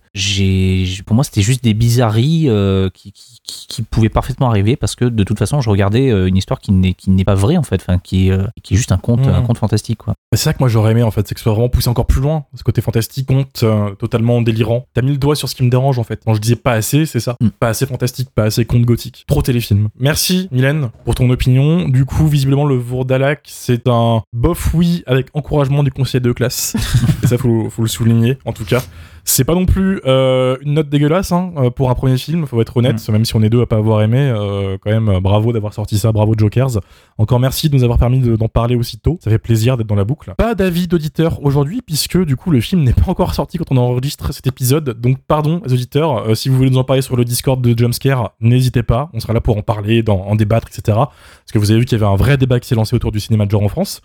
pour 1.06 1.16
moi 1.16 1.24
c'était 1.24 1.42
juste 1.42 1.64
des 1.64 1.74
bizarreries 1.74 2.50
euh, 2.50 2.90
qui, 2.94 3.12
qui, 3.14 3.38
qui, 3.44 3.68
qui 3.68 3.82
pouvaient 3.84 4.10
parfaitement 4.10 4.50
arriver 4.50 4.76
parce 4.76 4.96
que 4.96 5.06
de 5.06 5.24
toute 5.24 5.40
façon 5.40 5.62
je 5.62 5.70
regardais 5.70 6.10
une 6.28 6.36
histoire 6.36 6.60
qui 6.60 6.72
n'est 6.74 7.24
pas 7.24 7.36
vraie 7.36 7.56
en 7.58 7.64
fait, 7.64 7.82
enfin 7.82 8.00
qui 8.00 8.28
est 8.30 8.38
qui 8.64 8.74
est 8.74 8.78
juste 8.78 8.92
un 8.92 8.98
conte, 8.98 9.28
un 9.28 9.42
conte 9.44 9.58
fantastique 9.58 9.93
quoi. 9.96 10.14
C'est 10.34 10.44
ça 10.44 10.54
que 10.54 10.60
moi 10.60 10.70
j'aurais 10.70 10.92
aimé 10.92 11.04
en 11.04 11.12
fait, 11.12 11.28
c'est 11.28 11.36
que 11.36 11.40
ce 11.40 11.44
soit 11.44 11.54
vraiment 11.54 11.70
poussé 11.70 11.90
encore 11.90 12.08
plus 12.08 12.22
loin. 12.22 12.46
Ce 12.56 12.64
côté 12.64 12.82
fantastique, 12.82 13.28
conte, 13.28 13.62
euh, 13.64 13.92
totalement 13.96 14.42
délirant. 14.42 14.86
T'as 14.94 15.02
mis 15.02 15.12
le 15.12 15.18
doigt 15.18 15.36
sur 15.36 15.50
ce 15.50 15.56
qui 15.56 15.64
me 15.64 15.70
dérange 15.70 16.00
en 16.00 16.04
fait. 16.04 16.22
Quand 16.26 16.34
je 16.34 16.42
disais 16.42 16.56
pas 16.56 16.74
assez, 16.74 17.06
c'est 17.06 17.20
ça. 17.20 17.36
Mm. 17.40 17.50
Pas 17.60 17.70
assez 17.70 17.86
fantastique, 17.86 18.30
pas 18.34 18.44
assez 18.44 18.66
conte 18.66 18.84
gothique. 18.84 19.26
Trop 19.28 19.42
téléfilm. 19.42 19.90
Merci 20.00 20.50
Mylène 20.52 20.90
pour 21.06 21.16
ton 21.16 21.30
opinion. 21.30 21.88
Du 21.88 22.06
coup, 22.06 22.28
visiblement, 22.28 22.66
le 22.66 22.76
Vourdalak, 22.76 23.42
c'est 23.46 23.88
un 23.88 24.24
bof 24.34 24.74
oui 24.74 25.04
avec 25.06 25.28
encouragement 25.34 25.84
du 25.84 25.92
conseil 25.92 26.22
de 26.22 26.32
classe. 26.32 26.76
Et 27.24 27.28
ça, 27.28 27.38
faut, 27.38 27.70
faut 27.70 27.82
le 27.82 27.88
souligner 27.88 28.38
en 28.46 28.54
tout 28.54 28.66
cas. 28.66 28.82
C'est 29.26 29.46
pas 29.46 29.56
non 29.56 29.66
plus 29.66 30.02
euh, 30.06 30.58
une 30.64 30.74
note 30.74 30.90
dégueulasse 30.90 31.32
hein, 31.32 31.54
euh, 31.58 31.70
pour 31.70 31.90
un 31.90 31.96
premier 31.96 32.18
film, 32.18 32.46
faut 32.46 32.60
être 32.62 32.76
honnête, 32.76 33.00
même 33.10 33.24
si 33.24 33.36
on 33.38 33.42
est 33.42 33.50
deux 33.50 33.62
à 33.62 33.66
pas 33.66 33.78
avoir 33.78 34.02
aimé, 34.02 34.20
euh, 34.20 34.78
quand 34.82 34.92
même 34.92 35.20
bravo 35.22 35.54
d'avoir 35.54 35.74
sorti 35.74 35.98
ça, 35.98 36.12
bravo 36.12 36.34
Jokers. 36.38 36.82
Encore 37.18 37.40
merci 37.40 37.70
de 37.70 37.76
nous 37.76 37.84
avoir 37.84 37.98
permis 37.98 38.20
de- 38.20 38.36
d'en 38.36 38.50
parler 38.50 38.76
aussitôt, 38.76 39.18
ça 39.24 39.32
fait 39.32 39.38
plaisir 39.40 39.78
d'être 39.78 39.88
dans 39.88 39.96
la 39.96 40.04
boucle. 40.04 40.34
Pas 40.38 40.56
d'avis 40.56 40.88
d'auditeur 40.90 41.42
aujourd'hui, 41.44 41.82
puisque 41.82 42.18
du 42.26 42.36
coup 42.36 42.52
le 42.52 42.60
film 42.60 42.84
n'est 42.84 42.92
pas 42.94 43.06
encore 43.10 43.34
sorti 43.34 43.58
quand 43.58 43.72
on 43.72 43.78
enregistre 43.78 44.34
cet 44.34 44.46
épisode, 44.46 45.00
donc 45.00 45.18
pardon 45.26 45.62
les 45.66 45.72
auditeurs, 45.72 46.28
euh, 46.30 46.36
si 46.36 46.50
vous 46.50 46.58
voulez 46.58 46.70
nous 46.70 46.78
en 46.80 46.84
parler 46.84 47.02
sur 47.02 47.16
le 47.16 47.24
Discord 47.24 47.62
de 47.62 47.78
Jumpscare, 47.78 48.32
n'hésitez 48.42 48.84
pas, 48.84 49.10
on 49.14 49.22
sera 49.22 49.32
là 49.32 49.40
pour 49.40 49.56
en 49.58 49.62
parler, 49.62 50.04
dans- 50.04 50.20
en 50.22 50.36
débattre, 50.36 50.68
etc. 50.68 50.98
Parce 50.98 51.52
que 51.54 51.60
vous 51.60 51.72
avez 51.72 51.80
vu 51.80 51.86
qu'il 51.86 51.98
y 51.98 52.04
avait 52.04 52.12
un 52.12 52.18
vrai 52.18 52.36
débat 52.38 52.60
qui 52.60 52.68
s'est 52.68 52.76
lancé 52.76 52.94
autour 52.94 53.14
du 53.14 53.22
cinéma 53.22 53.46
de 53.46 53.52
genre 53.52 53.64
en 53.64 53.70
France. 53.70 54.02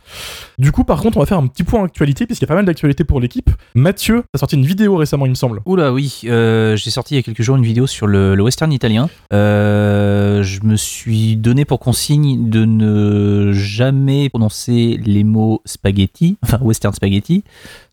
Du 0.58 0.70
coup 0.70 0.84
par 0.84 1.00
contre 1.02 1.16
on 1.16 1.20
va 1.20 1.26
faire 1.26 1.38
un 1.38 1.46
petit 1.48 1.64
point 1.64 1.82
actualité, 1.84 2.24
puisqu'il 2.24 2.44
y 2.44 2.46
a 2.46 2.50
pas 2.50 2.54
mal 2.54 2.64
d'actualités 2.66 3.02
pour 3.02 3.20
l'équipe. 3.20 3.50
Mathieu 3.74 4.22
a 4.32 4.38
sorti 4.38 4.54
une 4.56 4.64
vidéo 4.64 4.94
récemment 4.96 5.07
il 5.12 5.30
me 5.30 5.34
semble. 5.34 5.60
Oula 5.64 5.92
oui, 5.92 6.20
euh, 6.24 6.76
j'ai 6.76 6.90
sorti 6.90 7.14
il 7.14 7.16
y 7.18 7.20
a 7.20 7.22
quelques 7.22 7.42
jours 7.42 7.56
une 7.56 7.64
vidéo 7.64 7.86
sur 7.86 8.06
le, 8.06 8.34
le 8.34 8.42
western 8.42 8.72
italien. 8.72 9.08
Euh, 9.32 10.42
je 10.42 10.62
me 10.62 10.76
suis 10.76 11.36
donné 11.36 11.64
pour 11.64 11.80
consigne 11.80 12.50
de 12.50 12.64
ne 12.64 13.52
jamais 13.52 14.28
prononcer 14.28 15.00
les 15.04 15.24
mots 15.24 15.62
spaghetti, 15.64 16.36
enfin 16.42 16.58
western 16.62 16.94
spaghetti, 16.94 17.44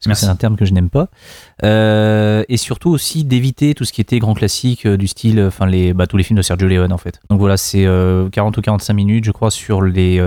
parce 0.04 0.20
que 0.20 0.26
c'est 0.26 0.32
un 0.32 0.36
terme 0.36 0.56
que 0.56 0.66
je 0.66 0.74
n'aime 0.74 0.90
pas. 0.90 1.10
Euh, 1.64 2.44
et 2.50 2.58
surtout 2.58 2.90
aussi 2.90 3.24
d'éviter 3.24 3.74
tout 3.76 3.86
ce 3.86 3.94
qui 3.94 4.02
était 4.02 4.20
grand 4.20 4.34
classique 4.34 4.86
euh, 4.86 4.98
du 4.98 5.08
style, 5.08 5.42
enfin 5.42 5.66
les, 5.66 5.94
bah, 5.94 6.08
tous 6.08 6.18
les 6.18 6.24
films 6.24 6.38
de 6.38 6.44
Sergio 6.44 6.68
Leone 6.68 6.92
en 6.92 6.98
fait. 6.98 7.20
Donc 7.30 7.40
voilà, 7.40 7.58
c'est 7.58 7.86
euh, 7.86 8.30
40 8.30 8.58
ou 8.58 8.62
45 8.62 8.94
minutes 8.94 9.26
je 9.26 9.32
crois 9.32 9.52
sur 9.52 9.82
les... 9.82 10.22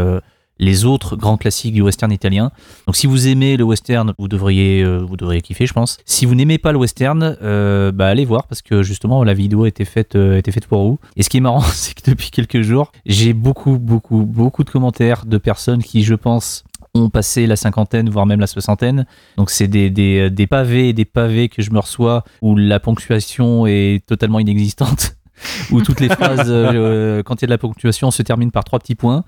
les 0.59 0.85
autres 0.85 1.17
grands 1.17 1.37
classiques 1.37 1.75
du 1.75 1.83
western 1.83 2.13
italien. 2.13 2.51
Donc 2.87 2.97
si 2.97 3.07
vous 3.07 3.29
aimez 3.29 3.57
le 3.57 3.65
western, 3.65 4.15
vous 4.19 4.29
devriez, 4.29 4.83
euh, 4.83 4.99
vous 4.99 5.17
devriez 5.17 5.41
kiffer, 5.41 5.67
je 5.67 5.73
pense. 5.73 5.99
Si 6.05 6.27
vous 6.27 6.35
n'aimez 6.35 6.59
pas 6.59 6.73
le 6.73 6.79
western, 6.79 7.37
euh, 7.43 7.93
bah 7.93 8.09
allez 8.09 8.25
voir 8.25 8.47
parce 8.47 8.63
que 8.63 8.83
justement 8.83 9.25
la 9.25 9.35
vidéo 9.35 9.65
a 9.65 9.69
été 9.69 9.85
faite, 9.85 10.17
euh, 10.17 10.35
a 10.35 10.39
été 10.39 10.53
faite 10.53 10.67
pour 10.67 10.83
vous. 10.85 10.99
Et 11.17 11.23
ce 11.23 11.29
qui 11.29 11.39
est 11.39 11.41
marrant, 11.41 11.61
c'est 11.73 11.95
que 11.95 12.11
depuis 12.11 12.31
quelques 12.31 12.63
jours, 12.63 12.93
j'ai 13.07 13.33
beaucoup, 13.33 13.79
beaucoup, 13.79 14.25
beaucoup 14.25 14.65
de 14.65 14.71
commentaires 14.71 15.27
de 15.27 15.39
personnes 15.39 15.83
qui, 15.83 16.03
je 16.03 16.15
pense, 16.15 16.65
ont 16.95 17.11
passé 17.11 17.47
la 17.47 17.57
cinquantaine, 17.57 18.09
voire 18.09 18.27
même 18.27 18.41
la 18.41 18.47
soixantaine. 18.47 19.07
Donc 19.37 19.51
c'est 19.51 19.69
des, 19.69 19.91
des, 19.91 20.31
des 20.31 20.47
pavés 20.47 20.93
des 20.93 21.05
pavés 21.05 21.49
que 21.49 21.63
je 21.63 21.71
me 21.71 21.79
reçois 21.79 22.25
où 22.43 22.57
la 22.57 22.81
ponctuation 22.81 23.67
est 23.67 24.05
totalement 24.07 24.41
inexistante. 24.41 25.15
où 25.71 25.81
toutes 25.83 26.01
les 26.01 26.09
phrases, 26.09 26.47
euh, 26.49 27.23
quand 27.23 27.37
il 27.41 27.43
y 27.43 27.45
a 27.45 27.49
de 27.49 27.53
la 27.53 27.59
ponctuation, 27.59 28.11
se 28.11 28.23
terminent 28.23 28.51
par 28.51 28.65
trois 28.65 28.79
petits 28.79 28.95
points. 28.95 29.25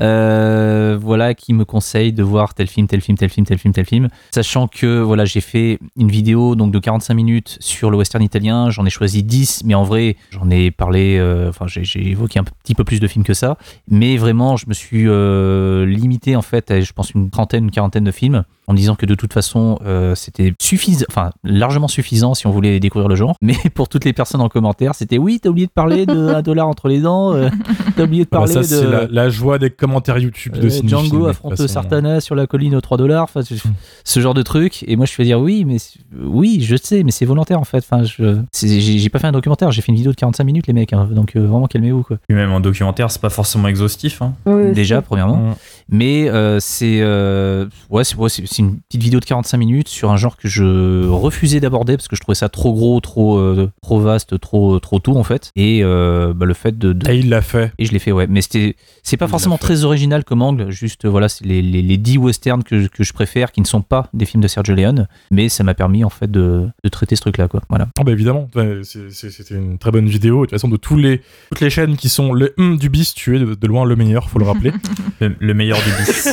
Euh, 0.00 0.98
voilà, 1.00 1.34
qui 1.34 1.52
me 1.52 1.64
conseille 1.64 2.12
de 2.12 2.22
voir 2.22 2.54
tel 2.54 2.66
film, 2.68 2.86
tel 2.86 3.00
film, 3.00 3.16
tel 3.18 3.30
film, 3.30 3.46
tel 3.46 3.58
film, 3.58 3.74
tel 3.74 3.84
film. 3.84 4.08
Sachant 4.32 4.68
que 4.68 5.00
voilà, 5.00 5.24
j'ai 5.24 5.40
fait 5.40 5.78
une 5.96 6.08
vidéo 6.10 6.54
donc 6.54 6.72
de 6.72 6.78
45 6.78 7.14
minutes 7.14 7.56
sur 7.60 7.90
le 7.90 7.96
western 7.96 8.22
italien. 8.22 8.70
J'en 8.70 8.86
ai 8.86 8.90
choisi 8.90 9.22
10, 9.22 9.62
mais 9.64 9.74
en 9.74 9.82
vrai, 9.84 10.16
j'en 10.30 10.48
ai 10.50 10.70
parlé. 10.70 11.18
euh, 11.18 11.50
j'ai- 11.66 12.08
évoqué 12.08 12.38
un 12.38 12.44
petit 12.44 12.74
peu 12.74 12.84
plus 12.84 13.00
de 13.00 13.06
films 13.08 13.24
que 13.24 13.34
ça. 13.34 13.56
Mais 13.90 14.16
vraiment, 14.16 14.56
je 14.56 14.66
me 14.68 14.72
suis 14.74 15.04
euh, 15.08 15.84
limité 15.84 16.36
en 16.36 16.42
fait, 16.42 16.70
à, 16.70 16.80
je 16.80 16.92
pense 16.92 17.10
une 17.10 17.30
trentaine, 17.30 17.64
une 17.64 17.70
quarantaine 17.70 18.04
de 18.04 18.10
films, 18.10 18.44
en 18.66 18.74
disant 18.74 18.94
que 18.94 19.06
de 19.06 19.14
toute 19.14 19.32
façon, 19.32 19.78
euh, 19.84 20.14
c'était 20.14 20.52
suffisant, 20.60 21.06
enfin 21.10 21.30
largement 21.44 21.88
suffisant 21.88 22.34
si 22.34 22.46
on 22.46 22.50
voulait 22.50 22.78
découvrir 22.80 23.08
le 23.08 23.16
genre. 23.16 23.34
Mais 23.42 23.56
pour 23.74 23.88
toutes 23.88 24.04
les 24.04 24.12
personnes 24.12 24.40
en 24.40 24.48
commentaire, 24.48 24.94
c'était 24.94 25.18
oui, 25.18 25.40
t'as 25.48 25.50
oublié 25.50 25.66
de 25.66 25.72
parler 25.72 26.04
de 26.04 26.28
un 26.28 26.42
dollar 26.42 26.68
entre 26.68 26.88
les 26.88 27.00
dents, 27.00 27.34
euh, 27.34 27.48
t'as 27.96 28.04
oublié 28.04 28.24
de 28.24 28.28
Bah, 28.30 28.38
parler 28.40 28.52
ça, 28.52 28.60
de 28.60 28.64
c'est 28.66 28.86
la, 28.90 29.06
la 29.10 29.30
joie 29.30 29.58
des 29.58 29.70
commentaires 29.70 30.18
YouTube 30.18 30.58
de 30.58 30.66
euh, 30.66 30.80
Django 30.86 31.26
affronte. 31.26 31.56
Sartana 31.66 32.20
sur 32.20 32.34
la 32.34 32.46
colline 32.46 32.74
aux 32.74 32.80
3 32.80 32.98
dollars, 32.98 33.24
enfin, 33.24 33.40
ce- 33.42 34.20
genre 34.20 34.34
de 34.34 34.42
truc. 34.42 34.84
Et 34.86 34.96
moi, 34.96 35.06
je 35.06 35.12
fais 35.12 35.24
dire 35.24 35.40
oui, 35.40 35.64
mais 35.64 35.76
oui, 36.22 36.58
je 36.60 36.76
sais, 36.76 37.02
mais 37.02 37.10
c'est 37.12 37.24
volontaire 37.24 37.58
en 37.60 37.64
fait. 37.64 37.78
Enfin, 37.90 38.02
j'ai 38.04 39.08
pas 39.08 39.18
fait 39.18 39.26
un 39.28 39.32
documentaire, 39.32 39.70
j'ai 39.70 39.80
fait 39.82 39.90
une 39.92 39.96
vidéo 39.96 40.12
de 40.12 40.16
45 40.16 40.44
minutes, 40.44 40.66
les 40.66 40.72
mecs. 40.72 40.92
hein. 40.92 41.08
donc 41.10 41.34
euh, 41.36 41.40
vraiment, 41.46 41.66
calmez-vous 41.66 42.02
quoi. 42.02 42.18
Même 42.28 42.52
en 42.52 42.60
documentaire, 42.60 43.10
c'est 43.10 43.20
pas 43.22 43.30
forcément 43.30 43.68
exhaustif. 43.68 44.20
Hein. 44.22 44.34
Oui, 44.46 44.72
Déjà, 44.72 45.00
premièrement. 45.02 45.54
Mais 45.90 46.28
euh, 46.28 46.58
c'est 46.60 46.98
euh, 47.00 47.66
ouais, 47.90 48.04
c'est 48.04 48.16
ouais, 48.16 48.28
c'est- 48.28 48.46
c'est 48.46 48.58
une 48.58 48.78
petite 48.80 49.02
vidéo 49.02 49.20
de 49.20 49.24
45 49.24 49.56
minutes 49.58 49.88
sur 49.88 50.10
un 50.10 50.16
genre 50.16 50.36
que 50.36 50.46
je 50.48 51.06
refusais 51.08 51.60
d'aborder 51.60 51.96
parce 51.96 52.08
que 52.08 52.16
je 52.16 52.20
trouvais 52.20 52.34
ça 52.36 52.48
trop 52.48 52.72
gros, 52.72 53.00
trop 53.00 53.38
euh, 53.38 53.70
trop 53.82 54.00
vaste, 54.00 54.38
trop 54.38 54.78
trop 54.80 54.98
tout 54.98 55.16
en 55.16 55.24
fait. 55.24 55.50
Et 55.56 55.80
euh, 55.82 56.32
bah, 56.34 56.46
le 56.46 56.54
fait 56.54 56.76
de, 56.78 56.92
de- 56.92 57.10
Et 57.10 57.18
il 57.18 57.28
l'a 57.30 57.40
fait. 57.40 57.72
et 57.78 57.84
je 57.86 57.92
l'ai 57.92 57.98
fait 57.98 58.12
ouais, 58.12 58.26
mais 58.28 58.42
c'était 58.42 58.76
c'est 59.02 59.16
pas 59.16 59.26
Il 59.26 59.30
forcément 59.30 59.56
très 59.58 59.84
original 59.84 60.24
comme 60.24 60.42
angle, 60.42 60.70
juste 60.70 61.06
voilà, 61.06 61.28
c'est 61.28 61.44
les, 61.46 61.62
les, 61.62 61.80
les 61.82 61.96
10 61.96 62.18
westerns 62.18 62.62
que, 62.64 62.80
je- 62.82 62.88
que 62.88 63.02
je 63.04 63.12
préfère 63.12 63.50
qui 63.52 63.60
ne 63.62 63.66
sont 63.66 63.80
pas 63.82 64.08
des 64.12 64.26
films 64.26 64.42
de 64.42 64.48
Sergio 64.48 64.74
Leone, 64.74 65.08
mais 65.30 65.48
ça 65.48 65.64
m'a 65.64 65.74
permis 65.74 66.04
en 66.04 66.10
fait 66.10 66.30
de, 66.30 66.68
de 66.84 66.88
traiter 66.90 67.16
ce 67.16 67.22
truc 67.22 67.38
là 67.38 67.48
quoi. 67.48 67.62
Voilà. 67.70 67.88
Ah 67.98 68.04
bah 68.04 68.12
évidemment, 68.12 68.48
Ouais, 68.54 68.80
c'était 68.84 69.54
une 69.54 69.78
très 69.78 69.90
bonne 69.90 70.08
vidéo. 70.08 70.40
De 70.40 70.46
toute 70.46 70.50
façon, 70.50 70.68
de 70.68 70.76
tous 70.76 70.96
les, 70.96 71.22
toutes 71.50 71.60
les 71.60 71.70
chaînes 71.70 71.96
qui 71.96 72.08
sont 72.10 72.32
le 72.32 72.52
hum 72.58 72.76
du 72.76 72.88
bis, 72.90 73.14
tu 73.14 73.36
es 73.36 73.38
de, 73.38 73.54
de 73.54 73.66
loin 73.66 73.84
le 73.86 73.96
meilleur, 73.96 74.28
faut 74.28 74.38
le 74.38 74.44
rappeler. 74.44 74.72
Le, 75.20 75.34
le 75.40 75.52
meilleur 75.54 75.77
du 75.82 75.90
bis. 75.90 76.28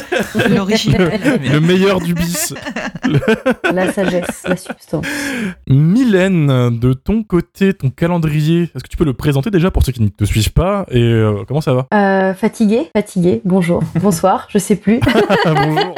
L'original. 0.50 1.20
le 1.52 1.60
meilleur 1.60 2.00
du 2.02 2.14
bis. 2.14 2.54
La 3.72 3.92
sagesse, 3.92 4.44
la 4.48 4.58
substance. 4.58 5.06
Mylène, 5.68 6.80
de 6.80 6.94
ton 6.94 7.24
côté, 7.24 7.74
ton 7.74 7.90
calendrier, 7.90 8.64
est-ce 8.76 8.84
que 8.84 8.90
tu 8.90 8.98
peux 8.98 9.06
le 9.06 9.14
présenter 9.14 9.52
déjà 9.52 9.72
pour 9.72 9.84
ceux 9.84 9.92
qui 9.92 10.02
ne 10.02 10.10
te 10.10 10.26
suivent 10.26 10.54
pas 10.54 10.86
Et 10.90 11.02
euh, 11.02 11.44
comment 11.48 11.62
ça 11.62 11.74
va? 11.74 11.88
Euh, 11.94 12.34
fatigué, 12.34 12.90
fatigué. 12.96 13.42
Bonjour, 13.46 13.82
bonsoir, 14.02 14.48
je 14.50 14.58
sais 14.58 14.76
plus. 14.76 15.00
Bonjour. 15.46 15.96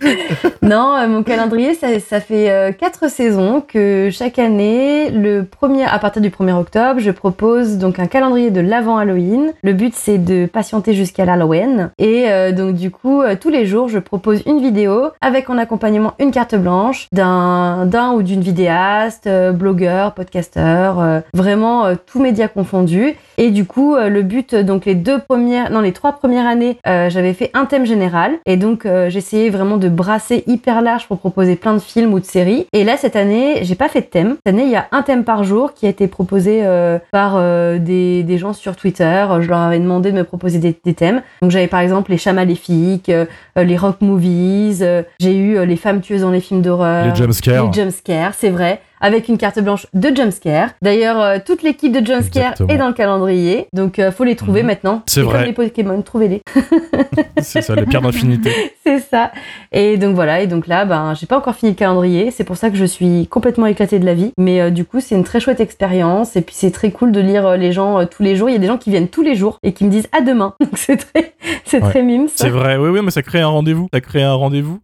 Non, 0.62 0.94
euh, 0.96 1.08
mon 1.08 1.24
calendrier, 1.24 1.74
ça, 1.74 1.88
ça 1.98 2.20
fait 2.20 2.48
euh, 2.48 2.70
quatre 2.70 3.10
saisons 3.10 3.60
que 3.60 4.10
chaque 4.12 4.38
année, 4.38 5.10
le 5.10 5.42
premier, 5.42 5.84
à 5.84 5.98
partir 5.98 6.22
du 6.22 6.30
1er 6.30 6.54
octobre, 6.54 7.00
je 7.00 7.10
propose 7.10 7.78
donc 7.78 7.98
un 7.98 8.06
calendrier 8.06 8.52
de 8.52 8.60
l'avant 8.60 8.96
Halloween. 8.96 9.52
Le 9.64 9.72
but, 9.72 9.92
c'est 9.96 10.18
de 10.18 10.46
patienter 10.46 10.94
jusqu'à 10.94 11.24
l'Halloween. 11.24 11.90
Et 11.98 12.26
euh, 12.28 12.52
donc, 12.52 12.76
du 12.76 12.92
coup, 12.92 13.22
tous 13.40 13.48
les 13.48 13.66
jours, 13.66 13.88
je 13.88 13.98
propose 13.98 14.42
une 14.46 14.60
vidéo 14.60 15.10
avec 15.20 15.50
en 15.50 15.58
accompagnement 15.58 16.14
une 16.20 16.30
carte 16.30 16.54
blanche 16.54 17.08
d'un 17.10 17.86
d'un 17.86 18.12
ou 18.12 18.22
d'une 18.22 18.40
vidéaste, 18.40 19.28
blogueur, 19.52 20.14
podcasteur, 20.14 21.22
vraiment 21.34 21.94
tous 22.06 22.20
médias 22.20 22.48
confondus. 22.48 23.14
Et 23.38 23.50
du 23.50 23.64
coup, 23.64 23.96
le 23.96 24.22
but, 24.22 24.54
donc 24.54 24.84
les 24.84 24.94
deux 24.94 25.18
premières, 25.18 25.70
non, 25.72 25.80
les 25.80 25.92
trois 25.92 26.12
premières 26.12 26.46
années, 26.46 26.78
j'avais 26.84 27.32
fait 27.34 27.50
un 27.54 27.64
thème 27.64 27.84
général. 27.84 28.38
Et 28.46 28.56
donc, 28.56 28.86
j'essayais 29.08 29.50
vraiment 29.50 29.76
brasser 29.88 30.44
hyper 30.46 30.82
large 30.82 31.06
pour 31.06 31.18
proposer 31.18 31.56
plein 31.56 31.74
de 31.74 31.78
films 31.80 32.12
ou 32.14 32.20
de 32.20 32.24
séries. 32.24 32.66
Et 32.72 32.84
là, 32.84 32.96
cette 32.96 33.16
année, 33.16 33.60
j'ai 33.62 33.74
pas 33.74 33.88
fait 33.88 34.00
de 34.00 34.06
thème. 34.06 34.36
Cette 34.44 34.54
année, 34.54 34.64
il 34.64 34.70
y 34.70 34.76
a 34.76 34.86
un 34.92 35.02
thème 35.02 35.24
par 35.24 35.44
jour 35.44 35.74
qui 35.74 35.86
a 35.86 35.88
été 35.88 36.06
proposé 36.06 36.60
euh, 36.62 36.98
par 37.10 37.34
euh, 37.36 37.78
des, 37.78 38.22
des 38.22 38.38
gens 38.38 38.52
sur 38.52 38.76
Twitter. 38.76 39.26
Je 39.40 39.48
leur 39.48 39.58
avais 39.58 39.78
demandé 39.78 40.12
de 40.12 40.16
me 40.16 40.24
proposer 40.24 40.58
des, 40.58 40.76
des 40.84 40.94
thèmes. 40.94 41.22
Donc, 41.40 41.50
j'avais 41.50 41.68
par 41.68 41.80
exemple 41.80 42.10
les 42.10 42.18
chats 42.18 42.32
maléfiques, 42.32 43.08
euh, 43.08 43.26
euh, 43.58 43.64
les 43.64 43.76
rock 43.76 44.00
movies. 44.00 44.84
j'ai 45.20 45.36
eu 45.36 45.64
les 45.64 45.76
femmes 45.76 46.00
tueuses 46.00 46.22
dans 46.22 46.30
les 46.30 46.40
films 46.40 46.62
d'horreur. 46.62 47.06
Les 47.06 47.14
jumpscares. 47.14 47.66
Les 47.66 47.72
jumpscares, 47.72 48.34
c'est 48.34 48.50
vrai. 48.50 48.80
Avec 49.04 49.28
une 49.28 49.36
carte 49.36 49.58
blanche 49.60 49.86
de 49.94 50.14
jumpscare. 50.14 50.70
D'ailleurs, 50.80 51.20
euh, 51.20 51.38
toute 51.44 51.62
l'équipe 51.62 51.92
de 51.92 52.06
jumpscare 52.06 52.54
est 52.68 52.76
dans 52.78 52.86
le 52.86 52.94
calendrier. 52.94 53.66
Donc, 53.74 53.98
euh, 53.98 54.10
faut 54.12 54.24
les 54.24 54.36
trouver 54.36 54.60
Mhm. 54.62 54.66
maintenant. 54.68 55.02
C'est 55.06 55.20
vrai. 55.22 55.38
comme 55.38 55.46
les 55.46 55.52
Pokémon, 55.52 56.00
trouvez-les. 56.02 56.40
C'est 57.42 57.62
ça, 57.62 57.74
les 57.74 57.84
pierres 57.84 58.00
d'infinité. 58.02 58.50
c'est 58.86 59.00
ça. 59.00 59.32
Et 59.72 59.96
donc 59.96 60.14
voilà. 60.14 60.40
Et 60.40 60.46
donc 60.46 60.66
là, 60.68 60.84
ben, 60.84 61.14
j'ai 61.14 61.26
pas 61.26 61.36
encore 61.36 61.54
fini 61.56 61.72
le 61.72 61.76
calendrier. 61.76 62.30
C'est 62.30 62.44
pour 62.44 62.56
ça 62.56 62.70
que 62.70 62.76
je 62.76 62.84
suis 62.84 63.26
complètement 63.26 63.66
éclatée 63.66 63.98
de 63.98 64.06
la 64.06 64.14
vie. 64.14 64.32
Mais 64.38 64.60
euh, 64.60 64.70
du 64.70 64.84
coup, 64.84 65.00
c'est 65.00 65.14
une 65.16 65.24
très 65.24 65.40
chouette 65.40 65.60
expérience. 65.60 66.36
Et 66.36 66.42
puis, 66.42 66.54
c'est 66.56 66.70
très 66.70 66.90
cool 66.92 67.10
de 67.12 67.20
lire 67.20 67.46
euh, 67.46 67.56
les 67.56 67.72
gens 67.72 68.06
tous 68.06 68.22
les 68.22 68.36
jours. 68.36 68.48
Il 68.48 68.52
y 68.52 68.56
a 68.56 68.60
des 68.60 68.66
gens 68.68 68.78
qui 68.78 68.90
viennent 68.90 69.08
tous 69.08 69.22
les 69.22 69.34
jours 69.34 69.58
et 69.64 69.72
qui 69.72 69.84
me 69.84 69.90
disent 69.90 70.08
à 70.16 70.20
demain. 70.20 70.54
Donc, 70.60 70.76
c'est 70.78 70.96
très, 70.96 71.34
c'est 71.64 71.82
Ouais. 71.82 71.90
très 71.90 72.02
mime. 72.02 72.28
C'est 72.34 72.48
vrai, 72.50 72.76
oui, 72.76 72.90
oui, 72.90 73.00
mais 73.02 73.10
ça 73.10 73.22
crée 73.22 73.40
un 73.40 73.48
rendez-vous. 73.48 73.88
Ça 73.92 74.00
crée 74.00 74.22
un 74.22 74.34
rendez-vous. 74.34 74.78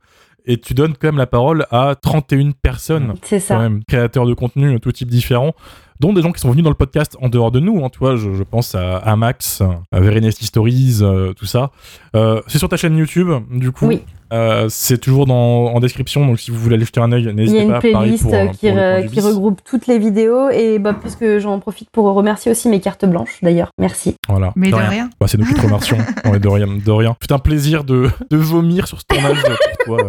Et 0.49 0.59
tu 0.59 0.75
donnes 0.75 0.95
quand 0.99 1.09
même 1.09 1.19
la 1.19 1.27
parole 1.27 1.67
à 1.71 1.95
31 1.95 2.51
personnes. 2.61 3.15
C'est 3.23 3.39
quand 3.39 3.45
ça. 3.47 3.59
même, 3.59 3.85
créateurs 3.85 4.27
de 4.27 4.33
contenu, 4.35 4.81
tout 4.81 4.91
type 4.91 5.09
différents, 5.11 5.55
dont 6.01 6.13
des 6.15 6.23
gens 6.23 6.33
qui 6.33 6.41
sont 6.41 6.51
venus 6.51 6.65
dans 6.65 6.71
le 6.71 6.75
podcast 6.75 7.17
en 7.21 7.29
dehors 7.29 7.51
de 7.51 7.61
nous. 7.61 7.85
Hein, 7.85 7.91
tu 7.93 7.99
vois, 7.99 8.17
je, 8.17 8.33
je 8.33 8.43
pense 8.43 8.75
à, 8.75 8.97
à 8.97 9.15
Max, 9.15 9.63
à 9.93 10.01
Verenesti 10.01 10.47
Stories, 10.47 11.01
euh, 11.03 11.35
tout 11.35 11.45
ça. 11.47 11.71
Euh, 12.17 12.41
c'est 12.47 12.59
sur 12.59 12.69
ta 12.69 12.77
chaîne 12.79 12.97
YouTube, 12.97 13.29
du 13.51 13.73
coup? 13.73 13.87
Oui. 13.87 14.03
Euh, 14.33 14.67
c'est 14.69 14.99
toujours 14.99 15.27
dans, 15.27 15.67
en 15.67 15.81
description, 15.81 16.27
donc 16.27 16.39
si 16.39 16.51
vous 16.51 16.59
voulez 16.59 16.75
aller 16.77 16.85
jeter 16.85 17.01
un 17.01 17.11
œil, 17.13 17.23
Il 17.25 17.31
y 17.31 17.35
n'hésitez 17.35 17.61
a 17.61 17.63
une 17.63 17.71
pas. 17.71 17.81
playlist 17.81 18.23
pour, 18.25 18.35
euh, 18.35 18.45
pour 18.47 18.57
qui, 18.59 18.67
re- 18.69 19.21
regroupe 19.23 19.61
toutes 19.65 19.87
les 19.87 19.99
vidéos 19.99 20.51
et 20.51 20.79
bah, 20.79 20.95
puisque 21.01 21.39
j'en 21.39 21.59
profite 21.61 21.89
pour 21.91 22.05
remercier 22.13 22.51
aussi 22.53 22.69
mes 22.69 22.81
cartes 22.81 23.05
blanches 23.07 23.39
d'ailleurs. 23.43 23.71
Merci. 23.79 24.17
Voilà. 24.29 24.53
Mais 24.57 24.67
De 24.69 24.73
de 24.73 24.77
rien. 24.79 24.89
rien. 24.91 25.11
Bah, 25.21 25.27
c'est 25.29 25.39
nous 25.39 25.47
qui 25.47 25.55
te 25.55 25.61
remercions. 25.63 25.97
Ouais, 26.31 26.39
de 26.39 26.49
rien. 26.49 26.67
De 26.67 26.91
rien. 26.91 27.17
C'est 27.23 27.33
un 27.33 27.39
plaisir 27.39 27.85
de, 27.85 28.11
de 28.31 28.37
vomir 28.37 28.87
sur 28.87 28.99
ce 29.01 29.05
tournage 29.07 29.43
pour 29.87 29.97
toi, 29.97 30.07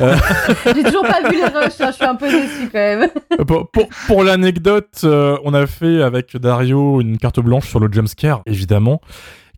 euh. 0.00 0.14
J'ai 0.76 0.82
toujours 0.84 1.02
pas 1.02 1.28
vu 1.28 1.36
les 1.36 1.44
rushs, 1.44 1.80
hein, 1.80 1.88
je 1.90 1.92
suis 1.94 2.04
un 2.04 2.14
peu 2.14 2.26
déçue 2.30 2.68
quand 2.70 2.78
même. 2.78 3.08
Pour, 3.46 3.68
pour, 3.70 3.88
pour 4.06 4.22
l'anecdote, 4.22 5.00
euh, 5.04 5.36
on 5.44 5.54
a 5.54 5.66
fait 5.66 6.02
avec 6.02 6.36
Dario 6.36 7.00
une 7.00 7.18
carte 7.18 7.40
blanche 7.40 7.68
sur 7.68 7.80
le 7.80 7.88
jumpscare, 7.90 8.42
évidemment, 8.46 9.00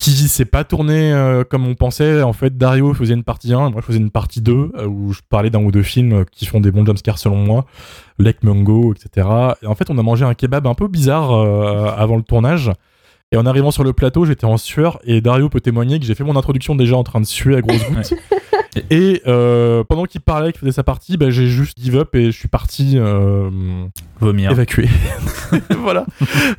qui 0.01 0.13
s'est 0.13 0.47
pas 0.47 0.65
tourné 0.65 1.13
euh, 1.13 1.45
comme 1.45 1.69
on 1.69 1.75
pensait. 1.75 2.23
En 2.23 2.33
fait, 2.33 2.57
Dario 2.57 2.95
faisait 2.95 3.15
une 3.15 3.23
partie 3.23 3.53
1 3.53 3.69
et 3.69 3.71
moi 3.71 3.81
je 3.83 3.87
faisais 3.87 3.99
une 3.99 4.11
partie 4.11 4.41
2 4.41 4.53
euh, 4.53 4.87
où 4.87 5.13
je 5.13 5.21
parlais 5.29 5.51
d'un 5.51 5.63
ou 5.63 5.71
deux 5.71 5.83
films 5.83 6.13
euh, 6.13 6.25
qui 6.33 6.47
font 6.47 6.59
des 6.59 6.71
bons 6.73 6.87
jumpscares 6.87 7.19
selon 7.19 7.37
moi, 7.37 7.67
Lake 8.19 8.43
Mungo, 8.43 8.95
etc. 8.95 9.29
Et 9.63 9.67
en 9.67 9.75
fait, 9.75 9.91
on 9.91 9.99
a 9.99 10.03
mangé 10.03 10.25
un 10.25 10.35
kebab 10.35 10.67
un 10.67 10.75
peu 10.75 10.89
bizarre 10.89 11.31
avant 11.31 12.17
le 12.17 12.23
tournage. 12.23 12.73
Et 13.33 13.37
en 13.37 13.47
arrivant 13.47 13.71
sur 13.71 13.85
le 13.85 13.93
plateau, 13.93 14.25
j'étais 14.25 14.47
en 14.47 14.57
sueur 14.57 14.99
et 15.05 15.21
Dario 15.21 15.49
peut 15.49 15.61
témoigner 15.61 16.01
que 16.01 16.07
j'ai 16.07 16.17
fait 16.17 16.25
mon 16.25 16.35
introduction 16.35 16.75
déjà 16.75 16.97
en 16.97 17.05
train 17.05 17.21
de 17.21 17.27
suer 17.27 17.57
à 17.57 17.61
grosses 17.61 17.85
gouttes. 17.89 18.15
Et 18.91 19.21
euh, 19.27 19.83
pendant 19.85 20.05
qu'il 20.05 20.21
parlait, 20.21 20.53
qu'il 20.53 20.61
faisait 20.61 20.73
sa 20.73 20.85
partie, 20.85 21.17
bah, 21.17 21.31
j'ai 21.31 21.47
juste 21.49 21.77
give 21.81 21.97
up 21.97 22.15
et 22.15 22.27
je 22.27 22.37
suis 22.39 22.49
parti 22.49 22.93
euh, 22.97 23.51
Vomir. 24.21 24.51
évacué. 24.53 24.89
voilà. 25.83 26.07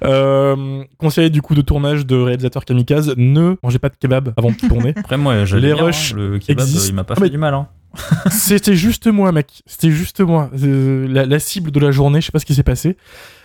Euh, 0.04 0.84
conseil 0.98 1.32
du 1.32 1.42
coup 1.42 1.56
de 1.56 1.62
tournage 1.62 2.06
de 2.06 2.16
réalisateur 2.16 2.66
kamikaze, 2.66 3.14
ne 3.18 3.56
mangez 3.64 3.80
pas 3.80 3.90
de 3.90 3.96
kebab 4.00 4.34
avant 4.38 4.52
de 4.52 4.56
tourner. 4.58 4.94
Après, 4.98 5.18
moi, 5.18 5.44
Les 5.46 5.72
hein, 5.72 5.76
rushs 5.80 6.14
le 6.14 6.40
kebab, 6.40 6.66
existent. 6.66 6.90
il 6.90 6.96
m'a 6.96 7.04
pas 7.04 7.14
Ah, 7.16 7.20
fait 7.20 7.24
mais- 7.26 7.30
du 7.30 7.38
mal. 7.38 7.54
Hein. 7.54 7.68
C'était 8.32 8.76
juste 8.76 9.08
moi, 9.08 9.32
mec. 9.32 9.64
C'était 9.66 9.92
juste 9.92 10.22
moi. 10.22 10.50
Euh, 10.64 11.08
la, 11.10 11.26
la 11.26 11.40
cible 11.40 11.72
de 11.72 11.80
la 11.80 11.92
journée, 11.92 12.22
je 12.22 12.28
sais 12.28 12.32
pas 12.32 12.40
ce 12.40 12.46
qui 12.46 12.56
s'est 12.56 12.64
passé. 12.64 12.96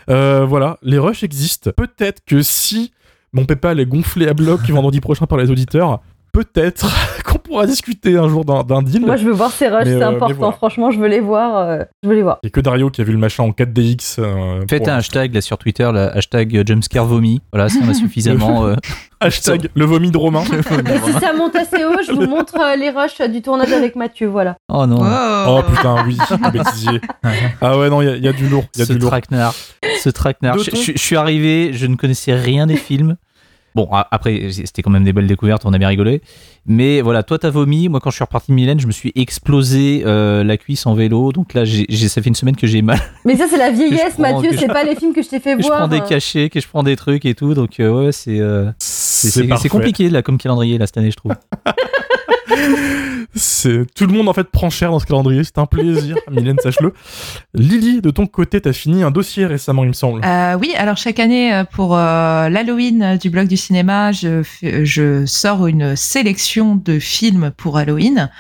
Euh, 0.09 0.45
voilà, 0.49 0.79
les 0.83 0.99
rushs 0.99 1.25
existent. 1.25 1.71
Peut-être 1.77 2.21
que 2.25 2.43
si 2.43 2.93
mon 3.33 3.45
PayPal 3.45 3.81
est 3.81 3.87
gonflé 3.87 4.29
à 4.29 4.35
bloc 4.35 4.61
vendredi 4.71 5.01
prochain 5.01 5.27
par 5.27 5.37
les 5.39 5.51
auditeurs, 5.51 6.01
peut-être 6.45 6.87
qu'on 7.25 7.39
pourra 7.39 7.67
discuter 7.67 8.17
un 8.19 8.29
jour 8.29 8.45
d'un 8.45 8.63
d'un 8.63 8.83
deal. 8.83 9.01
Moi, 9.07 9.17
je 9.17 9.25
veux 9.25 9.33
voir 9.33 9.51
ces 9.51 9.69
rushs, 9.69 9.85
Mais, 9.87 9.93
c'est 9.99 10.03
euh, 10.03 10.09
important. 10.11 10.35
voilà. 10.37 10.53
Franchement, 10.53 10.91
je 10.91 10.99
veux 10.99 11.09
les 11.09 11.21
voir. 11.21 11.57
euh, 11.57 11.79
je 12.03 12.09
veux 12.09 12.15
les 12.15 12.23
voir. 12.23 12.39
Il 12.43 12.47
y 12.47 12.49
a 12.49 12.51
que 12.51 12.61
Dario 12.61 12.91
qui 12.91 13.01
a 13.01 13.05
vu 13.05 13.13
le 13.13 13.19
machin 13.19 13.45
en 13.45 13.51
4DX. 13.51 14.17
euh, 14.19 14.65
Faites 14.69 14.85
pour- 14.85 14.93
un 14.93 14.97
hashtag 14.97 15.35
là 15.35 15.41
sur 15.41 15.57
Twitter, 15.59 15.89
le 15.93 16.15
hashtag 16.17 16.63
jumpscare 16.67 17.07
vomi. 17.07 17.41
Voilà, 17.53 17.69
ça 17.69 17.79
en 17.85 17.89
a 17.89 17.95
suffisamment. 18.05 18.67
euh, 18.67 18.75
Hashtag 19.21 19.71
le 19.75 19.85
vomi 19.87 20.11
de 20.11 20.19
Romain. 20.19 20.43
Et 20.43 20.99
si 21.07 21.13
ça 21.21 21.33
monte 21.33 21.57
assez 21.57 21.83
haut, 21.87 22.03
je 22.07 22.13
vous 22.13 22.27
montre 22.27 22.55
euh, 22.61 22.77
les 22.77 22.91
rushs 22.91 23.23
du 23.31 23.41
tournage 23.41 23.73
avec 23.73 23.97
Mathieu. 23.97 24.27
Voilà. 24.29 24.57
Oh 24.69 24.85
non. 24.87 24.99
Oh 25.49 25.63
putain, 25.67 26.05
oui, 26.07 26.19
bêtisier. 26.53 27.01
Ah 27.63 27.79
ouais, 27.79 27.89
non, 27.89 28.03
il 28.03 28.09
y 28.09 28.11
a- 28.11 28.17
il 28.17 28.25
y, 28.25 28.29
a 28.29 28.33
du 28.33 28.47
lourd. 28.49 28.65
Il 28.75 28.81
y 28.81 28.83
a 28.83 28.87
ce 28.87 28.93
du 28.93 28.99
lourd. 28.99 29.09
traquenard. 29.11 29.55
Ce 30.03 30.11
traquenard. 30.11 30.59
Je, 30.59 30.71
Doton 30.71 30.83
je- 30.83 30.93
je 30.93 30.99
suis 30.99 31.17
arrivé, 31.17 31.71
je 31.73 31.87
ne 31.87 31.97
connaissais 31.97 32.35
rien 32.35 32.67
des 32.67 32.77
films. 32.77 33.17
Bon, 33.77 33.91
après, 33.93 34.49
c'était 34.51 34.81
quand 34.81 34.89
même 34.89 35.05
des 35.05 35.13
belles 35.13 35.27
découvertes, 35.27 35.67
on 35.67 35.73
a 35.75 35.77
bien 35.79 35.89
rigolé. 35.89 36.23
Mais 36.65 37.03
voilà, 37.03 37.23
toi, 37.23 37.39
t'as 37.39 37.51
vomi. 37.51 37.91
Moi, 37.91 38.01
quand 38.01 38.09
je 38.09 38.15
suis 38.15 38.25
reparti 38.25 38.51
de 38.51 38.55
Mylène, 38.57 38.81
je 38.81 38.87
me 38.87 38.91
suis 38.93 39.13
explosé 39.15 40.03
euh, 40.07 40.43
la 40.43 40.57
cuisse 40.57 40.87
en 40.87 40.95
vélo. 40.95 41.31
Donc 41.31 41.53
là, 41.53 41.65
ça 41.67 42.23
fait 42.23 42.29
une 42.29 42.35
semaine 42.35 42.57
que 42.57 42.67
j'ai 42.67 42.81
mal. 42.81 42.99
Mais 43.27 43.37
ça, 43.37 43.45
c'est 43.51 43.59
la 43.59 43.71
vieillesse, 43.73 44.15
prends- 44.19 44.41
Mathieu. 44.41 44.57
C'est 44.59 44.67
pas 44.69 44.83
les 44.83 44.97
films 44.97 45.13
que 45.13 45.23
je 45.23 45.29
t'ai 45.29 45.41
fait 45.41 45.55
Que 45.57 45.63
je 45.63 45.67
voir. 45.67 45.81
prends 45.81 45.89
des 45.89 45.99
euh. 45.99 46.09
cachets, 46.09 46.49
que 46.49 46.59
je 46.59 46.67
prends 46.67 46.83
des 46.85 46.97
trucs 46.97 47.27
et 47.27 47.35
tout. 47.35 47.53
Donc 47.53 47.79
euh, 47.79 48.07
ouais, 48.07 48.13
c'est, 48.13 48.41
euh, 48.41 48.71
c'est 48.79 49.69
compliqué 49.69 50.09
là, 50.09 50.23
comme 50.23 50.39
calendrier 50.39 50.79
là, 50.79 50.87
cette 50.87 50.97
année, 50.97 51.11
je 51.11 51.17
trouve. 51.17 51.35
C'est 53.37 53.85
tout 53.95 54.07
le 54.07 54.13
monde 54.13 54.29
en 54.29 54.33
fait 54.33 54.45
prend 54.51 54.71
cher 54.71 54.91
dans 54.91 54.99
ce 54.99 55.07
calendrier. 55.07 55.45
C'est 55.45 55.59
un 55.59 55.67
plaisir, 55.67 56.17
Mylène, 56.31 56.57
sache-le. 56.63 56.93
Lily, 57.55 58.01
de 58.01 58.11
ton 58.11 58.27
côté, 58.27 58.61
t'as 58.61 58.73
fini 58.73 59.03
un 59.03 59.11
dossier 59.11 59.47
récemment, 59.47 59.85
il 59.85 59.89
me 59.89 59.93
semble. 59.93 60.23
Euh, 60.25 60.57
oui, 60.61 60.73
alors 60.77 60.97
chaque 60.97 61.19
année 61.21 61.55
euh, 61.55 61.65
pour 61.65 61.97
euh, 61.97 62.49
l'Halloween 62.49 63.03
euh, 63.03 63.17
du 63.17 63.31
blog 63.31 63.47
du 63.47 63.57
cinéma, 63.57 64.13
je, 64.13 64.43
je 64.63 65.25
sors 65.27 65.67
une 65.67 65.97
sélection 65.97 66.77
de 66.77 66.99
films 66.99 67.53
pour 67.57 67.77
Halloween. 67.79 68.31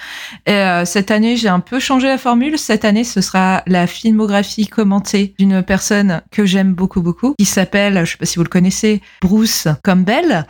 Et, 0.47 0.53
euh, 0.53 0.85
cette 0.85 1.11
année, 1.11 1.37
j'ai 1.37 1.49
un 1.49 1.61
peu 1.61 1.79
changé 1.79 2.09
la 2.09 2.19
formule. 2.19 2.59
Cette 2.59 2.85
année, 2.85 3.05
ce 3.05 3.21
sera 3.21 3.63
la 3.67 3.87
filmographie 3.87 4.67
commentée 4.67 5.35
d'une 5.39 5.63
personne 5.63 6.23
que 6.31 6.47
j'aime 6.47 6.73
beaucoup 6.73 7.03
beaucoup, 7.03 7.35
qui 7.39 7.45
s'appelle, 7.45 8.05
je 8.05 8.13
sais 8.13 8.17
pas 8.17 8.27
si 8.27 8.37
vous 8.37 8.45
le 8.45 8.49
connaissez, 8.49 9.03
Bruce 9.21 9.69
Campbell. 9.85 10.47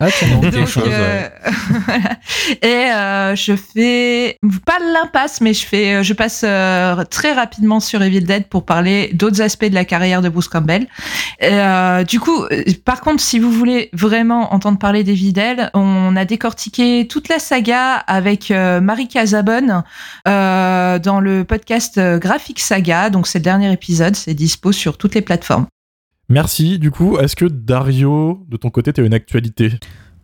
Ah, 0.00 0.08
tiens, 0.10 0.28
non. 0.34 0.40
quelque 0.40 0.56
Donc, 0.58 0.66
chose, 0.68 0.84
euh, 0.86 1.28
voilà. 1.86 2.18
Et 2.62 2.90
euh, 3.30 3.36
je 3.36 3.54
fais 3.56 4.38
pas 4.66 4.78
l'impasse, 4.92 5.40
mais 5.40 5.54
je 5.54 5.66
fais, 5.66 6.04
je 6.04 6.12
passe 6.12 6.42
euh, 6.44 7.04
très 7.04 7.32
rapidement 7.32 7.80
sur 7.80 8.02
Evil 8.02 8.22
Dead 8.22 8.46
pour 8.46 8.64
parler 8.64 9.10
d'autres 9.14 9.40
aspects 9.40 9.64
de 9.64 9.74
la 9.74 9.84
carrière 9.84 10.22
de 10.22 10.28
Bruce 10.28 10.48
Campbell. 10.48 10.86
Euh, 11.42 12.04
du 12.04 12.20
coup, 12.20 12.44
euh, 12.44 12.64
par 12.84 13.00
contre, 13.00 13.22
si 13.22 13.38
vous 13.38 13.50
voulez 13.50 13.90
vraiment 13.92 14.52
entendre 14.54 14.78
parler 14.78 15.04
d'Evil 15.04 15.32
Dead, 15.32 15.70
on 15.74 16.14
a 16.16 16.24
décortiqué 16.24 17.06
toute 17.08 17.28
la 17.28 17.38
saga 17.38 17.94
avec 17.96 18.50
euh, 18.50 18.80
Marie 18.80 19.08
Casabonne 19.08 19.84
euh, 20.28 20.98
dans 20.98 21.20
le 21.20 21.44
podcast 21.44 21.98
euh, 21.98 22.18
Graphic 22.18 22.60
Saga. 22.60 23.10
Donc 23.10 23.26
c'est 23.26 23.38
le 23.38 23.44
dernier 23.44 23.72
épisode, 23.72 24.16
c'est 24.16 24.34
dispo 24.34 24.72
sur 24.72 24.98
toutes 24.98 25.14
les 25.14 25.22
plateformes. 25.22 25.66
Merci. 26.28 26.78
Du 26.78 26.90
coup, 26.90 27.18
est-ce 27.18 27.36
que 27.36 27.44
Dario, 27.44 28.44
de 28.48 28.56
ton 28.56 28.70
côté, 28.70 28.92
t'as 28.92 29.02
une 29.04 29.12
actualité? 29.12 29.72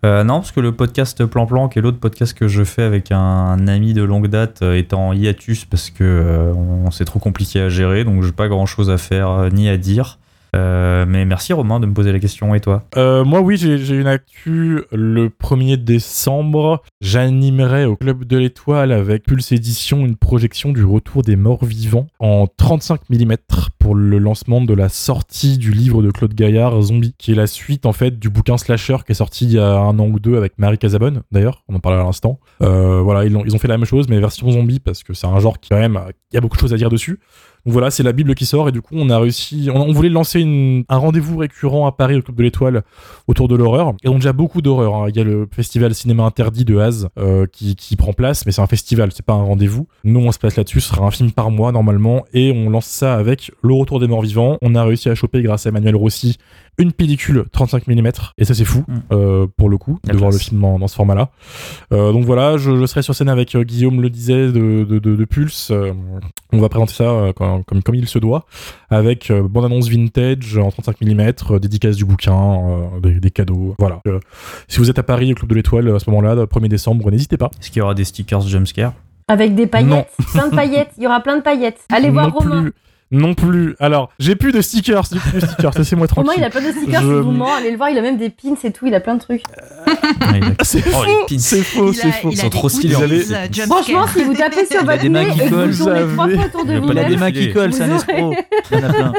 Euh, 0.05 0.23
non, 0.23 0.35
parce 0.35 0.53
que 0.53 0.61
le 0.61 0.73
podcast 0.73 1.25
Plan 1.25 1.47
Plan, 1.47 1.69
qui 1.69 1.81
est 1.81 1.83
l'autre 1.83 1.99
podcast 1.99 2.33
que 2.33 2.47
je 2.47 2.63
fais 2.63 2.83
avec 2.83 3.11
un, 3.11 3.67
ami 3.67 3.95
de 3.95 4.03
longue 4.03 4.29
date, 4.29 4.63
euh, 4.63 4.77
est 4.77 4.93
en 4.93 5.13
hiatus 5.13 5.65
parce 5.65 5.91
que 5.91 6.05
euh, 6.05 6.91
c'est 6.91 7.05
trop 7.05 7.19
compliqué 7.19 7.61
à 7.61 7.69
gérer, 7.69 8.05
donc 8.05 8.23
j'ai 8.23 8.33
pas 8.33 8.49
grand 8.49 8.67
chose 8.67 8.91
à 8.91 8.99
faire 8.99 9.31
euh, 9.31 9.51
ni 9.51 9.69
à 9.69 9.77
dire. 9.77 10.19
Euh, 10.57 11.05
mais 11.07 11.25
merci 11.25 11.53
Romain 11.53 11.81
de 11.81 11.87
me 11.87 11.93
poser 11.93 12.13
la 12.13 12.19
question, 12.19 12.55
et 12.55 12.61
toi 12.61 12.85
Euh, 12.97 13.25
moi, 13.25 13.41
oui, 13.41 13.57
j'ai 13.57 13.95
une 13.95 14.07
actu. 14.07 14.83
Le 14.93 15.29
1er 15.29 15.77
décembre, 15.77 16.83
j'animerai 17.01 17.85
au 17.85 17.97
Club 17.97 18.25
de 18.25 18.37
l'Étoile 18.37 18.93
avec 18.93 19.25
Pulse 19.25 19.53
Édition 19.53 20.05
une 20.05 20.17
projection 20.17 20.73
du 20.73 20.85
retour 20.85 21.23
des 21.23 21.37
morts 21.37 21.65
vivants 21.65 22.07
en 22.19 22.47
35 22.47 23.01
mm 23.11 23.37
pour 23.79 23.95
le 23.95 24.19
lancement 24.19 24.61
de 24.61 24.75
la 24.75 24.89
sortie 24.89 25.59
du 25.59 25.73
livre 25.73 26.03
de 26.03 26.11
Claude 26.11 26.35
Gaillard, 26.35 26.81
Zombie, 26.83 27.15
qui 27.19 27.33
est 27.33 27.35
la 27.35 27.47
suite 27.47 27.87
en 27.87 27.93
fait 27.93 28.19
du 28.19 28.29
bouquin 28.29 28.59
Slasher 28.59 28.97
qui 29.07 29.13
est 29.13 29.15
sorti 29.15 29.45
il 29.47 29.53
y 29.53 29.59
a 29.59 29.79
un 29.79 29.99
an 29.99 30.07
ou 30.09 30.19
deux 30.19 30.37
avec 30.37 30.59
Marie 30.59 30.79
Casabonne, 30.79 31.23
d'ailleurs, 31.33 31.63
on 31.69 31.75
en 31.75 31.81
parlait 31.81 31.99
à 31.99 32.03
l'instant. 32.03 32.39
Euh, 32.63 33.01
voilà, 33.01 33.25
ils 33.25 33.37
ont, 33.37 33.45
ils 33.45 33.55
ont 33.55 33.59
fait 33.59 33.69
la 33.69 33.79
même 33.79 33.87
chose, 33.87 34.09
mais 34.09 34.19
version 34.21 34.51
zombie 34.51 34.81
parce 34.81 35.03
que 35.03 35.15
c'est 35.15 35.27
un 35.27 35.39
genre 35.41 35.59
qui 35.61 35.71
quand 35.71 35.79
même, 35.79 35.99
il 36.33 36.35
y 36.35 36.39
a 36.39 36.41
beaucoup 36.41 36.57
de 36.57 36.61
choses 36.61 36.75
à 36.75 36.77
dire 36.77 36.91
dessus. 36.91 37.19
Donc 37.69 37.75
voilà, 37.75 37.91
c'est 37.91 38.03
la 38.03 38.13
Bible 38.13 38.35
qui 38.35 38.47
sort 38.47 38.67
et 38.71 38.73
du 38.73 38.81
coup 38.81 38.95
on 38.97 39.11
a 39.11 39.19
réussi, 39.19 39.69
on, 39.71 39.83
on 39.83 39.93
voulait 39.93 40.09
lancer 40.09 40.41
une- 40.41 40.85
un 40.89 40.97
rendez-vous 40.97 41.37
récurrent 41.37 41.87
à 41.87 41.93
Paris 41.93 42.17
au 42.17 42.23
Club 42.23 42.35
de 42.39 42.43
l'Étoile 42.43 42.83
autour 43.27 43.47
de 43.47 43.57
l'horreur. 43.57 43.93
Et 44.03 44.09
on 44.09 44.13
a 44.13 44.15
déjà 44.15 44.33
beaucoup 44.33 44.63
d'horreur. 44.63 44.95
hein. 44.95 45.07
Il 45.11 45.17
y 45.17 45.21
a 45.21 45.25
le 45.25 45.47
festival 45.55 45.95
cinéma 45.95 46.23
interdit 46.25 46.65
de 46.65 46.79
Haz 46.79 47.09
euh, 47.19 47.45
qui, 47.53 47.77
qui 47.77 47.95
prend 47.97 48.15
place, 48.15 48.47
mais 48.47 48.53
c'est 48.53 48.63
un 48.63 48.67
festival, 48.67 49.11
c'est 49.13 49.23
pas 49.27 49.35
un 49.35 49.43
rendez-vous. 49.43 49.87
Nous 50.03 50.19
on 50.19 50.33
se 50.33 50.39
place 50.39 50.57
là-dessus, 50.57 50.81
ce 50.81 50.89
sera 50.95 51.05
un 51.07 51.11
film 51.11 51.31
par 51.31 51.51
mois 51.51 51.71
normalement 51.71 52.25
et 52.33 52.53
on 52.57 52.71
lance 52.71 52.87
ça 52.87 53.15
avec 53.17 53.51
le 53.63 53.75
retour 53.75 54.01
des 54.01 54.07
morts 54.09 54.23
vivants. 54.23 54.57
On 54.63 54.75
a 54.75 54.83
réussi 54.83 55.11
à 55.11 55.15
choper 55.15 55.43
grâce 55.43 55.67
à 55.67 55.69
Emmanuel 55.69 55.95
Rossi 55.95 56.39
une 56.81 56.93
pellicule 56.93 57.45
35 57.53 57.87
mm 57.89 58.09
et 58.39 58.45
ça 58.47 58.55
c'est 58.55 58.65
fou 58.65 58.85
Mm. 58.89 58.95
euh, 59.13 59.47
pour 59.59 59.69
le 59.69 59.77
coup 59.79 59.99
La 60.07 60.15
de 60.15 60.19
voir 60.19 60.31
le 60.31 60.39
film 60.39 60.61
dans, 60.63 60.79
dans 60.79 60.87
ce 60.89 60.95
format-là. 60.95 61.31
Euh, 61.93 62.13
donc 62.13 62.25
voilà, 62.25 62.57
je, 62.57 62.77
je 62.79 62.87
serai 62.87 63.03
sur 63.03 63.15
scène 63.15 63.29
avec 63.29 63.55
Guillaume 63.57 64.01
le 64.01 64.09
disait 64.09 64.47
de, 64.47 64.87
de, 64.89 64.99
de- 65.01 65.17
de 65.17 65.25
Pulse. 65.27 65.73
On 66.53 66.59
va 66.61 66.69
présenter 66.69 66.95
ça 66.95 67.05
euh, 67.11 67.33
comme, 67.63 67.65
comme, 67.65 67.83
comme 67.83 67.95
il 67.95 68.09
se 68.09 68.19
doit, 68.19 68.47
avec 68.91 69.31
euh, 69.31 69.43
bande-annonce 69.49 69.89
vintage 69.89 70.57
en 70.59 70.71
35 70.71 71.01
mm, 71.01 71.21
euh, 71.51 71.59
dédicace 71.59 71.97
du 71.97 72.05
bouquin, 72.05 72.35
euh, 72.35 73.01
des, 73.01 73.21
des 73.21 73.31
cadeaux. 73.31 73.75
Voilà. 73.79 74.01
Euh, 74.07 74.21
si 74.69 74.79
vous 74.79 74.91
êtes 74.91 74.99
à 74.99 75.03
Paris 75.03 75.33
au 75.33 75.35
Club 75.35 75.51
de 75.51 75.55
l'Étoile 75.55 75.89
à 75.95 75.99
ce 75.99 76.09
moment-là, 76.11 76.35
le 76.35 76.43
1er 76.45 76.69
décembre, 76.69 77.11
n'hésitez 77.11 77.37
pas. 77.37 77.51
Est-ce 77.61 77.71
qu'il 77.71 77.81
y 77.81 77.83
aura 77.83 77.95
des 77.95 78.05
stickers 78.05 78.41
jumpscare? 78.43 78.93
Avec 79.29 79.55
des 79.55 79.63
Non. 79.65 79.69
paillettes. 79.69 80.11
plein 80.33 80.49
de 80.49 80.55
paillettes. 80.57 80.91
Il 80.97 81.05
y 81.05 81.07
aura 81.07 81.21
plein 81.21 81.37
de 81.37 81.43
paillettes. 81.43 81.81
Allez 81.91 82.09
voir 82.11 82.29
non 82.29 82.35
Romain. 82.39 82.63
plus. 82.63 82.73
Non 83.11 83.33
plus. 83.35 83.75
Alors, 83.81 84.11
j'ai 84.19 84.37
plus 84.37 84.53
de 84.53 84.61
stickers, 84.61 85.05
j'ai 85.13 85.19
plus 85.19 85.41
de 85.41 85.47
stickers, 85.47 85.71
laissez-moi 85.79 86.07
Romain, 86.15 86.25
tranquille. 86.27 86.43
il 86.43 86.45
a 86.45 86.51
plein 86.51 86.61
de 86.61 86.73
stickers, 86.73 87.01
Je- 87.03 87.07
vous 87.07 87.31
mens. 87.31 87.55
Allez 87.57 87.71
le 87.71 87.77
voir, 87.79 87.89
il 87.91 87.97
a 87.99 88.03
même 88.03 88.19
des 88.19 88.29
pins 88.31 88.55
et 88.63 88.71
tout. 88.73 88.87
Il 88.87 88.95
a 88.95 89.01
plein 89.01 89.15
de 89.15 89.21
trucs. 89.21 89.43
Ah, 89.87 89.91
a- 90.31 90.35
C'est 90.65 90.83
Oh, 90.89 90.91
faux, 90.91 91.05
c'est 91.39 91.63
faux, 91.63 91.93
c'est 91.93 92.13
faux. 92.13 92.29
il 92.31 92.33
Ils 92.35 92.37
sont 92.39 92.51
trop 92.51 92.69
stylés, 92.69 92.95
euh, 92.97 93.47
Franchement, 93.67 94.07
si 94.07 94.23
vous 94.25 94.35
tapez 94.35 94.67
sur 94.67 94.85
votre 94.85 95.01
des 95.01 95.09
nez 95.09 95.23
et 95.23 95.27
que 95.27 95.45
vous 95.45 95.49
tournez 95.49 95.73
trois 95.75 95.93
avez- 95.93 96.15
fois 96.37 96.47
autour 96.47 96.65
de 96.67 96.73
Il 96.73 96.77
a 96.77 96.81
pas 96.81 96.87
Il 96.87 96.91
a 96.91 96.95
des 96.95 97.03
vous-même, 97.15 97.21
mains 97.21 97.33
qui 97.33 97.53
collent, 97.53 97.73
c'est 97.73 97.85
un 97.85 97.97
escroc. 97.97 98.37
Il 98.73 98.79
y 98.79 98.85
en 98.85 98.89
a 98.89 98.93
plein. 98.93 99.13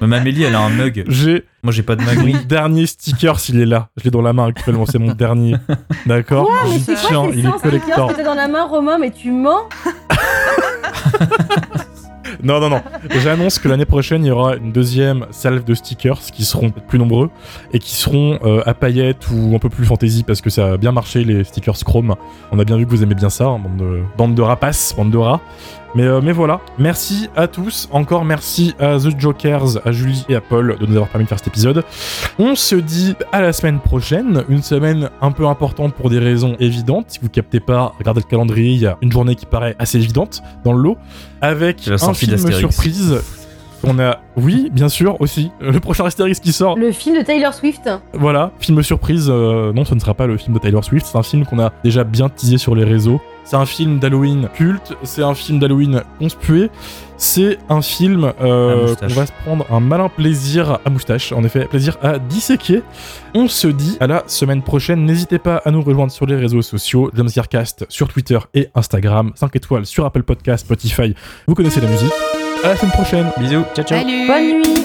Même 0.00 0.12
Amélie, 0.14 0.42
elle 0.44 0.54
a 0.54 0.60
un 0.60 0.70
mug. 0.70 1.04
J'ai 1.06 1.44
Moi, 1.62 1.72
j'ai 1.72 1.82
pas 1.82 1.94
de 1.96 2.02
mug. 2.02 2.18
mon 2.26 2.40
dernier 2.48 2.86
sticker, 2.86 3.38
s'il 3.38 3.60
est 3.60 3.66
là. 3.66 3.88
Je 3.98 4.04
l'ai 4.04 4.10
dans 4.10 4.22
la 4.22 4.32
main 4.32 4.46
actuellement, 4.48 4.84
c'est 4.86 4.98
mon 4.98 5.12
dernier. 5.12 5.54
D'accord? 6.06 6.46
Quoi? 6.46 6.56
Mais 6.70 6.78
c'est 6.78 6.94
quoi 7.08 7.28
ces 7.30 7.38
il 7.38 7.46
est 7.46 7.48
100 7.50 7.58
stickers 7.58 7.60
collector. 7.60 8.08
que 8.08 8.14
t'as 8.16 8.24
dans 8.24 8.34
la 8.34 8.48
main, 8.48 8.64
Romain? 8.64 8.98
Mais 8.98 9.10
tu 9.10 9.30
mens? 9.30 9.60
Non, 12.42 12.58
non, 12.58 12.70
non. 12.70 12.82
J'annonce 13.22 13.58
que 13.58 13.68
l'année 13.68 13.84
prochaine, 13.84 14.24
il 14.24 14.28
y 14.28 14.30
aura 14.30 14.56
une 14.56 14.72
deuxième 14.72 15.26
salve 15.30 15.62
de 15.64 15.74
stickers 15.74 16.18
qui 16.18 16.44
seront 16.44 16.70
plus 16.70 16.98
nombreux 16.98 17.30
et 17.72 17.78
qui 17.78 17.94
seront 17.94 18.38
euh, 18.42 18.62
à 18.66 18.74
paillettes 18.74 19.28
ou 19.30 19.54
un 19.54 19.58
peu 19.58 19.68
plus 19.68 19.84
fantasy 19.84 20.24
parce 20.24 20.40
que 20.40 20.50
ça 20.50 20.72
a 20.72 20.76
bien 20.76 20.90
marché 20.90 21.24
les 21.24 21.44
stickers 21.44 21.78
Chrome. 21.84 22.16
On 22.50 22.58
a 22.58 22.64
bien 22.64 22.76
vu 22.76 22.84
que 22.84 22.90
vous 22.90 23.02
aimez 23.02 23.14
bien 23.14 23.30
ça, 23.30 23.46
hein, 23.46 23.60
bande, 23.60 23.76
de, 23.76 24.02
bande 24.16 24.34
de 24.34 24.42
rapaces, 24.42 24.94
bande 24.96 25.10
de 25.10 25.18
rats. 25.18 25.40
Mais, 25.94 26.04
euh, 26.04 26.20
mais 26.22 26.32
voilà, 26.32 26.60
merci 26.78 27.28
à 27.36 27.46
tous. 27.46 27.88
Encore 27.92 28.24
merci 28.24 28.74
à 28.78 28.98
The 28.98 29.18
Jokers, 29.18 29.86
à 29.86 29.92
Julie 29.92 30.24
et 30.28 30.34
à 30.34 30.40
Paul 30.40 30.76
de 30.80 30.86
nous 30.86 30.94
avoir 30.94 31.08
permis 31.08 31.24
de 31.24 31.28
faire 31.28 31.38
cet 31.38 31.48
épisode. 31.48 31.84
On 32.38 32.54
se 32.54 32.76
dit 32.76 33.14
à 33.30 33.42
la 33.42 33.52
semaine 33.52 33.78
prochaine, 33.78 34.44
une 34.48 34.62
semaine 34.62 35.10
un 35.20 35.32
peu 35.32 35.46
importante 35.46 35.94
pour 35.94 36.08
des 36.08 36.18
raisons 36.18 36.56
évidentes. 36.60 37.06
Si 37.08 37.18
vous 37.20 37.28
captez 37.28 37.60
pas, 37.60 37.92
regardez 37.98 38.20
le 38.24 38.28
calendrier, 38.28 38.72
il 38.72 38.80
y 38.80 38.86
a 38.86 38.96
une 39.02 39.12
journée 39.12 39.34
qui 39.34 39.46
paraît 39.46 39.76
assez 39.78 39.98
évidente 39.98 40.42
dans 40.64 40.72
le 40.72 40.80
lot, 40.80 40.96
avec 41.40 41.86
la 41.86 42.02
un 42.02 42.14
film 42.14 42.38
surprise. 42.38 43.20
On 43.84 43.98
a, 43.98 44.18
oui, 44.36 44.70
bien 44.72 44.88
sûr, 44.88 45.20
aussi, 45.20 45.50
le 45.60 45.80
prochain 45.80 46.04
Astérix 46.04 46.38
qui 46.38 46.52
sort. 46.52 46.78
Le 46.78 46.92
film 46.92 47.18
de 47.18 47.22
Taylor 47.22 47.52
Swift. 47.52 47.90
Voilà, 48.12 48.52
film 48.60 48.80
surprise. 48.82 49.26
euh, 49.28 49.72
non, 49.72 49.84
ce 49.84 49.94
ne 49.94 50.00
sera 50.00 50.14
pas 50.14 50.28
le 50.28 50.36
film 50.36 50.54
de 50.54 50.60
Taylor 50.60 50.84
Swift. 50.84 51.04
C'est 51.04 51.18
un 51.18 51.22
film 51.24 51.44
qu'on 51.44 51.58
a 51.58 51.72
déjà 51.82 52.04
bien 52.04 52.28
teasé 52.28 52.58
sur 52.58 52.76
les 52.76 52.84
réseaux. 52.84 53.20
C'est 53.44 53.56
un 53.56 53.66
film 53.66 53.98
d'Halloween 53.98 54.48
culte. 54.54 54.94
C'est 55.02 55.22
un 55.22 55.34
film 55.34 55.58
d'Halloween 55.58 56.02
conspué. 56.18 56.70
C'est 57.16 57.58
un 57.68 57.82
film 57.82 58.32
euh, 58.40 58.94
qu'on 58.96 59.06
va 59.08 59.26
se 59.26 59.32
prendre 59.44 59.64
un 59.70 59.80
malin 59.80 60.08
plaisir 60.08 60.80
à 60.84 60.90
moustache. 60.90 61.32
En 61.32 61.44
effet, 61.44 61.66
plaisir 61.66 61.96
à 62.02 62.18
disséquer. 62.18 62.82
On 63.34 63.46
se 63.48 63.68
dit 63.68 63.96
à 64.00 64.06
la 64.06 64.24
semaine 64.26 64.62
prochaine. 64.62 65.04
N'hésitez 65.04 65.38
pas 65.38 65.62
à 65.64 65.70
nous 65.70 65.82
rejoindre 65.82 66.12
sur 66.12 66.26
les 66.26 66.36
réseaux 66.36 66.62
sociaux. 66.62 67.10
Jamscarcast 67.14 67.86
sur 67.88 68.08
Twitter 68.08 68.38
et 68.54 68.70
Instagram. 68.74 69.32
5 69.36 69.54
étoiles 69.54 69.86
sur 69.86 70.04
Apple 70.04 70.22
Podcast, 70.24 70.64
Spotify. 70.64 71.14
Vous 71.46 71.54
connaissez 71.54 71.80
la 71.80 71.88
musique. 71.88 72.12
À 72.64 72.68
la 72.68 72.76
semaine 72.76 72.92
prochaine. 72.92 73.30
Bisous. 73.38 73.64
Ciao, 73.74 73.84
ciao. 73.84 73.98
Salut 73.98 74.26
Bonne 74.26 74.62
nuit 74.62 74.81